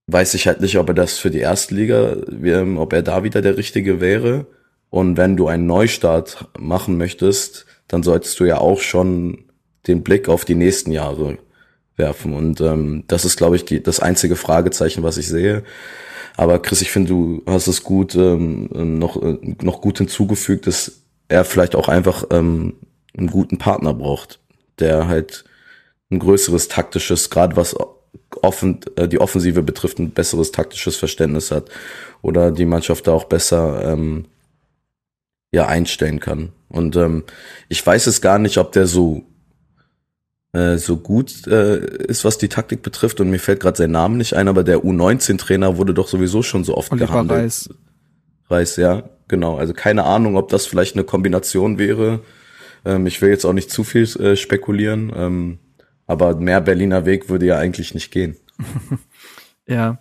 weiß 0.07 0.35
ich 0.35 0.47
halt 0.47 0.61
nicht, 0.61 0.77
ob 0.77 0.89
er 0.89 0.93
das 0.93 1.17
für 1.17 1.31
die 1.31 1.39
erste 1.39 1.73
Liga, 1.73 2.17
ähm, 2.43 2.77
ob 2.77 2.93
er 2.93 3.01
da 3.01 3.23
wieder 3.23 3.41
der 3.41 3.57
Richtige 3.57 4.01
wäre. 4.01 4.45
Und 4.89 5.17
wenn 5.17 5.35
du 5.35 5.47
einen 5.47 5.65
Neustart 5.65 6.45
machen 6.57 6.97
möchtest, 6.97 7.65
dann 7.87 8.03
solltest 8.03 8.39
du 8.39 8.45
ja 8.45 8.59
auch 8.59 8.81
schon 8.81 9.44
den 9.87 10.03
Blick 10.03 10.29
auf 10.29 10.45
die 10.45 10.55
nächsten 10.55 10.91
Jahre 10.91 11.37
werfen. 11.97 12.33
Und 12.33 12.61
ähm, 12.61 13.03
das 13.07 13.25
ist, 13.25 13.37
glaube 13.37 13.55
ich, 13.55 13.65
die, 13.65 13.81
das 13.81 13.99
einzige 13.99 14.35
Fragezeichen, 14.35 15.03
was 15.03 15.17
ich 15.17 15.27
sehe. 15.27 15.63
Aber 16.37 16.61
Chris, 16.61 16.81
ich 16.81 16.91
finde, 16.91 17.09
du 17.09 17.43
hast 17.45 17.67
es 17.67 17.83
gut 17.83 18.15
ähm, 18.15 18.69
noch, 18.99 19.21
äh, 19.21 19.37
noch 19.61 19.81
gut 19.81 19.99
hinzugefügt, 19.99 20.67
dass 20.67 21.03
er 21.27 21.45
vielleicht 21.45 21.75
auch 21.75 21.87
einfach 21.87 22.25
ähm, 22.31 22.73
einen 23.17 23.27
guten 23.27 23.57
Partner 23.57 23.93
braucht, 23.93 24.39
der 24.79 25.07
halt 25.07 25.45
ein 26.11 26.19
größeres 26.19 26.67
taktisches, 26.67 27.29
gerade 27.29 27.55
was 27.55 27.75
offen, 28.41 28.81
äh, 28.95 29.07
die 29.07 29.19
Offensive 29.19 29.63
betrifft, 29.63 29.99
ein 29.99 30.11
besseres 30.11 30.51
taktisches 30.51 30.97
Verständnis 30.97 31.51
hat 31.51 31.69
oder 32.21 32.51
die 32.51 32.65
Mannschaft 32.65 33.07
da 33.07 33.13
auch 33.13 33.25
besser 33.25 33.93
ähm, 33.93 34.25
ja 35.51 35.67
einstellen 35.67 36.19
kann. 36.19 36.51
Und 36.67 36.95
ähm, 36.97 37.23
ich 37.69 37.85
weiß 37.85 38.07
es 38.07 38.21
gar 38.21 38.39
nicht, 38.39 38.57
ob 38.57 38.73
der 38.73 38.87
so 38.87 39.23
äh, 40.55 40.77
so 40.77 40.95
gut 40.95 41.47
äh, 41.47 41.79
ist, 42.05 42.23
was 42.23 42.37
die 42.37 42.47
Taktik 42.47 42.81
betrifft. 42.81 43.19
Und 43.19 43.29
mir 43.29 43.39
fällt 43.39 43.59
gerade 43.59 43.77
sein 43.77 43.91
Name 43.91 44.15
nicht 44.15 44.35
ein, 44.35 44.47
aber 44.47 44.63
der 44.63 44.79
U19-Trainer 44.79 45.77
wurde 45.77 45.93
doch 45.93 46.07
sowieso 46.07 46.43
schon 46.43 46.63
so 46.63 46.77
oft 46.77 46.91
Oliver 46.93 47.07
gehandelt. 47.07 47.41
Reis. 47.41 47.69
Reis, 48.49 48.75
ja, 48.77 49.03
genau. 49.27 49.57
Also 49.57 49.73
keine 49.73 50.05
Ahnung, 50.05 50.37
ob 50.37 50.49
das 50.49 50.65
vielleicht 50.65 50.95
eine 50.95 51.03
Kombination 51.03 51.77
wäre. 51.77 52.21
Ähm, 52.85 53.05
ich 53.05 53.21
will 53.21 53.29
jetzt 53.29 53.43
auch 53.45 53.53
nicht 53.53 53.69
zu 53.69 53.83
viel 53.83 54.03
äh, 54.21 54.37
spekulieren, 54.37 55.11
ähm, 55.13 55.59
aber 56.07 56.35
mehr 56.35 56.61
Berliner 56.61 57.05
Weg 57.05 57.27
würde 57.27 57.47
ja 57.47 57.57
eigentlich 57.57 57.93
nicht 57.93 58.11
gehen. 58.11 58.37
Ja. 59.67 59.97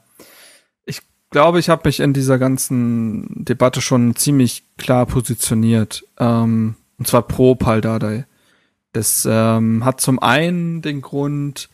Ich 0.84 1.00
glaube, 1.30 1.58
ich 1.58 1.70
habe 1.70 1.88
mich 1.88 2.00
in 2.00 2.12
dieser 2.12 2.38
ganzen 2.38 3.46
Debatte 3.46 3.80
schon 3.80 4.14
ziemlich 4.14 4.62
klar 4.76 5.06
positioniert. 5.06 6.04
Ähm, 6.18 6.74
und 6.98 7.08
zwar 7.08 7.22
pro 7.22 7.54
Paldadei. 7.54 8.26
Das 8.94 9.26
ähm, 9.28 9.84
hat 9.84 10.00
zum 10.00 10.20
einen 10.20 10.80
den 10.80 11.02
Grund, 11.02 11.68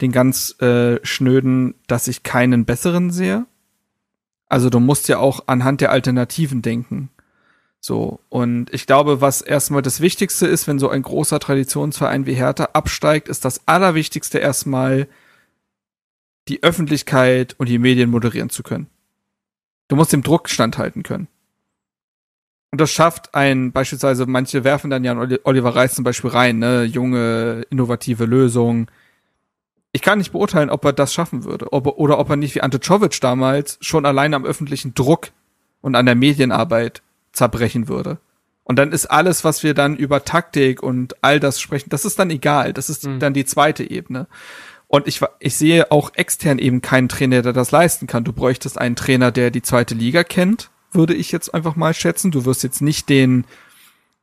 den 0.00 0.10
ganz 0.10 0.60
äh, 0.60 0.98
schnöden, 1.06 1.76
dass 1.86 2.08
ich 2.08 2.24
keinen 2.24 2.64
besseren 2.64 3.12
sehe. 3.12 3.46
Also 4.48 4.70
du 4.70 4.80
musst 4.80 5.06
ja 5.06 5.18
auch 5.18 5.44
anhand 5.46 5.80
der 5.80 5.92
Alternativen 5.92 6.62
denken. 6.62 7.10
So, 7.78 8.18
und 8.28 8.74
ich 8.74 8.86
glaube, 8.86 9.20
was 9.20 9.40
erstmal 9.40 9.82
das 9.82 10.00
Wichtigste 10.00 10.48
ist, 10.48 10.66
wenn 10.66 10.80
so 10.80 10.88
ein 10.88 11.02
großer 11.02 11.38
Traditionsverein 11.38 12.26
wie 12.26 12.34
Hertha 12.34 12.70
absteigt, 12.72 13.28
ist 13.28 13.44
das 13.44 13.68
Allerwichtigste 13.68 14.38
erstmal 14.38 15.06
die 16.48 16.64
Öffentlichkeit 16.64 17.54
und 17.56 17.68
die 17.68 17.78
Medien 17.78 18.10
moderieren 18.10 18.50
zu 18.50 18.64
können. 18.64 18.88
Du 19.86 19.94
musst 19.94 20.12
dem 20.12 20.24
Druck 20.24 20.48
standhalten 20.48 21.04
können. 21.04 21.28
Und 22.74 22.80
das 22.80 22.90
schafft 22.90 23.36
ein, 23.36 23.70
beispielsweise, 23.70 24.26
manche 24.26 24.64
werfen 24.64 24.90
dann 24.90 25.04
ja 25.04 25.12
an 25.12 25.38
Oliver 25.44 25.76
Reis 25.76 25.94
zum 25.94 26.02
Beispiel 26.02 26.30
rein, 26.30 26.58
ne, 26.58 26.82
junge, 26.82 27.64
innovative 27.70 28.24
Lösungen. 28.24 28.88
Ich 29.92 30.02
kann 30.02 30.18
nicht 30.18 30.32
beurteilen, 30.32 30.70
ob 30.70 30.84
er 30.84 30.92
das 30.92 31.14
schaffen 31.14 31.44
würde, 31.44 31.72
ob 31.72 31.86
er, 31.86 31.98
oder 31.98 32.18
ob 32.18 32.30
er 32.30 32.34
nicht 32.34 32.56
wie 32.56 32.62
Ante 32.62 32.80
Czovic 32.80 33.20
damals 33.20 33.78
schon 33.80 34.04
allein 34.04 34.34
am 34.34 34.44
öffentlichen 34.44 34.92
Druck 34.92 35.28
und 35.82 35.94
an 35.94 36.04
der 36.04 36.16
Medienarbeit 36.16 37.02
zerbrechen 37.30 37.86
würde. 37.86 38.18
Und 38.64 38.76
dann 38.76 38.90
ist 38.90 39.06
alles, 39.06 39.44
was 39.44 39.62
wir 39.62 39.74
dann 39.74 39.94
über 39.94 40.24
Taktik 40.24 40.82
und 40.82 41.14
all 41.22 41.38
das 41.38 41.60
sprechen, 41.60 41.90
das 41.90 42.04
ist 42.04 42.18
dann 42.18 42.30
egal. 42.30 42.72
Das 42.72 42.90
ist 42.90 43.06
mhm. 43.06 43.20
dann 43.20 43.34
die 43.34 43.44
zweite 43.44 43.88
Ebene. 43.88 44.26
Und 44.88 45.06
ich, 45.06 45.20
ich 45.38 45.54
sehe 45.54 45.92
auch 45.92 46.10
extern 46.16 46.58
eben 46.58 46.82
keinen 46.82 47.08
Trainer, 47.08 47.42
der 47.42 47.52
das 47.52 47.70
leisten 47.70 48.08
kann. 48.08 48.24
Du 48.24 48.32
bräuchtest 48.32 48.80
einen 48.80 48.96
Trainer, 48.96 49.30
der 49.30 49.52
die 49.52 49.62
zweite 49.62 49.94
Liga 49.94 50.24
kennt, 50.24 50.70
würde 50.94 51.14
ich 51.14 51.32
jetzt 51.32 51.54
einfach 51.54 51.76
mal 51.76 51.94
schätzen. 51.94 52.30
Du 52.30 52.44
wirst 52.44 52.62
jetzt 52.62 52.82
nicht 52.82 53.08
den 53.08 53.44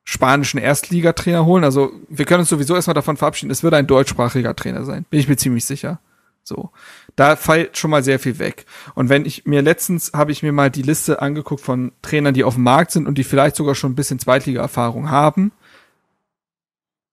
spanischen 0.04 0.60
Erstligatrainer 0.60 1.46
holen. 1.46 1.64
Also 1.64 1.92
wir 2.10 2.26
können 2.26 2.42
uns 2.42 2.50
sowieso 2.50 2.76
erstmal 2.76 2.94
davon 2.94 3.18
verabschieden, 3.18 3.52
es 3.52 3.64
würde 3.64 3.78
ein 3.78 3.88
deutschsprachiger 3.88 4.56
Trainer 4.56 4.84
sein. 4.84 5.06
Bin 5.10 5.20
ich 5.20 5.28
mir 5.28 5.38
ziemlich 5.38 5.66
sicher. 5.66 6.00
So. 6.44 6.72
Da 7.16 7.36
fällt 7.36 7.78
schon 7.78 7.92
mal 7.92 8.04
sehr 8.04 8.20
viel 8.20 8.40
weg. 8.40 8.66
Und 8.96 9.10
wenn 9.10 9.26
ich 9.26 9.46
mir 9.46 9.62
letztens 9.62 10.12
habe 10.14 10.32
ich 10.32 10.44
mir 10.44 10.52
mal 10.52 10.72
die 10.72 10.82
Liste 10.82 11.22
angeguckt 11.22 11.62
von 11.62 11.92
Trainern, 12.02 12.34
die 12.34 12.44
auf 12.44 12.56
dem 12.56 12.64
Markt 12.64 12.92
sind 12.92 13.08
und 13.08 13.18
die 13.18 13.24
vielleicht 13.24 13.56
sogar 13.56 13.76
schon 13.76 13.92
ein 13.92 13.96
bisschen 13.96 14.20
Zweitliga-Erfahrung 14.20 15.12
haben. 15.12 15.52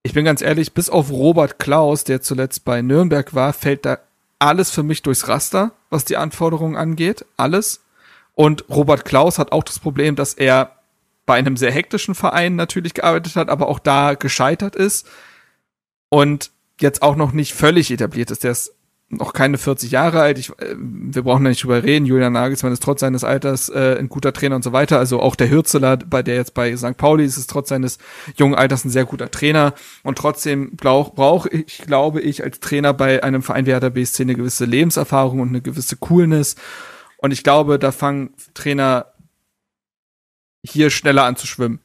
Ich 0.03 0.15
bin 0.15 0.25
ganz 0.25 0.41
ehrlich, 0.41 0.73
bis 0.73 0.89
auf 0.89 1.11
Robert 1.11 1.59
Klaus, 1.59 2.05
der 2.05 2.23
zuletzt 2.23 2.65
bei 2.65 2.81
Nürnberg 2.81 3.35
war, 3.35 3.53
fällt 3.53 3.85
da 3.85 3.99
alles 4.39 4.71
für 4.71 4.83
mich 4.83 5.03
durchs 5.03 5.29
Raster, 5.29 5.73
was 5.91 6.05
die 6.05 6.17
Anforderungen 6.17 6.77
angeht. 6.77 7.27
Alles. 7.37 7.83
Und 8.39 8.66
Robert 8.68 9.05
Klaus 9.05 9.41
hat 9.41 9.51
auch 9.51 9.64
das 9.64 9.80
Problem, 9.80 10.14
dass 10.14 10.32
er 10.32 10.76
bei 11.26 11.34
einem 11.34 11.57
sehr 11.57 11.72
hektischen 11.72 12.14
Verein 12.14 12.55
natürlich 12.55 12.95
gearbeitet 12.95 13.34
hat, 13.34 13.49
aber 13.49 13.66
auch 13.66 13.80
da 13.80 14.14
gescheitert 14.14 14.76
ist 14.76 15.09
und 16.09 16.53
jetzt 16.80 17.03
auch 17.03 17.16
noch 17.16 17.32
nicht 17.32 17.53
völlig 17.53 17.91
etabliert 17.91 18.30
ist. 18.30 18.45
Der 18.45 18.53
ist 18.53 18.76
noch 19.09 19.32
keine 19.32 19.59
40 19.59 19.91
Jahre 19.91 20.20
alt. 20.20 20.39
Ich, 20.39 20.51
äh, 20.51 20.76
wir 20.78 21.22
brauchen 21.22 21.43
da 21.43 21.51
nicht 21.51 21.64
drüber 21.64 21.82
reden. 21.82 22.07
Julian 22.07 22.32
Nagelsmann 22.34 22.72
ist 22.72 22.80
trotz 22.80 23.01
seines 23.01 23.24
Alters 23.24 23.70
äh, 23.70 23.97
ein 23.99 24.09
guter 24.09 24.32
Trainer 24.32 24.55
und 24.55 24.62
so 24.62 24.72
weiter. 24.72 25.01
Also 25.01 25.18
auch 25.18 25.34
der 25.34 25.51
Hürzeler, 25.51 25.97
bei 25.97 26.22
der 26.22 26.36
jetzt 26.36 26.55
bei 26.55 26.76
St. 26.76 26.97
Pauli 26.97 27.24
ist, 27.24 27.39
ist 27.39 27.51
trotz 27.51 27.70
seines 27.70 27.99
jungen 28.36 28.55
Alters 28.55 28.84
ein 28.84 28.91
sehr 28.91 29.05
guter 29.05 29.32
Trainer. 29.32 29.74
Und 30.05 30.16
trotzdem 30.16 30.76
brauche 30.76 31.12
brauch 31.12 31.47
ich, 31.47 31.78
glaube 31.78 32.20
ich, 32.20 32.45
als 32.45 32.61
Trainer 32.61 32.95
bei 32.95 33.24
einem 33.24 33.43
Verein 33.43 33.66
wie 33.66 33.72
Hertha 33.72 33.89
BSC 33.89 34.22
eine 34.22 34.36
gewisse 34.36 34.64
Lebenserfahrung 34.64 35.41
und 35.41 35.49
eine 35.49 35.61
gewisse 35.61 35.97
Coolness. 35.97 36.55
Und 37.19 37.33
ich 37.33 37.45
glaube, 37.45 37.79
da 37.79 37.93
fangen 37.93 38.35
Trainer 38.55 39.12
hier 40.64 40.91
schneller 40.91 41.25
an 41.25 41.37
zu 41.37 41.47
schwimmen. 41.47 41.81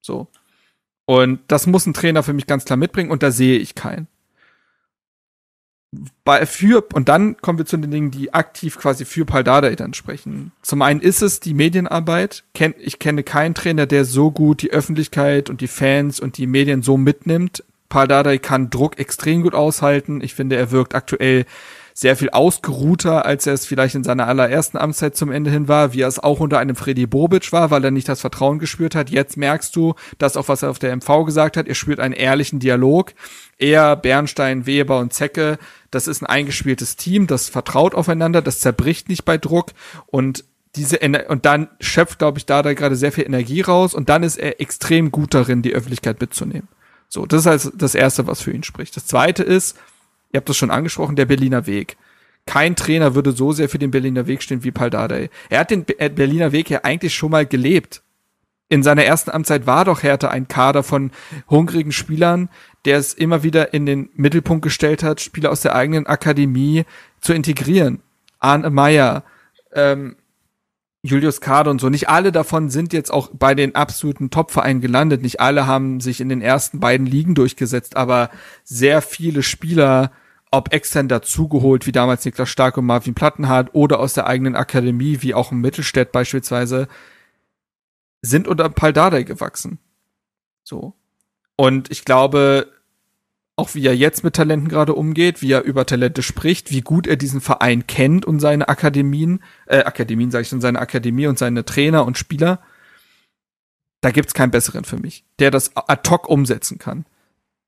So. 0.00 0.28
Und 1.04 1.40
das 1.48 1.66
muss 1.66 1.86
ein 1.86 1.94
Trainer 1.94 2.22
für 2.22 2.32
mich 2.32 2.46
ganz 2.46 2.64
klar 2.64 2.76
mitbringen 2.76 3.10
und 3.10 3.22
da 3.22 3.30
sehe 3.30 3.58
ich 3.58 3.74
keinen 3.74 4.08
bei, 6.24 6.44
für, 6.44 6.84
und 6.92 7.08
dann 7.08 7.38
kommen 7.38 7.58
wir 7.58 7.66
zu 7.66 7.78
den 7.78 7.90
Dingen, 7.90 8.10
die 8.10 8.34
aktiv 8.34 8.78
quasi 8.78 9.04
für 9.04 9.24
Paldada 9.24 9.70
dann 9.70 9.94
sprechen. 9.94 10.52
Zum 10.62 10.82
einen 10.82 11.00
ist 11.00 11.22
es 11.22 11.40
die 11.40 11.54
Medienarbeit. 11.54 12.44
Ich 12.78 12.98
kenne 12.98 13.22
keinen 13.22 13.54
Trainer, 13.54 13.86
der 13.86 14.04
so 14.04 14.30
gut 14.30 14.60
die 14.60 14.70
Öffentlichkeit 14.70 15.48
und 15.48 15.60
die 15.60 15.68
Fans 15.68 16.20
und 16.20 16.36
die 16.36 16.46
Medien 16.46 16.82
so 16.82 16.96
mitnimmt. 16.96 17.64
Paldada 17.88 18.36
kann 18.36 18.68
Druck 18.68 18.98
extrem 18.98 19.42
gut 19.42 19.54
aushalten. 19.54 20.20
Ich 20.20 20.34
finde, 20.34 20.56
er 20.56 20.70
wirkt 20.70 20.94
aktuell 20.94 21.46
sehr 21.98 22.16
viel 22.16 22.30
ausgeruhter, 22.30 23.26
als 23.26 23.46
er 23.46 23.54
es 23.54 23.66
vielleicht 23.66 23.96
in 23.96 24.04
seiner 24.04 24.28
allerersten 24.28 24.76
Amtszeit 24.76 25.16
zum 25.16 25.32
Ende 25.32 25.50
hin 25.50 25.66
war, 25.66 25.92
wie 25.92 26.02
er 26.02 26.08
es 26.08 26.20
auch 26.20 26.38
unter 26.38 26.58
einem 26.58 26.76
Freddy 26.76 27.06
Bobic 27.06 27.50
war, 27.52 27.70
weil 27.70 27.84
er 27.84 27.90
nicht 27.90 28.08
das 28.08 28.20
Vertrauen 28.20 28.60
gespürt 28.60 28.94
hat. 28.94 29.10
Jetzt 29.10 29.36
merkst 29.36 29.74
du, 29.74 29.94
dass 30.18 30.36
auch 30.36 30.48
was 30.48 30.62
er 30.62 30.70
auf 30.70 30.78
der 30.78 30.94
MV 30.94 31.24
gesagt 31.24 31.56
hat, 31.56 31.66
er 31.66 31.74
spürt 31.74 31.98
einen 31.98 32.14
ehrlichen 32.14 32.60
Dialog. 32.60 33.14
Er, 33.58 33.96
Bernstein, 33.96 34.66
Weber 34.66 35.00
und 35.00 35.12
Zecke 35.12 35.58
das 35.90 36.06
ist 36.06 36.22
ein 36.22 36.26
eingespieltes 36.26 36.96
Team, 36.96 37.26
das 37.26 37.48
vertraut 37.48 37.94
aufeinander, 37.94 38.42
das 38.42 38.60
zerbricht 38.60 39.08
nicht 39.08 39.24
bei 39.24 39.38
Druck 39.38 39.72
und 40.06 40.44
diese 40.76 41.00
Ener 41.00 41.24
und 41.28 41.46
dann 41.46 41.68
schöpft, 41.80 42.18
glaube 42.18 42.38
ich, 42.38 42.46
da 42.46 42.62
da 42.62 42.74
gerade 42.74 42.94
sehr 42.94 43.10
viel 43.10 43.24
Energie 43.24 43.62
raus 43.62 43.94
und 43.94 44.08
dann 44.08 44.22
ist 44.22 44.36
er 44.36 44.60
extrem 44.60 45.10
gut 45.10 45.34
darin, 45.34 45.62
die 45.62 45.72
Öffentlichkeit 45.72 46.20
mitzunehmen. 46.20 46.68
So, 47.08 47.24
das 47.24 47.40
ist 47.40 47.46
also 47.46 47.70
das 47.74 47.94
erste, 47.94 48.26
was 48.26 48.42
für 48.42 48.52
ihn 48.52 48.62
spricht. 48.62 48.94
Das 48.96 49.06
zweite 49.06 49.42
ist, 49.42 49.78
ihr 50.32 50.38
habt 50.38 50.48
das 50.48 50.56
schon 50.56 50.70
angesprochen, 50.70 51.16
der 51.16 51.26
Berliner 51.26 51.66
Weg. 51.66 51.96
Kein 52.46 52.76
Trainer 52.76 53.14
würde 53.14 53.32
so 53.32 53.52
sehr 53.52 53.68
für 53.68 53.78
den 53.78 53.90
Berliner 53.90 54.26
Weg 54.26 54.42
stehen 54.42 54.64
wie 54.64 54.70
Paul 54.70 54.90
Dardai. 54.90 55.28
Er 55.50 55.60
hat 55.60 55.70
den 55.70 55.84
Berliner 55.84 56.52
Weg 56.52 56.70
ja 56.70 56.80
eigentlich 56.82 57.14
schon 57.14 57.30
mal 57.30 57.46
gelebt 57.46 58.02
in 58.68 58.82
seiner 58.82 59.04
ersten 59.04 59.30
Amtszeit 59.30 59.66
war 59.66 59.86
doch 59.86 60.02
Hertha 60.02 60.28
ein 60.28 60.46
Kader 60.46 60.82
von 60.82 61.10
hungrigen 61.48 61.92
Spielern, 61.92 62.50
der 62.84 62.98
es 62.98 63.14
immer 63.14 63.42
wieder 63.42 63.72
in 63.72 63.86
den 63.86 64.10
Mittelpunkt 64.14 64.62
gestellt 64.62 65.02
hat, 65.02 65.20
Spieler 65.20 65.50
aus 65.50 65.62
der 65.62 65.74
eigenen 65.74 66.06
Akademie 66.06 66.84
zu 67.20 67.32
integrieren. 67.32 68.02
Arne 68.40 68.70
Meyer, 68.70 69.24
ähm, 69.72 70.16
Julius 71.02 71.40
Kade 71.40 71.70
und 71.70 71.80
so. 71.80 71.88
Nicht 71.88 72.08
alle 72.08 72.32
davon 72.32 72.70
sind 72.70 72.92
jetzt 72.92 73.12
auch 73.12 73.30
bei 73.32 73.54
den 73.54 73.74
absoluten 73.74 74.30
Top-Vereinen 74.30 74.80
gelandet. 74.80 75.22
Nicht 75.22 75.40
alle 75.40 75.66
haben 75.66 76.00
sich 76.00 76.20
in 76.20 76.28
den 76.28 76.42
ersten 76.42 76.80
beiden 76.80 77.06
Ligen 77.06 77.34
durchgesetzt, 77.34 77.96
aber 77.96 78.30
sehr 78.64 79.00
viele 79.00 79.42
Spieler, 79.42 80.12
ob 80.50 80.72
extern 80.72 81.08
dazugeholt, 81.08 81.86
wie 81.86 81.92
damals 81.92 82.24
Niklas 82.24 82.48
Stark 82.48 82.76
und 82.76 82.86
Marvin 82.86 83.14
Plattenhardt 83.14 83.74
oder 83.74 84.00
aus 84.00 84.14
der 84.14 84.26
eigenen 84.26 84.56
Akademie, 84.56 85.18
wie 85.20 85.34
auch 85.34 85.52
im 85.52 85.60
Mittelstädt 85.60 86.10
beispielsweise, 86.10 86.88
sind 88.22 88.48
unter 88.48 88.68
Paldadei 88.68 89.22
gewachsen. 89.22 89.78
So. 90.64 90.94
Und 91.56 91.90
ich 91.90 92.04
glaube, 92.04 92.72
auch 93.58 93.74
wie 93.74 93.84
er 93.84 93.96
jetzt 93.96 94.22
mit 94.22 94.34
Talenten 94.34 94.68
gerade 94.68 94.94
umgeht, 94.94 95.42
wie 95.42 95.50
er 95.50 95.64
über 95.64 95.84
Talente 95.84 96.22
spricht, 96.22 96.70
wie 96.70 96.80
gut 96.80 97.06
er 97.06 97.16
diesen 97.16 97.40
Verein 97.40 97.86
kennt 97.86 98.24
und 98.24 98.38
seine 98.38 98.68
Akademien, 98.68 99.42
äh, 99.66 99.82
Akademien 99.82 100.30
sage 100.30 100.42
ich 100.42 100.48
schon, 100.48 100.60
seine 100.60 100.78
Akademie 100.78 101.26
und 101.26 101.38
seine 101.38 101.64
Trainer 101.64 102.06
und 102.06 102.16
Spieler, 102.16 102.60
da 104.00 104.12
gibt's 104.12 104.32
keinen 104.32 104.52
besseren 104.52 104.84
für 104.84 104.98
mich, 104.98 105.24
der 105.40 105.50
das 105.50 105.76
ad 105.76 106.08
hoc 106.08 106.28
umsetzen 106.28 106.78
kann. 106.78 107.04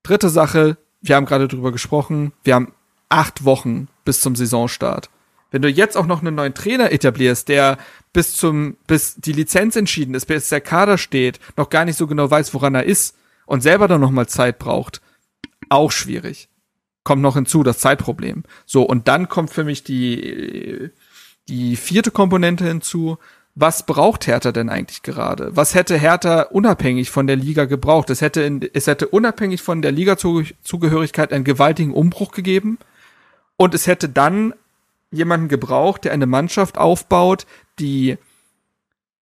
Dritte 0.04 0.28
Sache, 0.28 0.76
wir 1.00 1.16
haben 1.16 1.26
gerade 1.26 1.48
drüber 1.48 1.72
gesprochen, 1.72 2.32
wir 2.44 2.54
haben 2.54 2.72
acht 3.08 3.44
Wochen 3.44 3.88
bis 4.04 4.20
zum 4.20 4.36
Saisonstart. 4.36 5.10
Wenn 5.50 5.62
du 5.62 5.68
jetzt 5.68 5.96
auch 5.96 6.06
noch 6.06 6.20
einen 6.20 6.36
neuen 6.36 6.54
Trainer 6.54 6.92
etablierst, 6.92 7.48
der 7.48 7.78
bis 8.12 8.36
zum, 8.36 8.76
bis 8.86 9.16
die 9.16 9.32
Lizenz 9.32 9.74
entschieden 9.74 10.14
ist, 10.14 10.26
bis 10.26 10.48
der 10.48 10.60
Kader 10.60 10.98
steht, 10.98 11.40
noch 11.56 11.68
gar 11.68 11.84
nicht 11.84 11.96
so 11.96 12.06
genau 12.06 12.30
weiß, 12.30 12.54
woran 12.54 12.76
er 12.76 12.84
ist 12.84 13.16
und 13.46 13.62
selber 13.62 13.88
dann 13.88 14.00
noch 14.00 14.12
mal 14.12 14.28
Zeit 14.28 14.60
braucht, 14.60 15.00
auch 15.68 15.92
schwierig. 15.92 16.48
Kommt 17.04 17.22
noch 17.22 17.34
hinzu, 17.34 17.62
das 17.62 17.78
Zeitproblem. 17.78 18.44
So, 18.66 18.82
und 18.82 19.08
dann 19.08 19.28
kommt 19.28 19.50
für 19.50 19.64
mich 19.64 19.84
die, 19.84 20.90
die 21.48 21.76
vierte 21.76 22.10
Komponente 22.10 22.66
hinzu. 22.66 23.18
Was 23.54 23.84
braucht 23.84 24.26
Hertha 24.26 24.52
denn 24.52 24.68
eigentlich 24.68 25.02
gerade? 25.02 25.54
Was 25.56 25.74
hätte 25.74 25.98
Hertha 25.98 26.42
unabhängig 26.42 27.10
von 27.10 27.26
der 27.26 27.36
Liga 27.36 27.64
gebraucht? 27.64 28.10
Es 28.10 28.20
hätte, 28.20 28.42
in, 28.42 28.68
es 28.72 28.86
hätte 28.86 29.08
unabhängig 29.08 29.60
von 29.62 29.82
der 29.82 29.92
Liga-Zugehörigkeit 29.92 31.32
einen 31.32 31.44
gewaltigen 31.44 31.92
Umbruch 31.92 32.32
gegeben. 32.32 32.78
Und 33.56 33.74
es 33.74 33.86
hätte 33.86 34.08
dann 34.08 34.54
jemanden 35.10 35.48
gebraucht, 35.48 36.04
der 36.04 36.12
eine 36.12 36.26
Mannschaft 36.26 36.78
aufbaut, 36.78 37.46
die 37.78 38.18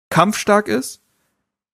kampfstark 0.10 0.68
ist, 0.68 1.02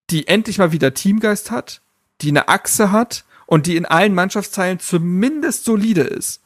die 0.10 0.28
endlich 0.28 0.60
mal 0.60 0.72
wieder 0.72 0.94
Teamgeist 0.94 1.50
hat, 1.50 1.82
die 2.22 2.30
eine 2.30 2.48
Achse 2.50 2.92
hat 2.92 3.26
und 3.46 3.68
die 3.68 3.76
in 3.76 3.86
allen 3.86 4.14
Mannschaftsteilen 4.14 4.80
zumindest 4.80 5.66
solide 5.66 6.02
ist. 6.02 6.42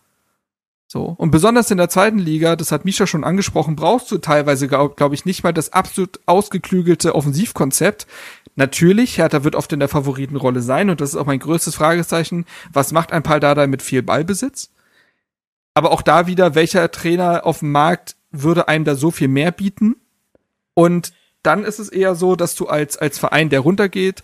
So. 0.88 1.16
Und 1.18 1.32
besonders 1.32 1.70
in 1.70 1.78
der 1.78 1.90
zweiten 1.90 2.18
Liga, 2.18 2.56
das 2.56 2.72
hat 2.72 2.86
Misha 2.86 3.08
schon 3.08 3.26
angesprochen, 3.26 3.76
brauchst 3.76 4.10
du 4.10 4.20
teilweise, 4.20 4.70
glaube 4.70 4.96
glaub 4.96 5.12
ich, 5.12 5.26
nicht 5.26 5.44
mal 5.44 5.52
das 5.52 5.74
absolut 5.74 6.22
ausgeklügelte 6.26 7.14
Offensivkonzept. 7.14 8.08
Natürlich, 8.56 9.18
Hertha 9.18 9.44
wird 9.44 9.56
oft 9.56 9.72
in 9.74 9.80
der 9.80 9.90
Favoritenrolle 9.90 10.62
sein 10.62 10.90
und 10.90 11.02
das 11.02 11.10
ist 11.10 11.16
auch 11.18 11.26
mein 11.26 11.40
größtes 11.40 11.76
Fragezeichen. 11.76 12.46
Was 12.72 12.94
macht 12.94 13.12
ein 13.12 13.22
Paldada 13.22 13.68
mit 13.68 13.82
viel 13.82 14.02
Ballbesitz? 14.02 14.72
Aber 15.74 15.92
auch 15.92 16.02
da 16.02 16.26
wieder, 16.26 16.56
welcher 16.56 16.90
Trainer 16.90 17.46
auf 17.46 17.60
dem 17.60 17.72
Markt 17.72 18.16
würde 18.32 18.68
einem 18.68 18.86
da 18.86 18.96
so 18.96 19.12
viel 19.12 19.28
mehr 19.28 19.52
bieten? 19.52 19.98
Und 20.74 21.12
dann 21.44 21.66
ist 21.66 21.80
es 21.80 21.90
eher 21.90 22.16
so, 22.16 22.36
dass 22.36 22.56
du 22.56 22.68
als, 22.68 22.98
als 22.98 23.20
Verein, 23.20 23.50
der 23.50 23.60
runtergeht, 23.60 24.24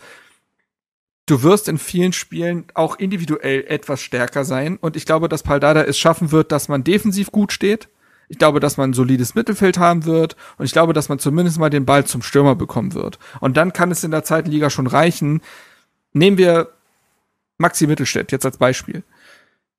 du 1.26 1.44
wirst 1.44 1.68
in 1.68 1.78
vielen 1.78 2.14
Spielen 2.14 2.66
auch 2.74 2.98
individuell 2.98 3.66
etwas 3.68 4.02
stärker 4.02 4.46
sein. 4.46 4.78
Und 4.78 4.96
ich 4.96 5.06
glaube, 5.06 5.30
dass 5.30 5.44
Paldada 5.44 5.84
es 5.84 5.98
schaffen 5.98 6.32
wird, 6.32 6.52
dass 6.52 6.68
man 6.68 6.84
defensiv 6.84 7.32
gut 7.32 7.52
steht. 7.52 7.90
Ich 8.30 8.38
glaube, 8.38 8.60
dass 8.60 8.78
man 8.78 8.92
ein 8.92 8.94
solides 8.94 9.36
Mittelfeld 9.36 9.78
haben 9.78 10.06
wird 10.06 10.36
und 10.58 10.66
ich 10.66 10.72
glaube, 10.72 10.94
dass 10.94 11.10
man 11.10 11.20
zumindest 11.20 11.60
mal 11.60 11.70
den 11.70 11.86
Ball 11.86 12.06
zum 12.06 12.22
Stürmer 12.22 12.56
bekommen 12.56 12.94
wird. 12.94 13.20
Und 13.42 13.58
dann 13.58 13.74
kann 13.74 13.92
es 13.92 14.04
in 14.04 14.12
der 14.12 14.24
zweiten 14.24 14.50
Liga 14.50 14.70
schon 14.70 14.88
reichen. 14.88 15.42
Nehmen 16.14 16.38
wir 16.38 16.70
Maxi 17.58 17.86
Mittelstädt 17.86 18.32
jetzt 18.32 18.46
als 18.46 18.58
Beispiel. 18.58 19.04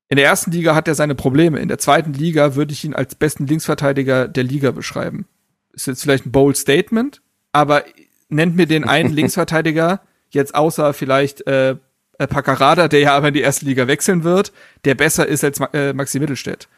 In 0.08 0.16
der 0.16 0.26
ersten 0.26 0.50
Liga 0.50 0.74
hat 0.74 0.86
er 0.86 0.94
seine 0.94 1.14
Probleme. 1.14 1.58
In 1.58 1.68
der 1.68 1.78
zweiten 1.78 2.12
Liga 2.12 2.54
würde 2.54 2.72
ich 2.72 2.84
ihn 2.84 2.94
als 2.94 3.14
besten 3.14 3.46
Linksverteidiger 3.46 4.28
der 4.28 4.44
Liga 4.44 4.70
beschreiben. 4.70 5.26
Ist 5.72 5.86
jetzt 5.86 6.02
vielleicht 6.02 6.26
ein 6.26 6.32
bold 6.32 6.56
Statement, 6.56 7.22
aber 7.50 7.84
nennt 8.28 8.54
mir 8.54 8.66
den 8.66 8.84
einen 8.84 9.10
Linksverteidiger, 9.12 10.02
jetzt 10.34 10.54
außer 10.54 10.92
vielleicht 10.92 11.46
äh, 11.46 11.76
äh, 12.18 12.26
Paccarada, 12.26 12.88
der 12.88 13.00
ja 13.00 13.16
aber 13.16 13.28
in 13.28 13.34
die 13.34 13.40
erste 13.40 13.64
Liga 13.64 13.86
wechseln 13.86 14.24
wird, 14.24 14.52
der 14.84 14.94
besser 14.94 15.26
ist 15.26 15.44
als 15.44 15.60
äh, 15.72 15.92
Maxi 15.92 16.20
Mittelstädt. 16.20 16.68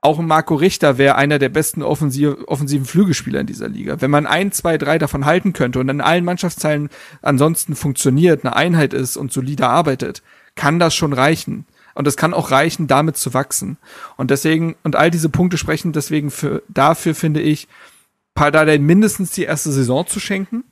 Auch 0.00 0.18
Marco 0.20 0.54
Richter 0.54 0.98
wäre 0.98 1.16
einer 1.16 1.38
der 1.38 1.48
besten 1.48 1.82
offensiv, 1.82 2.36
offensiven 2.46 2.86
Flügelspieler 2.86 3.40
in 3.40 3.46
dieser 3.46 3.68
Liga. 3.68 4.00
Wenn 4.00 4.10
man 4.10 4.26
ein, 4.26 4.52
zwei, 4.52 4.78
drei 4.78 4.98
davon 4.98 5.24
halten 5.24 5.52
könnte 5.52 5.80
und 5.80 5.88
in 5.88 6.00
allen 6.00 6.24
Mannschaftsteilen 6.24 6.90
ansonsten 7.22 7.74
funktioniert, 7.74 8.44
eine 8.44 8.54
Einheit 8.54 8.94
ist 8.94 9.16
und 9.16 9.32
solide 9.32 9.66
arbeitet, 9.66 10.22
kann 10.54 10.78
das 10.78 10.94
schon 10.94 11.12
reichen. 11.12 11.66
Und 11.94 12.06
es 12.06 12.16
kann 12.16 12.34
auch 12.34 12.50
reichen, 12.50 12.86
damit 12.86 13.16
zu 13.16 13.32
wachsen. 13.34 13.78
Und 14.16 14.30
deswegen, 14.30 14.76
und 14.84 14.96
all 14.96 15.10
diese 15.10 15.30
Punkte 15.30 15.56
sprechen 15.56 15.92
deswegen 15.92 16.30
für, 16.30 16.62
dafür, 16.68 17.14
finde 17.14 17.40
ich, 17.40 17.66
Pardadei 18.34 18.78
mindestens 18.78 19.32
die 19.32 19.44
erste 19.44 19.72
Saison 19.72 20.06
zu 20.06 20.20
schenken. 20.20 20.62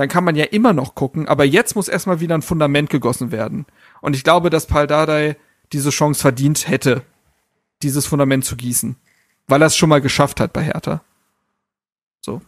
Dann 0.00 0.08
kann 0.08 0.24
man 0.24 0.34
ja 0.34 0.46
immer 0.46 0.72
noch 0.72 0.94
gucken, 0.94 1.28
aber 1.28 1.44
jetzt 1.44 1.76
muss 1.76 1.86
erstmal 1.86 2.20
wieder 2.20 2.34
ein 2.34 2.40
Fundament 2.40 2.88
gegossen 2.88 3.32
werden. 3.32 3.66
Und 4.00 4.16
ich 4.16 4.24
glaube, 4.24 4.48
dass 4.48 4.64
Paldadei 4.64 5.36
diese 5.74 5.90
Chance 5.90 6.22
verdient 6.22 6.68
hätte, 6.68 7.02
dieses 7.82 8.06
Fundament 8.06 8.46
zu 8.46 8.56
gießen. 8.56 8.96
Weil 9.46 9.60
er 9.60 9.66
es 9.66 9.76
schon 9.76 9.90
mal 9.90 10.00
geschafft 10.00 10.40
hat 10.40 10.54
bei 10.54 10.62
Hertha. 10.62 11.02
So. 12.22 12.40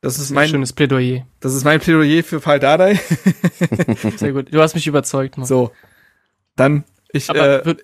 Das 0.00 0.18
ist 0.18 0.32
mein 0.32 0.48
schönes 0.48 0.72
Plädoyer. 0.72 1.24
Das 1.38 1.54
ist 1.54 1.62
mein 1.62 1.78
Plädoyer 1.78 2.24
für 2.24 2.40
Paldadei. 2.40 2.96
Sehr 4.16 4.32
gut. 4.32 4.52
Du 4.52 4.60
hast 4.60 4.74
mich 4.74 4.88
überzeugt. 4.88 5.38
Mann. 5.38 5.46
So. 5.46 5.70
Dann 6.56 6.82
ich 7.12 7.30
Aber 7.30 7.64
äh, 7.64 7.76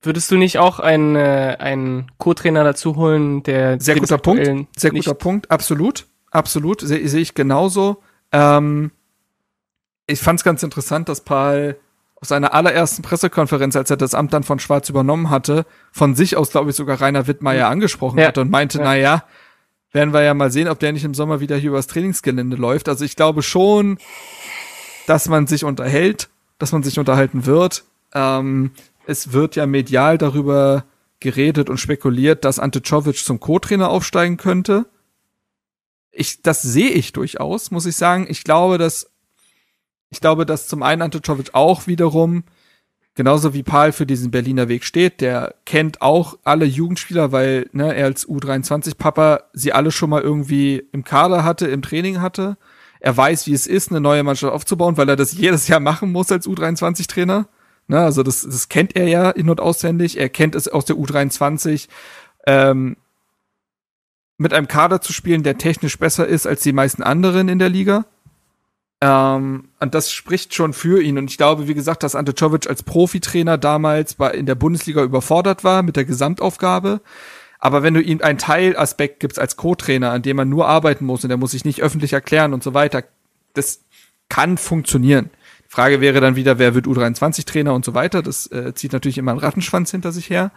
würdest 0.00 0.30
du 0.30 0.38
nicht 0.38 0.56
auch 0.56 0.80
einen, 0.80 1.16
äh, 1.16 1.58
einen 1.58 2.12
Co-Trainer 2.16 2.64
dazu 2.64 2.96
holen, 2.96 3.42
der 3.42 3.78
sehr 3.78 3.96
guter 3.96 4.16
Punkt, 4.16 4.68
sehr 4.74 4.90
guter 4.90 5.12
Punkt, 5.12 5.50
absolut, 5.50 6.06
absolut, 6.30 6.80
sehe 6.80 7.06
seh 7.06 7.20
ich 7.20 7.34
genauso. 7.34 8.02
Ähm, 8.32 8.90
ich 10.06 10.20
fand 10.20 10.40
es 10.40 10.44
ganz 10.44 10.62
interessant, 10.62 11.08
dass 11.08 11.22
Paul 11.22 11.76
auf 12.20 12.28
seiner 12.28 12.54
allerersten 12.54 13.02
Pressekonferenz, 13.02 13.76
als 13.76 13.90
er 13.90 13.96
das 13.96 14.14
Amt 14.14 14.32
dann 14.32 14.42
von 14.42 14.58
Schwarz 14.58 14.88
übernommen 14.88 15.30
hatte, 15.30 15.66
von 15.92 16.14
sich 16.14 16.36
aus, 16.36 16.50
glaube 16.50 16.70
ich, 16.70 16.76
sogar 16.76 17.00
Rainer 17.00 17.26
Wittmeier 17.26 17.68
angesprochen 17.68 18.18
ja. 18.18 18.28
hatte 18.28 18.40
und 18.40 18.50
meinte, 18.50 18.78
ja. 18.78 18.84
na 18.84 18.96
ja, 18.96 19.24
werden 19.92 20.14
wir 20.14 20.22
ja 20.22 20.34
mal 20.34 20.50
sehen, 20.50 20.68
ob 20.68 20.78
der 20.78 20.92
nicht 20.92 21.04
im 21.04 21.14
Sommer 21.14 21.40
wieder 21.40 21.56
hier 21.56 21.70
übers 21.70 21.86
Trainingsgelände 21.86 22.56
läuft. 22.56 22.88
Also 22.88 23.04
ich 23.04 23.16
glaube 23.16 23.42
schon, 23.42 23.98
dass 25.06 25.28
man 25.28 25.46
sich 25.46 25.64
unterhält, 25.64 26.28
dass 26.58 26.72
man 26.72 26.82
sich 26.82 26.98
unterhalten 26.98 27.46
wird. 27.46 27.84
Ähm, 28.14 28.70
es 29.06 29.32
wird 29.32 29.56
ja 29.56 29.66
medial 29.66 30.18
darüber 30.18 30.84
geredet 31.20 31.70
und 31.70 31.78
spekuliert, 31.78 32.44
dass 32.44 32.58
Ante 32.58 32.82
Czovic 32.82 33.18
zum 33.18 33.40
Co-Trainer 33.40 33.88
aufsteigen 33.88 34.36
könnte. 34.36 34.86
Ich, 36.10 36.42
das 36.42 36.62
sehe 36.62 36.90
ich 36.90 37.12
durchaus, 37.12 37.70
muss 37.70 37.86
ich 37.86 37.96
sagen. 37.96 38.26
Ich 38.28 38.44
glaube, 38.44 38.78
dass, 38.78 39.10
ich 40.10 40.20
glaube, 40.20 40.46
dass 40.46 40.68
zum 40.68 40.82
einen 40.82 41.02
Ante 41.02 41.20
Czovic 41.20 41.50
auch 41.54 41.86
wiederum, 41.86 42.44
genauso 43.14 43.54
wie 43.54 43.62
Paul 43.62 43.92
für 43.92 44.06
diesen 44.06 44.30
Berliner 44.30 44.68
Weg 44.68 44.84
steht, 44.84 45.20
der 45.20 45.54
kennt 45.64 46.02
auch 46.02 46.38
alle 46.44 46.64
Jugendspieler, 46.64 47.32
weil, 47.32 47.68
ne, 47.72 47.94
er 47.94 48.06
als 48.06 48.28
U23-Papa 48.28 49.44
sie 49.52 49.72
alle 49.72 49.90
schon 49.90 50.10
mal 50.10 50.22
irgendwie 50.22 50.82
im 50.92 51.04
Kader 51.04 51.44
hatte, 51.44 51.66
im 51.66 51.82
Training 51.82 52.20
hatte. 52.20 52.56
Er 53.00 53.16
weiß, 53.16 53.46
wie 53.46 53.52
es 53.52 53.66
ist, 53.66 53.90
eine 53.90 54.00
neue 54.00 54.22
Mannschaft 54.22 54.52
aufzubauen, 54.52 54.96
weil 54.96 55.08
er 55.08 55.16
das 55.16 55.32
jedes 55.36 55.68
Jahr 55.68 55.80
machen 55.80 56.12
muss 56.12 56.32
als 56.32 56.46
U23-Trainer. 56.46 57.48
Ne, 57.88 58.00
also 58.00 58.22
das, 58.22 58.42
das 58.42 58.68
kennt 58.68 58.96
er 58.96 59.06
ja 59.06 59.30
in- 59.30 59.48
und 59.48 59.60
auswendig. 59.60 60.18
Er 60.18 60.28
kennt 60.28 60.54
es 60.54 60.68
aus 60.68 60.84
der 60.84 60.96
U23. 60.96 61.88
Ähm, 62.46 62.96
mit 64.38 64.52
einem 64.52 64.68
Kader 64.68 65.00
zu 65.00 65.12
spielen, 65.12 65.42
der 65.42 65.58
technisch 65.58 65.98
besser 65.98 66.26
ist 66.26 66.46
als 66.46 66.62
die 66.62 66.72
meisten 66.72 67.02
anderen 67.02 67.48
in 67.48 67.58
der 67.58 67.68
Liga. 67.68 68.04
Ähm, 69.00 69.68
und 69.80 69.94
das 69.94 70.10
spricht 70.10 70.54
schon 70.54 70.72
für 70.72 71.02
ihn. 71.02 71.18
Und 71.18 71.30
ich 71.30 71.36
glaube, 71.36 71.68
wie 71.68 71.74
gesagt, 71.74 72.02
dass 72.02 72.14
Ante 72.14 72.34
Czovic 72.34 72.68
als 72.68 72.82
Profitrainer 72.82 73.58
damals 73.58 74.14
bei, 74.14 74.30
in 74.30 74.46
der 74.46 74.54
Bundesliga 74.54 75.02
überfordert 75.02 75.64
war 75.64 75.82
mit 75.82 75.96
der 75.96 76.04
Gesamtaufgabe. 76.04 77.00
Aber 77.58 77.82
wenn 77.82 77.94
du 77.94 78.02
ihm 78.02 78.20
einen 78.22 78.38
Teilaspekt 78.38 79.20
gibst 79.20 79.38
als 79.38 79.56
Co-Trainer, 79.56 80.12
an 80.12 80.22
dem 80.22 80.36
man 80.36 80.48
nur 80.48 80.68
arbeiten 80.68 81.04
muss 81.04 81.24
und 81.24 81.28
der 81.28 81.38
muss 81.38 81.52
sich 81.52 81.64
nicht 81.64 81.82
öffentlich 81.82 82.12
erklären 82.12 82.52
und 82.52 82.62
so 82.62 82.74
weiter, 82.74 83.04
das 83.54 83.80
kann 84.28 84.58
funktionieren. 84.58 85.30
Frage 85.68 86.00
wäre 86.00 86.20
dann 86.20 86.36
wieder, 86.36 86.58
wer 86.58 86.74
wird 86.74 86.86
U23-Trainer 86.86 87.74
und 87.74 87.84
so 87.84 87.94
weiter. 87.94 88.22
Das 88.22 88.50
äh, 88.52 88.72
zieht 88.74 88.92
natürlich 88.92 89.18
immer 89.18 89.32
einen 89.32 89.40
Rattenschwanz 89.40 89.90
hinter 89.90 90.12
sich 90.12 90.30
her. 90.30 90.52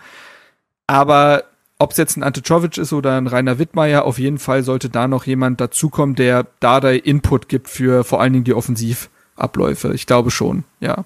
Aber 0.88 1.43
ob 1.80 1.91
es 1.91 1.97
jetzt 1.97 2.18
ein 2.18 2.23
Ante 2.23 2.43
Czovic 2.43 2.77
ist 2.77 2.91
oder 2.91 3.18
ein 3.18 3.27
Rainer 3.27 3.57
Wittmeier, 3.57 4.03
auf 4.03 4.19
jeden 4.19 4.38
Fall 4.38 4.64
sollte 4.64 4.89
da 4.89 5.07
noch 5.07 5.26
jemand 5.26 5.61
dazukommen, 5.61 6.15
der 6.15 6.45
da 6.60 6.81
der 6.81 7.06
Input 7.06 7.47
gibt 7.47 7.69
für 7.69 8.03
vor 8.03 8.22
allen 8.22 8.34
Dingen 8.34 8.45
die 8.45 8.53
Offensivabläufe. 8.53 9.93
Ich 9.93 10.06
glaube 10.06 10.30
schon, 10.30 10.65
ja. 10.81 11.06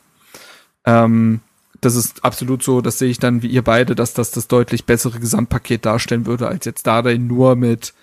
Ähm, 0.86 1.42
das 1.80 1.96
ist 1.96 2.26
absolut 2.26 2.64
so, 2.64 2.82
das 2.82 2.98
sehe 2.98 3.10
ich 3.10 3.20
dann 3.20 3.42
wie 3.44 3.48
ihr 3.48 3.62
beide, 3.62 3.94
dass 3.94 4.14
das 4.14 4.32
das 4.32 4.48
deutlich 4.48 4.86
bessere 4.86 5.20
Gesamtpaket 5.20 5.86
darstellen 5.86 6.26
würde, 6.26 6.48
als 6.48 6.66
jetzt 6.66 6.88
Dardai 6.88 7.18
nur 7.18 7.56
mit 7.56 7.94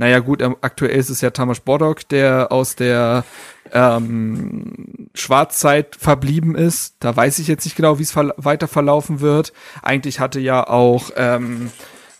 naja, 0.00 0.20
gut, 0.20 0.42
aktuell 0.60 0.96
ist 0.96 1.10
es 1.10 1.22
ja 1.22 1.30
Tamas 1.30 1.58
Bodok, 1.58 2.08
der 2.08 2.52
aus 2.52 2.76
der 2.76 3.24
ähm, 3.72 5.08
Schwarzzeit 5.12 5.96
verblieben 5.98 6.54
ist. 6.54 6.94
Da 7.00 7.16
weiß 7.16 7.40
ich 7.40 7.48
jetzt 7.48 7.64
nicht 7.64 7.74
genau, 7.74 7.98
wie 7.98 8.04
es 8.04 8.12
ver 8.12 8.32
weiter 8.36 8.68
verlaufen 8.68 9.20
wird. 9.20 9.52
Eigentlich 9.82 10.20
hatte 10.20 10.38
ja 10.38 10.64
auch 10.68 11.10
ähm, 11.16 11.72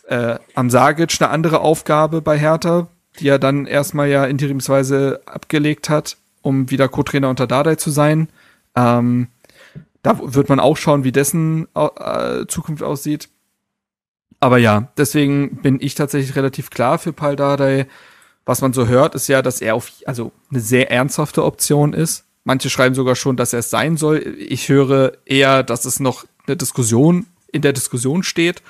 äh, 0.09 0.39
Amsagic 0.55 1.17
eine 1.19 1.29
andere 1.29 1.61
Aufgabe 1.61 2.21
bei 2.21 2.37
Hertha, 2.37 2.87
die 3.19 3.27
er 3.27 3.39
dann 3.39 3.65
erstmal 3.65 4.09
ja 4.09 4.25
interimsweise 4.25 5.21
abgelegt 5.25 5.89
hat, 5.89 6.17
um 6.41 6.69
wieder 6.71 6.87
Co-Trainer 6.87 7.29
unter 7.29 7.47
Dardai 7.47 7.75
zu 7.75 7.91
sein. 7.91 8.29
Ähm, 8.75 9.27
da 10.01 10.19
wird 10.21 10.49
man 10.49 10.59
auch 10.59 10.77
schauen, 10.77 11.03
wie 11.03 11.11
dessen 11.11 11.67
äh, 11.75 12.45
Zukunft 12.47 12.81
aussieht. 12.81 13.29
Aber 14.39 14.57
ja, 14.57 14.91
deswegen 14.97 15.61
bin 15.61 15.79
ich 15.81 15.95
tatsächlich 15.95 16.35
relativ 16.35 16.69
klar 16.69 16.97
für 16.97 17.13
Pal 17.13 17.35
Dardai. 17.35 17.87
Was 18.45 18.61
man 18.61 18.73
so 18.73 18.87
hört, 18.87 19.13
ist 19.13 19.27
ja, 19.27 19.41
dass 19.41 19.61
er 19.61 19.75
auf, 19.75 19.91
also 20.05 20.31
eine 20.49 20.61
sehr 20.61 20.89
ernsthafte 20.89 21.43
Option 21.43 21.93
ist. 21.93 22.25
Manche 22.45 22.69
schreiben 22.69 22.95
sogar 22.95 23.15
schon, 23.15 23.35
dass 23.35 23.53
er 23.53 23.59
es 23.59 23.69
sein 23.69 23.97
soll. 23.97 24.19
Ich 24.39 24.69
höre 24.69 25.17
eher, 25.25 25.61
dass 25.61 25.85
es 25.85 25.99
noch 25.99 26.25
eine 26.47 26.57
Diskussion 26.57 27.27
in 27.51 27.61
der 27.61 27.73
Diskussion 27.73 28.23
steht 28.23 28.63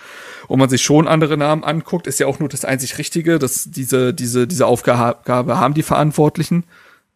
und 0.49 0.59
man 0.59 0.67
sich 0.67 0.81
schon 0.81 1.07
andere 1.07 1.37
Namen 1.37 1.63
anguckt, 1.63 2.07
ist 2.07 2.19
ja 2.19 2.27
auch 2.27 2.39
nur 2.39 2.49
das 2.49 2.65
einzig 2.65 2.97
Richtige, 2.97 3.37
dass 3.37 3.69
diese, 3.69 4.13
diese, 4.13 4.47
diese 4.47 4.65
Aufgabe 4.65 5.59
haben 5.59 5.73
die 5.75 5.83
Verantwortlichen. 5.83 6.65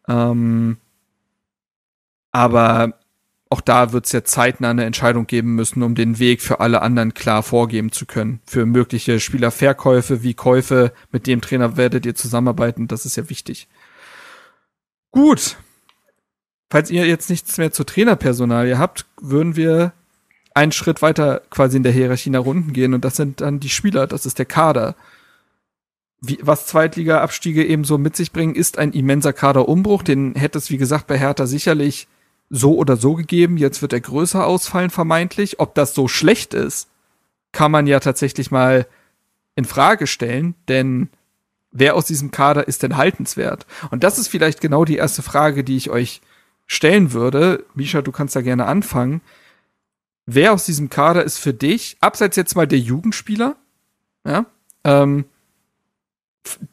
Ähm, 0.08 0.78
aber 2.32 2.94
auch 3.50 3.62
da 3.62 3.92
wird 3.92 4.06
es 4.06 4.12
ja 4.12 4.24
zeitnah 4.24 4.70
eine 4.70 4.86
Entscheidung 4.86 5.26
geben 5.26 5.56
müssen, 5.56 5.82
um 5.82 5.96
den 5.96 6.20
Weg 6.20 6.42
für 6.42 6.60
alle 6.60 6.84
anderen 6.84 7.16
klar 7.16 7.42
vorgeben 7.42 7.92
zu 7.92 8.06
können. 8.06 8.40
Für 8.46 8.68
mögliche 8.68 9.20
Spielerverkäufe 9.20 10.22
wie 10.22 10.36
Käufe, 10.36 10.94
mit 11.12 11.26
dem 11.26 11.42
Trainer 11.42 11.76
werdet 11.76 12.06
ihr 12.06 12.16
zusammenarbeiten, 12.16 12.88
das 12.88 13.06
ist 13.06 13.16
ja 13.16 13.30
wichtig. 13.30 13.68
Gut. 15.10 15.58
Falls 16.70 16.92
ihr 16.92 17.08
jetzt 17.08 17.32
nichts 17.32 17.58
mehr 17.58 17.72
zur 17.72 17.86
Trainerpersonal 17.88 18.78
habt, 18.78 19.06
würden 19.20 19.56
wir 19.56 19.94
einen 20.54 20.72
Schritt 20.72 21.02
weiter 21.02 21.42
quasi 21.50 21.78
in 21.78 21.84
der 21.84 21.92
Hierarchie 21.92 22.30
nach 22.30 22.46
unten 22.46 22.74
gehen 22.74 22.94
und 22.94 23.04
das 23.04 23.16
sind 23.16 23.42
dann 23.42 23.60
die 23.60 23.70
Spieler, 23.70 24.08
das 24.08 24.26
ist 24.26 24.40
der 24.40 24.46
Kader. 24.46 24.96
Wie, 26.22 26.40
was 26.42 26.68
Zweitliga-Abstiege 26.68 27.66
eben 27.66 27.84
so 27.84 27.98
mit 27.98 28.16
sich 28.16 28.32
bringen, 28.32 28.56
ist 28.56 28.78
ein 28.78 28.94
immenser 28.94 29.34
Kaderumbruch. 29.34 30.04
Den 30.04 30.36
hätte 30.36 30.58
es, 30.58 30.70
wie 30.70 30.78
gesagt, 30.78 31.08
bei 31.08 31.20
Hertha 31.20 31.48
sicherlich 31.48 32.08
so 32.50 32.78
oder 32.78 32.96
so 32.96 33.16
gegeben. 33.16 33.58
Jetzt 33.58 33.82
wird 33.82 33.92
er 33.92 34.00
größer 34.00 34.46
ausfallen, 34.46 34.90
vermeintlich. 34.90 35.60
Ob 35.60 35.76
das 35.76 35.94
so 35.94 36.08
schlecht 36.08 36.54
ist, 36.54 36.88
kann 37.52 37.72
man 37.72 37.88
ja 37.88 38.00
tatsächlich 38.00 38.52
mal 38.52 38.88
in 39.56 39.66
Frage 39.66 40.08
stellen, 40.08 40.56
denn 40.70 41.10
wer 41.72 41.96
aus 41.96 42.06
diesem 42.06 42.32
Kader 42.32 42.68
ist 42.68 42.84
denn 42.84 42.96
haltenswert? 42.96 43.66
Und 43.92 44.04
das 44.04 44.18
ist 44.18 44.30
vielleicht 44.30 44.62
genau 44.62 44.86
die 44.86 44.98
erste 44.98 45.24
Frage, 45.24 45.64
die 45.64 45.76
ich 45.76 45.90
euch 45.90 46.22
stellen 46.68 47.12
würde. 47.12 47.66
Misha, 47.74 48.02
du 48.02 48.12
kannst 48.12 48.36
da 48.36 48.42
gerne 48.42 48.66
anfangen. 48.66 49.22
Wer 50.26 50.54
aus 50.54 50.66
diesem 50.66 50.90
Kader 50.90 51.24
ist 51.24 51.38
für 51.38 51.54
dich, 51.54 51.98
abseits 52.00 52.38
jetzt 52.38 52.56
mal 52.56 52.68
der 52.68 52.80
Jugendspieler, 52.80 53.58
ja, 54.26 54.46
ähm, 54.84 55.26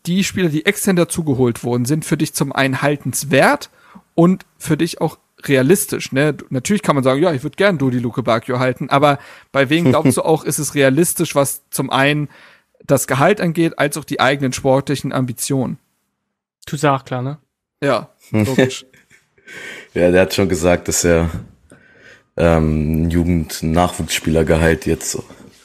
die 0.07 0.25
Spieler, 0.25 0.49
die 0.49 0.67
extern 0.67 0.97
dazugeholt 0.97 1.63
wurden, 1.65 1.85
sind 1.85 2.05
für 2.05 2.17
dich 2.17 2.35
zum 2.35 2.53
einen 2.53 2.83
haltenswert 2.83 3.71
und 4.15 4.45
für 4.59 4.77
dich 4.77 5.01
auch 5.01 5.19
realistisch. 5.45 6.13
Ne? 6.13 6.37
Natürlich 6.51 6.83
kann 6.83 6.95
man 6.95 7.05
sagen, 7.05 7.23
ja, 7.23 7.33
ich 7.33 7.43
würde 7.43 7.57
gern 7.57 7.79
Dodi 7.79 7.99
Luke 7.99 8.23
Bacchio 8.23 8.59
halten, 8.59 8.91
aber 8.91 9.19
bei 9.53 9.71
wem 9.71 9.85
glaubst 9.91 10.17
du 10.17 10.23
auch, 10.23 10.45
ist 10.45 10.59
es 10.59 10.75
realistisch, 10.75 11.35
was 11.35 11.63
zum 11.71 11.91
einen 11.91 12.29
das 12.85 13.07
Gehalt 13.07 13.41
angeht, 13.41 13.79
als 13.79 13.97
auch 13.97 14.05
die 14.05 14.21
eigenen 14.21 14.53
sportlichen 14.53 15.13
Ambitionen. 15.13 15.79
Toussaint, 16.67 17.07
klar, 17.07 17.23
ne? 17.23 17.39
Ja, 17.83 18.11
logisch. 18.31 18.85
Ja, 19.95 20.13
der 20.13 20.21
hat 20.21 20.35
schon 20.35 20.49
gesagt, 20.49 20.87
dass 20.87 21.03
er 21.03 21.29
ähm, 22.41 23.11
Jugend-Nachwuchsspielergehalt 23.11 24.87
jetzt 24.87 25.19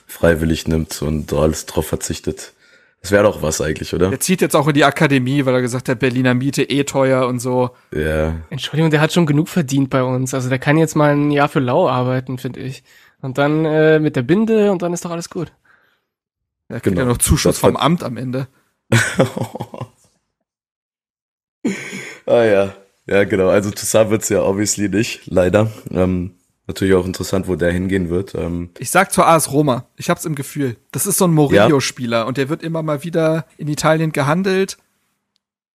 freiwillig 0.08 0.68
nimmt 0.68 1.02
und 1.02 1.32
alles 1.34 1.66
drauf 1.66 1.88
verzichtet. 1.88 2.54
Das 3.02 3.12
wäre 3.12 3.24
doch 3.24 3.42
was 3.44 3.62
eigentlich, 3.62 3.94
oder? 3.94 4.10
Der 4.10 4.20
zieht 4.20 4.42
jetzt 4.42 4.56
auch 4.56 4.68
in 4.68 4.74
die 4.74 4.84
Akademie, 4.84 5.46
weil 5.46 5.54
er 5.54 5.62
gesagt 5.62 5.90
hat, 5.90 6.00
Berliner 6.00 6.34
Miete 6.34 6.64
eh 6.64 6.84
teuer 6.86 7.28
und 7.28 7.40
so. 7.40 7.70
Ja. 7.94 8.36
Entschuldigung, 8.50 8.90
der 8.90 9.00
hat 9.02 9.14
schon 9.14 9.28
genug 9.28 9.48
verdient 9.48 9.90
bei 9.92 10.02
uns. 10.04 10.34
Also 10.34 10.50
der 10.50 10.58
kann 10.60 10.78
jetzt 10.78 10.96
mal 10.96 11.12
ein 11.16 11.30
Jahr 11.32 11.48
für 11.48 11.60
lau 11.60 11.88
arbeiten, 11.88 12.40
finde 12.40 12.62
ich. 12.62 12.84
Und 13.22 13.38
dann 13.38 13.64
äh, 13.66 14.00
mit 14.00 14.16
der 14.16 14.24
Binde 14.24 14.72
und 14.72 14.82
dann 14.82 14.92
ist 14.94 15.06
doch 15.06 15.12
alles 15.12 15.30
gut. 15.30 15.54
Er 16.68 16.80
kriegt 16.82 16.96
Genau. 16.96 17.02
ja 17.02 17.14
noch 17.14 17.20
Zuschuss 17.20 17.60
vom 17.60 17.78
Amt 17.78 18.04
am 18.04 18.18
Ende. 18.18 18.48
ah 22.26 22.44
ja. 22.44 22.74
Ja, 23.08 23.24
genau. 23.24 23.50
Also 23.50 23.70
Toussaint 23.70 24.10
wird's 24.10 24.30
ja 24.30 24.42
obviously 24.42 24.90
nicht, 24.90 25.28
leider. 25.28 25.70
Ähm, 25.92 26.32
natürlich 26.68 26.94
auch 26.96 27.06
interessant, 27.06 27.48
wo 27.48 27.56
der 27.56 27.72
hingehen 27.72 28.10
wird. 28.10 28.36
Ähm, 28.36 28.70
Ich 28.80 28.90
sag 28.90 29.12
zur 29.12 29.28
AS 29.28 29.52
Roma, 29.52 29.88
ich 29.98 30.10
hab's 30.10 30.26
im 30.26 30.36
Gefühl. 30.36 30.78
Das 30.92 31.06
ist 31.06 31.18
so 31.18 31.26
ein 31.26 31.34
Mourinho-Spieler 31.34 32.26
und 32.28 32.38
der 32.38 32.50
wird 32.50 32.64
immer 32.64 32.82
mal 32.84 33.04
wieder 33.04 33.46
in 33.58 33.68
Italien 33.68 34.12
gehandelt. 34.12 34.78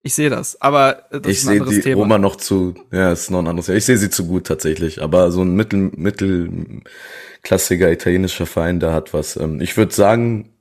Ich 0.04 0.14
sehe 0.16 0.30
das, 0.30 0.62
aber 0.62 1.12
äh, 1.12 1.20
das 1.20 1.32
ich 1.32 1.38
ist 1.40 1.44
ein 1.44 1.48
sehe 1.50 1.60
anderes 1.60 1.76
die 1.76 1.82
Thema. 1.82 2.02
Roma 2.04 2.18
noch 2.18 2.38
zu, 2.38 2.76
ja, 2.92 3.12
ist 3.12 3.30
noch 3.30 3.40
ein 3.40 3.48
anderes. 3.48 3.68
Ich 3.70 3.84
sehe 3.86 3.98
sie 3.98 4.10
zu 4.10 4.26
gut 4.26 4.48
tatsächlich, 4.48 5.02
aber 5.02 5.32
so 5.32 5.42
ein 5.42 5.54
mittel, 5.56 5.92
mittelklassiger 5.96 7.92
italienischer 7.92 8.46
Verein, 8.46 8.80
der 8.80 8.94
hat 8.94 9.14
was. 9.14 9.36
Ähm, 9.36 9.60
ich 9.60 9.76
würde 9.76 9.94
sagen, 9.94 10.54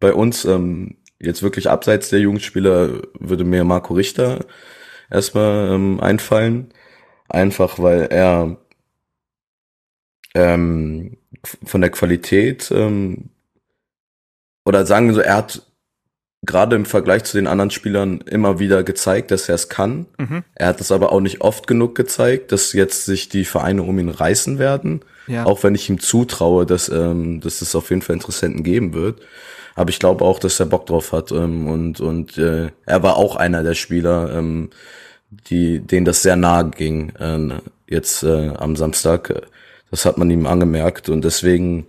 bei 0.00 0.12
uns 0.12 0.44
ähm, 0.44 0.96
jetzt 1.20 1.42
wirklich 1.42 1.70
abseits 1.70 2.08
der 2.10 2.20
Jugendspieler 2.20 3.02
würde 3.18 3.44
mir 3.44 3.62
Marco 3.64 3.94
Richter 3.94 4.44
erstmal 5.10 5.72
ähm, 5.72 6.00
einfallen, 6.00 6.72
einfach 7.28 7.78
weil 7.78 8.08
er 8.10 8.56
ähm, 10.34 11.16
von 11.64 11.80
der 11.80 11.90
Qualität 11.90 12.70
ähm, 12.70 13.30
oder 14.64 14.84
sagen 14.84 15.08
wir 15.08 15.14
so, 15.14 15.20
er 15.20 15.36
hat 15.36 15.62
gerade 16.42 16.76
im 16.76 16.84
Vergleich 16.84 17.24
zu 17.24 17.36
den 17.36 17.46
anderen 17.46 17.70
Spielern 17.70 18.20
immer 18.20 18.58
wieder 18.58 18.84
gezeigt, 18.84 19.30
dass 19.30 19.48
er 19.48 19.56
es 19.56 19.68
kann. 19.68 20.06
Mhm. 20.18 20.44
Er 20.54 20.68
hat 20.68 20.80
es 20.80 20.92
aber 20.92 21.10
auch 21.12 21.20
nicht 21.20 21.40
oft 21.40 21.66
genug 21.66 21.94
gezeigt, 21.94 22.52
dass 22.52 22.72
jetzt 22.72 23.04
sich 23.04 23.28
die 23.28 23.44
Vereine 23.44 23.82
um 23.82 23.98
ihn 23.98 24.08
reißen 24.08 24.58
werden. 24.58 25.00
Ja. 25.26 25.44
Auch 25.44 25.62
wenn 25.62 25.74
ich 25.74 25.88
ihm 25.88 26.00
zutraue, 26.00 26.64
dass, 26.64 26.88
ähm, 26.88 27.40
dass 27.40 27.60
es 27.60 27.74
auf 27.74 27.90
jeden 27.90 28.02
Fall 28.02 28.14
Interessenten 28.14 28.62
geben 28.62 28.94
wird. 28.94 29.20
Aber 29.74 29.90
ich 29.90 29.98
glaube 29.98 30.24
auch, 30.24 30.38
dass 30.38 30.60
er 30.60 30.66
Bock 30.66 30.86
drauf 30.86 31.12
hat. 31.12 31.32
Ähm, 31.32 31.66
und 31.66 32.00
und 32.00 32.38
äh, 32.38 32.70
er 32.86 33.02
war 33.02 33.16
auch 33.16 33.36
einer 33.36 33.62
der 33.62 33.74
Spieler, 33.74 34.32
ähm, 34.32 34.70
die, 35.30 35.80
denen 35.80 36.04
das 36.04 36.22
sehr 36.22 36.36
nahe 36.36 36.70
ging 36.70 37.10
äh, 37.16 37.60
jetzt 37.88 38.22
äh, 38.22 38.50
am 38.56 38.76
Samstag. 38.76 39.48
Das 39.90 40.04
hat 40.04 40.18
man 40.18 40.30
ihm 40.30 40.46
angemerkt. 40.46 41.08
Und 41.08 41.24
deswegen 41.24 41.86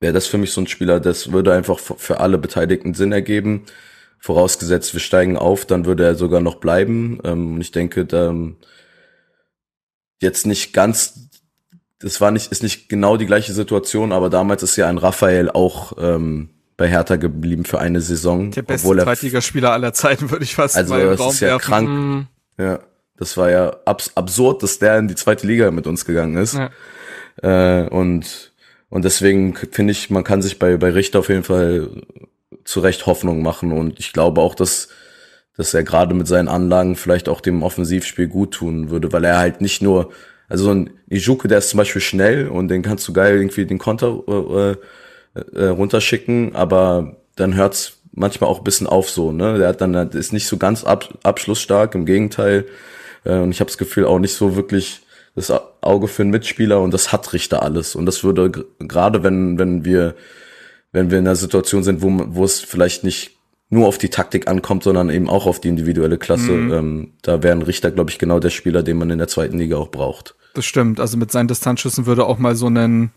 wäre 0.00 0.12
das 0.12 0.26
für 0.26 0.38
mich 0.38 0.52
so 0.52 0.60
ein 0.60 0.66
Spieler, 0.66 0.98
das 1.00 1.32
würde 1.32 1.52
einfach 1.52 1.78
für 1.78 2.20
alle 2.20 2.38
Beteiligten 2.38 2.94
Sinn 2.94 3.12
ergeben. 3.12 3.66
Vorausgesetzt, 4.18 4.92
wir 4.92 5.00
steigen 5.00 5.36
auf, 5.36 5.64
dann 5.64 5.86
würde 5.86 6.04
er 6.04 6.14
sogar 6.14 6.40
noch 6.40 6.56
bleiben. 6.56 7.20
Ähm, 7.24 7.54
und 7.54 7.60
ich 7.60 7.70
denke, 7.70 8.04
da, 8.04 8.34
jetzt 10.20 10.46
nicht 10.46 10.72
ganz, 10.72 11.30
das 11.98 12.20
war 12.20 12.30
nicht, 12.30 12.52
ist 12.52 12.62
nicht 12.62 12.88
genau 12.88 13.16
die 13.16 13.26
gleiche 13.26 13.52
Situation, 13.52 14.12
aber 14.12 14.30
damals 14.30 14.62
ist 14.62 14.76
ja 14.76 14.88
ein 14.88 14.98
Raphael 14.98 15.50
auch 15.50 15.92
ähm, 15.98 16.50
bei 16.76 16.88
Hertha 16.88 17.16
geblieben 17.16 17.64
für 17.64 17.78
eine 17.78 18.00
Saison. 18.00 18.50
Der 18.52 18.62
beste 18.62 18.88
er, 18.88 19.04
Zweitligaspieler 19.04 19.72
aller 19.72 19.92
Zeiten, 19.92 20.30
würde 20.30 20.44
ich 20.44 20.54
fast 20.54 20.76
also 20.76 20.94
mal 20.94 21.02
im 21.02 21.12
Raum 21.12 21.30
ist 21.30 21.40
ja 21.40 21.48
werfen. 21.48 21.62
krank. 21.62 21.88
Mm, 21.88 22.26
Ja, 22.62 22.80
das 23.20 23.36
war 23.36 23.50
ja 23.50 23.76
abs 23.84 24.12
absurd, 24.16 24.62
dass 24.62 24.78
der 24.78 24.98
in 24.98 25.06
die 25.06 25.14
zweite 25.14 25.46
Liga 25.46 25.70
mit 25.70 25.86
uns 25.86 26.06
gegangen 26.06 26.36
ist. 26.38 26.54
Ja. 26.54 26.70
Äh, 27.42 27.88
und, 27.88 28.52
und 28.88 29.04
deswegen 29.04 29.54
finde 29.54 29.92
ich, 29.92 30.08
man 30.08 30.24
kann 30.24 30.40
sich 30.40 30.58
bei, 30.58 30.78
bei 30.78 30.90
Richter 30.90 31.18
auf 31.18 31.28
jeden 31.28 31.44
Fall 31.44 31.90
zu 32.64 32.80
Recht 32.80 33.04
Hoffnung 33.04 33.42
machen. 33.42 33.72
Und 33.72 34.00
ich 34.00 34.14
glaube 34.14 34.40
auch, 34.40 34.54
dass, 34.54 34.88
dass 35.54 35.74
er 35.74 35.84
gerade 35.84 36.14
mit 36.14 36.28
seinen 36.28 36.48
Anlagen 36.48 36.96
vielleicht 36.96 37.28
auch 37.28 37.42
dem 37.42 37.62
Offensivspiel 37.62 38.26
gut 38.26 38.54
tun 38.54 38.88
würde, 38.88 39.12
weil 39.12 39.24
er 39.24 39.36
halt 39.36 39.60
nicht 39.60 39.82
nur, 39.82 40.10
also 40.48 40.64
so 40.64 40.70
ein 40.70 40.90
Ijuke, 41.10 41.46
der 41.46 41.58
ist 41.58 41.68
zum 41.68 41.78
Beispiel 41.78 42.00
schnell 42.00 42.48
und 42.48 42.68
den 42.68 42.80
kannst 42.80 43.06
du 43.06 43.12
geil 43.12 43.36
irgendwie 43.36 43.66
den 43.66 43.78
Konter 43.78 44.76
äh, 45.36 45.38
äh, 45.58 45.66
runterschicken, 45.66 46.56
aber 46.56 47.16
dann 47.36 47.54
hört's 47.54 47.98
manchmal 48.12 48.48
auch 48.48 48.58
ein 48.58 48.64
bisschen 48.64 48.86
auf 48.86 49.10
so, 49.10 49.30
ne? 49.30 49.58
Der 49.58 49.68
hat 49.68 49.80
dann 49.82 49.94
ist 50.10 50.32
nicht 50.32 50.46
so 50.46 50.56
ganz 50.56 50.84
ab, 50.84 51.18
abschlussstark, 51.22 51.94
im 51.94 52.06
Gegenteil. 52.06 52.64
Äh, 53.24 53.38
und 53.38 53.50
ich 53.50 53.60
habe 53.60 53.68
das 53.70 53.78
Gefühl 53.78 54.04
auch 54.06 54.18
nicht 54.18 54.34
so 54.34 54.56
wirklich 54.56 55.00
das 55.36 55.50
Au- 55.50 55.60
Auge 55.80 56.08
für 56.08 56.22
einen 56.22 56.30
Mitspieler 56.30 56.80
und 56.80 56.92
das 56.92 57.12
hat 57.12 57.32
Richter 57.32 57.62
alles. 57.62 57.94
Und 57.94 58.06
das 58.06 58.24
würde 58.24 58.50
gerade 58.78 59.22
wenn 59.22 59.58
wenn 59.58 59.84
wir 59.84 60.14
wenn 60.92 61.10
wir 61.10 61.18
in 61.18 61.26
einer 61.26 61.36
Situation 61.36 61.82
sind, 61.84 62.02
wo 62.02 62.10
wo 62.34 62.44
es 62.44 62.60
vielleicht 62.60 63.04
nicht 63.04 63.36
nur 63.72 63.86
auf 63.86 63.98
die 63.98 64.08
Taktik 64.08 64.48
ankommt, 64.48 64.82
sondern 64.82 65.10
eben 65.10 65.28
auch 65.30 65.46
auf 65.46 65.60
die 65.60 65.68
individuelle 65.68 66.18
Klasse, 66.18 66.50
ähm, 66.50 67.12
da 67.22 67.42
wäre 67.44 67.54
ein 67.56 67.62
Richter, 67.62 67.92
glaube 67.92 68.10
ich, 68.10 68.18
genau 68.18 68.40
der 68.40 68.50
Spieler, 68.50 68.82
den 68.82 68.98
man 68.98 69.10
in 69.10 69.18
der 69.18 69.28
zweiten 69.28 69.58
Liga 69.58 69.76
auch 69.76 69.92
braucht. 69.92 70.34
Das 70.54 70.64
stimmt. 70.64 70.98
Also 70.98 71.16
mit 71.16 71.30
seinen 71.30 71.46
Distanzschüssen 71.46 72.06
würde 72.06 72.26
auch 72.26 72.38
mal 72.38 72.56
so 72.56 72.66
einen, 72.66 73.12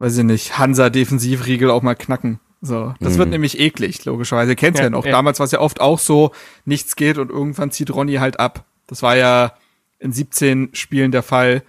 weiß 0.00 0.18
ich 0.18 0.24
nicht, 0.24 0.58
Hansa-Defensivriegel 0.58 1.70
auch 1.70 1.82
mal 1.82 1.94
knacken. 1.94 2.40
So, 2.60 2.92
das 2.98 3.18
wird 3.18 3.30
nämlich 3.30 3.60
eklig, 3.60 4.04
logischerweise. 4.04 4.50
Ihr 4.50 4.56
kennt's 4.56 4.80
ja, 4.80 4.86
Ja, 4.86 4.90
noch. 4.90 5.04
ja. 5.06 5.12
Damals 5.12 5.38
war 5.38 5.44
es 5.44 5.52
ja 5.52 5.60
oft 5.60 5.80
auch 5.80 6.00
so, 6.00 6.32
nichts 6.64 6.96
geht 6.96 7.16
und 7.18 7.30
irgendwann 7.30 7.70
zieht 7.70 7.94
Ronny 7.94 8.14
halt 8.14 8.40
ab. 8.40 8.64
Das 8.88 9.02
war 9.02 9.16
ja 9.16 9.52
in 10.00 10.12
17 10.12 10.70
Spielen 10.72 11.12
der 11.12 11.22
Fall. 11.22 11.62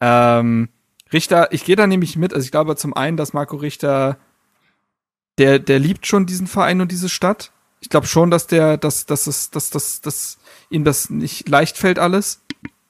Ähm, 0.00 0.68
Richter, 1.12 1.52
ich 1.52 1.64
gehe 1.64 1.76
da 1.76 1.86
nämlich 1.86 2.16
mit. 2.16 2.34
Also 2.34 2.44
ich 2.44 2.50
glaube 2.50 2.74
zum 2.74 2.94
einen, 2.94 3.16
dass 3.16 3.32
Marco 3.32 3.56
Richter, 3.56 4.18
der, 5.38 5.60
der 5.60 5.78
liebt 5.78 6.06
schon 6.06 6.26
diesen 6.26 6.48
Verein 6.48 6.80
und 6.80 6.90
diese 6.90 7.08
Stadt. 7.08 7.52
Ich 7.80 7.88
glaube 7.88 8.06
schon, 8.06 8.30
dass 8.30 8.46
der, 8.46 8.76
dass, 8.76 9.06
dass 9.06 9.26
es, 9.26 9.50
dass, 9.50 9.70
dass, 9.70 10.00
dass 10.00 10.38
ihm 10.70 10.84
das 10.84 11.10
nicht 11.10 11.48
leicht 11.48 11.76
fällt 11.76 11.98
alles. 11.98 12.42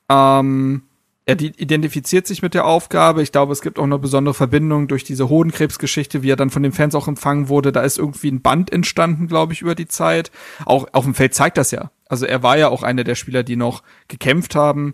Ähm, 0.08 0.82
er 1.24 1.40
identifiziert 1.40 2.26
sich 2.26 2.42
mit 2.42 2.52
der 2.52 2.64
Aufgabe. 2.64 3.22
Ich 3.22 3.30
glaube, 3.30 3.52
es 3.52 3.62
gibt 3.62 3.78
auch 3.78 3.84
eine 3.84 3.98
besondere 3.98 4.34
Verbindung 4.34 4.88
durch 4.88 5.04
diese 5.04 5.28
Hodenkrebsgeschichte, 5.28 6.22
wie 6.22 6.30
er 6.30 6.36
dann 6.36 6.50
von 6.50 6.64
den 6.64 6.72
Fans 6.72 6.96
auch 6.96 7.06
empfangen 7.06 7.48
wurde. 7.48 7.70
Da 7.70 7.82
ist 7.82 7.98
irgendwie 7.98 8.30
ein 8.30 8.42
Band 8.42 8.72
entstanden, 8.72 9.28
glaube 9.28 9.52
ich, 9.52 9.62
über 9.62 9.76
die 9.76 9.86
Zeit. 9.86 10.32
Auch 10.66 10.88
auf 10.92 11.04
dem 11.04 11.14
Feld 11.14 11.34
zeigt 11.34 11.58
das 11.58 11.70
ja. 11.70 11.90
Also 12.12 12.26
er 12.26 12.42
war 12.42 12.58
ja 12.58 12.68
auch 12.68 12.82
einer 12.82 13.04
der 13.04 13.14
Spieler, 13.14 13.42
die 13.42 13.56
noch 13.56 13.82
gekämpft 14.06 14.54
haben. 14.54 14.92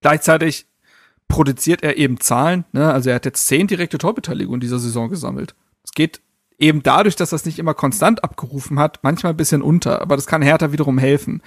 Gleichzeitig 0.00 0.66
produziert 1.28 1.84
er 1.84 1.96
eben 1.96 2.18
Zahlen. 2.18 2.64
Ne? 2.72 2.92
Also 2.92 3.10
er 3.10 3.14
hat 3.14 3.24
jetzt 3.24 3.46
zehn 3.46 3.68
direkte 3.68 3.98
Torbeteiligung 3.98 4.54
in 4.54 4.60
dieser 4.60 4.80
Saison 4.80 5.10
gesammelt. 5.10 5.54
Es 5.84 5.92
geht 5.92 6.20
eben 6.58 6.82
dadurch, 6.82 7.14
dass 7.14 7.32
er 7.32 7.36
es 7.36 7.44
nicht 7.44 7.60
immer 7.60 7.72
konstant 7.72 8.24
abgerufen 8.24 8.80
hat, 8.80 8.98
manchmal 9.02 9.32
ein 9.32 9.36
bisschen 9.36 9.62
unter. 9.62 10.02
Aber 10.02 10.16
das 10.16 10.26
kann 10.26 10.42
Hertha 10.42 10.72
wiederum 10.72 10.98
helfen. 10.98 11.40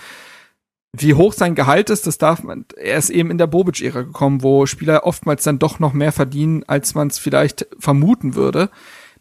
Wie 0.94 1.16
hoch 1.16 1.34
sein 1.34 1.54
Gehalt 1.54 1.90
ist, 1.90 2.08
das 2.08 2.18
darf 2.18 2.42
man. 2.42 2.64
Er 2.78 2.98
ist 2.98 3.10
eben 3.10 3.30
in 3.30 3.38
der 3.38 3.48
Bobic-Ära 3.48 4.04
gekommen, 4.04 4.42
wo 4.42 4.68
Spieler 4.68 5.06
oftmals 5.06 5.44
dann 5.44 5.60
doch 5.60 5.80
noch 5.80 5.92
mehr 5.92 6.14
verdienen, 6.14 6.64
als 6.68 6.96
man 6.96 7.10
es 7.10 7.20
vielleicht 7.20 7.68
vermuten 7.78 8.36
würde. 8.36 8.70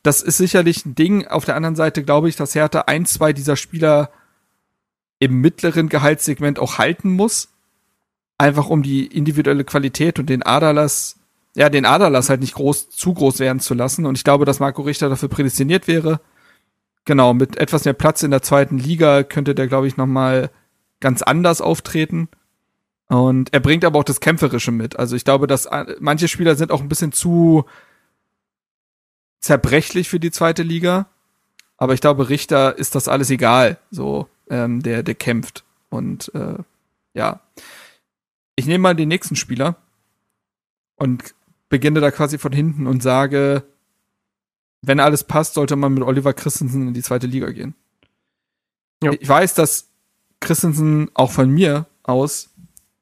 Das 0.05 0.23
ist 0.23 0.37
sicherlich 0.37 0.87
ein 0.87 0.95
Ding. 0.95 1.27
Auf 1.27 1.45
der 1.45 1.57
anderen 1.57 1.75
Seite 1.75 2.05
glaube 2.05 2.29
ich, 2.29 2.37
dass 2.37 2.55
Hertha 2.55 2.83
ein, 2.83 3.05
zwei 3.05 3.33
dieser 3.33 3.57
Spieler 3.57 4.11
im 5.21 5.41
mittleren 5.41 5.89
Gehaltssegment 5.89 6.59
auch 6.59 6.79
halten 6.79 7.11
muss. 7.11 7.51
Einfach 8.39 8.69
um 8.69 8.83
die 8.83 9.07
individuelle 9.07 9.65
Qualität 9.65 10.19
und 10.19 10.29
den 10.29 10.43
Aderlass, 10.43 11.17
ja, 11.55 11.69
den 11.69 11.85
Aderlass 11.85 12.31
halt 12.31 12.41
nicht 12.41 12.55
groß, 12.55 12.91
zu 12.91 13.15
groß 13.15 13.39
werden 13.39 13.61
zu 13.61 13.75
lassen. 13.75 14.07
Und 14.07 14.17
ich 14.17 14.25
glaube, 14.25 14.47
dass 14.47 14.61
Marco 14.61 14.83
Richter 14.83 15.09
dafür 15.09 15.29
prädestiniert 15.29 15.87
wäre. 15.87 16.21
Genau, 17.05 17.35
mit 17.35 17.59
etwas 17.59 17.85
mehr 17.85 17.95
Platz 17.95 18.23
in 18.23 18.31
der 18.31 18.43
zweiten 18.43 18.79
Liga 18.79 19.23
könnte 19.23 19.55
der, 19.55 19.69
glaube 19.69 19.87
ich, 19.87 19.97
noch 19.97 20.07
mal 20.07 20.51
ganz 21.01 21.23
anders 21.23 21.61
auftreten. 21.61 22.29
Und 23.09 23.53
er 23.53 23.61
bringt 23.61 23.85
aber 23.85 23.99
auch 23.99 24.05
das 24.05 24.21
Kämpferische 24.21 24.71
mit. 24.71 24.99
Also 24.99 25.17
ich 25.17 25.25
glaube, 25.25 25.47
dass 25.47 25.67
äh, 25.67 25.97
manche 26.01 26.29
Spieler 26.29 26.57
sind 26.57 26.73
auch 26.73 26.81
ein 26.81 26.89
bisschen 26.89 27.13
zu 27.13 27.65
zerbrechlich 29.41 30.09
für 30.09 30.21
die 30.21 30.31
zweite 30.31 30.63
Liga. 30.63 31.07
Aber 31.77 31.93
ich 31.93 32.01
glaube, 32.01 32.29
Richter 32.29 32.79
ist 32.79 32.95
das 32.95 33.09
alles 33.09 33.31
egal. 33.31 33.79
So, 33.91 34.29
ähm, 34.51 34.83
der, 34.83 35.03
der 35.03 35.15
kämpft. 35.15 35.65
Und 35.89 36.33
äh, 36.35 36.59
ja. 37.15 37.41
Ich 38.57 38.67
nehme 38.67 38.83
mal 38.83 38.95
den 38.95 39.09
nächsten 39.09 39.37
Spieler 39.37 39.77
und 40.97 41.35
beginne 41.69 42.01
da 42.01 42.11
quasi 42.11 42.37
von 42.37 42.53
hinten 42.53 42.87
und 42.87 43.03
sage, 43.03 43.65
wenn 44.83 45.01
alles 45.01 45.25
passt, 45.25 45.55
sollte 45.55 45.77
man 45.77 45.95
mit 45.95 46.03
Oliver 46.03 46.35
Christensen 46.35 46.89
in 46.89 46.95
die 46.95 47.03
zweite 47.03 47.27
Liga 47.27 47.51
gehen. 47.51 47.75
Jo. 49.03 49.13
Ich 49.19 49.29
weiß, 49.29 49.55
dass 49.55 49.89
Christensen 50.41 51.11
auch 51.15 51.31
von 51.31 51.51
mir 51.51 51.87
aus 52.03 52.51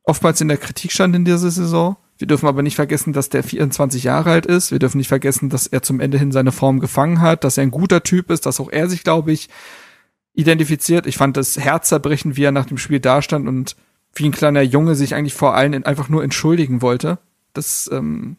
oftmals 0.05 0.41
in 0.41 0.49
der 0.49 0.57
Kritik 0.59 0.93
stand 0.93 1.15
in 1.17 1.25
dieser 1.25 1.51
Saison, 1.51 1.97
Wir 2.19 2.27
dürfen 2.27 2.49
aber 2.49 2.63
nicht 2.63 2.75
vergessen, 2.75 3.13
dass 3.13 3.29
der 3.29 3.45
24 3.45 4.03
Jahre 4.03 4.33
alt 4.33 4.45
ist. 4.45 4.73
Wir 4.73 4.81
dürfen 4.81 4.99
nicht 4.99 5.09
vergessen, 5.09 5.51
dass 5.51 5.69
er 5.69 5.83
zum 5.83 6.01
Ende 6.01 6.19
hin 6.19 6.33
seine 6.33 6.51
Form 6.51 6.81
gefangen 6.81 7.21
hat, 7.21 7.45
dass 7.45 7.57
er 7.57 7.63
ein 7.63 7.71
guter 7.71 8.03
Typ 8.03 8.31
ist, 8.33 8.45
dass 8.45 8.59
auch 8.59 8.71
er 8.71 8.89
sich, 8.89 9.05
glaube 9.05 9.31
ich, 9.31 9.49
identifiziert. 10.39 11.09
Ich 11.09 11.17
fand 11.17 11.37
das 11.37 11.59
Herzerbrechen, 11.59 12.37
wie 12.37 12.45
er 12.45 12.53
nach 12.53 12.67
dem 12.67 12.79
Spiel 12.79 13.01
dastand 13.01 13.49
und 13.49 13.75
wie 14.15 14.25
ein 14.25 14.33
kleiner 14.33 14.63
Junge 14.63 14.95
sich 14.95 15.17
eigentlich 15.17 15.35
vor 15.35 15.55
allen 15.55 15.85
einfach 15.85 16.09
nur 16.09 16.23
entschuldigen 16.23 16.81
wollte. 16.81 17.19
Das, 17.55 17.91
ähm, 17.93 18.37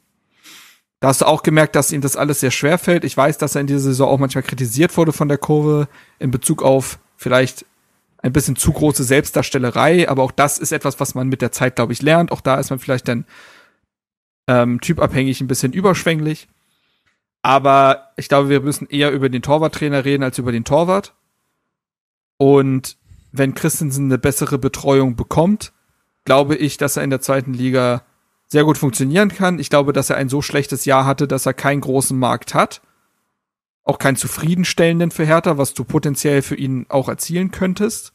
da 1.01 1.09
hast 1.09 1.19
du 1.19 1.26
auch 1.26 1.43
gemerkt, 1.43 1.76
dass 1.76 1.91
ihm 1.91 1.99
das 1.99 2.15
alles 2.15 2.39
sehr 2.39 2.51
schwer 2.51 2.77
fällt. 2.77 3.03
Ich 3.03 3.17
weiß, 3.17 3.38
dass 3.38 3.55
er 3.55 3.61
in 3.61 3.67
dieser 3.67 3.81
Saison 3.81 4.07
auch 4.07 4.17
manchmal 4.17 4.43
kritisiert 4.43 4.95
wurde 4.95 5.11
von 5.11 5.27
der 5.27 5.38
Kurve 5.38 5.89
in 6.19 6.31
Bezug 6.31 6.63
auf 6.63 6.99
vielleicht 7.17 7.65
ein 8.21 8.31
bisschen 8.31 8.55
zu 8.55 8.71
große 8.71 9.03
Selbstdarstellerei, 9.03 10.07
aber 10.07 10.23
auch 10.23 10.31
das 10.31 10.57
ist 10.57 10.71
etwas, 10.71 11.01
was 11.01 11.15
man 11.15 11.27
mit 11.27 11.41
der 11.41 11.51
Zeit, 11.51 11.76
glaube 11.76 11.91
ich, 11.91 12.01
lernt. 12.01 12.31
Auch 12.31 12.41
da 12.41 12.55
ist 12.59 12.69
man 12.69 12.80
vielleicht 12.80 13.09
dann 13.09 13.26
ähm, 14.47 14.80
typabhängig 14.80 15.41
ein 15.41 15.47
bisschen 15.47 15.73
überschwänglich. 15.73 16.47
Aber 17.41 18.11
ich 18.15 18.30
glaube, 18.30 18.47
wir 18.47 18.61
müssen 18.61 18.88
eher 18.88 19.11
über 19.11 19.27
den 19.27 19.41
Torwarttrainer 19.41 20.05
reden 20.05 20.23
als 20.23 20.38
über 20.38 20.53
den 20.53 20.63
Torwart. 20.63 21.13
Und 22.39 22.97
wenn 23.31 23.53
Christensen 23.53 24.05
eine 24.05 24.17
bessere 24.17 24.57
Betreuung 24.57 25.15
bekommt, 25.15 25.73
glaube 26.23 26.55
ich, 26.55 26.77
dass 26.77 26.97
er 26.97 27.03
in 27.03 27.09
der 27.09 27.21
zweiten 27.21 27.53
Liga 27.53 28.03
sehr 28.47 28.63
gut 28.63 28.77
funktionieren 28.77 29.29
kann. 29.29 29.59
Ich 29.59 29.69
glaube, 29.69 29.93
dass 29.93 30.09
er 30.09 30.15
ein 30.15 30.29
so 30.29 30.41
schlechtes 30.41 30.85
Jahr 30.85 31.05
hatte, 31.05 31.27
dass 31.27 31.45
er 31.45 31.53
keinen 31.53 31.81
großen 31.81 32.17
Markt 32.17 32.55
hat. 32.55 32.81
Auch 33.83 33.99
keinen 33.99 34.15
zufriedenstellenden 34.15 35.11
für 35.11 35.25
Hertha, 35.25 35.57
was 35.57 35.73
du 35.73 35.83
potenziell 35.83 36.41
für 36.41 36.55
ihn 36.55 36.85
auch 36.89 37.09
erzielen 37.09 37.51
könntest. 37.51 38.13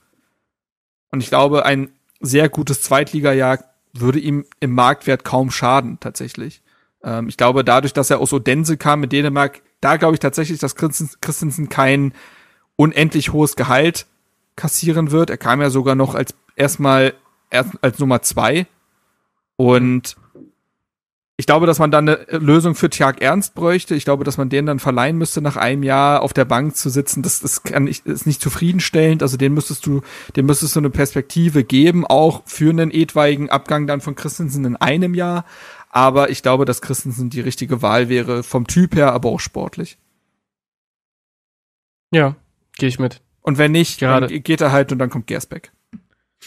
Und 1.12 1.20
ich 1.20 1.28
glaube, 1.28 1.66
ein 1.66 1.90
sehr 2.20 2.48
gutes 2.48 2.82
Zweitligajahr 2.82 3.62
würde 3.92 4.18
ihm 4.18 4.46
im 4.58 4.72
Marktwert 4.72 5.24
kaum 5.24 5.50
schaden, 5.50 6.00
tatsächlich. 6.00 6.62
Ähm, 7.02 7.28
ich 7.28 7.36
glaube, 7.36 7.62
dadurch, 7.62 7.92
dass 7.92 8.10
er 8.10 8.20
aus 8.20 8.32
Odense 8.32 8.76
kam 8.76 9.04
in 9.04 9.10
Dänemark, 9.10 9.62
da 9.80 9.98
glaube 9.98 10.14
ich 10.14 10.20
tatsächlich, 10.20 10.58
dass 10.58 10.74
Christensen 10.74 11.68
kein 11.68 12.14
unendlich 12.76 13.32
hohes 13.32 13.54
Gehalt 13.54 14.06
kassieren 14.56 15.10
wird. 15.10 15.30
Er 15.30 15.38
kam 15.38 15.60
ja 15.60 15.70
sogar 15.70 15.94
noch 15.94 16.14
als 16.14 16.34
erstmal 16.56 17.14
erst 17.50 17.72
als 17.82 17.98
Nummer 17.98 18.22
zwei. 18.22 18.66
Und 19.56 20.16
ich 21.36 21.46
glaube, 21.46 21.66
dass 21.66 21.80
man 21.80 21.90
dann 21.90 22.08
eine 22.08 22.26
Lösung 22.30 22.76
für 22.76 22.90
Tjag 22.90 23.20
Ernst 23.20 23.54
bräuchte. 23.54 23.96
Ich 23.96 24.04
glaube, 24.04 24.22
dass 24.22 24.38
man 24.38 24.50
den 24.50 24.66
dann 24.66 24.78
verleihen 24.78 25.18
müsste, 25.18 25.40
nach 25.40 25.56
einem 25.56 25.82
Jahr 25.82 26.22
auf 26.22 26.32
der 26.32 26.44
Bank 26.44 26.76
zu 26.76 26.90
sitzen. 26.90 27.22
Das, 27.22 27.40
das 27.40 27.64
kann 27.64 27.84
nicht, 27.84 28.06
ist 28.06 28.26
nicht 28.26 28.40
zufriedenstellend. 28.40 29.20
Also 29.20 29.36
den 29.36 29.52
müsstest 29.52 29.84
du, 29.84 30.02
den 30.36 30.46
müsstest 30.46 30.76
du 30.76 30.80
eine 30.80 30.90
Perspektive 30.90 31.64
geben, 31.64 32.06
auch 32.06 32.42
für 32.46 32.70
einen 32.70 32.92
etwaigen 32.92 33.50
Abgang 33.50 33.88
dann 33.88 34.00
von 34.00 34.14
Christensen 34.14 34.64
in 34.64 34.76
einem 34.76 35.14
Jahr. 35.14 35.44
Aber 35.90 36.30
ich 36.30 36.42
glaube, 36.42 36.64
dass 36.66 36.82
Christensen 36.82 37.30
die 37.30 37.40
richtige 37.40 37.82
Wahl 37.82 38.08
wäre, 38.08 38.44
vom 38.44 38.68
Typ 38.68 38.94
her, 38.94 39.12
aber 39.12 39.28
auch 39.30 39.40
sportlich. 39.40 39.98
Ja, 42.12 42.36
gehe 42.78 42.88
ich 42.88 43.00
mit. 43.00 43.20
Und 43.44 43.58
wenn 43.58 43.72
nicht, 43.72 44.00
Gerade. 44.00 44.26
dann 44.26 44.42
geht 44.42 44.62
er 44.62 44.72
halt 44.72 44.90
und 44.90 44.98
dann 44.98 45.10
kommt 45.10 45.26
Gersbeck. 45.26 45.70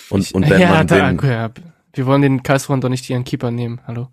Und, 0.10 0.32
und 0.32 0.49
wenn 0.49 0.60
ja, 0.60 0.69
man 0.72 0.88
da, 0.88 1.11
den, 1.11 1.19
ja, 1.30 1.52
wir 1.94 2.06
wollen 2.07 2.24
den 2.24 2.41
Karlsruhe 2.41 2.80
doch 2.80 2.90
nicht 2.90 3.07
ihren 3.10 3.24
Keeper 3.24 3.52
nehmen. 3.52 3.80
Hallo. 3.86 4.10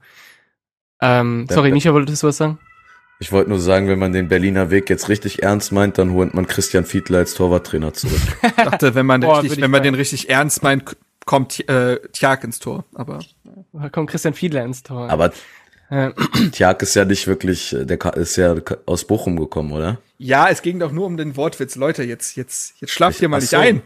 Ähm, 1.00 1.46
sorry, 1.50 1.72
Micha, 1.72 1.94
wolltest 1.94 2.22
du 2.22 2.26
was 2.26 2.36
sagen? 2.36 2.58
Ich 3.20 3.32
wollte 3.32 3.48
nur 3.48 3.58
sagen, 3.58 3.88
wenn 3.88 3.98
man 3.98 4.12
den 4.12 4.28
Berliner 4.28 4.70
Weg 4.70 4.90
jetzt 4.90 5.08
richtig 5.08 5.42
ernst 5.42 5.72
meint, 5.72 5.96
dann 5.96 6.12
holt 6.12 6.34
man 6.34 6.46
Christian 6.46 6.84
Fiedler 6.84 7.18
als 7.18 7.32
Torwarttrainer 7.34 7.94
zurück. 7.94 8.20
ich 8.42 8.52
dachte, 8.52 8.94
wenn 8.94 9.06
man, 9.06 9.20
Boah, 9.22 9.42
richtig, 9.42 9.62
wenn 9.62 9.70
man 9.70 9.82
den 9.82 9.94
richtig 9.94 10.28
ernst 10.28 10.62
meint, 10.62 10.94
kommt 11.24 11.66
äh, 11.70 12.00
Tjag 12.12 12.44
ins 12.44 12.58
Tor. 12.58 12.84
Aber 12.94 13.20
da 13.72 13.88
kommt 13.88 14.10
Christian 14.10 14.34
Fiedler 14.34 14.62
ins 14.62 14.82
Tor. 14.82 15.08
Aber 15.08 15.32
äh. 15.90 16.10
Tjag 16.52 16.82
ist 16.82 16.94
ja 16.94 17.04
nicht 17.04 17.26
wirklich, 17.26 17.74
der 17.78 17.98
ist 18.16 18.36
ja 18.36 18.54
aus 18.86 19.04
Bochum 19.06 19.38
gekommen, 19.38 19.72
oder? 19.72 19.98
Ja, 20.18 20.48
es 20.48 20.62
ging 20.62 20.78
doch 20.78 20.92
nur 20.92 21.06
um 21.06 21.16
den 21.16 21.36
Wortwitz. 21.36 21.76
Leute, 21.76 22.02
jetzt, 22.02 22.36
jetzt, 22.36 22.74
jetzt 22.80 22.90
schlaft 22.90 23.20
ihr 23.20 23.28
mal 23.28 23.40
nicht 23.40 23.50
so. 23.50 23.56
ein. 23.56 23.82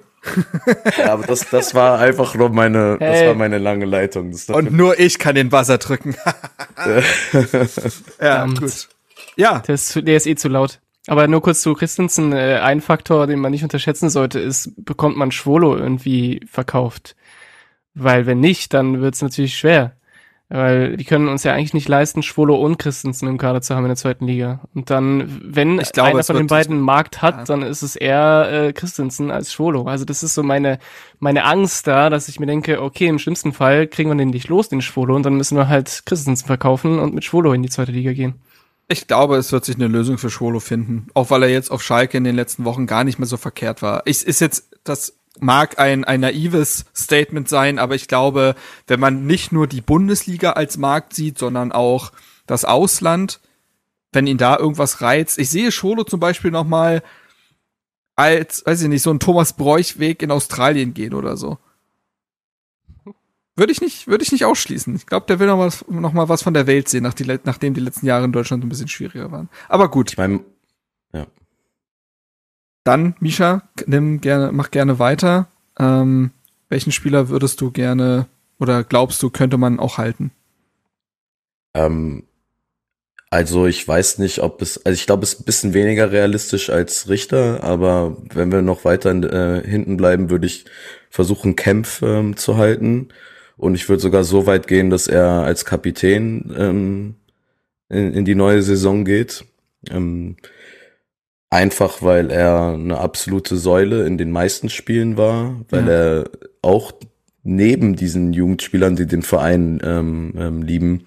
ja, 0.98 1.12
aber 1.12 1.26
das, 1.26 1.48
das 1.50 1.74
war 1.74 1.98
einfach 1.98 2.34
nur 2.34 2.50
meine, 2.50 2.96
hey. 2.98 3.12
das 3.12 3.26
war 3.28 3.34
meine 3.34 3.58
lange 3.58 3.84
Leitung. 3.86 4.34
Und 4.48 4.72
nur 4.72 4.98
ich 4.98 5.18
kann 5.18 5.34
den 5.34 5.48
Buzzer 5.48 5.78
drücken. 5.78 6.16
ja, 8.20 8.46
gut. 8.46 8.88
Ja. 9.36 9.60
Der 9.60 9.74
ist, 9.74 9.94
der 9.94 10.16
ist 10.16 10.26
eh 10.26 10.34
zu 10.34 10.48
laut. 10.48 10.80
Aber 11.06 11.26
nur 11.26 11.40
kurz 11.40 11.62
zu 11.62 11.74
Christensen. 11.74 12.32
Äh, 12.32 12.58
ein 12.62 12.80
Faktor, 12.80 13.26
den 13.26 13.38
man 13.38 13.52
nicht 13.52 13.62
unterschätzen 13.62 14.10
sollte, 14.10 14.40
ist, 14.40 14.72
bekommt 14.76 15.16
man 15.16 15.32
Schwolo 15.32 15.76
irgendwie 15.76 16.40
verkauft? 16.50 17.16
Weil 17.94 18.26
wenn 18.26 18.40
nicht, 18.40 18.74
dann 18.74 19.00
wird 19.00 19.14
es 19.14 19.22
natürlich 19.22 19.56
schwer. 19.56 19.96
Weil 20.50 20.96
die 20.96 21.04
können 21.04 21.28
uns 21.28 21.44
ja 21.44 21.52
eigentlich 21.52 21.74
nicht 21.74 21.88
leisten, 21.88 22.22
Schwolo 22.22 22.56
und 22.56 22.78
Christensen 22.78 23.28
im 23.28 23.36
Kader 23.36 23.60
zu 23.60 23.74
haben 23.74 23.84
in 23.84 23.90
der 23.90 23.96
zweiten 23.96 24.26
Liga. 24.26 24.60
Und 24.74 24.88
dann, 24.88 25.40
wenn 25.44 25.76
glaube, 25.76 26.08
einer 26.08 26.24
von 26.24 26.36
den 26.36 26.46
beiden 26.46 26.80
Markt 26.80 27.20
hat, 27.20 27.36
ja. 27.36 27.44
dann 27.44 27.62
ist 27.62 27.82
es 27.82 27.96
eher 27.96 28.48
äh, 28.50 28.72
Christensen 28.72 29.30
als 29.30 29.52
Schwolo. 29.52 29.82
Also 29.82 30.06
das 30.06 30.22
ist 30.22 30.32
so 30.32 30.42
meine, 30.42 30.78
meine 31.18 31.44
Angst 31.44 31.86
da, 31.86 32.08
dass 32.08 32.28
ich 32.28 32.40
mir 32.40 32.46
denke, 32.46 32.80
okay, 32.80 33.08
im 33.08 33.18
schlimmsten 33.18 33.52
Fall 33.52 33.86
kriegen 33.86 34.08
wir 34.08 34.16
den 34.16 34.30
nicht 34.30 34.48
los, 34.48 34.70
den 34.70 34.80
Schwolo, 34.80 35.14
und 35.16 35.24
dann 35.24 35.36
müssen 35.36 35.58
wir 35.58 35.68
halt 35.68 36.04
Christensen 36.06 36.46
verkaufen 36.46 36.98
und 36.98 37.14
mit 37.14 37.24
Schwolo 37.24 37.52
in 37.52 37.62
die 37.62 37.68
zweite 37.68 37.92
Liga 37.92 38.14
gehen. 38.14 38.36
Ich 38.90 39.06
glaube, 39.06 39.36
es 39.36 39.52
wird 39.52 39.66
sich 39.66 39.76
eine 39.76 39.86
Lösung 39.86 40.16
für 40.16 40.30
Schwolo 40.30 40.60
finden. 40.60 41.08
Auch 41.12 41.28
weil 41.28 41.42
er 41.42 41.50
jetzt 41.50 41.70
auf 41.70 41.82
Schalke 41.82 42.16
in 42.16 42.24
den 42.24 42.34
letzten 42.34 42.64
Wochen 42.64 42.86
gar 42.86 43.04
nicht 43.04 43.18
mehr 43.18 43.26
so 43.26 43.36
verkehrt 43.36 43.82
war. 43.82 44.00
Ich, 44.06 44.26
ist 44.26 44.40
jetzt 44.40 44.70
das 44.82 45.17
mag 45.40 45.78
ein, 45.78 46.04
ein 46.04 46.20
naives 46.20 46.86
Statement 46.94 47.48
sein, 47.48 47.78
aber 47.78 47.94
ich 47.94 48.08
glaube, 48.08 48.54
wenn 48.86 49.00
man 49.00 49.26
nicht 49.26 49.52
nur 49.52 49.66
die 49.66 49.80
Bundesliga 49.80 50.52
als 50.52 50.76
Markt 50.76 51.14
sieht, 51.14 51.38
sondern 51.38 51.72
auch 51.72 52.12
das 52.46 52.64
Ausland, 52.64 53.40
wenn 54.12 54.26
ihn 54.26 54.38
da 54.38 54.56
irgendwas 54.58 55.00
reizt. 55.00 55.38
Ich 55.38 55.50
sehe 55.50 55.72
Scholo 55.72 56.04
zum 56.04 56.20
Beispiel 56.20 56.50
noch 56.50 56.64
mal 56.64 57.02
als, 58.16 58.64
weiß 58.66 58.82
ich 58.82 58.88
nicht, 58.88 59.02
so 59.02 59.10
ein 59.10 59.20
Thomas 59.20 59.52
Bräuch-Weg 59.52 60.22
in 60.22 60.30
Australien 60.30 60.92
gehen 60.94 61.14
oder 61.14 61.36
so. 61.36 61.58
Würde 63.54 63.72
ich 63.72 63.80
nicht, 63.80 64.06
würde 64.06 64.22
ich 64.22 64.32
nicht 64.32 64.44
ausschließen. 64.44 64.94
Ich 64.94 65.06
glaube, 65.06 65.26
der 65.26 65.40
will 65.40 65.48
noch, 65.48 65.58
was, 65.58 65.84
noch 65.88 66.12
mal 66.12 66.28
was 66.28 66.42
von 66.42 66.54
der 66.54 66.66
Welt 66.66 66.88
sehen, 66.88 67.02
nach 67.02 67.14
die, 67.14 67.26
nachdem 67.44 67.74
die 67.74 67.80
letzten 67.80 68.06
Jahre 68.06 68.24
in 68.24 68.32
Deutschland 68.32 68.64
ein 68.64 68.68
bisschen 68.68 68.88
schwieriger 68.88 69.32
waren. 69.32 69.48
Aber 69.68 69.90
gut. 69.90 70.12
Ich 70.12 70.16
meine, 70.16 70.40
ja. 71.12 71.26
Dann, 72.88 73.14
Misha, 73.20 73.68
nimm 73.84 74.22
gerne, 74.22 74.50
mach 74.50 74.70
gerne 74.70 74.98
weiter. 74.98 75.48
Ähm, 75.78 76.30
welchen 76.70 76.90
Spieler 76.90 77.28
würdest 77.28 77.60
du 77.60 77.70
gerne 77.70 78.28
oder 78.58 78.82
glaubst 78.82 79.22
du, 79.22 79.28
könnte 79.28 79.58
man 79.58 79.78
auch 79.78 79.98
halten? 79.98 80.30
Ähm, 81.74 82.22
also 83.28 83.66
ich 83.66 83.86
weiß 83.86 84.16
nicht, 84.20 84.38
ob 84.38 84.62
es, 84.62 84.86
also 84.86 84.94
ich 84.94 85.04
glaube, 85.04 85.24
es 85.24 85.34
ist 85.34 85.40
ein 85.40 85.44
bisschen 85.44 85.74
weniger 85.74 86.12
realistisch 86.12 86.70
als 86.70 87.10
Richter, 87.10 87.62
aber 87.62 88.16
wenn 88.32 88.50
wir 88.50 88.62
noch 88.62 88.86
weiter 88.86 89.10
äh, 89.10 89.68
hinten 89.68 89.98
bleiben, 89.98 90.30
würde 90.30 90.46
ich 90.46 90.64
versuchen, 91.10 91.56
Kämpf 91.56 92.00
ähm, 92.00 92.38
zu 92.38 92.56
halten. 92.56 93.08
Und 93.58 93.74
ich 93.74 93.86
würde 93.90 94.00
sogar 94.00 94.24
so 94.24 94.46
weit 94.46 94.66
gehen, 94.66 94.88
dass 94.88 95.08
er 95.08 95.28
als 95.42 95.66
Kapitän 95.66 96.54
ähm, 96.56 97.16
in, 97.90 98.14
in 98.14 98.24
die 98.24 98.34
neue 98.34 98.62
Saison 98.62 99.04
geht. 99.04 99.44
Ähm, 99.90 100.36
Einfach 101.50 102.02
weil 102.02 102.30
er 102.30 102.74
eine 102.74 102.98
absolute 102.98 103.56
Säule 103.56 104.06
in 104.06 104.18
den 104.18 104.30
meisten 104.30 104.68
Spielen 104.68 105.16
war, 105.16 105.64
weil 105.70 105.86
ja. 105.86 105.92
er 105.92 106.24
auch 106.60 106.92
neben 107.42 107.96
diesen 107.96 108.34
Jugendspielern, 108.34 108.96
die 108.96 109.06
den 109.06 109.22
Verein 109.22 109.80
ähm, 109.82 110.34
ähm, 110.36 110.62
lieben, 110.62 111.06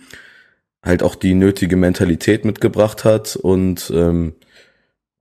halt 0.83 1.03
auch 1.03 1.13
die 1.13 1.35
nötige 1.35 1.75
Mentalität 1.75 2.43
mitgebracht 2.43 3.03
hat 3.03 3.35
und 3.35 3.91
ähm, 3.95 4.33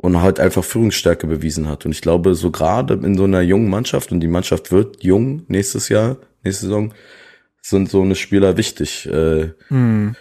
und 0.03 0.23
halt 0.23 0.41
einfach 0.41 0.65
Führungsstärke 0.65 1.27
bewiesen 1.27 1.69
hat. 1.69 1.85
Und 1.85 1.93
ich 1.93 2.01
glaube, 2.01 2.35
so 2.35 2.51
gerade 2.51 2.95
in 2.95 3.19
so 3.19 3.25
einer 3.25 3.43
jungen 3.43 3.69
Mannschaft, 3.69 4.13
und 4.13 4.21
die 4.21 4.29
Mannschaft 4.29 4.73
wird 4.73 5.05
jung 5.05 5.43
nächstes 5.49 5.91
Jahr, 5.91 6.17
nächste 6.43 6.67
Saison, 6.67 6.95
sind 7.61 7.91
so 7.91 8.01
eine 8.01 8.15
Spieler 8.15 8.57
wichtig. 8.57 9.07
Äh, 9.07 9.51
hm. 9.69 10.17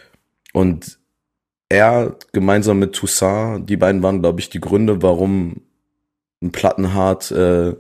Und 0.52 0.99
er 1.70 2.16
gemeinsam 2.34 2.80
mit 2.80 2.94
Toussaint, 2.94 3.70
die 3.70 3.78
beiden 3.78 4.02
waren, 4.04 4.22
glaube 4.22 4.40
ich, 4.40 4.50
die 4.50 4.60
Gründe, 4.60 5.02
warum 5.02 5.62
ein 6.42 6.52
Plattenhardt 6.52 7.32
äh, 7.32 7.76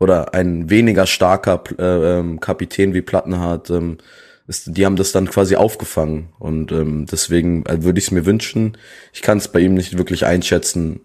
oder 0.00 0.34
ein 0.34 0.70
weniger 0.70 1.06
starker 1.06 1.62
äh, 1.78 2.18
ähm, 2.18 2.40
Kapitän 2.40 2.94
wie 2.94 3.02
Plattenhardt, 3.02 3.70
ähm, 3.70 3.98
ist, 4.46 4.76
die 4.76 4.84
haben 4.84 4.96
das 4.96 5.12
dann 5.12 5.28
quasi 5.28 5.56
aufgefangen. 5.56 6.30
Und 6.38 6.72
ähm, 6.72 7.06
deswegen 7.10 7.64
äh, 7.66 7.82
würde 7.82 7.98
ich 7.98 8.06
es 8.06 8.10
mir 8.10 8.26
wünschen. 8.26 8.76
Ich 9.12 9.22
kann 9.22 9.38
es 9.38 9.48
bei 9.48 9.60
ihm 9.60 9.74
nicht 9.74 9.96
wirklich 9.98 10.26
einschätzen, 10.26 11.00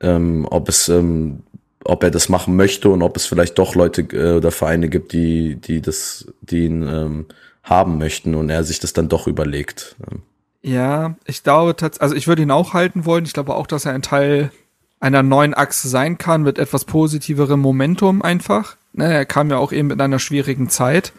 ähm, 0.00 0.46
ob 0.50 0.68
es 0.68 0.88
ähm, 0.88 1.42
ob 1.84 2.02
er 2.02 2.10
das 2.10 2.28
machen 2.28 2.56
möchte 2.56 2.90
und 2.90 3.02
ob 3.02 3.16
es 3.16 3.26
vielleicht 3.26 3.58
doch 3.58 3.74
Leute 3.74 4.02
äh, 4.12 4.36
oder 4.36 4.50
Vereine 4.50 4.88
gibt, 4.88 5.12
die, 5.12 5.56
die 5.56 5.80
das, 5.80 6.26
die 6.42 6.66
ihn 6.66 6.82
ähm, 6.82 7.26
haben 7.62 7.98
möchten 7.98 8.34
und 8.34 8.50
er 8.50 8.64
sich 8.64 8.80
das 8.80 8.92
dann 8.92 9.08
doch 9.08 9.26
überlegt. 9.26 9.96
Ähm. 10.10 10.22
Ja, 10.62 11.16
ich 11.24 11.42
glaube 11.42 11.74
tatsächlich, 11.74 12.02
also 12.02 12.14
ich 12.14 12.28
würde 12.28 12.42
ihn 12.42 12.50
auch 12.50 12.74
halten 12.74 13.04
wollen. 13.04 13.24
Ich 13.24 13.32
glaube 13.32 13.54
auch, 13.54 13.66
dass 13.66 13.86
er 13.86 13.92
ein 13.92 14.02
Teil 14.02 14.50
einer 15.00 15.22
neuen 15.22 15.54
Achse 15.54 15.88
sein 15.88 16.18
kann 16.18 16.42
mit 16.42 16.58
etwas 16.58 16.84
positiverem 16.84 17.60
Momentum 17.60 18.20
einfach. 18.22 18.76
Ne, 18.92 19.12
er 19.12 19.24
kam 19.24 19.50
ja 19.50 19.56
auch 19.56 19.72
eben 19.72 19.90
in 19.90 20.00
einer 20.00 20.18
schwierigen 20.18 20.68
Zeit. 20.68 21.12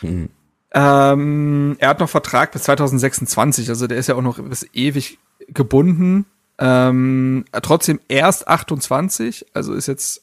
Mhm. 0.00 0.30
Ähm, 0.74 1.76
er 1.78 1.90
hat 1.90 2.00
noch 2.00 2.08
Vertrag 2.08 2.50
bis 2.52 2.62
2026, 2.64 3.68
also 3.68 3.86
der 3.86 3.98
ist 3.98 4.08
ja 4.08 4.14
auch 4.14 4.22
noch 4.22 4.38
bis 4.42 4.66
ewig 4.72 5.18
gebunden. 5.48 6.24
Ähm, 6.58 7.44
trotzdem 7.62 8.00
erst 8.08 8.48
28, 8.48 9.46
also 9.52 9.74
ist 9.74 9.86
jetzt 9.86 10.22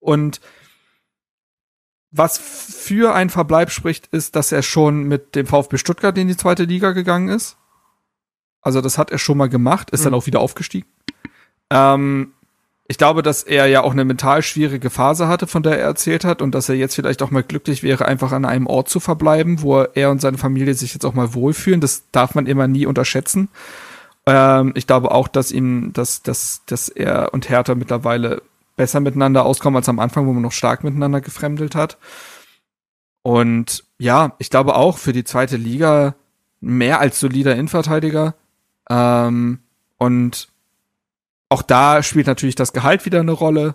und 0.00 0.40
was 2.10 2.38
für 2.38 3.14
ein 3.14 3.30
Verbleib 3.30 3.70
spricht, 3.70 4.06
ist, 4.08 4.36
dass 4.36 4.52
er 4.52 4.62
schon 4.62 5.04
mit 5.04 5.34
dem 5.34 5.46
VfB 5.46 5.76
Stuttgart 5.76 6.16
in 6.16 6.28
die 6.28 6.36
zweite 6.36 6.64
Liga 6.64 6.92
gegangen 6.92 7.28
ist. 7.28 7.56
Also 8.60 8.80
das 8.80 8.98
hat 8.98 9.10
er 9.10 9.18
schon 9.18 9.38
mal 9.38 9.48
gemacht, 9.48 9.90
ist 9.90 10.00
mhm. 10.00 10.04
dann 10.04 10.14
auch 10.14 10.26
wieder 10.26 10.40
aufgestiegen. 10.40 10.88
Ähm, 11.70 12.32
ich 12.90 12.96
glaube, 12.96 13.22
dass 13.22 13.42
er 13.42 13.66
ja 13.66 13.82
auch 13.82 13.92
eine 13.92 14.06
mental 14.06 14.42
schwierige 14.42 14.88
Phase 14.88 15.28
hatte, 15.28 15.46
von 15.46 15.62
der 15.62 15.78
er 15.78 15.84
erzählt 15.84 16.24
hat, 16.24 16.40
und 16.40 16.54
dass 16.54 16.70
er 16.70 16.74
jetzt 16.74 16.94
vielleicht 16.94 17.22
auch 17.22 17.30
mal 17.30 17.42
glücklich 17.42 17.82
wäre, 17.82 18.06
einfach 18.06 18.32
an 18.32 18.46
einem 18.46 18.66
Ort 18.66 18.88
zu 18.88 18.98
verbleiben, 18.98 19.60
wo 19.60 19.82
er 19.82 20.10
und 20.10 20.22
seine 20.22 20.38
Familie 20.38 20.72
sich 20.72 20.94
jetzt 20.94 21.04
auch 21.04 21.12
mal 21.12 21.34
wohlfühlen. 21.34 21.82
Das 21.82 22.04
darf 22.12 22.34
man 22.34 22.46
immer 22.46 22.66
nie 22.66 22.86
unterschätzen. 22.86 23.48
Ähm, 24.24 24.72
ich 24.74 24.86
glaube 24.86 25.10
auch, 25.10 25.28
dass 25.28 25.52
ihm, 25.52 25.92
dass, 25.92 26.22
dass, 26.22 26.62
dass 26.64 26.88
er 26.88 27.34
und 27.34 27.50
Hertha 27.50 27.74
mittlerweile 27.74 28.40
besser 28.78 29.00
miteinander 29.00 29.44
auskommen 29.44 29.76
als 29.76 29.88
am 29.90 29.98
Anfang, 29.98 30.26
wo 30.26 30.32
man 30.32 30.42
noch 30.42 30.52
stark 30.52 30.82
miteinander 30.82 31.20
gefremdelt 31.20 31.74
hat. 31.74 31.98
Und 33.22 33.84
ja, 33.98 34.34
ich 34.38 34.48
glaube 34.48 34.74
auch 34.74 34.96
für 34.96 35.12
die 35.12 35.24
zweite 35.24 35.58
Liga 35.58 36.14
mehr 36.60 37.00
als 37.00 37.20
solider 37.20 37.52
Innenverteidiger. 37.52 38.34
Ähm, 38.88 39.58
und 39.98 40.48
auch 41.50 41.62
da 41.62 42.02
spielt 42.02 42.26
natürlich 42.26 42.54
das 42.54 42.72
Gehalt 42.72 43.04
wieder 43.04 43.20
eine 43.20 43.32
Rolle. 43.32 43.74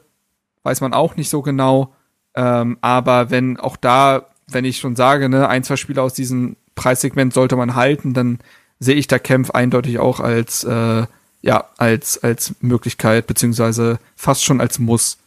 Weiß 0.64 0.82
man 0.82 0.94
auch 0.94 1.16
nicht 1.16 1.30
so 1.30 1.44
genau. 1.44 1.94
Ähm, 2.34 2.78
aber 2.82 3.30
wenn 3.30 3.60
auch 3.60 3.78
da, 3.78 4.28
wenn 4.48 4.66
ich 4.66 4.80
schon 4.80 4.96
sage, 4.96 5.30
ne, 5.30 5.48
ein, 5.48 5.64
zwei 5.64 5.76
Spieler 5.76 6.02
aus 6.02 6.14
diesem 6.14 6.56
Preissegment 6.74 7.34
sollte 7.34 7.56
man 7.56 7.76
halten, 7.76 8.14
dann 8.14 8.40
sehe 8.80 8.96
ich 8.96 9.08
da 9.08 9.20
Kempf 9.20 9.52
eindeutig 9.52 10.00
auch 10.00 10.20
als, 10.20 10.64
äh, 10.64 11.06
ja, 11.44 11.70
als, 11.78 12.24
als 12.24 12.56
Möglichkeit, 12.62 13.28
beziehungsweise 13.28 14.00
fast 14.16 14.44
schon 14.44 14.60
als 14.62 14.80
Muss. 14.80 15.18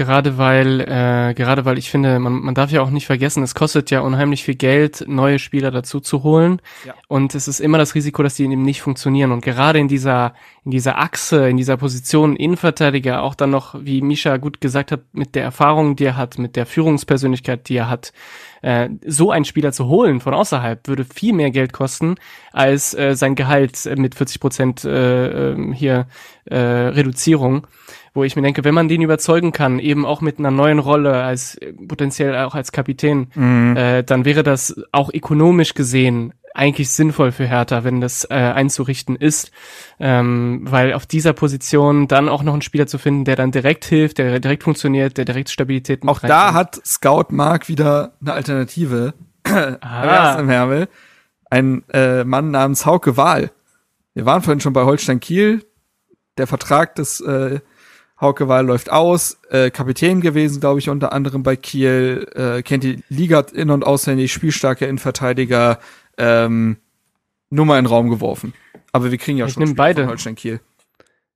Gerade 0.00 0.38
weil, 0.38 0.80
äh, 0.80 1.34
gerade 1.34 1.66
weil 1.66 1.76
ich 1.76 1.90
finde, 1.90 2.18
man, 2.20 2.40
man 2.40 2.54
darf 2.54 2.70
ja 2.70 2.80
auch 2.80 2.88
nicht 2.88 3.04
vergessen, 3.04 3.42
es 3.42 3.54
kostet 3.54 3.90
ja 3.90 4.00
unheimlich 4.00 4.44
viel 4.44 4.54
Geld, 4.54 5.04
neue 5.06 5.38
Spieler 5.38 5.70
dazu 5.70 6.00
zu 6.00 6.22
holen. 6.22 6.62
Ja. 6.86 6.94
Und 7.06 7.34
es 7.34 7.46
ist 7.46 7.60
immer 7.60 7.76
das 7.76 7.94
Risiko, 7.94 8.22
dass 8.22 8.34
die 8.34 8.44
eben 8.44 8.62
nicht 8.62 8.80
funktionieren. 8.80 9.30
Und 9.30 9.44
gerade 9.44 9.78
in 9.78 9.88
dieser, 9.88 10.32
in 10.64 10.70
dieser 10.70 10.98
Achse, 10.98 11.50
in 11.50 11.58
dieser 11.58 11.76
Position 11.76 12.34
Innenverteidiger, 12.34 13.22
auch 13.22 13.34
dann 13.34 13.50
noch, 13.50 13.74
wie 13.78 14.00
Misha 14.00 14.38
gut 14.38 14.62
gesagt 14.62 14.90
hat, 14.90 15.02
mit 15.12 15.34
der 15.34 15.42
Erfahrung, 15.42 15.96
die 15.96 16.06
er 16.06 16.16
hat, 16.16 16.38
mit 16.38 16.56
der 16.56 16.64
Führungspersönlichkeit, 16.64 17.68
die 17.68 17.76
er 17.76 17.90
hat, 17.90 18.14
äh, 18.62 18.88
so 19.06 19.30
einen 19.30 19.44
Spieler 19.44 19.72
zu 19.72 19.84
holen 19.84 20.20
von 20.20 20.32
außerhalb, 20.32 20.88
würde 20.88 21.04
viel 21.04 21.34
mehr 21.34 21.50
Geld 21.50 21.74
kosten, 21.74 22.14
als 22.54 22.94
äh, 22.94 23.14
sein 23.16 23.34
Gehalt 23.34 23.86
mit 23.96 24.14
40 24.14 24.40
Prozent 24.40 24.84
äh, 24.86 25.50
ähm, 25.50 25.74
hier 25.74 26.06
äh, 26.46 26.56
Reduzierung 26.56 27.66
wo 28.14 28.24
ich 28.24 28.36
mir 28.36 28.42
denke, 28.42 28.64
wenn 28.64 28.74
man 28.74 28.88
den 28.88 29.02
überzeugen 29.02 29.52
kann, 29.52 29.78
eben 29.78 30.04
auch 30.04 30.20
mit 30.20 30.38
einer 30.38 30.50
neuen 30.50 30.78
Rolle 30.78 31.22
als 31.22 31.58
potenziell 31.88 32.36
auch 32.36 32.54
als 32.54 32.72
Kapitän, 32.72 33.28
mhm. 33.34 33.76
äh, 33.76 34.02
dann 34.02 34.24
wäre 34.24 34.42
das 34.42 34.74
auch 34.92 35.12
ökonomisch 35.12 35.74
gesehen 35.74 36.32
eigentlich 36.54 36.90
sinnvoll 36.90 37.32
für 37.32 37.46
Hertha, 37.46 37.84
wenn 37.84 38.00
das 38.00 38.24
äh, 38.24 38.34
einzurichten 38.34 39.16
ist, 39.16 39.50
ähm, 39.98 40.62
weil 40.64 40.92
auf 40.92 41.06
dieser 41.06 41.32
Position 41.32 42.08
dann 42.08 42.28
auch 42.28 42.42
noch 42.42 42.52
einen 42.52 42.62
Spieler 42.62 42.86
zu 42.86 42.98
finden, 42.98 43.24
der 43.24 43.36
dann 43.36 43.52
direkt 43.52 43.84
hilft, 43.84 44.18
der 44.18 44.40
direkt 44.40 44.64
funktioniert, 44.64 45.16
der 45.16 45.24
direkt 45.24 45.50
Stabilität 45.50 46.06
Auch 46.06 46.20
da 46.20 46.52
hat 46.52 46.80
Scout 46.84 47.26
Mark 47.30 47.68
wieder 47.68 48.12
eine 48.20 48.32
Alternative. 48.32 49.14
Ah. 49.82 50.36
im 50.38 50.50
Hermel. 50.50 50.88
Ein 51.48 51.82
äh, 51.92 52.24
Mann 52.24 52.50
namens 52.50 52.84
Hauke 52.84 53.16
Wahl. 53.16 53.50
Wir 54.14 54.26
waren 54.26 54.42
vorhin 54.42 54.60
schon 54.60 54.74
bei 54.74 54.84
Holstein 54.84 55.18
Kiel. 55.18 55.64
Der 56.36 56.46
Vertrag 56.46 56.94
des 56.94 57.20
äh, 57.20 57.60
Hauke 58.20 58.48
Wahl 58.48 58.66
läuft 58.66 58.90
aus, 58.92 59.40
äh, 59.50 59.70
Kapitän 59.70 60.20
gewesen, 60.20 60.60
glaube 60.60 60.78
ich, 60.78 60.90
unter 60.90 61.12
anderem 61.12 61.42
bei 61.42 61.56
Kiel, 61.56 62.26
äh, 62.34 62.62
kennt 62.62 62.84
die 62.84 63.02
Liga 63.08 63.44
in- 63.52 63.70
und 63.70 63.84
auswendig, 63.84 64.32
spielstarke 64.32 64.84
Innenverteidiger, 64.84 65.78
ähm, 66.18 66.76
Nummer 67.48 67.78
in 67.78 67.84
den 67.84 67.90
Raum 67.90 68.10
geworfen. 68.10 68.52
Aber 68.92 69.10
wir 69.10 69.18
kriegen 69.18 69.38
ja 69.38 69.46
ich 69.46 69.54
schon 69.54 69.74
beide. 69.74 70.02
von 70.02 70.10
Holstein 70.10 70.34
Kiel. 70.34 70.60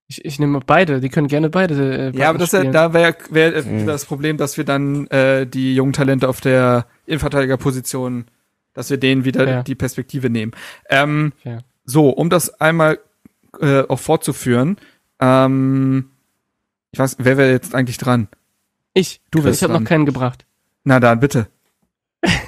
Ich, 0.07 0.23
ich 0.23 0.37
nehme 0.37 0.59
beide, 0.63 1.01
die 1.01 1.09
können 1.09 1.27
gerne 1.27 1.49
beide. 1.49 2.11
Äh, 2.13 2.17
ja, 2.17 2.29
aber 2.29 2.37
das, 2.37 2.49
spielen. 2.49 2.71
da 2.71 2.93
wäre 2.93 3.15
wär 3.31 3.63
mhm. 3.63 3.87
das 3.87 4.05
Problem, 4.05 4.37
dass 4.37 4.55
wir 4.57 4.63
dann 4.63 5.07
äh, 5.07 5.47
die 5.47 5.73
jungen 5.75 5.93
Talente 5.93 6.29
auf 6.29 6.41
der 6.41 6.85
Innenverteidigerposition, 7.07 8.25
dass 8.73 8.91
wir 8.91 8.97
denen 8.97 9.25
wieder 9.25 9.47
ja. 9.47 9.63
die 9.63 9.75
Perspektive 9.75 10.29
nehmen. 10.29 10.51
Ähm, 10.89 11.33
ja. 11.43 11.57
So, 11.85 12.09
um 12.09 12.29
das 12.29 12.61
einmal 12.61 12.99
äh, 13.59 13.81
auch 13.87 13.99
fortzuführen, 13.99 14.77
ähm, 15.19 16.11
ich 16.95 16.99
weiß, 16.99 17.17
wer 17.19 17.35
wäre 17.35 17.51
jetzt 17.51 17.75
eigentlich 17.75 17.97
dran? 17.97 18.29
Ich. 18.93 19.19
Du 19.29 19.43
wirst 19.43 19.61
Ich 19.61 19.63
habe 19.63 19.77
noch 19.77 19.83
keinen 19.83 20.05
gebracht. 20.05 20.45
Na 20.85 21.01
dann, 21.01 21.19
bitte. 21.19 21.49
also 22.23 22.39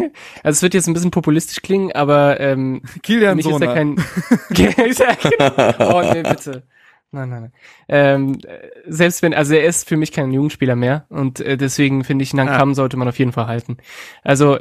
es 0.43 0.61
wird 0.61 0.73
jetzt 0.73 0.87
ein 0.87 0.93
bisschen 0.93 1.11
populistisch 1.11 1.61
klingen, 1.61 1.91
aber 1.91 2.39
ähm, 2.39 2.81
Kilian 3.03 3.41
Sona. 3.41 3.57
ist 3.57 3.61
ja 3.65 5.15
kein. 5.15 5.79
oh 5.79 6.01
nee, 6.13 6.23
bitte. 6.23 6.63
Nein, 7.11 7.29
nein, 7.29 7.41
nein. 7.41 7.51
Ähm, 7.89 8.39
selbst 8.85 9.21
wenn, 9.21 9.33
also 9.33 9.53
er 9.53 9.65
ist 9.65 9.85
für 9.85 9.97
mich 9.97 10.13
kein 10.13 10.31
Jugendspieler 10.31 10.77
mehr 10.77 11.07
und 11.09 11.41
äh, 11.41 11.57
deswegen 11.57 12.05
finde 12.05 12.23
ich, 12.23 12.33
Nankam 12.33 12.71
ah. 12.71 12.73
sollte 12.73 12.95
man 12.95 13.09
auf 13.09 13.19
jeden 13.19 13.33
Fall 13.33 13.47
halten. 13.47 13.75
Also 14.23 14.59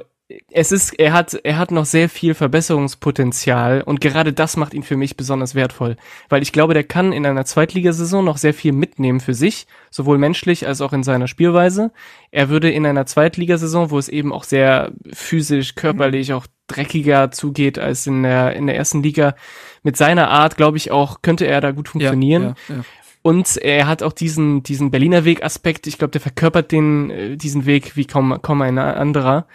es 0.50 0.72
ist, 0.72 0.98
er 0.98 1.12
hat, 1.12 1.34
er 1.34 1.56
hat 1.56 1.70
noch 1.70 1.84
sehr 1.84 2.08
viel 2.08 2.34
Verbesserungspotenzial 2.34 3.82
und 3.82 4.00
gerade 4.00 4.32
das 4.32 4.56
macht 4.56 4.74
ihn 4.74 4.82
für 4.82 4.96
mich 4.96 5.16
besonders 5.16 5.54
wertvoll, 5.54 5.96
weil 6.28 6.42
ich 6.42 6.52
glaube, 6.52 6.74
der 6.74 6.82
kann 6.82 7.12
in 7.12 7.24
einer 7.24 7.44
Zweitligasaison 7.44 8.24
noch 8.24 8.36
sehr 8.36 8.54
viel 8.54 8.72
mitnehmen 8.72 9.20
für 9.20 9.34
sich, 9.34 9.68
sowohl 9.90 10.18
menschlich 10.18 10.66
als 10.66 10.80
auch 10.80 10.92
in 10.92 11.04
seiner 11.04 11.28
Spielweise. 11.28 11.92
Er 12.32 12.48
würde 12.48 12.70
in 12.70 12.84
einer 12.84 13.06
Zweitligasaison, 13.06 13.90
wo 13.90 13.98
es 13.98 14.08
eben 14.08 14.32
auch 14.32 14.44
sehr 14.44 14.90
physisch, 15.12 15.76
körperlich, 15.76 16.32
auch 16.32 16.46
dreckiger 16.66 17.30
zugeht 17.30 17.78
als 17.78 18.08
in 18.08 18.24
der, 18.24 18.56
in 18.56 18.66
der 18.66 18.76
ersten 18.76 19.04
Liga, 19.04 19.36
mit 19.84 19.96
seiner 19.96 20.28
Art, 20.28 20.56
glaube 20.56 20.76
ich 20.76 20.90
auch, 20.90 21.22
könnte 21.22 21.46
er 21.46 21.60
da 21.60 21.70
gut 21.70 21.88
funktionieren. 21.88 22.42
Ja, 22.42 22.54
ja, 22.68 22.74
ja. 22.76 22.84
Und 23.22 23.56
er 23.56 23.88
hat 23.88 24.04
auch 24.04 24.12
diesen, 24.12 24.62
diesen 24.62 24.92
Berliner 24.92 25.24
Weg-Aspekt. 25.24 25.88
Ich 25.88 25.98
glaube, 25.98 26.12
der 26.12 26.20
verkörpert 26.20 26.70
den, 26.70 27.10
äh, 27.10 27.36
diesen 27.36 27.66
Weg 27.66 27.96
wie 27.96 28.04
kaum, 28.04 28.40
kaum 28.40 28.62
ein 28.62 28.78
anderer. 28.78 29.46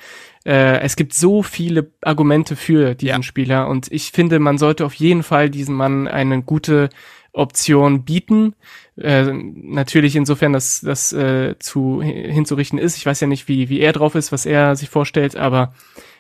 Äh, 0.46 0.80
es 0.80 0.96
gibt 0.96 1.14
so 1.14 1.44
viele 1.44 1.92
Argumente 2.02 2.56
für 2.56 2.96
diesen 2.96 3.22
ja. 3.22 3.24
Spieler 3.24 3.68
und 3.68 3.92
ich 3.92 4.12
finde, 4.12 4.40
man 4.40 4.58
sollte 4.58 4.86
auf 4.86 4.94
jeden 4.94 5.24
Fall 5.24 5.50
diesem 5.50 5.76
Mann 5.76 6.08
eine 6.08 6.42
gute 6.42 6.90
Option 7.34 8.04
bieten. 8.04 8.56
Äh, 8.98 9.32
natürlich 9.34 10.16
insofern, 10.16 10.54
dass 10.54 10.82
das 10.82 11.14
äh, 11.14 11.58
zu 11.60 12.02
hinzurichten 12.02 12.80
ist. 12.80 12.98
Ich 12.98 13.06
weiß 13.06 13.20
ja 13.22 13.28
nicht, 13.28 13.48
wie, 13.48 13.70
wie 13.70 13.80
er 13.80 13.94
drauf 13.94 14.16
ist, 14.16 14.32
was 14.32 14.46
er 14.46 14.76
sich 14.76 14.90
vorstellt, 14.90 15.36
aber 15.36 15.74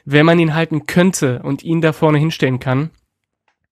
wenn 0.05 0.25
man 0.25 0.39
ihn 0.39 0.55
halten 0.55 0.85
könnte 0.85 1.41
und 1.43 1.63
ihn 1.63 1.81
da 1.81 1.93
vorne 1.93 2.17
hinstellen 2.17 2.59
kann, 2.59 2.91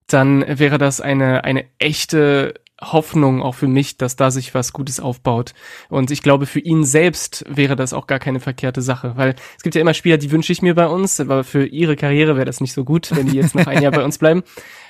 dann 0.07 0.43
wäre 0.47 0.77
das 0.77 1.01
eine, 1.01 1.43
eine 1.43 1.65
echte 1.77 2.55
Hoffnung 2.81 3.41
auch 3.41 3.55
für 3.55 3.67
mich, 3.67 3.97
dass 3.97 4.15
da 4.15 4.31
sich 4.31 4.53
was 4.53 4.73
Gutes 4.73 4.99
aufbaut. 4.99 5.53
Und 5.89 6.11
ich 6.11 6.21
glaube, 6.21 6.45
für 6.45 6.59
ihn 6.59 6.83
selbst 6.83 7.45
wäre 7.47 7.75
das 7.75 7.93
auch 7.93 8.07
gar 8.07 8.19
keine 8.19 8.39
verkehrte 8.39 8.81
Sache, 8.81 9.13
weil 9.15 9.35
es 9.57 9.63
gibt 9.63 9.75
ja 9.75 9.81
immer 9.81 9.93
Spieler, 9.93 10.17
die 10.17 10.31
wünsche 10.31 10.53
ich 10.53 10.61
mir 10.61 10.75
bei 10.75 10.87
uns, 10.87 11.19
aber 11.19 11.43
für 11.43 11.65
ihre 11.65 11.95
Karriere 11.95 12.35
wäre 12.35 12.45
das 12.45 12.61
nicht 12.61 12.73
so 12.73 12.83
gut, 12.83 13.15
wenn 13.15 13.27
die 13.27 13.37
jetzt 13.37 13.55
noch 13.55 13.67
ein 13.67 13.81
Jahr 13.81 13.91
bei 13.91 14.03
uns 14.03 14.17
bleiben. 14.17 14.43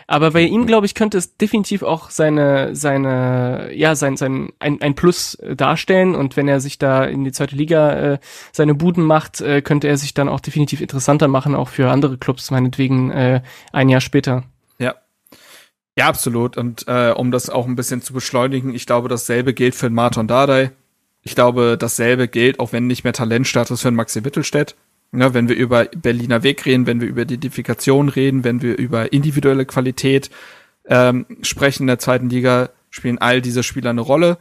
Aber 0.10 0.32
bei 0.32 0.42
ihm, 0.42 0.66
glaube 0.66 0.88
ich, 0.88 0.96
könnte 0.96 1.20
es 1.20 1.38
definitiv 1.38 1.84
auch 1.84 2.10
seine, 2.10 2.76
seine, 2.76 3.70
ja, 3.76 3.94
sein, 3.94 4.18
sein, 4.18 4.50
ein, 4.58 4.82
ein 4.82 4.96
Plus 4.96 5.38
darstellen. 5.56 6.16
Und 6.16 6.36
wenn 6.36 6.48
er 6.48 6.60
sich 6.60 6.80
da 6.80 7.06
in 7.06 7.24
die 7.24 7.32
zweite 7.32 7.56
Liga 7.56 8.14
äh, 8.14 8.20
seine 8.52 8.74
Buden 8.74 9.04
macht, 9.04 9.40
äh, 9.40 9.62
könnte 9.62 9.88
er 9.88 9.98
sich 9.98 10.16
dann 10.16 10.28
auch 10.28 10.40
definitiv 10.40 10.82
interessanter 10.82 11.28
machen, 11.28 11.54
auch 11.54 11.70
für 11.70 11.92
andere 11.92 12.18
Clubs, 12.18 12.50
meinetwegen 12.50 13.12
äh, 13.12 13.44
ein 13.72 13.88
Jahr 13.88 14.02
später. 14.02 14.46
Ja, 16.00 16.08
absolut. 16.08 16.56
Und 16.56 16.88
äh, 16.88 17.12
um 17.12 17.30
das 17.30 17.50
auch 17.50 17.68
ein 17.68 17.76
bisschen 17.76 18.02
zu 18.02 18.14
beschleunigen, 18.14 18.74
ich 18.74 18.86
glaube, 18.86 19.10
dasselbe 19.10 19.54
gilt 19.54 19.76
für 19.76 19.90
den 19.90 19.96
Martin 19.96 20.28
Dardai. 20.28 20.72
Ich 21.24 21.36
glaube, 21.36 21.76
dasselbe 21.78 22.30
gilt, 22.30 22.62
auch 22.62 22.72
wenn 22.72 22.88
nicht 22.88 23.04
mehr 23.04 23.12
Talentstatus 23.12 23.82
für 23.82 23.90
den 23.90 23.96
Maxi 23.96 24.22
Mittelstädt. 24.22 24.78
Ja, 25.12 25.34
wenn 25.34 25.50
wir 25.50 25.58
über 25.58 25.88
Berliner 25.88 26.42
Weg 26.42 26.66
reden, 26.66 26.88
wenn 26.88 27.02
wir 27.02 27.08
über 27.10 27.24
Identifikation 27.24 28.08
reden, 28.08 28.46
wenn 28.46 28.62
wir 28.62 28.78
über 28.78 29.12
individuelle 29.12 29.66
Qualität 29.66 30.30
ähm, 30.86 31.26
sprechen 31.42 31.84
in 31.84 31.88
der 31.88 32.00
zweiten 32.00 32.30
Liga, 32.30 32.70
spielen 32.92 33.18
all 33.18 33.42
diese 33.42 33.64
Spieler 33.64 33.90
eine 33.90 34.00
Rolle. 34.00 34.38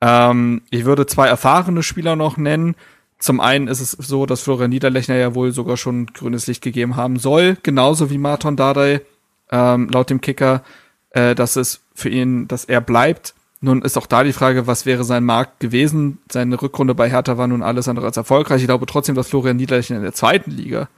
Ähm, 0.00 0.62
ich 0.70 0.86
würde 0.86 1.04
zwei 1.04 1.28
erfahrene 1.28 1.82
Spieler 1.82 2.16
noch 2.16 2.38
nennen. 2.38 2.76
Zum 3.18 3.40
einen 3.40 3.68
ist 3.68 3.82
es 3.82 3.90
so, 3.90 4.24
dass 4.24 4.40
Florian 4.40 4.70
Niederlechner 4.70 5.16
ja 5.16 5.34
wohl 5.34 5.52
sogar 5.52 5.76
schon 5.76 6.06
grünes 6.06 6.46
Licht 6.46 6.62
gegeben 6.62 6.96
haben 6.96 7.18
soll, 7.18 7.58
genauso 7.62 8.08
wie 8.08 8.16
Martin 8.16 8.56
Dardai 8.56 9.02
ähm, 9.50 9.88
laut 9.88 10.10
dem 10.10 10.20
Kicker, 10.20 10.62
äh, 11.10 11.34
dass 11.34 11.56
es 11.56 11.80
für 11.94 12.08
ihn, 12.08 12.48
dass 12.48 12.64
er 12.64 12.80
bleibt. 12.80 13.34
nun 13.60 13.82
ist 13.82 13.98
auch 13.98 14.06
da 14.06 14.22
die 14.22 14.32
Frage, 14.32 14.66
was 14.66 14.86
wäre 14.86 15.04
sein 15.04 15.24
Markt 15.24 15.60
gewesen? 15.60 16.18
Seine 16.30 16.60
Rückrunde 16.60 16.94
bei 16.94 17.10
Hertha 17.10 17.38
war 17.38 17.48
nun 17.48 17.62
alles 17.62 17.88
andere 17.88 18.06
als 18.06 18.16
erfolgreich. 18.16 18.60
Ich 18.60 18.68
glaube 18.68 18.86
trotzdem, 18.86 19.14
dass 19.16 19.28
Florian 19.28 19.56
Niederlechner 19.56 19.96
in 19.96 20.02
der 20.02 20.12
zweiten 20.12 20.50
Liga 20.50 20.88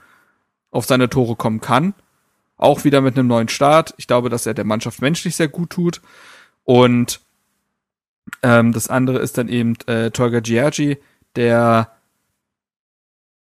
auf 0.69 0.85
seine 0.85 1.09
Tore 1.09 1.35
kommen 1.35 1.61
kann. 1.61 1.93
Auch 2.57 2.83
wieder 2.83 3.01
mit 3.01 3.17
einem 3.17 3.27
neuen 3.27 3.49
Start. 3.49 3.93
Ich 3.97 4.05
glaube, 4.05 4.29
dass 4.29 4.45
er 4.45 4.53
der 4.53 4.65
Mannschaft 4.65 5.01
menschlich 5.01 5.35
sehr 5.35 5.47
gut 5.47 5.71
tut. 5.71 6.01
Und 6.63 7.19
ähm, 8.43 8.71
das 8.73 8.87
andere 8.87 9.19
ist 9.19 9.37
dann 9.37 9.49
eben 9.49 9.75
äh, 9.87 10.11
Tolga 10.11 10.39
Giargi, 10.39 10.97
der 11.35 11.91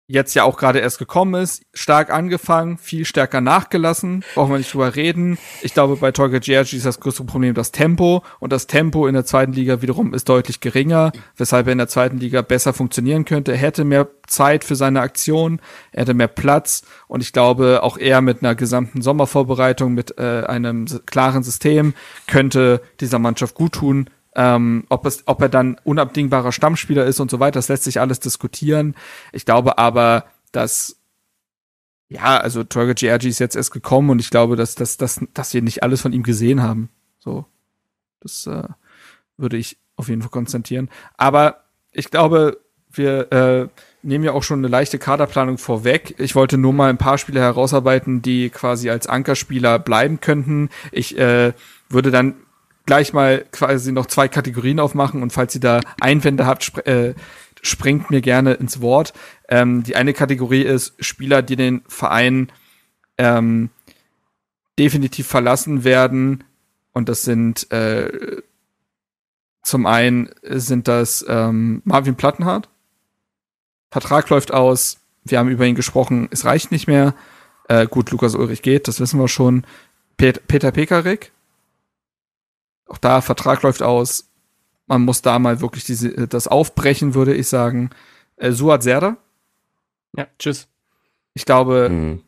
jetzt 0.06 0.34
ja 0.34 0.44
auch 0.44 0.56
gerade 0.56 0.80
erst 0.80 0.98
gekommen 0.98 1.40
ist, 1.40 1.62
stark 1.72 2.12
angefangen, 2.12 2.76
viel 2.76 3.04
stärker 3.04 3.40
nachgelassen, 3.40 4.24
brauchen 4.34 4.50
wir 4.50 4.58
nicht 4.58 4.72
drüber 4.72 4.94
reden. 4.94 5.38
Ich 5.62 5.74
glaube, 5.74 5.96
bei 5.96 6.12
Tolga 6.12 6.38
Giargi 6.38 6.76
ist 6.76 6.86
das 6.86 7.00
größte 7.00 7.24
Problem 7.24 7.54
das 7.54 7.72
Tempo 7.72 8.22
und 8.40 8.52
das 8.52 8.66
Tempo 8.66 9.06
in 9.06 9.14
der 9.14 9.24
zweiten 9.24 9.52
Liga 9.52 9.80
wiederum 9.80 10.12
ist 10.12 10.28
deutlich 10.28 10.60
geringer, 10.60 11.12
weshalb 11.36 11.66
er 11.66 11.72
in 11.72 11.78
der 11.78 11.88
zweiten 11.88 12.18
Liga 12.18 12.42
besser 12.42 12.72
funktionieren 12.72 13.24
könnte. 13.24 13.52
Er 13.52 13.58
hätte 13.58 13.84
mehr 13.84 14.08
Zeit 14.26 14.64
für 14.64 14.76
seine 14.76 15.00
Aktion, 15.00 15.60
er 15.92 16.02
hätte 16.02 16.14
mehr 16.14 16.28
Platz 16.28 16.82
und 17.06 17.22
ich 17.22 17.32
glaube, 17.32 17.82
auch 17.82 17.96
er 17.96 18.20
mit 18.20 18.42
einer 18.42 18.54
gesamten 18.54 19.02
Sommervorbereitung, 19.02 19.94
mit 19.94 20.18
äh, 20.18 20.44
einem 20.44 20.86
klaren 21.06 21.42
System 21.42 21.94
könnte 22.26 22.82
dieser 23.00 23.18
Mannschaft 23.18 23.54
gut 23.54 23.72
tun, 23.72 24.10
ähm, 24.34 24.84
ob, 24.88 25.06
es, 25.06 25.26
ob 25.26 25.40
er 25.42 25.48
dann 25.48 25.78
unabdingbarer 25.84 26.52
Stammspieler 26.52 27.04
ist 27.04 27.20
und 27.20 27.30
so 27.30 27.40
weiter, 27.40 27.58
das 27.58 27.68
lässt 27.68 27.84
sich 27.84 28.00
alles 28.00 28.20
diskutieren. 28.20 28.94
Ich 29.32 29.44
glaube 29.44 29.78
aber, 29.78 30.24
dass 30.52 30.96
ja, 32.12 32.36
also 32.36 32.62
Torge 32.62 32.94
GRG 32.94 33.24
ist 33.24 33.38
jetzt 33.38 33.56
erst 33.56 33.72
gekommen 33.72 34.10
und 34.10 34.18
ich 34.18 34.30
glaube, 34.30 34.56
dass, 34.56 34.74
dass, 34.74 34.98
dass, 34.98 35.20
dass 35.32 35.54
wir 35.54 35.62
nicht 35.62 35.82
alles 35.82 36.02
von 36.02 36.12
ihm 36.12 36.22
gesehen 36.22 36.62
haben. 36.62 36.90
So, 37.18 37.46
das 38.20 38.46
äh, 38.46 38.68
würde 39.38 39.56
ich 39.56 39.78
auf 39.96 40.08
jeden 40.08 40.20
Fall 40.20 40.30
konstatieren. 40.30 40.90
Aber 41.16 41.64
ich 41.90 42.10
glaube, 42.10 42.58
wir 42.90 43.32
äh, 43.32 43.68
nehmen 44.02 44.24
ja 44.24 44.32
auch 44.32 44.42
schon 44.42 44.58
eine 44.58 44.68
leichte 44.68 44.98
Kaderplanung 44.98 45.56
vorweg. 45.56 46.14
Ich 46.18 46.34
wollte 46.34 46.58
nur 46.58 46.74
mal 46.74 46.90
ein 46.90 46.98
paar 46.98 47.16
Spiele 47.16 47.40
herausarbeiten, 47.40 48.20
die 48.20 48.50
quasi 48.50 48.90
als 48.90 49.06
Ankerspieler 49.06 49.78
bleiben 49.78 50.20
könnten. 50.20 50.68
Ich 50.90 51.16
äh, 51.18 51.54
würde 51.88 52.10
dann 52.10 52.34
gleich 52.86 53.12
mal 53.12 53.44
quasi 53.52 53.92
noch 53.92 54.06
zwei 54.06 54.28
Kategorien 54.28 54.80
aufmachen 54.80 55.22
und 55.22 55.32
falls 55.32 55.54
ihr 55.54 55.60
da 55.60 55.80
Einwände 56.00 56.46
habt, 56.46 56.64
sp 56.66 56.82
äh, 56.86 57.14
springt 57.64 58.10
mir 58.10 58.20
gerne 58.20 58.54
ins 58.54 58.80
Wort. 58.80 59.12
Ähm, 59.48 59.84
die 59.84 59.94
eine 59.94 60.12
Kategorie 60.14 60.62
ist 60.62 60.94
Spieler, 60.98 61.42
die 61.42 61.54
den 61.54 61.82
Verein 61.86 62.50
ähm, 63.18 63.70
definitiv 64.78 65.28
verlassen 65.28 65.84
werden 65.84 66.42
und 66.92 67.08
das 67.08 67.22
sind 67.22 67.70
äh, 67.70 68.42
zum 69.62 69.86
einen 69.86 70.30
sind 70.42 70.88
das 70.88 71.24
ähm, 71.28 71.82
Marvin 71.84 72.16
Plattenhardt. 72.16 72.68
Vertrag 73.90 74.28
läuft 74.28 74.52
aus. 74.52 74.98
Wir 75.24 75.38
haben 75.38 75.50
über 75.50 75.66
ihn 75.66 75.76
gesprochen. 75.76 76.28
Es 76.32 76.44
reicht 76.44 76.72
nicht 76.72 76.88
mehr. 76.88 77.14
Äh, 77.68 77.86
gut, 77.86 78.10
Lukas 78.10 78.34
Ulrich 78.34 78.62
geht, 78.62 78.88
das 78.88 78.98
wissen 78.98 79.20
wir 79.20 79.28
schon. 79.28 79.64
Pet 80.16 80.46
Peter 80.48 80.72
Pekarik 80.72 81.31
auch 82.92 82.98
da, 82.98 83.20
Vertrag 83.22 83.62
läuft 83.62 83.82
aus. 83.82 84.28
Man 84.86 85.02
muss 85.02 85.22
da 85.22 85.38
mal 85.38 85.60
wirklich 85.60 85.84
diese, 85.84 86.28
das 86.28 86.46
aufbrechen, 86.46 87.14
würde 87.14 87.34
ich 87.34 87.48
sagen. 87.48 87.90
Äh, 88.36 88.52
Suat 88.52 88.82
Serda. 88.82 89.16
Ja, 90.16 90.26
tschüss. 90.38 90.68
Ich 91.34 91.46
glaube, 91.46 91.88
mhm. 91.88 92.20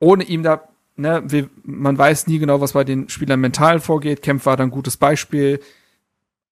ohne 0.00 0.24
ihm 0.24 0.42
da, 0.42 0.68
ne, 0.96 1.22
wir, 1.26 1.48
man 1.62 1.96
weiß 1.96 2.26
nie 2.26 2.40
genau, 2.40 2.60
was 2.60 2.72
bei 2.72 2.82
den 2.82 3.08
Spielern 3.08 3.40
mental 3.40 3.78
vorgeht. 3.78 4.22
Kempf 4.22 4.46
war 4.46 4.56
da 4.56 4.64
ein 4.64 4.70
gutes 4.70 4.96
Beispiel. 4.96 5.60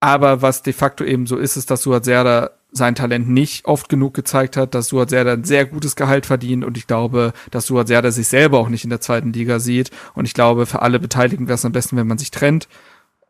Aber 0.00 0.42
was 0.42 0.62
de 0.62 0.72
facto 0.72 1.02
eben 1.02 1.26
so 1.26 1.36
ist, 1.36 1.56
ist, 1.56 1.72
dass 1.72 1.82
Suat 1.82 2.04
Serda 2.04 2.50
sein 2.70 2.94
Talent 2.94 3.28
nicht 3.28 3.64
oft 3.64 3.88
genug 3.88 4.14
gezeigt 4.14 4.56
hat, 4.56 4.74
dass 4.74 4.88
Suat 4.88 5.10
Serda 5.10 5.32
ein 5.32 5.42
sehr 5.42 5.66
gutes 5.66 5.96
Gehalt 5.96 6.26
verdient 6.26 6.64
und 6.64 6.76
ich 6.76 6.86
glaube, 6.86 7.32
dass 7.50 7.66
Suat 7.66 7.88
Serda 7.88 8.12
sich 8.12 8.28
selber 8.28 8.58
auch 8.58 8.68
nicht 8.68 8.84
in 8.84 8.90
der 8.90 9.00
zweiten 9.00 9.32
Liga 9.32 9.58
sieht 9.58 9.90
und 10.14 10.26
ich 10.26 10.34
glaube, 10.34 10.66
für 10.66 10.82
alle 10.82 11.00
Beteiligten 11.00 11.48
wäre 11.48 11.56
es 11.56 11.64
am 11.64 11.72
besten, 11.72 11.96
wenn 11.96 12.06
man 12.06 12.18
sich 12.18 12.30
trennt. 12.30 12.68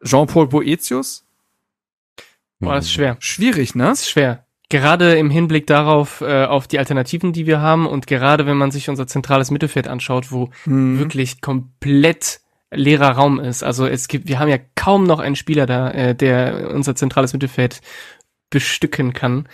Jean-Paul 0.02 0.48
Boetius? 0.48 1.24
Boah, 2.60 2.74
das 2.74 2.86
ist 2.86 2.92
schwer. 2.92 3.16
Schwierig, 3.20 3.74
ne? 3.74 3.84
Das 3.84 4.00
ist 4.00 4.10
schwer. 4.10 4.44
Gerade 4.68 5.16
im 5.16 5.30
Hinblick 5.30 5.66
darauf, 5.66 6.20
äh, 6.20 6.44
auf 6.44 6.66
die 6.66 6.78
Alternativen, 6.78 7.32
die 7.32 7.46
wir 7.46 7.60
haben 7.60 7.86
und 7.86 8.06
gerade 8.06 8.44
wenn 8.46 8.56
man 8.56 8.70
sich 8.70 8.90
unser 8.90 9.06
zentrales 9.06 9.50
Mittelfeld 9.50 9.88
anschaut, 9.88 10.30
wo 10.30 10.50
mhm. 10.66 10.98
wirklich 10.98 11.40
komplett 11.40 12.40
leerer 12.70 13.12
Raum 13.12 13.40
ist. 13.40 13.62
Also 13.62 13.86
es 13.86 14.08
gibt, 14.08 14.28
wir 14.28 14.38
haben 14.38 14.48
ja 14.48 14.58
kaum 14.74 15.04
noch 15.04 15.20
einen 15.20 15.36
Spieler 15.36 15.64
da, 15.64 15.90
äh, 15.90 16.14
der 16.14 16.70
unser 16.74 16.94
zentrales 16.94 17.32
Mittelfeld 17.32 17.80
bestücken 18.50 19.14
kann. 19.14 19.48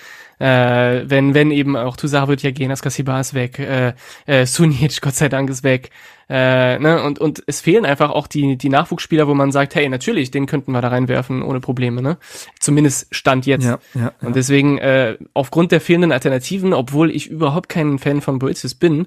Äh, 0.45 1.09
wenn, 1.09 1.33
wenn 1.33 1.51
eben 1.51 1.75
auch 1.75 1.97
Tusaha 1.97 2.29
wird 2.29 2.43
ja 2.43 2.51
gehen, 2.51 2.71
Askasiba 2.71 3.19
ist 3.19 3.33
weg, 3.33 3.59
äh, 3.59 3.95
äh, 4.27 4.45
Sunic, 4.45 5.01
Gott 5.01 5.15
sei 5.15 5.31
Dank, 5.31 5.49
ist 5.49 5.65
weg. 5.65 5.89
Äh, 6.29 6.79
ne? 6.81 7.03
und, 7.03 7.19
und 7.19 7.43
es 7.47 7.63
fehlen 7.63 7.87
einfach 7.87 8.11
auch 8.11 8.27
die, 8.27 8.59
die 8.59 8.69
Nachwuchsspieler, 8.69 9.27
wo 9.27 9.33
man 9.33 9.53
sagt, 9.53 9.75
hey, 9.75 9.89
natürlich, 9.89 10.31
den 10.31 10.45
könnten 10.45 10.73
wir 10.73 10.83
da 10.83 10.89
reinwerfen 10.89 11.43
ohne 11.43 11.61
Probleme. 11.61 12.03
Ne? 12.03 12.19
Zumindest 12.61 13.07
Stand 13.11 13.47
jetzt. 13.47 13.65
Ja, 13.65 13.79
ja, 13.95 14.01
ja. 14.01 14.13
Und 14.21 14.37
deswegen, 14.37 14.77
äh, 14.77 15.17
aufgrund 15.33 15.73
der 15.73 15.81
fehlenden 15.81 16.13
Alternativen, 16.13 16.75
obwohl 16.75 17.11
ich 17.11 17.31
überhaupt 17.31 17.71
kein 17.71 17.99
Fan 17.99 18.21
von 18.21 18.39
Boetius 18.39 18.75
bin, 18.75 19.07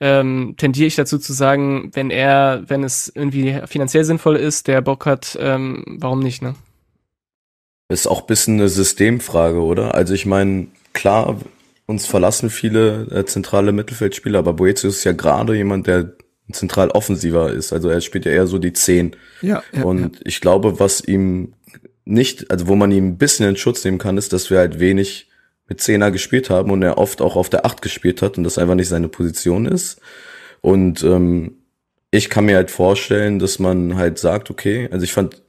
ähm, 0.00 0.54
tendiere 0.58 0.88
ich 0.88 0.96
dazu 0.96 1.18
zu 1.18 1.32
sagen, 1.32 1.92
wenn 1.94 2.10
er, 2.10 2.62
wenn 2.66 2.84
es 2.84 3.10
irgendwie 3.14 3.58
finanziell 3.64 4.04
sinnvoll 4.04 4.36
ist, 4.36 4.68
der 4.68 4.82
Bock 4.82 5.06
hat, 5.06 5.38
ähm, 5.40 5.96
warum 5.98 6.20
nicht, 6.20 6.42
ne? 6.42 6.56
Ist 7.94 8.08
auch 8.08 8.22
bisschen 8.22 8.58
eine 8.58 8.68
Systemfrage, 8.68 9.62
oder? 9.62 9.94
Also 9.94 10.14
ich 10.14 10.26
meine, 10.26 10.66
klar, 10.92 11.40
uns 11.86 12.06
verlassen 12.06 12.50
viele 12.50 13.06
äh, 13.10 13.24
zentrale 13.24 13.70
Mittelfeldspieler, 13.72 14.40
aber 14.40 14.54
Boetius 14.54 14.96
ist 14.96 15.04
ja 15.04 15.12
gerade 15.12 15.54
jemand, 15.54 15.86
der 15.86 16.12
zentral 16.52 16.90
offensiver 16.90 17.52
ist. 17.52 17.72
Also 17.72 17.88
er 17.88 18.00
spielt 18.00 18.26
ja 18.26 18.32
eher 18.32 18.46
so 18.46 18.58
die 18.58 18.72
Zehn. 18.72 19.14
Ja, 19.42 19.62
ja 19.72 19.84
Und 19.84 20.16
ja. 20.16 20.20
ich 20.24 20.40
glaube, 20.40 20.80
was 20.80 21.02
ihm 21.02 21.54
nicht, 22.04 22.50
also 22.50 22.66
wo 22.66 22.74
man 22.74 22.90
ihm 22.90 23.10
ein 23.10 23.18
bisschen 23.18 23.48
in 23.48 23.56
Schutz 23.56 23.84
nehmen 23.84 23.98
kann, 23.98 24.18
ist, 24.18 24.32
dass 24.32 24.50
wir 24.50 24.58
halt 24.58 24.80
wenig 24.80 25.28
mit 25.68 25.80
Zehner 25.80 26.10
gespielt 26.10 26.50
haben 26.50 26.70
und 26.70 26.82
er 26.82 26.98
oft 26.98 27.22
auch 27.22 27.36
auf 27.36 27.48
der 27.48 27.64
Acht 27.64 27.80
gespielt 27.80 28.22
hat 28.22 28.36
und 28.36 28.44
das 28.44 28.58
einfach 28.58 28.74
nicht 28.74 28.88
seine 28.88 29.08
Position 29.08 29.66
ist. 29.66 30.00
Und 30.60 31.02
ähm, 31.04 31.58
ich 32.10 32.28
kann 32.28 32.44
mir 32.44 32.56
halt 32.56 32.70
vorstellen, 32.70 33.38
dass 33.38 33.58
man 33.58 33.96
halt 33.96 34.18
sagt, 34.18 34.50
okay, 34.50 34.88
also 34.90 35.04
ich 35.04 35.12
fand, 35.12 35.43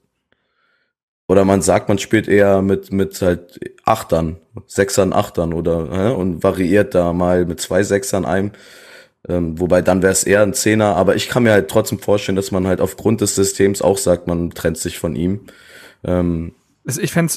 oder 1.28 1.46
man 1.46 1.62
sagt, 1.62 1.90
man 1.90 1.98
spielt 1.98 2.28
eher 2.28 2.62
mit, 2.62 2.92
mit 2.92 3.22
halt 3.22 3.60
Achtern, 3.84 4.38
Sechsern, 4.68 5.14
Achtern 5.14 5.54
oder 5.54 5.90
hä, 5.92 6.14
und 6.14 6.44
variiert 6.44 6.94
da 6.94 7.14
mal 7.14 7.46
mit 7.46 7.60
zwei 7.60 7.84
Sechsern 7.84 8.26
einem. 8.26 8.52
Ähm, 9.28 9.60
wobei 9.60 9.82
dann 9.82 10.04
wäre 10.04 10.12
es 10.12 10.24
eher 10.24 10.44
ein 10.44 10.54
Zehner, 10.54 10.96
aber 10.96 11.16
ich 11.16 11.30
kann 11.30 11.44
mir 11.44 11.52
halt 11.52 11.70
trotzdem 11.70 11.98
vorstellen, 11.98 12.36
dass 12.36 12.52
man 12.52 12.68
halt 12.68 12.80
aufgrund 12.80 13.22
des 13.22 13.34
Systems 13.34 13.82
auch 13.82 13.98
sagt, 13.98 14.28
man 14.28 14.52
trennt 14.52 14.78
sich 14.78 15.00
von 15.00 15.16
ihm. 15.16 15.42
Ähm, 16.04 16.54
also 16.86 17.02
ich 17.02 17.12
fände 17.12 17.34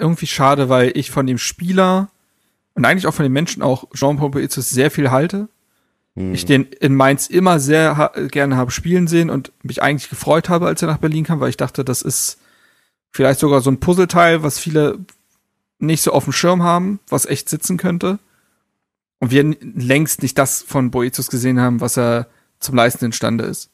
irgendwie 0.00 0.26
schade, 0.26 0.68
weil 0.68 0.90
ich 0.96 1.12
von 1.12 1.26
dem 1.26 1.38
Spieler 1.38 2.10
und 2.74 2.84
eigentlich 2.84 3.06
auch 3.06 3.14
von 3.14 3.22
den 3.22 3.32
Menschen 3.32 3.62
auch 3.62 3.84
Jean-Paul 3.94 4.30
Boetius 4.30 4.70
sehr 4.70 4.90
viel 4.90 5.12
halte. 5.12 5.48
Hm. 6.16 6.34
Ich 6.34 6.44
den 6.44 6.64
in 6.64 6.96
Mainz 6.96 7.28
immer 7.28 7.60
sehr 7.60 7.96
ha 7.96 8.12
gerne 8.28 8.56
habe 8.56 8.72
spielen 8.72 9.06
sehen 9.06 9.30
und 9.30 9.52
mich 9.62 9.80
eigentlich 9.80 10.10
gefreut 10.10 10.48
habe, 10.48 10.66
als 10.66 10.82
er 10.82 10.88
nach 10.88 10.98
Berlin 10.98 11.22
kam, 11.22 11.38
weil 11.38 11.50
ich 11.50 11.56
dachte, 11.56 11.84
das 11.84 12.02
ist 12.02 12.38
vielleicht 13.18 13.40
sogar 13.40 13.62
so 13.62 13.70
ein 13.70 13.80
Puzzleteil, 13.80 14.44
was 14.44 14.60
viele 14.60 15.00
nicht 15.80 16.02
so 16.02 16.12
auf 16.12 16.22
dem 16.22 16.32
Schirm 16.32 16.62
haben, 16.62 17.00
was 17.08 17.26
echt 17.26 17.48
sitzen 17.48 17.76
könnte 17.76 18.20
und 19.18 19.32
wir 19.32 19.56
längst 19.60 20.22
nicht 20.22 20.38
das 20.38 20.62
von 20.62 20.92
Boetius 20.92 21.28
gesehen 21.28 21.60
haben, 21.60 21.80
was 21.80 21.98
er 21.98 22.28
zum 22.60 22.76
Leisten 22.76 23.06
imstande 23.06 23.42
ist. 23.42 23.70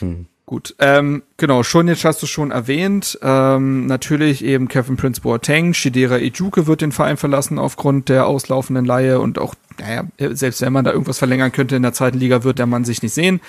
Hm. 0.00 0.26
Gut, 0.46 0.74
ähm, 0.80 1.22
genau, 1.36 1.62
schon 1.62 1.86
jetzt 1.86 2.04
hast 2.04 2.20
du 2.24 2.26
schon 2.26 2.50
erwähnt. 2.50 3.16
Ähm, 3.22 3.86
natürlich 3.86 4.44
eben 4.44 4.66
Kevin 4.66 4.96
Prince 4.96 5.20
Boateng, 5.20 5.74
Shidera 5.74 6.18
Ijuke 6.18 6.66
wird 6.66 6.80
den 6.80 6.90
Verein 6.90 7.16
verlassen 7.16 7.56
aufgrund 7.56 8.08
der 8.08 8.26
auslaufenden 8.26 8.84
Laie 8.84 9.20
und 9.20 9.38
auch, 9.38 9.54
naja, 9.78 10.08
selbst 10.18 10.60
wenn 10.62 10.72
man 10.72 10.84
da 10.84 10.90
irgendwas 10.90 11.18
verlängern 11.18 11.52
könnte 11.52 11.76
in 11.76 11.82
der 11.82 11.92
zweiten 11.92 12.18
Liga, 12.18 12.42
wird 12.42 12.58
der 12.58 12.66
Mann 12.66 12.84
sich 12.84 13.00
nicht 13.00 13.14
sehen. 13.14 13.40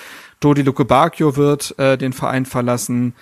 Dodi 0.42 0.62
Luke 0.62 0.86
Bacchio 0.86 1.36
wird 1.38 1.74
äh, 1.80 1.98
den 1.98 2.14
Verein 2.14 2.46
verlassen 2.46 3.16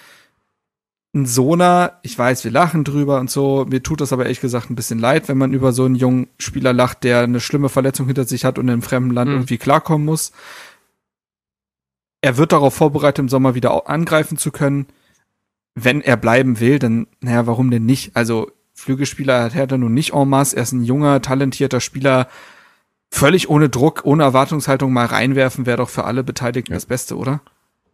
ein 1.14 1.26
Sona, 1.26 2.00
ich 2.04 2.18
weiß, 2.18 2.44
wir 2.44 2.52
lachen 2.52 2.84
drüber 2.84 3.20
und 3.20 3.32
so, 3.32 3.66
mir 3.68 3.82
tut 3.82 4.02
das 4.02 4.14
aber 4.14 4.24
ehrlich 4.24 4.42
gesagt 4.42 4.70
ein 4.70 4.76
bisschen 4.76 5.00
leid, 5.00 5.28
wenn 5.28 5.38
man 5.40 5.54
über 5.54 5.72
so 5.72 5.86
einen 5.86 5.96
jungen 5.96 6.28
Spieler 6.38 6.72
lacht, 6.72 7.04
der 7.04 7.22
eine 7.22 7.40
schlimme 7.40 7.70
Verletzung 7.70 8.06
hinter 8.06 8.26
sich 8.26 8.46
hat 8.46 8.60
und 8.60 8.66
in 8.66 8.74
einem 8.74 8.82
fremden 8.84 9.14
Land 9.14 9.30
mhm. 9.30 9.38
irgendwie 9.38 9.58
klarkommen 9.58 10.06
muss. 10.06 10.32
Er 12.22 12.38
wird 12.38 12.52
darauf 12.52 12.76
vorbereitet, 12.76 13.20
im 13.20 13.30
Sommer 13.30 13.56
wieder 13.56 13.90
angreifen 13.90 14.38
zu 14.38 14.52
können. 14.52 14.88
Wenn 15.74 16.02
er 16.02 16.18
bleiben 16.18 16.60
will, 16.60 16.78
dann, 16.78 17.08
naja, 17.22 17.48
warum 17.48 17.72
denn 17.72 17.86
nicht? 17.86 18.16
Also, 18.16 18.52
Flügelspieler 18.74 19.44
hat 19.44 19.56
Hertha 19.56 19.78
nun 19.78 19.94
nicht 19.94 20.14
en 20.14 20.30
masse. 20.30 20.56
Er 20.56 20.64
ist 20.64 20.74
ein 20.74 20.84
junger, 20.84 21.22
talentierter 21.22 21.80
Spieler. 21.80 22.28
Völlig 23.10 23.50
ohne 23.50 23.70
Druck, 23.70 24.02
ohne 24.04 24.24
Erwartungshaltung 24.24 24.94
mal 24.94 25.06
reinwerfen, 25.06 25.66
wäre 25.66 25.78
doch 25.78 25.90
für 25.90 26.04
alle 26.04 26.24
Beteiligten 26.24 26.74
ja. 26.74 26.78
das 26.78 26.86
Beste, 26.86 27.18
oder? 27.18 27.42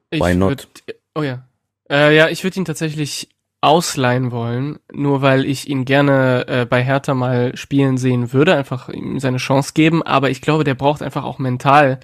Ich 0.09 0.21
Why 0.21 0.35
not? 0.35 0.49
Würd, 0.49 0.99
oh 1.15 1.23
ja. 1.23 1.47
Äh, 1.89 2.15
ja, 2.15 2.29
ich 2.29 2.43
würde 2.43 2.59
ihn 2.59 2.65
tatsächlich 2.65 3.29
ausleihen 3.61 4.31
wollen, 4.31 4.79
nur 4.93 5.21
weil 5.21 5.45
ich 5.45 5.67
ihn 5.67 5.85
gerne 5.85 6.45
äh, 6.47 6.65
bei 6.65 6.83
Hertha 6.83 7.13
mal 7.13 7.55
spielen 7.57 7.97
sehen 7.97 8.31
würde, 8.31 8.55
einfach 8.55 8.89
ihm 8.89 9.19
seine 9.19 9.37
Chance 9.37 9.71
geben, 9.73 10.03
aber 10.03 10.29
ich 10.29 10.41
glaube, 10.41 10.63
der 10.63 10.75
braucht 10.75 11.01
einfach 11.01 11.23
auch 11.23 11.39
mental 11.39 11.99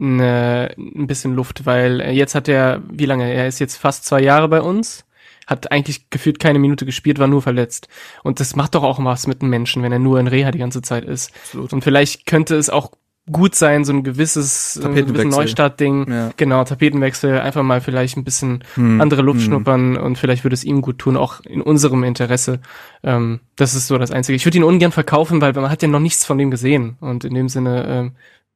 eine, 0.00 0.74
ein 0.78 1.06
bisschen 1.06 1.34
Luft, 1.34 1.66
weil 1.66 2.00
äh, 2.00 2.12
jetzt 2.12 2.34
hat 2.34 2.48
er, 2.48 2.82
wie 2.90 3.06
lange? 3.06 3.30
Er 3.32 3.46
ist 3.46 3.58
jetzt 3.58 3.76
fast 3.76 4.04
zwei 4.04 4.22
Jahre 4.22 4.48
bei 4.48 4.62
uns, 4.62 5.04
hat 5.46 5.70
eigentlich 5.70 6.08
gefühlt 6.08 6.38
keine 6.38 6.58
Minute 6.58 6.86
gespielt, 6.86 7.18
war 7.18 7.28
nur 7.28 7.42
verletzt. 7.42 7.88
Und 8.22 8.40
das 8.40 8.56
macht 8.56 8.74
doch 8.74 8.82
auch 8.82 9.02
was 9.04 9.26
mit 9.26 9.42
einem 9.42 9.50
Menschen, 9.50 9.82
wenn 9.82 9.92
er 9.92 9.98
nur 9.98 10.18
in 10.18 10.28
Reha 10.28 10.50
die 10.50 10.58
ganze 10.58 10.82
Zeit 10.82 11.04
ist. 11.04 11.32
Absolut. 11.34 11.72
Und 11.72 11.84
vielleicht 11.84 12.26
könnte 12.26 12.56
es 12.56 12.70
auch 12.70 12.92
gut 13.30 13.54
sein, 13.54 13.84
so 13.84 13.92
ein 13.92 14.02
gewisses 14.02 14.78
Tapetenwechsel. 14.82 15.30
Neustartding. 15.30 16.10
Ja. 16.10 16.30
Genau, 16.36 16.64
Tapetenwechsel, 16.64 17.38
einfach 17.40 17.62
mal 17.62 17.80
vielleicht 17.80 18.16
ein 18.16 18.24
bisschen 18.24 18.64
Hm. 18.74 19.00
andere 19.00 19.22
Luft 19.22 19.40
Hm. 19.40 19.46
schnuppern 19.46 19.96
und 19.96 20.18
vielleicht 20.18 20.42
würde 20.44 20.54
es 20.54 20.64
ihm 20.64 20.80
gut 20.82 20.98
tun, 20.98 21.16
auch 21.16 21.40
in 21.40 21.62
unserem 21.62 22.02
Interesse. 22.02 22.60
Ähm, 23.04 23.40
das 23.56 23.74
ist 23.74 23.86
so 23.86 23.96
das 23.96 24.10
Einzige. 24.10 24.34
Ich 24.36 24.44
würde 24.44 24.58
ihn 24.58 24.64
ungern 24.64 24.90
verkaufen, 24.90 25.40
weil 25.40 25.52
man 25.52 25.70
hat 25.70 25.82
ja 25.82 25.88
noch 25.88 26.00
nichts 26.00 26.24
von 26.26 26.36
dem 26.36 26.50
gesehen. 26.50 26.96
Und 27.00 27.24
in 27.24 27.34
dem 27.34 27.48
Sinne, 27.48 27.86
ähm, 27.86 28.12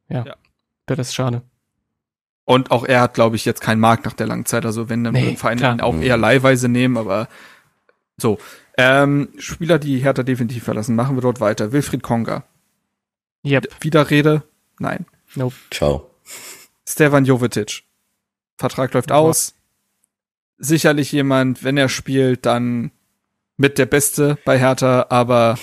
ja, 0.09 0.24
Ja. 0.26 0.34
wäre 0.88 0.97
das 0.97 1.14
schade. 1.14 1.43
Und 2.44 2.70
auch 2.72 2.84
er 2.84 3.01
hat, 3.02 3.14
glaube 3.14 3.36
ich, 3.36 3.44
jetzt 3.44 3.60
keinen 3.60 3.80
Markt 3.80 4.05
nach 4.05 4.12
der 4.14 4.26
langen 4.26 4.47
Zeit. 4.47 4.64
Also 4.66 4.88
wenn, 4.88 5.05
dann 5.05 5.14
Nee, 5.14 5.22
würden 5.26 5.36
Vereine 5.36 5.60
klar. 5.60 5.74
ihn 5.74 5.80
auch 5.80 5.94
Mhm. 5.94 6.02
eher 6.02 6.16
leihweise 6.16 6.68
nehmen, 6.68 6.97
aber 6.97 7.28
so. 8.16 8.38
Ähm, 8.78 9.28
Spieler, 9.38 9.78
die 9.78 9.98
Hertha 9.98 10.22
definitiv 10.22 10.64
verlassen, 10.64 10.97
machen 10.97 11.16
wir 11.16 11.22
dort 11.22 11.40
weiter. 11.40 11.72
Wilfried 11.72 12.02
Konga. 12.02 12.44
Yep. 13.44 13.68
Widerrede? 13.80 14.43
Nein. 14.78 15.06
Ciao. 15.70 16.10
Stefan 16.86 17.24
Jovetic. 17.24 17.82
Vertrag 18.56 18.92
läuft 18.94 19.12
aus. 19.12 19.54
Sicherlich 20.58 21.12
jemand, 21.12 21.64
wenn 21.64 21.76
er 21.76 21.88
spielt, 21.88 22.46
dann 22.46 22.90
mit 23.56 23.78
der 23.78 23.86
Beste 23.86 24.38
bei 24.44 24.58
Hertha, 24.58 25.06
aber 25.10 25.58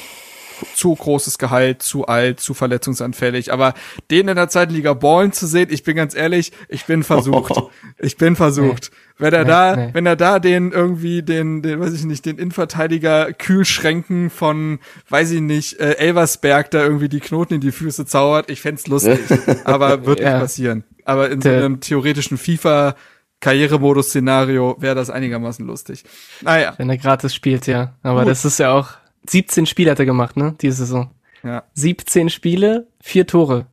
zu 0.75 0.95
großes 0.95 1.37
Gehalt, 1.37 1.81
zu 1.81 2.05
alt, 2.07 2.39
zu 2.39 2.53
verletzungsanfällig. 2.53 3.51
Aber 3.53 3.73
den 4.11 4.27
in 4.27 4.35
der 4.35 4.49
Zweitliga 4.49 4.93
ballen 4.93 5.31
zu 5.31 5.47
sehen, 5.47 5.67
ich 5.71 5.83
bin 5.83 5.95
ganz 5.95 6.15
ehrlich, 6.15 6.51
ich 6.69 6.85
bin 6.85 7.03
versucht. 7.03 7.53
Ich 7.99 8.17
bin 8.17 8.35
versucht. 8.35 8.91
Wenn 9.17 9.33
er 9.33 9.43
Nee, 9.43 9.49
da, 9.49 9.75
nee. 9.75 9.89
wenn 9.93 10.05
er 10.05 10.15
da 10.15 10.39
den 10.39 10.71
irgendwie 10.71 11.21
den, 11.21 11.61
den, 11.61 11.79
weiß 11.79 11.93
ich 11.93 12.03
nicht, 12.03 12.25
den 12.25 12.37
Innenverteidiger 12.37 13.31
Kühlschränken 13.31 14.29
von, 14.29 14.79
weiß 15.09 15.31
ich 15.31 15.41
nicht, 15.41 15.79
äh, 15.79 15.93
Elversberg 15.97 16.71
da 16.71 16.83
irgendwie 16.83 17.07
die 17.09 17.19
Knoten 17.19 17.55
in 17.55 17.61
die 17.61 17.71
Füße 17.71 18.05
zaubert, 18.05 18.49
ich 18.49 18.61
fänd's 18.61 18.87
lustig. 18.87 19.19
aber 19.63 20.05
wird 20.05 20.19
nicht 20.19 20.27
Ja. 20.27 20.39
passieren. 20.39 20.83
Aber 21.05 21.29
in 21.29 21.41
so 21.41 21.49
einem 21.49 21.79
theoretischen 21.79 22.37
FIFA 22.37 22.95
Karrieremodus-Szenario 23.41 24.77
wäre 24.79 24.95
das 24.95 25.09
einigermaßen 25.09 25.65
lustig. 25.65 26.03
Naja, 26.41 26.73
Wenn 26.77 26.89
er 26.89 26.97
gratis 26.97 27.33
spielt, 27.35 27.67
ja. 27.67 27.93
Aber 28.03 28.21
Gut. 28.21 28.29
das 28.31 28.45
ist 28.45 28.59
ja 28.59 28.71
auch 28.73 28.91
17 29.27 29.65
Spiele 29.65 29.91
hat 29.91 29.99
er 29.99 30.05
gemacht, 30.05 30.37
ne? 30.37 30.55
Diese 30.61 30.77
Saison. 30.77 31.11
ja. 31.43 31.63
17 31.73 32.29
Spiele, 32.29 32.87
vier 33.01 33.25
Tore. 33.27 33.67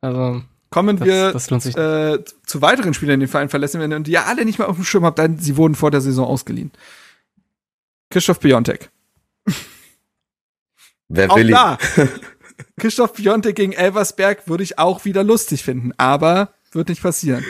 Also, 0.00 0.42
Kommen 0.70 0.96
das, 0.98 1.06
wir 1.06 1.32
das 1.32 1.50
lohnt 1.50 1.62
sich. 1.62 1.76
äh, 1.76 2.22
zu 2.44 2.60
weiteren 2.62 2.92
Spielern, 2.94 3.18
die 3.20 3.26
den 3.26 3.30
Verein 3.30 3.48
verlassen 3.48 3.80
werden 3.80 3.92
und 3.94 4.06
die 4.06 4.12
ihr 4.12 4.26
alle 4.26 4.44
nicht 4.44 4.58
mal 4.58 4.66
auf 4.66 4.76
dem 4.76 4.84
Schirm 4.84 5.04
habt, 5.04 5.18
denn 5.18 5.38
sie 5.38 5.56
wurden 5.56 5.74
vor 5.74 5.90
der 5.90 6.00
Saison 6.00 6.26
ausgeliehen. 6.26 6.72
Christoph 8.10 8.40
Piontek. 8.40 8.90
Wer 11.08 11.30
Auch 11.30 11.36
will 11.36 11.48
ihn? 11.48 11.54
da. 11.54 11.78
Christoph 12.78 13.14
Piontek 13.14 13.56
gegen 13.56 13.72
Elversberg 13.72 14.48
würde 14.48 14.64
ich 14.64 14.78
auch 14.78 15.04
wieder 15.04 15.22
lustig 15.24 15.62
finden, 15.62 15.92
aber 15.96 16.52
wird 16.72 16.88
nicht 16.88 17.02
passieren. 17.02 17.44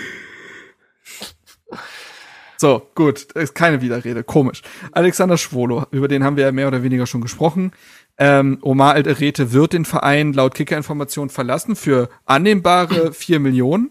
So, 2.59 2.83
gut, 2.95 3.29
das 3.35 3.45
ist 3.45 3.55
keine 3.55 3.81
Widerrede, 3.81 4.25
komisch. 4.25 4.63
Alexander 4.93 5.37
Schwolo, 5.37 5.87
über 5.91 6.09
den 6.09 6.25
haben 6.25 6.37
wir 6.37 6.45
ja 6.45 6.53
mehr 6.53 6.69
oder 6.69 6.83
weniger 6.83 7.07
schon 7.07 7.21
gesprochen. 7.21 7.73
Ähm, 8.19 8.59
Omar 8.63 8.95
Alderete 8.95 9.53
wird 9.53 9.75
den 9.75 9.85
Verein 9.85 10.33
laut 10.33 10.55
Kicker-Informationen 10.55 11.31
verlassen 11.31 11.77
für 11.77 12.09
annehmbare 12.25 13.13
4 13.15 13.41
Millionen 13.41 13.91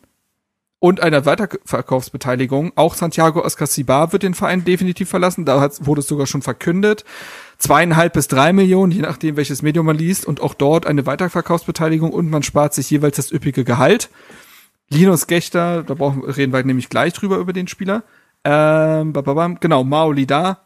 und 0.80 1.02
einer 1.02 1.26
Weiterverkaufsbeteiligung. 1.26 2.74
Auch 2.76 2.96
Santiago 2.96 3.44
Ascasibar 3.44 4.12
wird 4.14 4.24
den 4.24 4.34
Verein 4.34 4.66
definitiv 4.66 5.10
verlassen. 5.10 5.46
Da 5.46 5.68
wurde 5.80 6.02
es 6.02 6.08
sogar 6.08 6.28
schon 6.28 6.42
verkündet. 6.42 7.06
Zweieinhalb 7.58 8.14
bis 8.14 8.28
drei 8.28 8.52
Millionen, 8.54 8.92
je 8.92 9.02
nachdem, 9.02 9.38
welches 9.38 9.62
Medium 9.62 9.86
man 9.86 9.98
liest. 9.98 10.26
Und 10.26 10.42
auch 10.42 10.54
dort 10.54 10.86
eine 10.86 11.06
Weiterverkaufsbeteiligung 11.06 12.12
und 12.12 12.30
man 12.30 12.44
spart 12.44 12.74
sich 12.74 12.90
jeweils 12.90 13.16
das 13.16 13.32
üppige 13.32 13.64
Gehalt. 13.64 14.10
Linus 14.90 15.28
Gechter, 15.28 15.82
da 15.82 15.94
brauchen, 15.96 16.24
reden 16.24 16.54
wir 16.54 16.64
nämlich 16.64 16.90
gleich 16.90 17.14
drüber 17.14 17.38
über 17.38 17.54
den 17.54 17.68
Spieler. 17.68 18.04
Ähm, 18.46 19.12
bababam, 19.12 19.60
genau, 19.60 19.84
Maoli 19.84 20.28
da. 20.28 20.62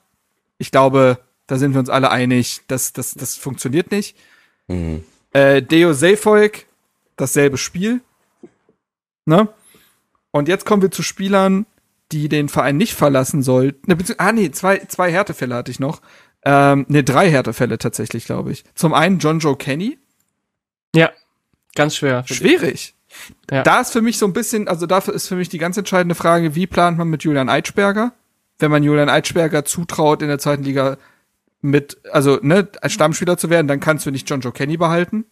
Ich 0.57 0.69
glaube, 0.69 1.17
da 1.47 1.57
sind 1.57 1.73
wir 1.73 1.79
uns 1.79 1.89
alle 1.89 2.11
einig, 2.11 2.61
dass 2.67 2.91
das, 2.93 3.13
das 3.13 3.37
funktioniert 3.37 3.89
nicht. 3.89 4.17
Mhm. 4.67 5.03
Äh, 5.31 5.61
Deo 5.61 5.93
Seyfolk, 5.93 6.65
dasselbe 7.15 7.57
Spiel. 7.57 8.01
Ne? 9.25 9.47
Und 10.31 10.49
jetzt 10.49 10.65
kommen 10.65 10.81
wir 10.81 10.91
zu 10.91 11.03
Spielern, 11.03 11.65
die 12.11 12.27
den 12.27 12.49
Verein 12.49 12.75
nicht 12.77 12.93
verlassen 12.93 13.43
sollten. 13.43 13.89
Ne, 13.89 13.97
ah, 14.17 14.31
nee, 14.33 14.51
zwei, 14.51 14.79
zwei 14.79 15.11
Härtefälle 15.11 15.55
hatte 15.55 15.71
ich 15.71 15.79
noch. 15.79 16.01
Ähm, 16.43 16.85
ne, 16.89 17.03
drei 17.03 17.29
Härtefälle 17.29 17.77
tatsächlich, 17.77 18.25
glaube 18.25 18.51
ich. 18.51 18.65
Zum 18.75 18.93
einen 18.93 19.19
John 19.19 19.39
Joe 19.39 19.55
Kenny. 19.55 19.97
Ja, 20.93 21.11
ganz 21.75 21.95
schwer. 21.95 22.25
Schwierig. 22.27 22.95
Ja. 23.51 23.63
Da 23.63 23.81
ist 23.81 23.91
für 23.91 24.01
mich 24.01 24.17
so 24.17 24.25
ein 24.25 24.33
bisschen, 24.33 24.67
also 24.67 24.85
dafür 24.85 25.13
ist 25.13 25.27
für 25.27 25.35
mich 25.35 25.49
die 25.49 25.57
ganz 25.57 25.77
entscheidende 25.77 26.15
Frage, 26.15 26.55
wie 26.55 26.67
plant 26.67 26.97
man 26.97 27.07
mit 27.09 27.23
Julian 27.23 27.49
Eitschberger? 27.49 28.13
Wenn 28.59 28.71
man 28.71 28.83
Julian 28.83 29.09
Eitschberger 29.09 29.65
zutraut, 29.65 30.21
in 30.21 30.27
der 30.27 30.39
zweiten 30.39 30.63
Liga 30.63 30.97
mit, 31.61 31.97
also 32.11 32.39
ne, 32.41 32.67
als 32.81 32.93
Stammspieler 32.93 33.37
zu 33.37 33.49
werden, 33.49 33.67
dann 33.67 33.79
kannst 33.79 34.05
du 34.05 34.11
nicht 34.11 34.29
John 34.29 34.41
Joe 34.41 34.51
Kenny 34.51 34.77
behalten. 34.77 35.25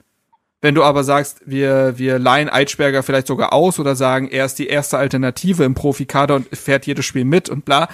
Wenn 0.60 0.76
du 0.76 0.84
aber 0.84 1.04
sagst, 1.04 1.42
wir, 1.46 1.98
wir 1.98 2.18
leihen 2.18 2.50
Eitschberger 2.50 3.04
vielleicht 3.04 3.28
sogar 3.28 3.54
aus 3.54 3.80
oder 3.80 3.96
sagen, 3.96 4.28
er 4.28 4.46
ist 4.46 4.58
die 4.58 4.68
erste 4.68 4.98
Alternative 4.98 5.64
im 5.64 5.76
Profikader 5.76 6.36
und 6.36 6.48
fährt 6.56 6.88
jedes 6.88 7.06
Spiel 7.06 7.26
mit 7.26 7.48
und 7.50 7.64
bla, 7.64 7.88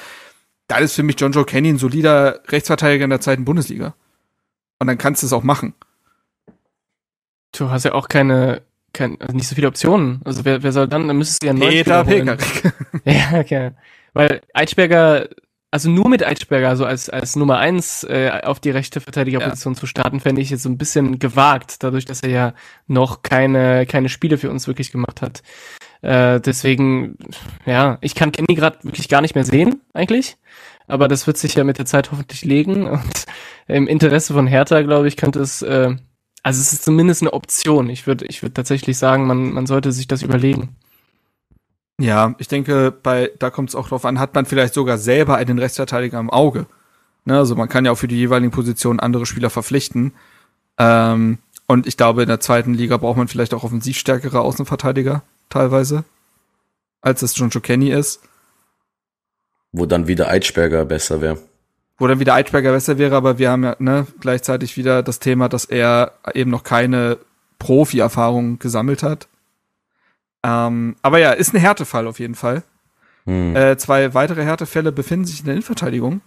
dann 0.67 0.81
ist 0.81 0.95
für 0.95 1.03
mich 1.03 1.19
John 1.19 1.33
Joe 1.33 1.45
Kenny 1.45 1.69
ein 1.69 1.77
solider 1.77 2.39
Rechtsverteidiger 2.47 3.03
in 3.03 3.09
der 3.09 3.19
zweiten 3.19 3.43
Bundesliga. 3.43 3.95
Und 4.79 4.87
dann 4.87 4.97
kannst 4.97 5.21
du 5.21 5.27
es 5.27 5.33
auch 5.33 5.43
machen. 5.43 5.73
Du 7.51 7.69
hast 7.69 7.83
ja 7.83 7.93
auch 7.93 8.07
keine, 8.07 8.61
kein, 8.93 9.19
also 9.19 9.35
nicht 9.35 9.47
so 9.47 9.55
viele 9.55 9.67
Optionen. 9.67 10.21
Also 10.23 10.45
wer, 10.45 10.63
wer 10.63 10.71
soll 10.71 10.87
dann, 10.87 11.07
dann 11.07 11.17
müsstest 11.17 11.43
du 11.43 11.47
ja 11.47 11.51
einen 11.51 11.61
Peter. 11.61 12.03
Pekarik. 12.03 12.73
Ja, 13.05 13.39
okay. 13.39 13.71
Weil 14.13 14.41
Eitschberger, 14.53 15.27
also 15.71 15.89
nur 15.89 16.07
mit 16.07 16.21
Eitschberger, 16.21 16.69
also 16.69 16.85
als, 16.85 17.09
als 17.09 17.35
Nummer 17.35 17.57
eins 17.57 18.03
äh, 18.03 18.41
auf 18.43 18.59
die 18.59 18.69
rechte 18.69 19.01
Verteidigerposition 19.01 19.75
zu 19.75 19.87
starten, 19.87 20.19
fände 20.19 20.41
ich 20.41 20.51
jetzt 20.51 20.63
so 20.63 20.69
ein 20.69 20.77
bisschen 20.77 21.17
gewagt, 21.17 21.81
dadurch, 21.83 22.05
dass 22.05 22.21
er 22.21 22.29
ja 22.29 22.53
noch 22.87 23.23
keine, 23.23 23.87
keine 23.87 24.09
Spiele 24.09 24.37
für 24.37 24.51
uns 24.51 24.67
wirklich 24.67 24.91
gemacht 24.91 25.21
hat. 25.21 25.41
Äh, 26.03 26.39
deswegen, 26.41 27.17
ja, 27.65 27.97
ich 28.01 28.13
kann 28.13 28.31
Kenny 28.31 28.55
gerade 28.55 28.83
wirklich 28.83 29.09
gar 29.09 29.21
nicht 29.21 29.35
mehr 29.35 29.45
sehen, 29.45 29.81
eigentlich. 29.93 30.37
Aber 30.85 31.07
das 31.07 31.25
wird 31.27 31.37
sich 31.37 31.55
ja 31.55 31.63
mit 31.63 31.77
der 31.77 31.85
Zeit 31.85 32.11
hoffentlich 32.11 32.43
legen. 32.45 32.87
Und 32.87 33.25
im 33.67 33.87
Interesse 33.87 34.33
von 34.33 34.47
Hertha, 34.47 34.81
glaube 34.81 35.07
ich, 35.07 35.17
könnte 35.17 35.39
es, 35.39 35.61
äh, 35.61 35.95
also 36.43 36.59
es 36.59 36.73
ist 36.73 36.83
zumindest 36.83 37.21
eine 37.21 37.33
Option. 37.33 37.89
Ich 37.89 38.05
würde 38.05 38.25
ich 38.25 38.43
würde 38.43 38.53
tatsächlich 38.53 38.97
sagen, 38.97 39.25
man, 39.25 39.53
man 39.53 39.65
sollte 39.65 39.91
sich 39.93 40.07
das 40.07 40.21
überlegen. 40.21 40.75
Ja, 41.99 42.35
ich 42.37 42.49
denke, 42.49 42.91
bei, 42.91 43.31
da 43.39 43.49
kommt 43.49 43.69
es 43.69 43.75
auch 43.75 43.87
drauf 43.87 44.03
an, 44.03 44.19
hat 44.19 44.35
man 44.35 44.45
vielleicht 44.45 44.73
sogar 44.73 44.97
selber 44.97 45.37
einen 45.37 45.57
Rechtsverteidiger 45.57 46.19
im 46.19 46.29
Auge. 46.29 46.65
Ne, 47.25 47.37
also 47.37 47.55
man 47.55 47.69
kann 47.69 47.85
ja 47.85 47.91
auch 47.91 47.97
für 47.97 48.09
die 48.09 48.17
jeweiligen 48.17 48.51
Positionen 48.51 48.99
andere 48.99 49.25
Spieler 49.25 49.49
verpflichten. 49.49 50.11
Ähm, 50.77 51.37
und 51.67 51.87
ich 51.87 51.95
glaube, 51.95 52.23
in 52.23 52.27
der 52.27 52.41
zweiten 52.41 52.73
Liga 52.73 52.97
braucht 52.97 53.17
man 53.17 53.29
vielleicht 53.29 53.53
auch 53.53 53.63
offensivstärkere 53.63 54.41
Außenverteidiger 54.41 55.23
teilweise, 55.49 56.03
als 57.01 57.21
es 57.21 57.37
John 57.37 57.49
Kenny 57.49 57.91
ist. 57.91 58.21
Wo 59.71 59.85
dann 59.85 60.07
wieder 60.07 60.29
Eitschberger 60.29 60.83
besser 60.83 61.21
wäre. 61.21 61.37
Wo 61.97 62.07
dann 62.07 62.19
wieder 62.19 62.33
Eitschberger 62.33 62.71
besser 62.71 62.97
wäre, 62.97 63.15
aber 63.15 63.37
wir 63.37 63.51
haben 63.51 63.63
ja 63.63 63.75
ne, 63.79 64.07
gleichzeitig 64.19 64.77
wieder 64.77 65.03
das 65.03 65.19
Thema, 65.19 65.47
dass 65.47 65.65
er 65.65 66.13
eben 66.33 66.49
noch 66.49 66.63
keine 66.63 67.19
Profi-Erfahrung 67.59 68.59
gesammelt 68.59 69.03
hat. 69.03 69.27
Ähm, 70.43 70.95
aber 71.01 71.19
ja, 71.19 71.31
ist 71.31 71.53
ein 71.53 71.59
Härtefall 71.59 72.07
auf 72.07 72.19
jeden 72.19 72.35
Fall. 72.35 72.63
Hm. 73.25 73.55
Äh, 73.55 73.77
zwei 73.77 74.13
weitere 74.13 74.43
Härtefälle 74.43 74.91
befinden 74.91 75.25
sich 75.25 75.39
in 75.39 75.45
der 75.45 75.53
Innenverteidigung. 75.53 76.21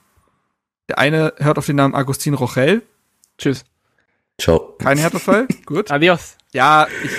Der 0.88 0.98
eine 0.98 1.34
hört 1.38 1.58
auf 1.58 1.66
den 1.66 1.76
Namen 1.76 1.94
Agustin 1.94 2.34
Rochel. 2.34 2.82
Tschüss. 3.38 3.64
Ciao. 4.38 4.76
Kein 4.78 4.98
Härtefall. 4.98 5.48
Gut. 5.66 5.90
Adios. 5.90 6.35
Ja, 6.52 6.86
ich, 7.02 7.10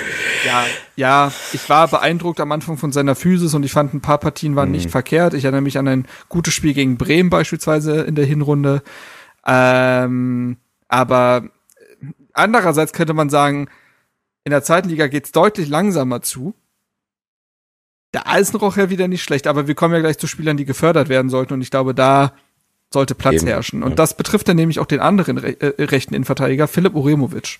ja, 0.46 0.66
ja, 0.96 1.32
ich 1.54 1.70
war 1.70 1.88
beeindruckt 1.88 2.40
am 2.40 2.52
Anfang 2.52 2.78
von 2.78 2.92
seiner 2.92 3.16
Physis 3.16 3.54
und 3.54 3.64
ich 3.64 3.72
fand, 3.72 3.94
ein 3.94 4.02
paar 4.02 4.18
Partien 4.18 4.56
waren 4.56 4.72
nicht 4.72 4.90
verkehrt. 4.90 5.34
Ich 5.34 5.44
erinnere 5.44 5.62
mich 5.62 5.78
an 5.78 5.88
ein 5.88 6.08
gutes 6.30 6.54
Spiel 6.54 6.74
gegen 6.74 6.98
Bremen 6.98 7.30
beispielsweise 7.30 8.02
in 8.02 8.16
der 8.16 8.26
Hinrunde. 8.26 8.82
Ähm, 9.46 10.58
aber 10.88 11.50
andererseits 12.34 12.94
könnte 12.94 13.14
man 13.14 13.30
sagen, 13.30 13.68
in 14.44 14.52
der 14.52 14.64
zweiten 14.64 14.90
Liga 14.90 15.08
geht's 15.08 15.32
deutlich 15.32 15.68
langsamer 15.68 16.22
zu. 16.22 16.54
Da 18.12 18.38
ist 18.38 18.54
ein 18.54 18.58
Rochel 18.58 18.90
wieder 18.90 19.08
nicht 19.08 19.24
schlecht, 19.24 19.46
aber 19.46 19.68
wir 19.68 19.76
kommen 19.76 19.94
ja 19.94 20.00
gleich 20.00 20.18
zu 20.18 20.28
Spielern, 20.28 20.58
die 20.58 20.66
gefördert 20.66 21.10
werden 21.10 21.30
sollten 21.30 21.54
und 21.54 21.62
ich 21.62 21.70
glaube, 21.70 21.94
da 21.94 22.34
sollte 22.94 23.16
Platz 23.16 23.42
Eben, 23.42 23.48
herrschen. 23.48 23.84
Und 23.84 23.92
ja. 23.92 23.96
das 23.96 24.16
betrifft 24.16 24.48
dann 24.48 24.56
nämlich 24.56 24.80
auch 24.80 24.86
den 24.86 25.02
anderen 25.02 25.38
re 25.38 25.60
äh, 25.60 25.84
rechten 25.84 26.14
Innenverteidiger, 26.14 26.68
Philipp 26.68 26.96
Uremovic. 26.96 27.60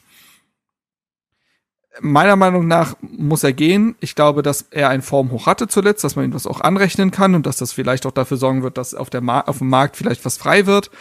Meiner 2.02 2.36
Meinung 2.36 2.68
nach 2.68 2.96
muss 3.02 3.44
er 3.44 3.54
gehen. 3.54 3.96
Ich 4.00 4.16
glaube, 4.16 4.44
dass 4.44 4.68
er 4.72 4.90
ein 4.90 5.02
Formhoch 5.02 5.46
hatte 5.46 5.68
zuletzt, 5.68 6.04
dass 6.04 6.16
man 6.16 6.26
ihm 6.26 6.32
das 6.32 6.48
auch 6.48 6.62
anrechnen 6.62 7.12
kann 7.12 7.36
und 7.36 7.46
dass 7.46 7.58
das 7.58 7.74
vielleicht 7.74 8.06
auch 8.06 8.12
dafür 8.12 8.38
sorgen 8.38 8.64
wird, 8.64 8.78
dass 8.78 8.94
auf, 8.94 9.10
der 9.10 9.22
Ma 9.22 9.42
auf 9.42 9.60
dem 9.60 9.70
Markt 9.70 9.98
vielleicht 9.98 10.24
was 10.26 10.38
frei 10.38 10.66
wird. 10.66 10.92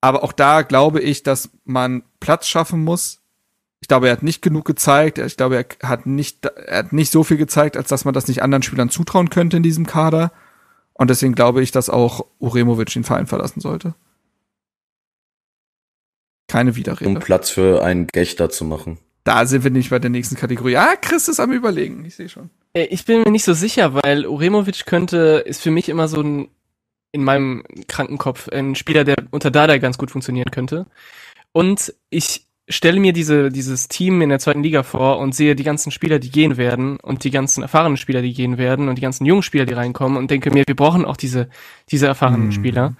Aber 0.00 0.22
auch 0.24 0.32
da 0.32 0.62
glaube 0.62 1.00
ich, 1.00 1.22
dass 1.22 1.50
man 1.64 2.02
Platz 2.20 2.46
schaffen 2.46 2.84
muss. 2.84 3.20
Ich 3.80 3.88
glaube, 3.88 4.08
er 4.08 4.12
hat 4.12 4.22
nicht 4.22 4.42
genug 4.42 4.64
gezeigt. 4.64 5.18
Ich 5.18 5.36
glaube, 5.36 5.56
er 5.56 5.88
hat 5.88 6.06
nicht, 6.06 6.44
er 6.44 6.78
hat 6.78 6.92
nicht 6.92 7.12
so 7.12 7.22
viel 7.22 7.36
gezeigt, 7.36 7.76
als 7.76 7.88
dass 7.88 8.04
man 8.04 8.14
das 8.14 8.28
nicht 8.28 8.42
anderen 8.42 8.62
Spielern 8.62 8.90
zutrauen 8.90 9.30
könnte 9.30 9.56
in 9.56 9.62
diesem 9.62 9.86
Kader. 9.86 10.32
Und 10.94 11.10
deswegen 11.10 11.34
glaube 11.34 11.62
ich, 11.62 11.70
dass 11.70 11.90
auch 11.90 12.26
Uremovic 12.40 12.92
den 12.92 13.04
Verein 13.04 13.28
verlassen 13.28 13.60
sollte. 13.60 13.94
Keine 16.48 16.70
um 16.70 16.76
Widerrede. 16.76 17.20
Platz 17.20 17.50
für 17.50 17.84
einen 17.84 18.08
Gechter 18.08 18.50
zu 18.50 18.64
machen. 18.64 18.98
Da 19.28 19.44
sind 19.44 19.62
wir 19.62 19.70
nicht 19.70 19.90
bei 19.90 19.98
der 19.98 20.08
nächsten 20.08 20.36
Kategorie. 20.36 20.78
Ah, 20.78 20.96
Chris 20.98 21.28
ist 21.28 21.38
am 21.38 21.52
überlegen. 21.52 22.02
Ich 22.06 22.14
sehe 22.14 22.30
schon. 22.30 22.48
Äh, 22.72 22.84
Ich 22.86 23.04
bin 23.04 23.20
mir 23.24 23.30
nicht 23.30 23.44
so 23.44 23.52
sicher, 23.52 23.92
weil 23.92 24.26
Uremovic 24.26 24.86
könnte, 24.86 25.42
ist 25.44 25.60
für 25.62 25.70
mich 25.70 25.90
immer 25.90 26.08
so 26.08 26.22
ein, 26.22 26.48
in 27.12 27.24
meinem 27.24 27.62
kranken 27.88 28.16
Kopf, 28.16 28.48
ein 28.48 28.74
Spieler, 28.74 29.04
der 29.04 29.16
unter 29.30 29.50
Dada 29.50 29.76
ganz 29.76 29.98
gut 29.98 30.10
funktionieren 30.10 30.50
könnte. 30.50 30.86
Und 31.52 31.92
ich 32.08 32.46
stelle 32.70 33.00
mir 33.00 33.12
diese, 33.12 33.50
dieses 33.50 33.88
Team 33.88 34.22
in 34.22 34.30
der 34.30 34.38
zweiten 34.38 34.62
Liga 34.62 34.82
vor 34.82 35.18
und 35.18 35.34
sehe 35.34 35.54
die 35.54 35.62
ganzen 35.62 35.90
Spieler, 35.90 36.18
die 36.18 36.30
gehen 36.30 36.56
werden 36.56 36.96
und 36.98 37.22
die 37.24 37.30
ganzen 37.30 37.60
erfahrenen 37.60 37.98
Spieler, 37.98 38.22
die 38.22 38.32
gehen 38.32 38.56
werden 38.56 38.88
und 38.88 38.96
die 38.96 39.02
ganzen 39.02 39.26
jungen 39.26 39.42
Spieler, 39.42 39.66
die 39.66 39.74
reinkommen 39.74 40.16
und 40.16 40.30
denke 40.30 40.50
mir, 40.50 40.64
wir 40.66 40.74
brauchen 40.76 41.04
auch 41.04 41.18
diese, 41.18 41.50
diese 41.90 42.06
erfahrenen 42.06 42.46
Mhm. 42.46 42.52
Spieler. 42.52 42.96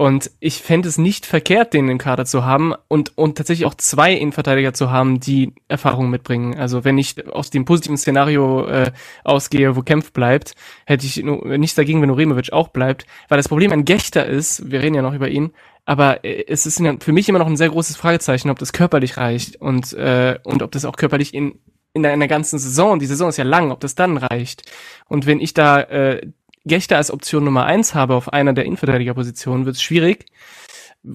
Und 0.00 0.30
ich 0.40 0.62
fände 0.62 0.88
es 0.88 0.96
nicht 0.96 1.26
verkehrt, 1.26 1.74
den 1.74 1.90
im 1.90 1.98
Kader 1.98 2.24
zu 2.24 2.42
haben 2.42 2.72
und, 2.88 3.18
und 3.18 3.36
tatsächlich 3.36 3.66
auch 3.66 3.74
zwei 3.74 4.14
Innenverteidiger 4.14 4.72
zu 4.72 4.90
haben, 4.90 5.20
die 5.20 5.52
Erfahrung 5.68 6.08
mitbringen. 6.08 6.58
Also 6.58 6.84
wenn 6.84 6.96
ich 6.96 7.28
aus 7.28 7.50
dem 7.50 7.66
positiven 7.66 7.98
Szenario 7.98 8.66
äh, 8.66 8.92
ausgehe, 9.24 9.76
wo 9.76 9.82
Kempf 9.82 10.12
bleibt, 10.12 10.54
hätte 10.86 11.04
ich 11.04 11.22
nichts 11.22 11.74
dagegen, 11.74 12.00
wenn 12.00 12.08
Uremovic 12.08 12.50
auch 12.50 12.68
bleibt. 12.68 13.04
Weil 13.28 13.36
das 13.36 13.48
Problem 13.48 13.72
an 13.72 13.84
Gechter 13.84 14.24
ist, 14.24 14.70
wir 14.70 14.80
reden 14.80 14.94
ja 14.94 15.02
noch 15.02 15.12
über 15.12 15.28
ihn, 15.28 15.50
aber 15.84 16.24
äh, 16.24 16.46
es 16.48 16.64
ist 16.64 16.82
für 17.00 17.12
mich 17.12 17.28
immer 17.28 17.38
noch 17.38 17.46
ein 17.46 17.58
sehr 17.58 17.68
großes 17.68 17.98
Fragezeichen, 17.98 18.48
ob 18.48 18.58
das 18.58 18.72
körperlich 18.72 19.18
reicht 19.18 19.56
und, 19.56 19.92
äh, 19.92 20.38
und 20.44 20.62
ob 20.62 20.72
das 20.72 20.86
auch 20.86 20.96
körperlich 20.96 21.34
in, 21.34 21.58
in 21.92 22.06
einer 22.06 22.26
ganzen 22.26 22.58
Saison, 22.58 23.00
die 23.00 23.06
Saison 23.06 23.28
ist 23.28 23.36
ja 23.36 23.44
lang, 23.44 23.70
ob 23.70 23.80
das 23.80 23.96
dann 23.96 24.16
reicht. 24.16 24.62
Und 25.08 25.26
wenn 25.26 25.40
ich 25.40 25.52
da 25.52 25.78
äh, 25.82 26.22
Gechter 26.64 26.96
als 26.96 27.10
Option 27.10 27.44
Nummer 27.44 27.64
eins 27.64 27.94
habe 27.94 28.14
auf 28.14 28.32
einer 28.32 28.52
der 28.52 28.64
Innenverteidigerpositionen, 28.64 29.66
wird 29.66 29.76
es 29.76 29.82
schwierig. 29.82 30.26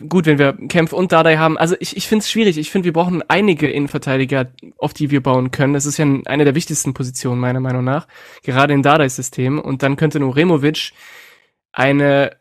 Gut, 0.09 0.25
wenn 0.25 0.39
wir 0.39 0.53
Kempf 0.67 0.93
und 0.93 1.11
Dardai 1.11 1.37
haben. 1.37 1.59
Also 1.59 1.75
ich, 1.79 1.95
ich 1.95 2.07
finde 2.07 2.23
es 2.23 2.31
schwierig. 2.31 2.57
Ich 2.57 2.71
finde, 2.71 2.85
wir 2.85 2.93
brauchen 2.93 3.23
einige 3.27 3.69
Innenverteidiger, 3.69 4.51
auf 4.77 4.95
die 4.95 5.11
wir 5.11 5.21
bauen 5.21 5.51
können. 5.51 5.75
Das 5.75 5.85
ist 5.85 5.97
ja 5.97 6.05
eine 6.25 6.43
der 6.43 6.55
wichtigsten 6.55 6.95
Positionen, 6.95 7.39
meiner 7.39 7.59
Meinung 7.59 7.83
nach. 7.83 8.07
Gerade 8.41 8.73
im 8.73 8.81
Dardai-System. 8.81 9.59
Und 9.59 9.83
dann 9.83 9.95
könnte 9.95 10.19
Uremovic 10.19 10.91
eine, 11.71 12.35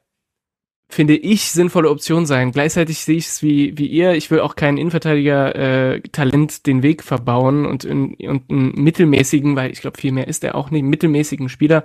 finde 0.89 1.16
ich, 1.16 1.51
sinnvolle 1.51 1.90
Option 1.90 2.27
sein. 2.27 2.52
Gleichzeitig 2.52 2.98
sehe 2.98 3.16
ich 3.16 3.27
es 3.27 3.43
wie, 3.43 3.77
wie 3.77 3.86
ihr. 3.86 4.12
Ich 4.12 4.31
will 4.31 4.40
auch 4.40 4.55
keinen 4.55 4.78
Innenverteidiger-Talent 4.78 6.66
den 6.66 6.82
Weg 6.82 7.02
verbauen 7.02 7.66
und, 7.66 7.85
in, 7.85 8.15
und 8.15 8.51
einen 8.51 8.73
mittelmäßigen, 8.74 9.56
weil 9.56 9.73
ich 9.73 9.81
glaube, 9.81 9.98
viel 10.01 10.12
mehr 10.12 10.28
ist 10.28 10.44
er 10.44 10.55
auch 10.55 10.70
nicht, 10.70 10.82
einen 10.82 10.90
mittelmäßigen 10.90 11.48
Spieler 11.48 11.85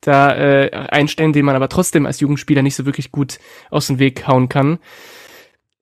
da 0.00 0.36
äh, 0.36 0.70
einstellen, 0.72 1.32
den 1.32 1.44
man 1.44 1.56
aber 1.56 1.68
trotzdem 1.68 2.06
als 2.06 2.20
Jugendspieler 2.20 2.62
nicht 2.62 2.76
so 2.76 2.86
wirklich 2.86 3.12
gut 3.12 3.38
aus 3.70 3.86
dem 3.86 3.98
Weg 3.98 4.26
hauen 4.26 4.48
kann. 4.48 4.78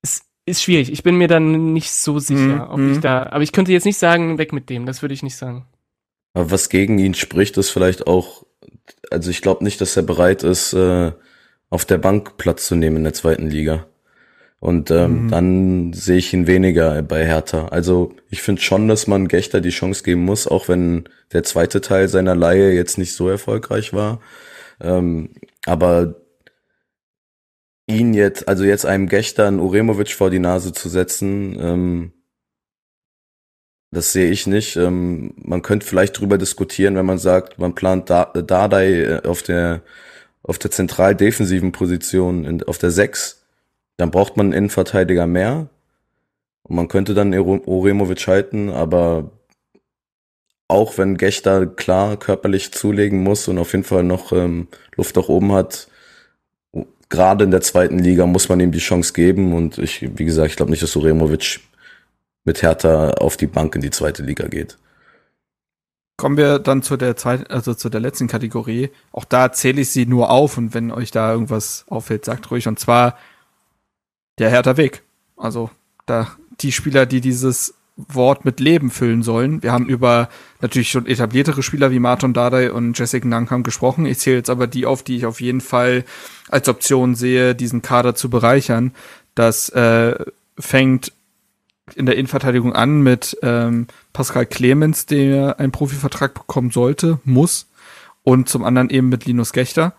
Es 0.03 0.23
ist 0.47 0.62
schwierig. 0.62 0.93
Ich 0.93 1.03
bin 1.03 1.16
mir 1.16 1.28
dann 1.28 1.73
nicht 1.73 1.90
so 1.90 2.19
sicher, 2.19 2.66
Mhm, 2.66 2.70
ob 2.70 2.78
mhm. 2.78 2.93
ich 2.93 3.01
da, 3.01 3.24
aber 3.24 3.43
ich 3.43 3.53
könnte 3.53 3.73
jetzt 3.73 3.86
nicht 3.86 3.99
sagen, 3.99 4.39
weg 4.39 4.53
mit 4.53 4.70
dem. 4.70 4.86
Das 4.86 5.03
würde 5.03 5.15
ich 5.15 5.23
nicht 5.23 5.36
sagen. 5.36 5.66
Aber 6.35 6.51
was 6.51 6.69
gegen 6.69 6.99
ihn 6.99 7.15
spricht, 7.15 7.57
ist 7.57 7.70
vielleicht 7.70 8.07
auch, 8.07 8.45
also 9.11 9.31
ich 9.31 9.43
glaube 9.43 9.65
nicht, 9.65 9.81
dass 9.81 9.97
er 9.97 10.05
bereit 10.05 10.45
ist, 10.45 10.74
äh, 10.74 11.12
auf 11.70 11.85
der 11.85 11.99
Bank 11.99 12.36
Platz 12.39 12.66
zu 12.66 12.74
nehmen 12.77 12.99
in 12.99 13.05
der 13.05 13.15
zweiten 13.15 13.49
Liga. 13.49 13.86
Und 14.61 14.90
ähm, 14.90 15.27
Mhm. 15.27 15.31
dann 15.31 15.93
sehe 15.93 16.16
ich 16.19 16.32
ihn 16.35 16.47
weniger 16.49 17.01
bei 17.03 17.24
Hertha. 17.24 17.69
Also 17.69 18.15
ich 18.31 18.43
finde 18.43 18.61
schon, 18.62 18.89
dass 18.89 19.07
man 19.07 19.28
Gechter 19.28 19.61
die 19.61 19.70
Chance 19.70 20.03
geben 20.03 20.24
muss, 20.24 20.49
auch 20.49 20.69
wenn 20.69 21.09
der 21.32 21.45
zweite 21.45 21.81
Teil 21.81 22.09
seiner 22.09 22.35
Leihe 22.35 22.73
jetzt 22.73 22.99
nicht 22.99 23.15
so 23.15 23.28
erfolgreich 23.28 23.93
war. 23.93 24.20
Ähm, 24.81 25.31
aber 25.66 26.16
ihn 27.86 28.15
jetzt, 28.15 28.49
also 28.49 28.65
jetzt 28.65 28.85
einem 28.85 29.09
Gechter 29.09 29.47
einen 29.47 29.61
Uremovic 29.61 30.11
vor 30.12 30.31
die 30.31 30.39
Nase 30.40 30.73
zu 30.73 30.89
setzen, 30.89 31.57
ähm, 31.61 32.12
das 33.90 34.12
sehe 34.12 34.31
ich 34.31 34.47
nicht. 34.47 34.77
Ähm, 34.77 35.32
man 35.36 35.62
könnte 35.62 35.86
vielleicht 35.86 36.19
drüber 36.19 36.36
diskutieren, 36.36 36.97
wenn 36.97 37.07
man 37.07 37.19
sagt, 37.19 37.59
man 37.59 37.74
plant 37.74 38.11
da 38.11 38.24
Dardai 38.27 39.03
äh, 39.03 39.23
auf 39.27 39.43
der 39.43 39.82
auf 40.43 40.59
der 40.59 40.70
zentral 40.70 41.15
defensiven 41.15 41.73
Position 41.73 42.44
in, 42.44 42.62
auf 42.62 42.78
der 42.78 42.90
6, 42.90 43.44
dann 43.97 44.10
braucht 44.10 44.36
man 44.36 44.47
einen 44.47 44.52
Innenverteidiger 44.55 45.27
mehr. 45.27 45.69
Und 46.62 46.77
man 46.77 46.89
könnte 46.89 47.15
dann 47.15 47.35
Oremovic 47.35 48.27
halten, 48.27 48.70
aber 48.70 49.31
auch 50.69 50.98
wenn 50.98 51.16
Gechter 51.16 51.66
klar 51.66 52.19
körperlich 52.19 52.73
zulegen 52.73 53.23
muss 53.23 53.48
und 53.48 53.59
auf 53.59 53.73
jeden 53.73 53.85
Fall 53.85 54.05
noch 54.05 54.32
ähm, 54.32 54.69
Luft 54.97 55.16
nach 55.16 55.28
oben 55.28 55.52
hat, 55.52 55.89
gerade 57.09 57.44
in 57.44 57.51
der 57.51 57.62
zweiten 57.62 57.98
Liga 57.98 58.27
muss 58.27 58.48
man 58.48 58.60
ihm 58.60 58.73
die 58.73 58.78
Chance 58.78 59.15
geben. 59.15 59.55
Und 59.55 59.78
ich, 59.78 60.06
wie 60.19 60.24
gesagt, 60.24 60.51
ich 60.51 60.56
glaube 60.56 60.70
nicht, 60.70 60.82
dass 60.82 60.97
Oremovic 60.97 61.60
mit 62.44 62.62
Hertha 62.62 63.12
auf 63.12 63.36
die 63.36 63.47
Bank 63.47 63.74
in 63.74 63.82
die 63.82 63.90
zweite 63.90 64.23
Liga 64.23 64.47
geht. 64.47 64.77
Kommen 66.19 66.36
wir 66.36 66.59
dann 66.59 66.82
zu 66.82 66.97
der 66.97 67.16
zweiten, 67.16 67.47
also 67.47 67.74
zu 67.74 67.89
der 67.89 68.01
letzten 68.01 68.27
Kategorie. 68.27 68.90
Auch 69.12 69.24
da 69.24 69.53
zähle 69.53 69.81
ich 69.81 69.90
sie 69.90 70.05
nur 70.05 70.31
auf 70.31 70.59
und 70.59 70.74
wenn 70.74 70.90
euch 70.90 71.12
da 71.12 71.32
irgendwas 71.32 71.85
auffällt, 71.89 72.24
sagt 72.24 72.51
ruhig. 72.51 72.66
Und 72.66 72.81
zwar 72.81 73.16
der 74.39 74.51
Hertha 74.51 74.77
Weg. 74.77 75.05
Also 75.36 75.70
da 76.07 76.32
die 76.61 76.73
Spieler, 76.73 77.07
die 77.07 77.20
dieses 77.20 77.74
Wort 77.97 78.45
mit 78.45 78.59
Leben 78.59 78.90
füllen 78.90 79.23
sollen. 79.23 79.62
Wir 79.62 79.70
haben 79.70 79.86
über 79.86 80.28
natürlich 80.61 80.90
schon 80.90 81.07
etabliertere 81.07 81.62
Spieler 81.62 81.93
wie 81.93 82.01
Martin 82.01 82.32
Dardai 82.32 82.73
und 82.73 82.99
Jessica 82.99 83.27
Nankam 83.27 83.62
gesprochen. 83.62 84.05
Ich 84.05 84.19
zähle 84.19 84.39
jetzt 84.39 84.51
aber 84.51 84.66
die 84.66 84.86
auf, 84.86 85.05
die 85.05 85.16
ich 85.16 85.27
auf 85.27 85.40
jeden 85.40 85.61
Fall 85.61 86.05
als 86.49 86.69
Option 86.69 87.15
sehe, 87.15 87.55
diesen 87.55 87.81
Kader 87.81 88.16
zu 88.16 88.28
bereichern. 88.28 88.93
Das 89.36 89.69
äh, 89.69 90.16
fängt 90.59 91.12
in 91.94 92.06
der 92.06 92.16
Innenverteidigung 92.16 92.73
an 92.73 93.02
mit 93.02 93.36
ähm, 93.43 93.86
Pascal 94.12 94.47
Clemens, 94.47 95.06
der 95.06 95.59
einen 95.59 95.73
Profivertrag 95.73 96.35
bekommen 96.35 96.70
sollte, 96.70 97.20
muss. 97.24 97.66
Und 98.23 98.48
zum 98.48 98.65
anderen 98.65 98.90
eben 98.90 99.09
mit 99.09 99.24
Linus 99.24 99.52
Gechter. 99.52 99.94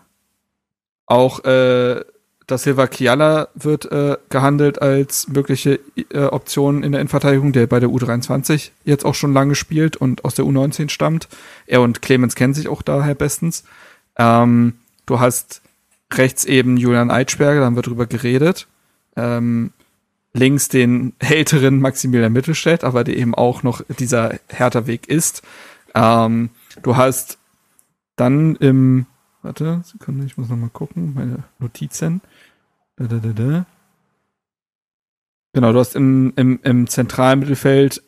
Auch 1.06 1.44
äh, 1.44 2.04
da 2.50 2.58
Silva 2.58 2.86
Kiala 2.86 3.48
wird 3.54 3.90
äh, 3.90 4.16
gehandelt 4.28 4.82
als 4.82 5.28
mögliche 5.28 5.80
äh, 6.12 6.24
Option 6.24 6.82
in 6.82 6.92
der 6.92 7.00
Innenverteidigung, 7.00 7.52
der 7.52 7.66
bei 7.66 7.80
der 7.80 7.88
U23 7.88 8.70
jetzt 8.84 9.04
auch 9.04 9.14
schon 9.14 9.32
lange 9.32 9.54
spielt 9.54 9.96
und 9.96 10.24
aus 10.24 10.34
der 10.34 10.44
U19 10.44 10.88
stammt. 10.88 11.28
Er 11.66 11.80
und 11.82 12.02
Clemens 12.02 12.34
kennen 12.34 12.54
sich 12.54 12.68
auch 12.68 12.82
daher 12.82 13.14
bestens. 13.14 13.64
Ähm, 14.16 14.74
du 15.06 15.20
hast 15.20 15.62
rechts 16.12 16.44
eben 16.44 16.76
Julian 16.76 17.10
Eitschberger, 17.10 17.60
da 17.60 17.66
haben 17.66 17.76
wir 17.76 17.82
drüber 17.82 18.06
geredet. 18.06 18.66
Ähm, 19.16 19.72
links 20.32 20.68
den 20.68 21.14
älteren 21.18 21.80
Maximilian 21.80 22.32
Mittelstädt, 22.32 22.84
aber 22.84 23.04
der 23.04 23.16
eben 23.16 23.34
auch 23.34 23.62
noch 23.62 23.82
dieser 23.98 24.38
härter 24.48 24.86
Weg 24.86 25.08
ist. 25.08 25.42
Ähm, 25.94 26.50
du 26.82 26.96
hast 26.96 27.38
dann 28.16 28.56
im, 28.56 29.06
warte, 29.42 29.82
Sekunde, 29.84 30.24
ich 30.26 30.36
muss 30.36 30.48
noch 30.48 30.56
mal 30.56 30.70
gucken, 30.70 31.14
meine 31.14 31.44
Notizen. 31.58 32.20
Da, 32.96 33.06
da, 33.06 33.18
da. 33.18 33.66
Genau, 35.52 35.72
du 35.72 35.78
hast 35.78 35.96
im, 35.96 36.32
im, 36.36 36.60
im 36.62 36.86
zentralen 36.86 37.40
Mittelfeld 37.40 38.02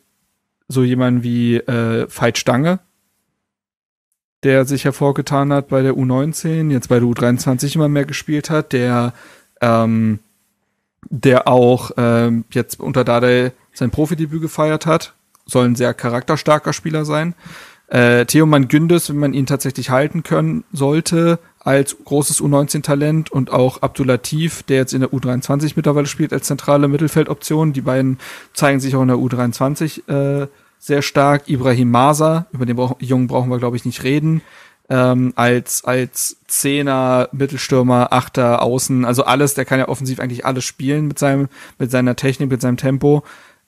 so 0.67 0.83
jemanden 0.83 1.23
wie 1.23 1.57
äh, 1.57 2.07
Veit 2.09 2.37
Stange, 2.37 2.79
der 4.43 4.65
sich 4.65 4.85
hervorgetan 4.85 5.51
hat 5.51 5.67
bei 5.67 5.81
der 5.81 5.93
U19, 5.93 6.71
jetzt 6.71 6.87
bei 6.87 6.99
der 6.99 7.07
U23 7.07 7.75
immer 7.75 7.89
mehr 7.89 8.05
gespielt 8.05 8.49
hat, 8.49 8.71
der 8.71 9.13
ähm, 9.61 10.19
der 11.09 11.47
auch 11.47 11.91
ähm, 11.97 12.45
jetzt 12.51 12.79
unter 12.79 13.03
Dardai 13.03 13.51
sein 13.73 13.91
Profidebüt 13.91 14.41
gefeiert 14.41 14.85
hat. 14.85 15.13
Soll 15.45 15.65
ein 15.65 15.75
sehr 15.75 15.93
charakterstarker 15.93 16.73
Spieler 16.73 17.05
sein. 17.05 17.35
Äh, 17.87 18.25
Theoman 18.25 18.69
Gündes, 18.69 19.09
wenn 19.09 19.17
man 19.17 19.33
ihn 19.33 19.45
tatsächlich 19.45 19.89
halten 19.89 20.23
können 20.23 20.63
sollte, 20.71 21.39
als 21.59 21.97
großes 22.03 22.41
U19-Talent 22.41 23.31
und 23.31 23.51
auch 23.51 23.81
Abdulatif, 23.81 24.63
der 24.63 24.77
jetzt 24.77 24.93
in 24.93 25.01
der 25.01 25.11
U23 25.11 25.73
mittlerweile 25.75 26.07
spielt, 26.07 26.33
als 26.33 26.47
zentrale 26.47 26.87
Mittelfeldoption. 26.87 27.73
Die 27.73 27.81
beiden 27.81 28.17
zeigen 28.53 28.79
sich 28.79 28.95
auch 28.95 29.01
in 29.01 29.09
der 29.09 29.17
U23 29.17 30.09
äh, 30.09 30.47
sehr 30.79 31.01
stark. 31.01 31.47
Ibrahim 31.47 31.91
Masa, 31.91 32.47
über 32.51 32.65
den 32.65 32.77
Jungen 32.99 33.27
brauchen 33.27 33.49
wir, 33.49 33.59
glaube 33.59 33.77
ich, 33.77 33.85
nicht 33.85 34.03
reden. 34.03 34.41
Ähm, 34.89 35.33
als, 35.35 35.85
als 35.85 36.37
Zehner, 36.47 37.29
Mittelstürmer, 37.31 38.11
Achter, 38.11 38.61
Außen, 38.61 39.05
also 39.05 39.23
alles, 39.23 39.53
der 39.53 39.65
kann 39.65 39.79
ja 39.79 39.87
offensiv 39.87 40.19
eigentlich 40.19 40.45
alles 40.45 40.65
spielen 40.65 41.07
mit 41.07 41.19
seinem, 41.19 41.47
mit 41.79 41.91
seiner 41.91 42.15
Technik, 42.15 42.49
mit 42.49 42.61
seinem 42.61 42.77
Tempo. 42.77 43.23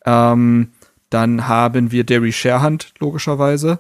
Ähm, 0.05 0.71
dann 1.09 1.47
haben 1.47 1.91
wir 1.91 2.03
Derry 2.03 2.31
Sherhand, 2.31 2.93
logischerweise. 2.99 3.79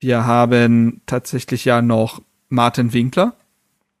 Wir 0.00 0.26
haben 0.26 1.02
tatsächlich 1.06 1.64
ja 1.64 1.82
noch 1.82 2.22
Martin 2.48 2.92
Winkler, 2.92 3.34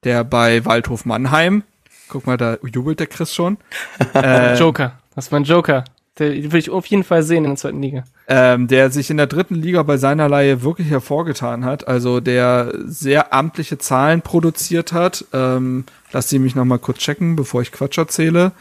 der 0.04 0.24
bei 0.24 0.64
Waldhof 0.64 1.04
Mannheim, 1.04 1.64
guck 2.08 2.26
mal, 2.26 2.36
da 2.36 2.56
jubelt 2.62 3.00
der 3.00 3.08
Chris 3.08 3.34
schon. 3.34 3.58
äh, 4.14 4.56
Joker, 4.58 4.98
das 5.14 5.26
ist 5.26 5.32
mein 5.32 5.44
Joker. 5.44 5.84
Den 6.18 6.50
will 6.50 6.58
ich 6.58 6.70
auf 6.70 6.86
jeden 6.86 7.04
Fall 7.04 7.22
sehen 7.22 7.44
in 7.44 7.50
der 7.50 7.56
zweiten 7.56 7.82
Liga. 7.82 8.04
Ähm, 8.30 8.68
der 8.68 8.90
sich 8.90 9.08
in 9.08 9.16
der 9.16 9.26
dritten 9.26 9.54
Liga 9.54 9.82
bei 9.82 9.96
seiner 9.96 10.28
Leihe 10.28 10.62
wirklich 10.62 10.90
hervorgetan 10.90 11.64
hat. 11.64 11.88
Also 11.88 12.20
der 12.20 12.74
sehr 12.84 13.32
amtliche 13.32 13.78
Zahlen 13.78 14.20
produziert 14.20 14.92
hat. 14.92 15.24
Ähm, 15.32 15.84
lass 16.12 16.28
sie 16.28 16.38
mich 16.38 16.54
noch 16.54 16.66
mal 16.66 16.78
kurz 16.78 16.98
checken, 16.98 17.36
bevor 17.36 17.62
ich 17.62 17.72
Quatsch 17.72 17.96
erzähle. 17.96 18.52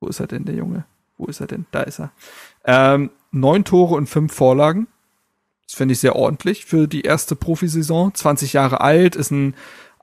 Wo 0.00 0.08
ist 0.08 0.18
er 0.18 0.26
denn, 0.26 0.46
der 0.46 0.54
Junge? 0.54 0.84
Wo 1.18 1.26
ist 1.26 1.40
er 1.40 1.46
denn? 1.46 1.66
Da 1.72 1.82
ist 1.82 2.00
er. 2.00 2.10
Ähm, 2.64 3.10
neun 3.32 3.64
Tore 3.64 3.94
und 3.96 4.08
fünf 4.08 4.32
Vorlagen. 4.32 4.86
Das 5.66 5.76
finde 5.76 5.92
ich 5.92 6.00
sehr 6.00 6.16
ordentlich 6.16 6.64
für 6.64 6.88
die 6.88 7.02
erste 7.02 7.36
Profisaison. 7.36 8.14
20 8.14 8.54
Jahre 8.54 8.80
alt, 8.80 9.14
ist 9.14 9.30
ein 9.30 9.54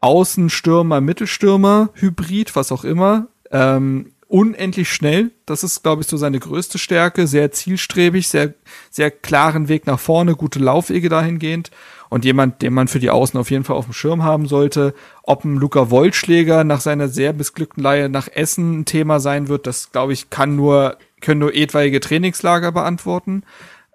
Außenstürmer, 0.02 1.02
Mittelstürmer, 1.02 1.90
Hybrid, 1.96 2.56
was 2.56 2.72
auch 2.72 2.84
immer. 2.84 3.28
Ähm, 3.52 4.12
unendlich 4.28 4.90
schnell. 4.92 5.32
Das 5.46 5.64
ist, 5.64 5.84
glaube 5.84 6.02
ich, 6.02 6.08
so 6.08 6.18
seine 6.18 6.40
größte 6.40 6.78
Stärke. 6.78 7.28
Sehr 7.28 7.52
zielstrebig, 7.52 8.28
sehr, 8.28 8.54
sehr 8.90 9.12
klaren 9.12 9.68
Weg 9.68 9.88
nach 9.88 10.00
vorne, 10.00 10.36
gute 10.36 10.60
Laufwege 10.60 11.10
dahingehend. 11.10 11.72
Und 12.10 12.24
jemand, 12.24 12.62
den 12.62 12.74
man 12.74 12.88
für 12.88 13.00
die 13.00 13.10
Außen 13.10 13.40
auf 13.40 13.52
jeden 13.52 13.64
Fall 13.64 13.76
auf 13.76 13.86
dem 13.86 13.94
Schirm 13.94 14.24
haben 14.24 14.48
sollte. 14.48 14.94
Ob 15.24 15.44
ein 15.44 15.56
Luca 15.56 15.90
Wollschläger 15.90 16.64
nach 16.64 16.82
seiner 16.82 17.10
sehr 17.10 17.34
missglückten 17.34 17.84
Leihe 17.84 18.10
nach 18.10 18.28
Essen 18.28 18.80
ein 18.80 18.86
Thema 18.86 19.20
sein 19.20 19.48
wird, 19.50 19.68
das, 19.68 19.92
glaube 19.92 20.14
ich, 20.14 20.30
kann 20.30 20.56
nur, 20.56 20.98
können 21.22 21.40
nur 21.40 21.54
etwaige 21.54 22.00
Trainingslager 22.00 22.72
beantworten. 22.72 23.44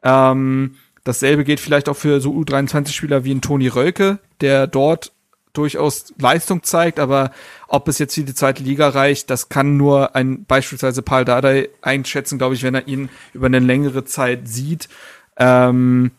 Ähm, 0.02 0.76
dasselbe 1.04 1.44
geht 1.44 1.60
vielleicht 1.60 1.88
auch 1.88 1.96
für 1.96 2.20
so 2.20 2.32
U23-Spieler 2.32 3.24
wie 3.24 3.32
ein 3.32 3.40
Toni 3.40 3.68
Rölke, 3.68 4.18
der 4.40 4.66
dort 4.66 5.12
durchaus 5.52 6.14
Leistung 6.18 6.62
zeigt, 6.62 6.98
aber 6.98 7.30
ob 7.68 7.88
es 7.88 7.98
jetzt 7.98 8.14
für 8.14 8.24
die 8.24 8.34
zweite 8.34 8.62
Liga 8.62 8.88
reicht, 8.88 9.30
das 9.30 9.48
kann 9.48 9.76
nur 9.76 10.16
ein 10.16 10.44
beispielsweise 10.44 11.02
Paul 11.02 11.24
Dardai 11.24 11.68
einschätzen, 11.82 12.38
glaube 12.38 12.54
ich, 12.54 12.62
wenn 12.62 12.74
er 12.74 12.88
ihn 12.88 13.08
über 13.34 13.46
eine 13.46 13.58
längere 13.58 14.04
Zeit 14.04 14.48
sieht. 14.48 14.88
Ähm, 15.36 16.10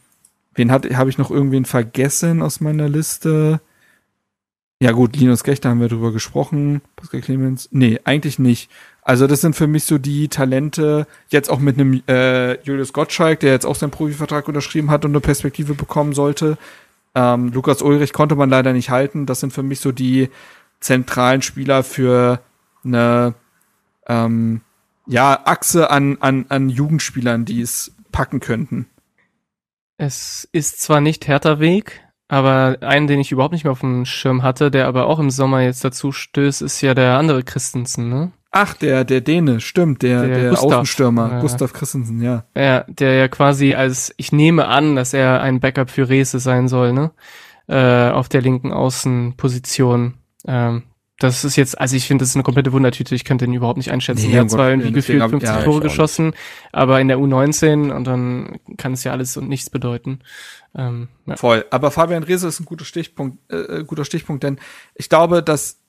wen 0.53 0.71
habe 0.71 1.09
ich 1.09 1.17
noch 1.17 1.31
irgendwen 1.31 1.65
vergessen 1.65 2.41
aus 2.41 2.61
meiner 2.61 2.89
Liste? 2.89 3.59
Ja 4.79 4.91
gut, 4.91 5.15
Linus 5.15 5.45
Gechter 5.45 5.69
haben 5.69 5.79
wir 5.79 5.87
drüber 5.87 6.11
gesprochen. 6.11 6.81
Pascal 6.97 7.21
Clemens? 7.21 7.69
Nee, 7.71 8.01
eigentlich 8.03 8.37
nicht. 8.37 8.69
Also 9.01 9.27
das 9.27 9.41
sind 9.41 9.55
für 9.55 9.67
mich 9.67 9.85
so 9.85 9.97
die 9.97 10.27
Talente, 10.27 11.07
jetzt 11.29 11.49
auch 11.49 11.59
mit 11.59 11.79
einem 11.79 12.03
äh, 12.07 12.61
Julius 12.63 12.93
Gottschalk, 12.93 13.39
der 13.39 13.51
jetzt 13.51 13.65
auch 13.65 13.75
seinen 13.75 13.91
Profivertrag 13.91 14.47
unterschrieben 14.47 14.91
hat 14.91 15.05
und 15.05 15.11
eine 15.11 15.21
Perspektive 15.21 15.73
bekommen 15.73 16.13
sollte. 16.13 16.57
Ähm, 17.15 17.51
Lukas 17.51 17.81
Ulrich 17.81 18.13
konnte 18.13 18.35
man 18.35 18.49
leider 18.49 18.73
nicht 18.73 18.89
halten. 18.89 19.25
Das 19.25 19.39
sind 19.39 19.53
für 19.53 19.63
mich 19.63 19.79
so 19.79 19.91
die 19.91 20.29
zentralen 20.79 21.41
Spieler 21.41 21.83
für 21.83 22.41
eine 22.83 23.35
ähm, 24.07 24.61
ja, 25.07 25.39
Achse 25.45 25.89
an, 25.91 26.17
an, 26.19 26.45
an 26.49 26.69
Jugendspielern, 26.69 27.45
die 27.45 27.61
es 27.61 27.95
packen 28.11 28.39
könnten. 28.39 28.87
Es 29.97 30.47
ist 30.51 30.81
zwar 30.81 31.01
nicht 31.01 31.27
härter 31.27 31.59
Weg, 31.59 32.01
aber 32.27 32.77
einen, 32.81 33.07
den 33.07 33.19
ich 33.19 33.31
überhaupt 33.31 33.53
nicht 33.53 33.63
mehr 33.63 33.71
auf 33.71 33.81
dem 33.81 34.05
Schirm 34.05 34.43
hatte, 34.43 34.71
der 34.71 34.87
aber 34.87 35.07
auch 35.07 35.19
im 35.19 35.29
Sommer 35.29 35.61
jetzt 35.61 35.83
dazu 35.83 36.11
stößt, 36.11 36.61
ist 36.61 36.81
ja 36.81 36.93
der 36.93 37.17
andere 37.17 37.43
Christensen, 37.43 38.09
ne? 38.09 38.31
Ach, 38.55 38.75
der, 38.75 39.03
der 39.03 39.21
Däne, 39.21 39.59
stimmt, 39.59 40.03
der, 40.03 40.27
der, 40.27 40.39
der 40.39 40.49
Gustav, 40.51 40.71
Außenstürmer, 40.73 41.31
ja. 41.31 41.39
Gustav 41.39 41.73
Christensen, 41.73 42.21
ja. 42.21 42.45
Ja, 42.55 42.85
der 42.87 43.15
ja 43.15 43.27
quasi 43.27 43.73
als, 43.73 44.13
ich 44.17 44.31
nehme 44.31 44.67
an, 44.67 44.95
dass 44.95 45.13
er 45.13 45.41
ein 45.41 45.59
Backup 45.59 45.89
für 45.89 46.07
Rese 46.07 46.37
sein 46.37 46.67
soll, 46.67 46.93
ne? 46.93 47.11
Äh, 47.67 48.11
auf 48.11 48.29
der 48.29 48.41
linken 48.41 48.71
Außenposition. 48.71 50.13
Ähm, 50.47 50.83
das 51.17 51.43
ist 51.43 51.55
jetzt, 51.55 51.79
also 51.79 51.95
ich 51.95 52.05
finde, 52.05 52.21
das 52.21 52.29
ist 52.29 52.35
eine 52.35 52.43
komplette 52.43 52.73
Wundertüte. 52.73 53.15
Ich 53.15 53.25
könnte 53.25 53.45
ihn 53.45 53.53
überhaupt 53.53 53.77
nicht 53.77 53.91
einschätzen. 53.91 54.27
Nee, 54.27 54.35
er 54.35 54.41
hat 54.41 54.51
zwar 54.51 54.69
irgendwie 54.69 54.91
gefühlt 54.91 55.21
50 55.21 55.49
ja, 55.49 55.63
Tore 55.63 55.81
geschossen, 55.81 56.33
aber 56.71 57.01
in 57.01 57.07
der 57.07 57.17
U19 57.17 57.91
und 57.91 58.05
dann 58.05 58.59
kann 58.77 58.93
es 58.93 59.03
ja 59.03 59.13
alles 59.13 59.35
und 59.35 59.49
nichts 59.49 59.71
bedeuten. 59.71 60.19
Ähm, 60.75 61.07
ja. 61.25 61.37
Voll. 61.37 61.65
Aber 61.71 61.89
Fabian 61.89 62.23
Rehse 62.23 62.47
ist 62.47 62.59
ein 62.59 62.65
guter 62.65 62.85
Stichpunkt, 62.85 63.37
äh, 63.51 63.79
äh 63.79 63.83
guter 63.83 64.05
Stichpunkt, 64.05 64.43
denn 64.43 64.59
ich 64.93 65.09
glaube, 65.09 65.41
dass 65.41 65.82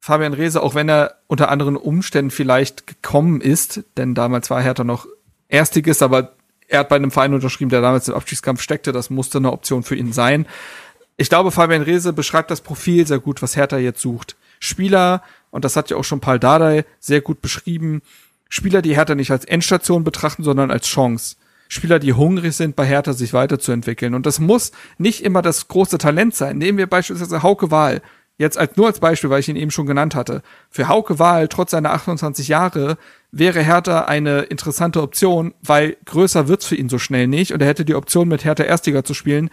Fabian 0.00 0.32
Rehse, 0.32 0.62
auch 0.62 0.74
wenn 0.74 0.88
er 0.88 1.16
unter 1.26 1.50
anderen 1.50 1.76
Umständen 1.76 2.30
vielleicht 2.30 2.86
gekommen 2.86 3.40
ist, 3.40 3.84
denn 3.96 4.14
damals 4.14 4.50
war 4.50 4.62
Hertha 4.62 4.84
noch 4.84 5.06
Erstiges, 5.48 6.02
aber 6.02 6.34
er 6.68 6.80
hat 6.80 6.88
bei 6.88 6.96
einem 6.96 7.10
Verein 7.10 7.34
unterschrieben, 7.34 7.70
der 7.70 7.80
damals 7.80 8.08
im 8.08 8.14
Abstiegskampf 8.14 8.60
steckte, 8.60 8.92
das 8.92 9.10
musste 9.10 9.38
eine 9.38 9.52
Option 9.52 9.82
für 9.82 9.96
ihn 9.96 10.12
sein. 10.12 10.46
Ich 11.16 11.28
glaube, 11.28 11.50
Fabian 11.50 11.82
Rehse 11.82 12.12
beschreibt 12.12 12.50
das 12.50 12.60
Profil 12.60 13.06
sehr 13.06 13.18
gut, 13.18 13.42
was 13.42 13.56
Hertha 13.56 13.78
jetzt 13.78 14.00
sucht. 14.00 14.36
Spieler, 14.60 15.22
und 15.50 15.64
das 15.64 15.76
hat 15.76 15.90
ja 15.90 15.96
auch 15.96 16.04
schon 16.04 16.20
Paul 16.20 16.38
Dardai 16.38 16.84
sehr 17.00 17.20
gut 17.20 17.40
beschrieben, 17.40 18.02
Spieler, 18.48 18.82
die 18.82 18.96
Hertha 18.96 19.14
nicht 19.14 19.30
als 19.30 19.44
Endstation 19.44 20.04
betrachten, 20.04 20.42
sondern 20.42 20.70
als 20.70 20.86
Chance. 20.86 21.36
Spieler, 21.68 21.98
die 21.98 22.14
hungrig 22.14 22.54
sind, 22.54 22.76
bei 22.76 22.86
Hertha 22.86 23.12
sich 23.12 23.34
weiterzuentwickeln. 23.34 24.14
Und 24.14 24.24
das 24.24 24.40
muss 24.40 24.72
nicht 24.96 25.22
immer 25.22 25.42
das 25.42 25.68
große 25.68 25.98
Talent 25.98 26.34
sein. 26.34 26.56
Nehmen 26.56 26.78
wir 26.78 26.86
beispielsweise 26.86 27.42
Hauke 27.42 27.70
Wahl 27.70 28.00
jetzt 28.38 28.56
als, 28.56 28.76
nur 28.76 28.86
als 28.86 29.00
Beispiel, 29.00 29.30
weil 29.30 29.40
ich 29.40 29.48
ihn 29.48 29.56
eben 29.56 29.70
schon 29.70 29.86
genannt 29.86 30.14
hatte, 30.14 30.42
für 30.70 30.88
Hauke 30.88 31.18
Wahl, 31.18 31.48
trotz 31.48 31.72
seiner 31.72 31.92
28 31.92 32.48
Jahre, 32.48 32.96
wäre 33.30 33.60
Hertha 33.60 34.02
eine 34.02 34.42
interessante 34.42 35.02
Option, 35.02 35.54
weil 35.60 35.96
größer 36.06 36.48
wird's 36.48 36.66
für 36.66 36.76
ihn 36.76 36.88
so 36.88 36.98
schnell 36.98 37.26
nicht 37.26 37.52
und 37.52 37.60
er 37.60 37.68
hätte 37.68 37.84
die 37.84 37.96
Option, 37.96 38.28
mit 38.28 38.44
Hertha 38.44 38.62
Erstliga 38.62 39.04
zu 39.04 39.12
spielen. 39.12 39.50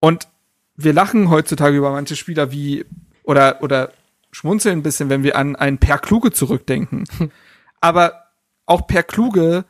Und 0.00 0.28
wir 0.76 0.92
lachen 0.92 1.30
heutzutage 1.30 1.76
über 1.76 1.92
manche 1.92 2.16
Spieler 2.16 2.50
wie, 2.50 2.84
oder, 3.22 3.62
oder 3.62 3.92
schmunzeln 4.32 4.80
ein 4.80 4.82
bisschen, 4.82 5.08
wenn 5.08 5.22
wir 5.22 5.36
an 5.36 5.56
einen 5.56 5.78
Per 5.78 5.98
Kluge 5.98 6.32
zurückdenken. 6.32 7.04
Aber 7.80 8.24
auch 8.66 8.86
Per 8.86 9.04
Kluge 9.04 9.64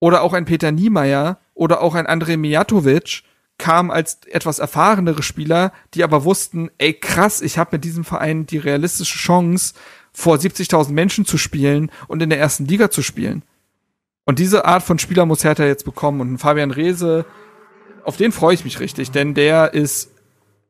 oder 0.00 0.22
auch 0.22 0.32
ein 0.32 0.46
Peter 0.46 0.72
Niemeyer 0.72 1.38
oder 1.52 1.82
auch 1.82 1.94
ein 1.94 2.06
André 2.06 2.36
Mijatovic 2.36 3.22
kamen 3.58 3.90
als 3.90 4.18
etwas 4.26 4.58
erfahrenere 4.58 5.22
Spieler, 5.22 5.72
die 5.94 6.04
aber 6.04 6.24
wussten, 6.24 6.70
ey 6.78 6.92
krass, 6.92 7.40
ich 7.40 7.58
habe 7.58 7.70
mit 7.72 7.84
diesem 7.84 8.04
Verein 8.04 8.46
die 8.46 8.58
realistische 8.58 9.18
Chance, 9.18 9.74
vor 10.12 10.36
70.000 10.36 10.92
Menschen 10.92 11.24
zu 11.24 11.36
spielen 11.36 11.90
und 12.06 12.22
in 12.22 12.30
der 12.30 12.38
ersten 12.38 12.66
Liga 12.66 12.90
zu 12.90 13.02
spielen. 13.02 13.42
Und 14.24 14.38
diese 14.38 14.64
Art 14.64 14.82
von 14.82 14.98
Spieler 14.98 15.26
muss 15.26 15.44
Hertha 15.44 15.64
jetzt 15.64 15.84
bekommen. 15.84 16.20
Und 16.20 16.38
Fabian 16.38 16.70
Reese, 16.70 17.26
auf 18.04 18.16
den 18.16 18.32
freue 18.32 18.54
ich 18.54 18.64
mich 18.64 18.80
richtig, 18.80 19.10
denn 19.10 19.34
der 19.34 19.74
ist, 19.74 20.10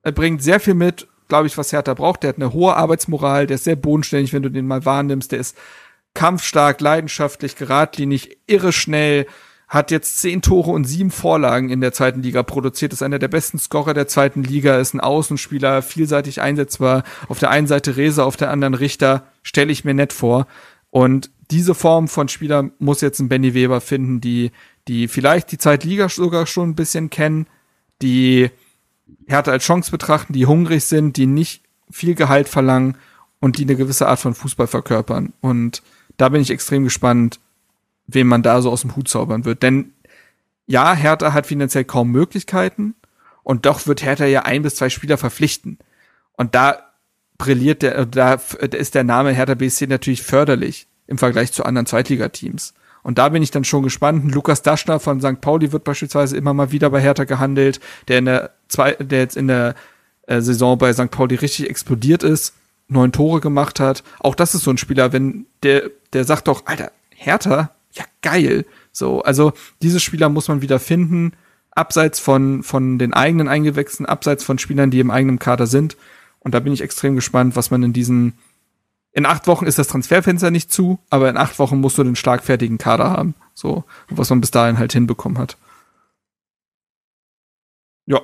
er 0.03 0.13
bringt 0.13 0.43
sehr 0.43 0.61
viel 0.61 0.75
mit, 0.75 1.07
glaube 1.29 1.47
ich, 1.47 1.57
was 1.57 1.73
Hertha 1.73 1.95
braucht. 1.95 2.23
Der 2.23 2.31
hat 2.31 2.37
eine 2.37 2.53
hohe 2.53 2.75
Arbeitsmoral, 2.75 3.47
der 3.47 3.57
ist 3.57 3.65
sehr 3.65 3.77
bodenständig, 3.77 4.33
wenn 4.33 4.43
du 4.43 4.51
den 4.51 4.67
mal 4.67 4.85
wahrnimmst. 4.85 5.31
Der 5.31 5.41
ist 5.41 5.57
kampfstark, 6.15 6.81
leidenschaftlich, 6.81 7.55
geradlinig, 7.55 8.39
irre 8.47 8.73
schnell, 8.73 9.27
hat 9.75 9.91
jetzt 9.91 10.21
zehn 10.21 10.41
Tore 10.41 10.71
und 10.71 10.85
sieben 10.85 11.11
Vorlagen 11.11 11.69
in 11.69 11.81
der 11.81 11.93
zweiten 11.93 12.23
Liga 12.23 12.45
produziert, 12.45 12.93
ist 12.93 13.03
einer 13.03 13.19
der 13.19 13.29
besten 13.29 13.59
Scorer 13.59 13.93
der 13.93 14.07
zweiten 14.07 14.45
Liga, 14.45 14.79
ist 14.79 14.95
ein 14.95 15.01
Außenspieler, 15.01 15.83
vielseitig 15.83 16.41
einsetzbar. 16.41 17.03
Auf 17.29 17.41
der 17.41 17.51
einen 17.51 17.67
Seite 17.67 17.97
Rese, 17.97 18.25
auf 18.25 18.37
der 18.37 18.51
anderen 18.51 18.75
Richter, 18.75 19.27
stelle 19.43 19.73
ich 19.73 19.85
mir 19.85 19.93
nett 19.93 20.13
vor. 20.13 20.47
Und 20.91 21.31
diese 21.51 21.75
Form 21.75 22.07
von 22.07 22.29
Spieler 22.29 22.71
muss 22.79 23.01
jetzt 23.01 23.19
ein 23.19 23.29
Benny 23.29 23.53
Weber 23.53 23.81
finden, 23.81 24.21
die, 24.21 24.53
die 24.87 25.09
vielleicht 25.09 25.51
die 25.51 25.59
Zweitliga 25.59 26.09
sogar 26.09 26.47
schon 26.47 26.71
ein 26.71 26.77
bisschen 26.77 27.11
kennen, 27.11 27.49
die 28.01 28.51
Härte 29.27 29.51
als 29.51 29.65
Chance 29.65 29.91
betrachten, 29.91 30.33
die 30.35 30.47
hungrig 30.47 30.85
sind, 30.85 31.17
die 31.17 31.27
nicht 31.27 31.65
viel 31.91 32.15
Gehalt 32.15 32.49
verlangen 32.49 32.97
und 33.41 33.59
die 33.59 33.65
eine 33.65 33.75
gewisse 33.75 34.07
Art 34.07 34.21
von 34.21 34.35
Fußball 34.35 34.69
verkörpern. 34.69 35.33
Und 35.41 35.83
da 36.17 36.29
bin 36.29 36.41
ich 36.41 36.51
extrem 36.51 36.85
gespannt, 36.85 37.41
wem 38.07 38.29
man 38.29 38.43
da 38.43 38.61
so 38.63 38.71
aus 38.71 38.83
dem 38.83 38.97
Hut 38.97 39.09
zaubern 39.09 39.45
wird. 39.45 39.63
Denn 39.63 39.93
ja, 40.67 40.95
Hertha 40.95 41.33
hat 41.33 41.47
finanziell 41.47 41.85
kaum 41.85 42.11
Möglichkeiten 42.11 42.95
und 43.43 43.67
doch 43.67 43.87
wird 43.87 44.03
Hertha 44.03 44.25
ja 44.25 44.43
ein 44.43 44.63
bis 44.63 44.77
zwei 44.77 44.89
Spieler 44.89 45.19
verpflichten. 45.19 45.79
Und 46.37 46.55
da 46.55 46.91
brilliert 47.39 47.83
der, 47.83 48.07
da 48.07 48.35
ist 48.61 48.95
der 48.95 49.05
Name 49.05 49.33
Hertha 49.33 49.55
BSC 49.55 49.87
natürlich 49.87 50.23
förderlich 50.23 50.87
im 51.07 51.19
Vergleich 51.19 51.53
zu 51.53 51.65
anderen 51.65 51.87
Zweitligateams. 51.87 52.75
Und 53.03 53.19
da 53.19 53.29
bin 53.29 53.43
ich 53.43 53.51
dann 53.51 53.65
schon 53.65 53.83
gespannt. 53.83 54.35
Lukas 54.35 54.63
Daschner 54.63 54.99
von 54.99 55.21
St. 55.21 55.43
Pauli 55.43 55.73
wird 55.73 55.85
beispielsweise 55.85 56.37
immer 56.39 56.55
mal 56.55 56.73
wieder 56.73 56.89
bei 56.89 57.03
Hertha 57.03 57.25
gehandelt, 57.25 57.79
der 58.09 58.19
in 58.19 58.25
der 58.25 58.51
zwei, 58.69 58.93
der 58.93 59.21
jetzt 59.21 59.37
in 59.37 59.49
der 59.49 59.75
äh, 60.27 60.41
Saison 60.41 60.79
bei 60.79 60.93
St. 60.93 61.11
Pauli 61.11 61.35
richtig 61.35 61.69
explodiert 61.69 62.23
ist, 62.23 62.55
neun 62.89 63.13
Tore 63.13 63.41
gemacht 63.41 63.79
hat. 63.79 64.03
Auch 64.21 64.35
das 64.35 64.55
ist 64.55 64.63
so 64.63 64.71
ein 64.71 64.79
Spieler, 64.79 65.13
wenn 65.13 65.45
der, 65.63 65.91
der 66.15 66.25
sagt 66.25 66.49
doch, 66.49 66.65
Alter, 66.65 66.93
Hertha, 67.11 67.73
ja 67.95 68.05
geil. 68.23 68.67
So, 68.93 69.23
also 69.23 69.53
diese 69.83 70.01
Spieler 70.01 70.29
muss 70.29 70.49
man 70.49 70.63
wieder 70.63 70.79
finden. 70.79 71.33
abseits 71.75 72.21
von, 72.21 72.63
von 72.63 72.99
den 72.99 73.13
eigenen 73.15 73.49
Eingewächsen, 73.49 74.07
abseits 74.07 74.45
von 74.45 74.59
Spielern, 74.59 74.91
die 74.91 75.01
im 75.01 75.11
eigenen 75.11 75.39
Kader 75.39 75.67
sind. 75.67 75.97
Und 76.39 76.55
da 76.55 76.61
bin 76.61 76.73
ich 76.73 76.83
extrem 76.83 77.15
gespannt, 77.15 77.57
was 77.57 77.71
man 77.71 77.83
in 77.83 77.93
diesen, 77.93 78.35
in 79.13 79.27
acht 79.27 79.47
Wochen 79.47 79.67
ist 79.67 79.79
das 79.79 79.89
Transferfenster 79.89 80.51
nicht 80.51 80.71
zu, 80.71 80.99
aber 81.11 81.29
in 81.29 81.37
acht 81.37 81.59
Wochen 81.59 81.81
musst 81.81 81.99
du 81.99 82.05
den 82.05 82.17
schlagfertigen 82.17 82.79
Kader 82.79 83.11
haben. 83.11 83.35
So, 83.55 83.85
was 84.09 84.31
man 84.31 84.41
bis 84.41 84.51
dahin 84.51 84.79
halt 84.79 84.93
hinbekommen 84.93 85.39
hat. 85.39 85.57
Ja. 88.07 88.21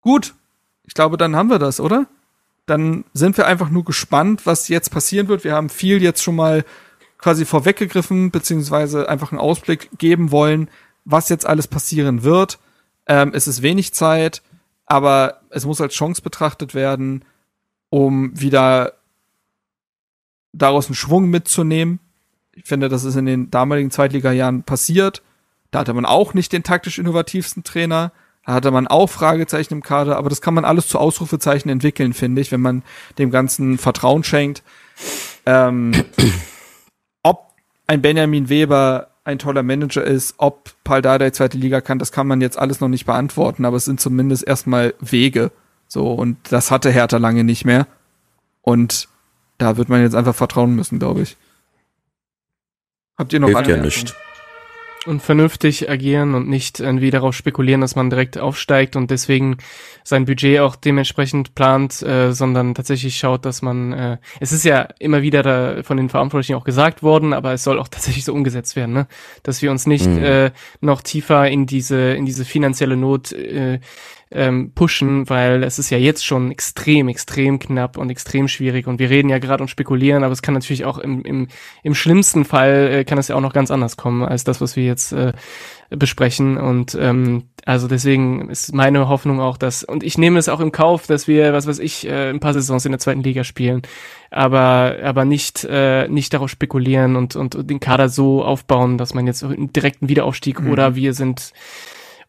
Gut. 0.00 0.34
Ich 0.84 0.94
glaube, 0.94 1.16
dann 1.16 1.34
haben 1.34 1.50
wir 1.50 1.58
das, 1.58 1.80
oder? 1.80 2.06
Dann 2.66 3.04
sind 3.12 3.36
wir 3.36 3.46
einfach 3.46 3.70
nur 3.70 3.84
gespannt, 3.84 4.46
was 4.46 4.68
jetzt 4.68 4.90
passieren 4.90 5.28
wird. 5.28 5.44
Wir 5.44 5.54
haben 5.54 5.68
viel 5.68 6.02
jetzt 6.02 6.22
schon 6.22 6.36
mal 6.36 6.64
quasi 7.24 7.46
vorweggegriffen, 7.46 8.30
beziehungsweise 8.30 9.08
einfach 9.08 9.32
einen 9.32 9.40
Ausblick 9.40 9.88
geben 9.96 10.30
wollen, 10.30 10.68
was 11.06 11.30
jetzt 11.30 11.46
alles 11.46 11.66
passieren 11.66 12.22
wird. 12.22 12.58
Ähm, 13.06 13.32
es 13.32 13.48
ist 13.48 13.62
wenig 13.62 13.94
Zeit, 13.94 14.42
aber 14.84 15.40
es 15.48 15.64
muss 15.64 15.80
als 15.80 15.94
Chance 15.94 16.20
betrachtet 16.20 16.74
werden, 16.74 17.24
um 17.88 18.38
wieder 18.38 18.92
daraus 20.52 20.88
einen 20.88 20.96
Schwung 20.96 21.30
mitzunehmen. 21.30 21.98
Ich 22.52 22.66
finde, 22.66 22.90
das 22.90 23.04
ist 23.04 23.16
in 23.16 23.24
den 23.24 23.50
damaligen 23.50 23.90
Zweitliga-Jahren 23.90 24.62
passiert. 24.62 25.22
Da 25.70 25.78
hatte 25.78 25.94
man 25.94 26.04
auch 26.04 26.34
nicht 26.34 26.52
den 26.52 26.62
taktisch 26.62 26.98
innovativsten 26.98 27.64
Trainer. 27.64 28.12
Da 28.44 28.52
hatte 28.52 28.70
man 28.70 28.86
auch 28.86 29.08
Fragezeichen 29.08 29.72
im 29.72 29.82
Kader, 29.82 30.18
aber 30.18 30.28
das 30.28 30.42
kann 30.42 30.52
man 30.52 30.66
alles 30.66 30.88
zu 30.88 30.98
Ausrufezeichen 30.98 31.70
entwickeln, 31.70 32.12
finde 32.12 32.42
ich, 32.42 32.52
wenn 32.52 32.60
man 32.60 32.82
dem 33.16 33.30
Ganzen 33.30 33.78
Vertrauen 33.78 34.24
schenkt. 34.24 34.62
Ähm, 35.46 35.92
ein 37.86 38.02
Benjamin 38.02 38.48
Weber 38.48 39.08
ein 39.24 39.38
toller 39.38 39.62
Manager 39.62 40.04
ist, 40.04 40.34
ob 40.36 40.74
Paldada 40.84 41.24
die 41.24 41.32
zweite 41.32 41.56
Liga 41.56 41.80
kann, 41.80 41.98
das 41.98 42.12
kann 42.12 42.26
man 42.26 42.40
jetzt 42.40 42.58
alles 42.58 42.80
noch 42.80 42.88
nicht 42.88 43.06
beantworten, 43.06 43.64
aber 43.64 43.76
es 43.76 43.86
sind 43.86 44.00
zumindest 44.00 44.46
erstmal 44.46 44.94
Wege. 45.00 45.50
So, 45.88 46.12
und 46.12 46.36
das 46.50 46.70
hatte 46.70 46.90
Hertha 46.90 47.16
lange 47.16 47.44
nicht 47.44 47.64
mehr. 47.64 47.86
Und 48.60 49.08
da 49.58 49.76
wird 49.76 49.88
man 49.88 50.02
jetzt 50.02 50.14
einfach 50.14 50.34
vertrauen 50.34 50.74
müssen, 50.74 50.98
glaube 50.98 51.22
ich. 51.22 51.36
Habt 53.16 53.32
ihr 53.32 53.40
noch 53.40 53.48
Hilft 53.48 53.66
ja 53.66 53.76
nicht. 53.76 54.14
Und 55.06 55.20
vernünftig 55.22 55.90
agieren 55.90 56.34
und 56.34 56.48
nicht 56.48 56.80
irgendwie 56.80 57.10
darauf 57.10 57.34
spekulieren, 57.34 57.80
dass 57.80 57.96
man 57.96 58.10
direkt 58.10 58.38
aufsteigt 58.38 58.96
und 58.96 59.10
deswegen 59.10 59.58
sein 60.02 60.24
Budget 60.24 60.60
auch 60.60 60.76
dementsprechend 60.76 61.54
plant, 61.54 62.02
äh, 62.02 62.32
sondern 62.32 62.74
tatsächlich 62.74 63.16
schaut, 63.16 63.44
dass 63.44 63.62
man, 63.62 63.92
äh, 63.92 64.18
es 64.40 64.52
ist 64.52 64.64
ja 64.64 64.88
immer 64.98 65.22
wieder 65.22 65.42
da 65.42 65.82
von 65.82 65.96
den 65.96 66.08
Verantwortlichen 66.08 66.54
auch 66.54 66.64
gesagt 66.64 67.02
worden, 67.02 67.32
aber 67.32 67.52
es 67.52 67.64
soll 67.64 67.78
auch 67.78 67.88
tatsächlich 67.90 68.24
so 68.24 68.32
umgesetzt 68.32 68.76
werden, 68.76 68.94
ne? 68.94 69.06
dass 69.42 69.62
wir 69.62 69.70
uns 69.70 69.86
nicht 69.86 70.06
Mhm. 70.06 70.22
äh, 70.22 70.50
noch 70.80 71.02
tiefer 71.02 71.48
in 71.48 71.66
diese 71.66 72.14
in 72.14 72.26
diese 72.26 72.44
finanzielle 72.44 72.96
Not 72.96 73.32
äh, 73.32 73.80
ähm, 74.34 74.72
pushen, 74.74 75.28
weil 75.30 75.62
es 75.62 75.78
ist 75.78 75.90
ja 75.90 75.98
jetzt 75.98 76.24
schon 76.24 76.50
extrem, 76.50 77.08
extrem 77.08 77.58
knapp 77.58 77.96
und 77.96 78.10
extrem 78.10 78.48
schwierig. 78.48 78.86
Und 78.86 78.98
wir 78.98 79.08
reden 79.10 79.28
ja 79.28 79.38
gerade 79.38 79.62
und 79.62 79.68
spekulieren, 79.68 80.24
aber 80.24 80.32
es 80.32 80.42
kann 80.42 80.54
natürlich 80.54 80.84
auch 80.84 80.98
im, 80.98 81.22
im, 81.22 81.48
im 81.82 81.94
schlimmsten 81.94 82.44
Fall 82.44 82.88
äh, 82.92 83.04
kann 83.04 83.18
es 83.18 83.28
ja 83.28 83.36
auch 83.36 83.40
noch 83.40 83.52
ganz 83.52 83.70
anders 83.70 83.96
kommen 83.96 84.24
als 84.24 84.44
das, 84.44 84.60
was 84.60 84.76
wir 84.76 84.84
jetzt 84.84 85.12
äh, 85.12 85.32
besprechen. 85.90 86.56
Und 86.56 86.96
ähm, 87.00 87.44
also 87.64 87.86
deswegen 87.88 88.50
ist 88.50 88.74
meine 88.74 89.08
Hoffnung 89.08 89.40
auch, 89.40 89.56
dass 89.56 89.84
und 89.84 90.02
ich 90.02 90.18
nehme 90.18 90.38
es 90.38 90.48
auch 90.48 90.60
im 90.60 90.72
Kauf, 90.72 91.06
dass 91.06 91.28
wir, 91.28 91.52
was 91.52 91.66
weiß 91.66 91.78
ich, 91.78 92.06
äh, 92.06 92.30
ein 92.30 92.40
paar 92.40 92.54
Saisons 92.54 92.84
in 92.84 92.92
der 92.92 92.98
zweiten 92.98 93.22
Liga 93.22 93.44
spielen, 93.44 93.82
aber 94.30 94.96
aber 95.02 95.24
nicht 95.24 95.64
äh, 95.70 96.08
nicht 96.08 96.34
darauf 96.34 96.50
spekulieren 96.50 97.16
und 97.16 97.36
und 97.36 97.70
den 97.70 97.80
Kader 97.80 98.08
so 98.08 98.44
aufbauen, 98.44 98.98
dass 98.98 99.14
man 99.14 99.26
jetzt 99.26 99.44
einen 99.44 99.72
direkten 99.72 100.08
Wiederaufstieg 100.08 100.60
Mhm. 100.60 100.70
oder 100.70 100.94
wir 100.94 101.14
sind 101.14 101.52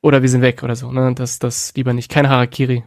oder 0.06 0.22
wir 0.22 0.30
sind 0.30 0.42
weg 0.42 0.62
oder 0.62 0.76
so, 0.76 0.92
ne? 0.92 1.14
Das 1.16 1.40
das 1.40 1.74
lieber 1.76 1.92
nicht, 1.94 2.12
kein 2.12 2.30
Harakiri. 2.30 2.84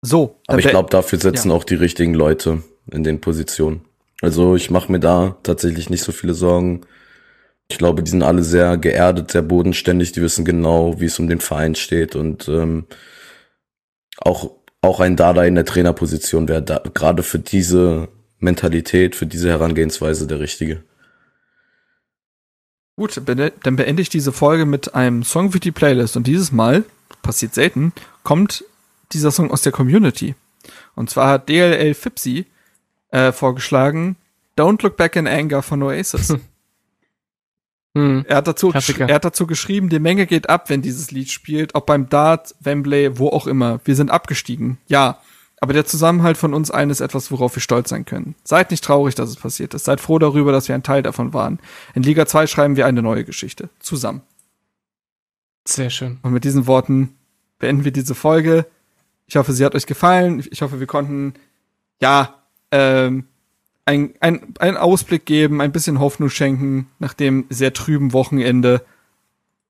So, 0.00 0.36
Aber 0.46 0.58
ich 0.58 0.64
be- 0.64 0.70
glaube, 0.70 0.90
dafür 0.90 1.18
setzen 1.18 1.50
auch 1.50 1.64
die 1.64 1.74
richtigen 1.74 2.14
Leute 2.14 2.62
in 2.90 3.02
den 3.02 3.20
Positionen. 3.20 3.82
Also 4.22 4.56
ich 4.56 4.70
mache 4.70 4.90
mir 4.90 5.00
da 5.00 5.36
tatsächlich 5.42 5.90
nicht 5.90 6.02
so 6.02 6.12
viele 6.12 6.34
Sorgen. 6.34 6.82
Ich 7.70 7.78
glaube, 7.78 8.02
die 8.02 8.10
sind 8.10 8.22
alle 8.22 8.42
sehr 8.42 8.78
geerdet, 8.78 9.32
sehr 9.32 9.42
bodenständig. 9.42 10.12
Die 10.12 10.22
wissen 10.22 10.44
genau, 10.44 10.98
wie 11.00 11.06
es 11.06 11.18
um 11.18 11.28
den 11.28 11.40
Verein 11.40 11.74
steht 11.74 12.16
und 12.16 12.48
ähm, 12.48 12.86
auch 14.18 14.52
auch 14.80 15.00
ein 15.00 15.16
Dada 15.16 15.44
in 15.44 15.56
der 15.56 15.64
Trainerposition 15.64 16.48
wäre 16.48 16.62
da 16.62 16.80
gerade 16.94 17.24
für 17.24 17.40
diese 17.40 18.08
Mentalität, 18.38 19.16
für 19.16 19.26
diese 19.26 19.48
Herangehensweise 19.50 20.28
der 20.28 20.38
richtige. 20.38 20.84
Gut, 22.98 23.22
dann 23.24 23.76
beende 23.76 24.02
ich 24.02 24.08
diese 24.08 24.32
Folge 24.32 24.66
mit 24.66 24.96
einem 24.96 25.22
Song 25.22 25.52
für 25.52 25.60
die 25.60 25.70
Playlist. 25.70 26.16
Und 26.16 26.26
dieses 26.26 26.50
Mal, 26.50 26.84
passiert 27.22 27.54
selten, 27.54 27.92
kommt 28.24 28.64
dieser 29.12 29.30
Song 29.30 29.52
aus 29.52 29.62
der 29.62 29.70
Community. 29.70 30.34
Und 30.96 31.08
zwar 31.08 31.28
hat 31.28 31.48
DLL 31.48 31.94
Fipsi 31.94 32.46
äh, 33.12 33.30
vorgeschlagen 33.30 34.16
Don't 34.58 34.82
Look 34.82 34.96
Back 34.96 35.14
in 35.14 35.28
Anger 35.28 35.62
von 35.62 35.82
Oasis. 35.84 36.36
Hm. 37.94 38.26
er, 38.28 38.36
hat 38.36 38.46
dazu, 38.46 38.68
Klassiker. 38.68 39.08
er 39.08 39.14
hat 39.14 39.24
dazu 39.24 39.46
geschrieben, 39.46 39.88
die 39.88 39.98
Menge 39.98 40.26
geht 40.26 40.50
ab, 40.50 40.68
wenn 40.68 40.82
dieses 40.82 41.10
Lied 41.10 41.30
spielt, 41.30 41.74
ob 41.74 41.86
beim 41.86 42.10
Dart, 42.10 42.54
Wembley, 42.60 43.18
wo 43.18 43.30
auch 43.30 43.46
immer. 43.46 43.80
Wir 43.84 43.96
sind 43.96 44.10
abgestiegen. 44.10 44.76
Ja. 44.88 45.22
Aber 45.60 45.72
der 45.72 45.86
Zusammenhalt 45.86 46.36
von 46.36 46.54
uns 46.54 46.70
allen 46.70 46.90
ist 46.90 47.00
etwas, 47.00 47.30
worauf 47.30 47.56
wir 47.56 47.60
stolz 47.60 47.88
sein 47.90 48.04
können. 48.04 48.36
Seid 48.44 48.70
nicht 48.70 48.84
traurig, 48.84 49.14
dass 49.14 49.28
es 49.28 49.36
passiert 49.36 49.74
ist. 49.74 49.84
Seid 49.84 50.00
froh 50.00 50.18
darüber, 50.18 50.52
dass 50.52 50.68
wir 50.68 50.74
ein 50.74 50.84
Teil 50.84 51.02
davon 51.02 51.34
waren. 51.34 51.58
In 51.94 52.02
Liga 52.02 52.26
2 52.26 52.46
schreiben 52.46 52.76
wir 52.76 52.86
eine 52.86 53.02
neue 53.02 53.24
Geschichte. 53.24 53.68
Zusammen. 53.80 54.22
Sehr 55.66 55.90
schön. 55.90 56.18
Und 56.22 56.32
mit 56.32 56.44
diesen 56.44 56.66
Worten 56.66 57.16
beenden 57.58 57.84
wir 57.84 57.92
diese 57.92 58.14
Folge. 58.14 58.66
Ich 59.26 59.36
hoffe, 59.36 59.52
sie 59.52 59.64
hat 59.64 59.74
euch 59.74 59.86
gefallen. 59.86 60.44
Ich 60.50 60.62
hoffe, 60.62 60.80
wir 60.80 60.86
konnten, 60.86 61.34
ja, 62.00 62.34
ähm, 62.70 63.24
ein, 63.84 64.14
ein, 64.20 64.54
einen 64.60 64.76
Ausblick 64.76 65.26
geben, 65.26 65.60
ein 65.60 65.72
bisschen 65.72 65.98
Hoffnung 65.98 66.30
schenken 66.30 66.88
nach 66.98 67.14
dem 67.14 67.46
sehr 67.48 67.72
trüben 67.72 68.12
Wochenende. 68.12 68.82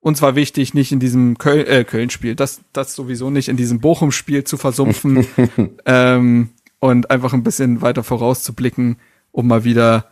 Uns 0.01 0.23
war 0.23 0.37
wichtig, 0.37 0.75
nicht 0.75 0.93
in 0.93 1.01
diesem 1.01 1.39
Köln, 1.39 1.67
äh, 1.67 1.85
Köln-Spiel, 1.85 2.35
das, 2.35 2.61
das 2.73 2.95
sowieso 2.95 3.31
nicht, 3.31 3.49
in 3.49 3.57
diesem 3.57 3.81
Bochum-Spiel 3.81 4.45
zu 4.45 4.57
versumpfen 4.57 5.27
ähm, 5.87 6.51
und 6.79 7.11
einfach 7.11 7.33
ein 7.33 7.43
bisschen 7.43 7.83
weiter 7.83 8.05
vorauszublicken, 8.05 8.97
um 9.33 9.49
mal 9.49 9.65
wieder 9.65 10.05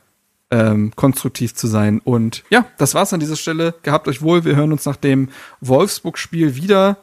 ähm, 0.51 0.93
konstruktiv 0.97 1.55
zu 1.55 1.67
sein. 1.67 2.01
Und 2.03 2.45
ja, 2.51 2.67
das 2.79 2.95
war's 2.95 3.13
an 3.13 3.21
dieser 3.21 3.37
Stelle. 3.37 3.75
Gehabt 3.83 4.09
euch 4.09 4.23
wohl. 4.23 4.45
Wir 4.45 4.57
hören 4.57 4.73
uns 4.73 4.85
nach 4.85 4.97
dem 4.97 5.29
Wolfsburg-Spiel 5.61 6.57
wieder. 6.57 6.99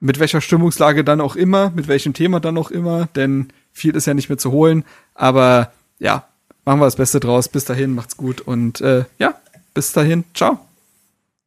Mit 0.00 0.18
welcher 0.18 0.40
Stimmungslage 0.40 1.04
dann 1.04 1.20
auch 1.20 1.36
immer, 1.36 1.70
mit 1.70 1.86
welchem 1.86 2.12
Thema 2.12 2.40
dann 2.40 2.58
auch 2.58 2.72
immer, 2.72 3.06
denn 3.14 3.52
viel 3.72 3.94
ist 3.94 4.06
ja 4.06 4.14
nicht 4.14 4.28
mehr 4.28 4.38
zu 4.38 4.50
holen. 4.50 4.84
Aber 5.14 5.72
ja, 6.00 6.26
machen 6.64 6.80
wir 6.80 6.86
das 6.86 6.96
Beste 6.96 7.20
draus. 7.20 7.48
Bis 7.48 7.64
dahin, 7.64 7.94
macht's 7.94 8.16
gut 8.16 8.40
und 8.40 8.80
äh, 8.80 9.04
ja, 9.18 9.34
bis 9.74 9.92
dahin, 9.92 10.24
ciao. 10.34 10.58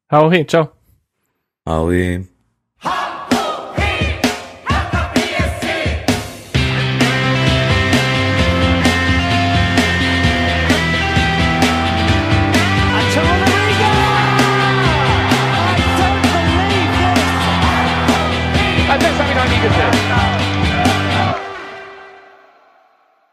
Hau 0.07 0.29
hin, 0.29 0.45
ciao. 0.47 0.69
Hau 1.65 1.89
hin. 1.89 2.27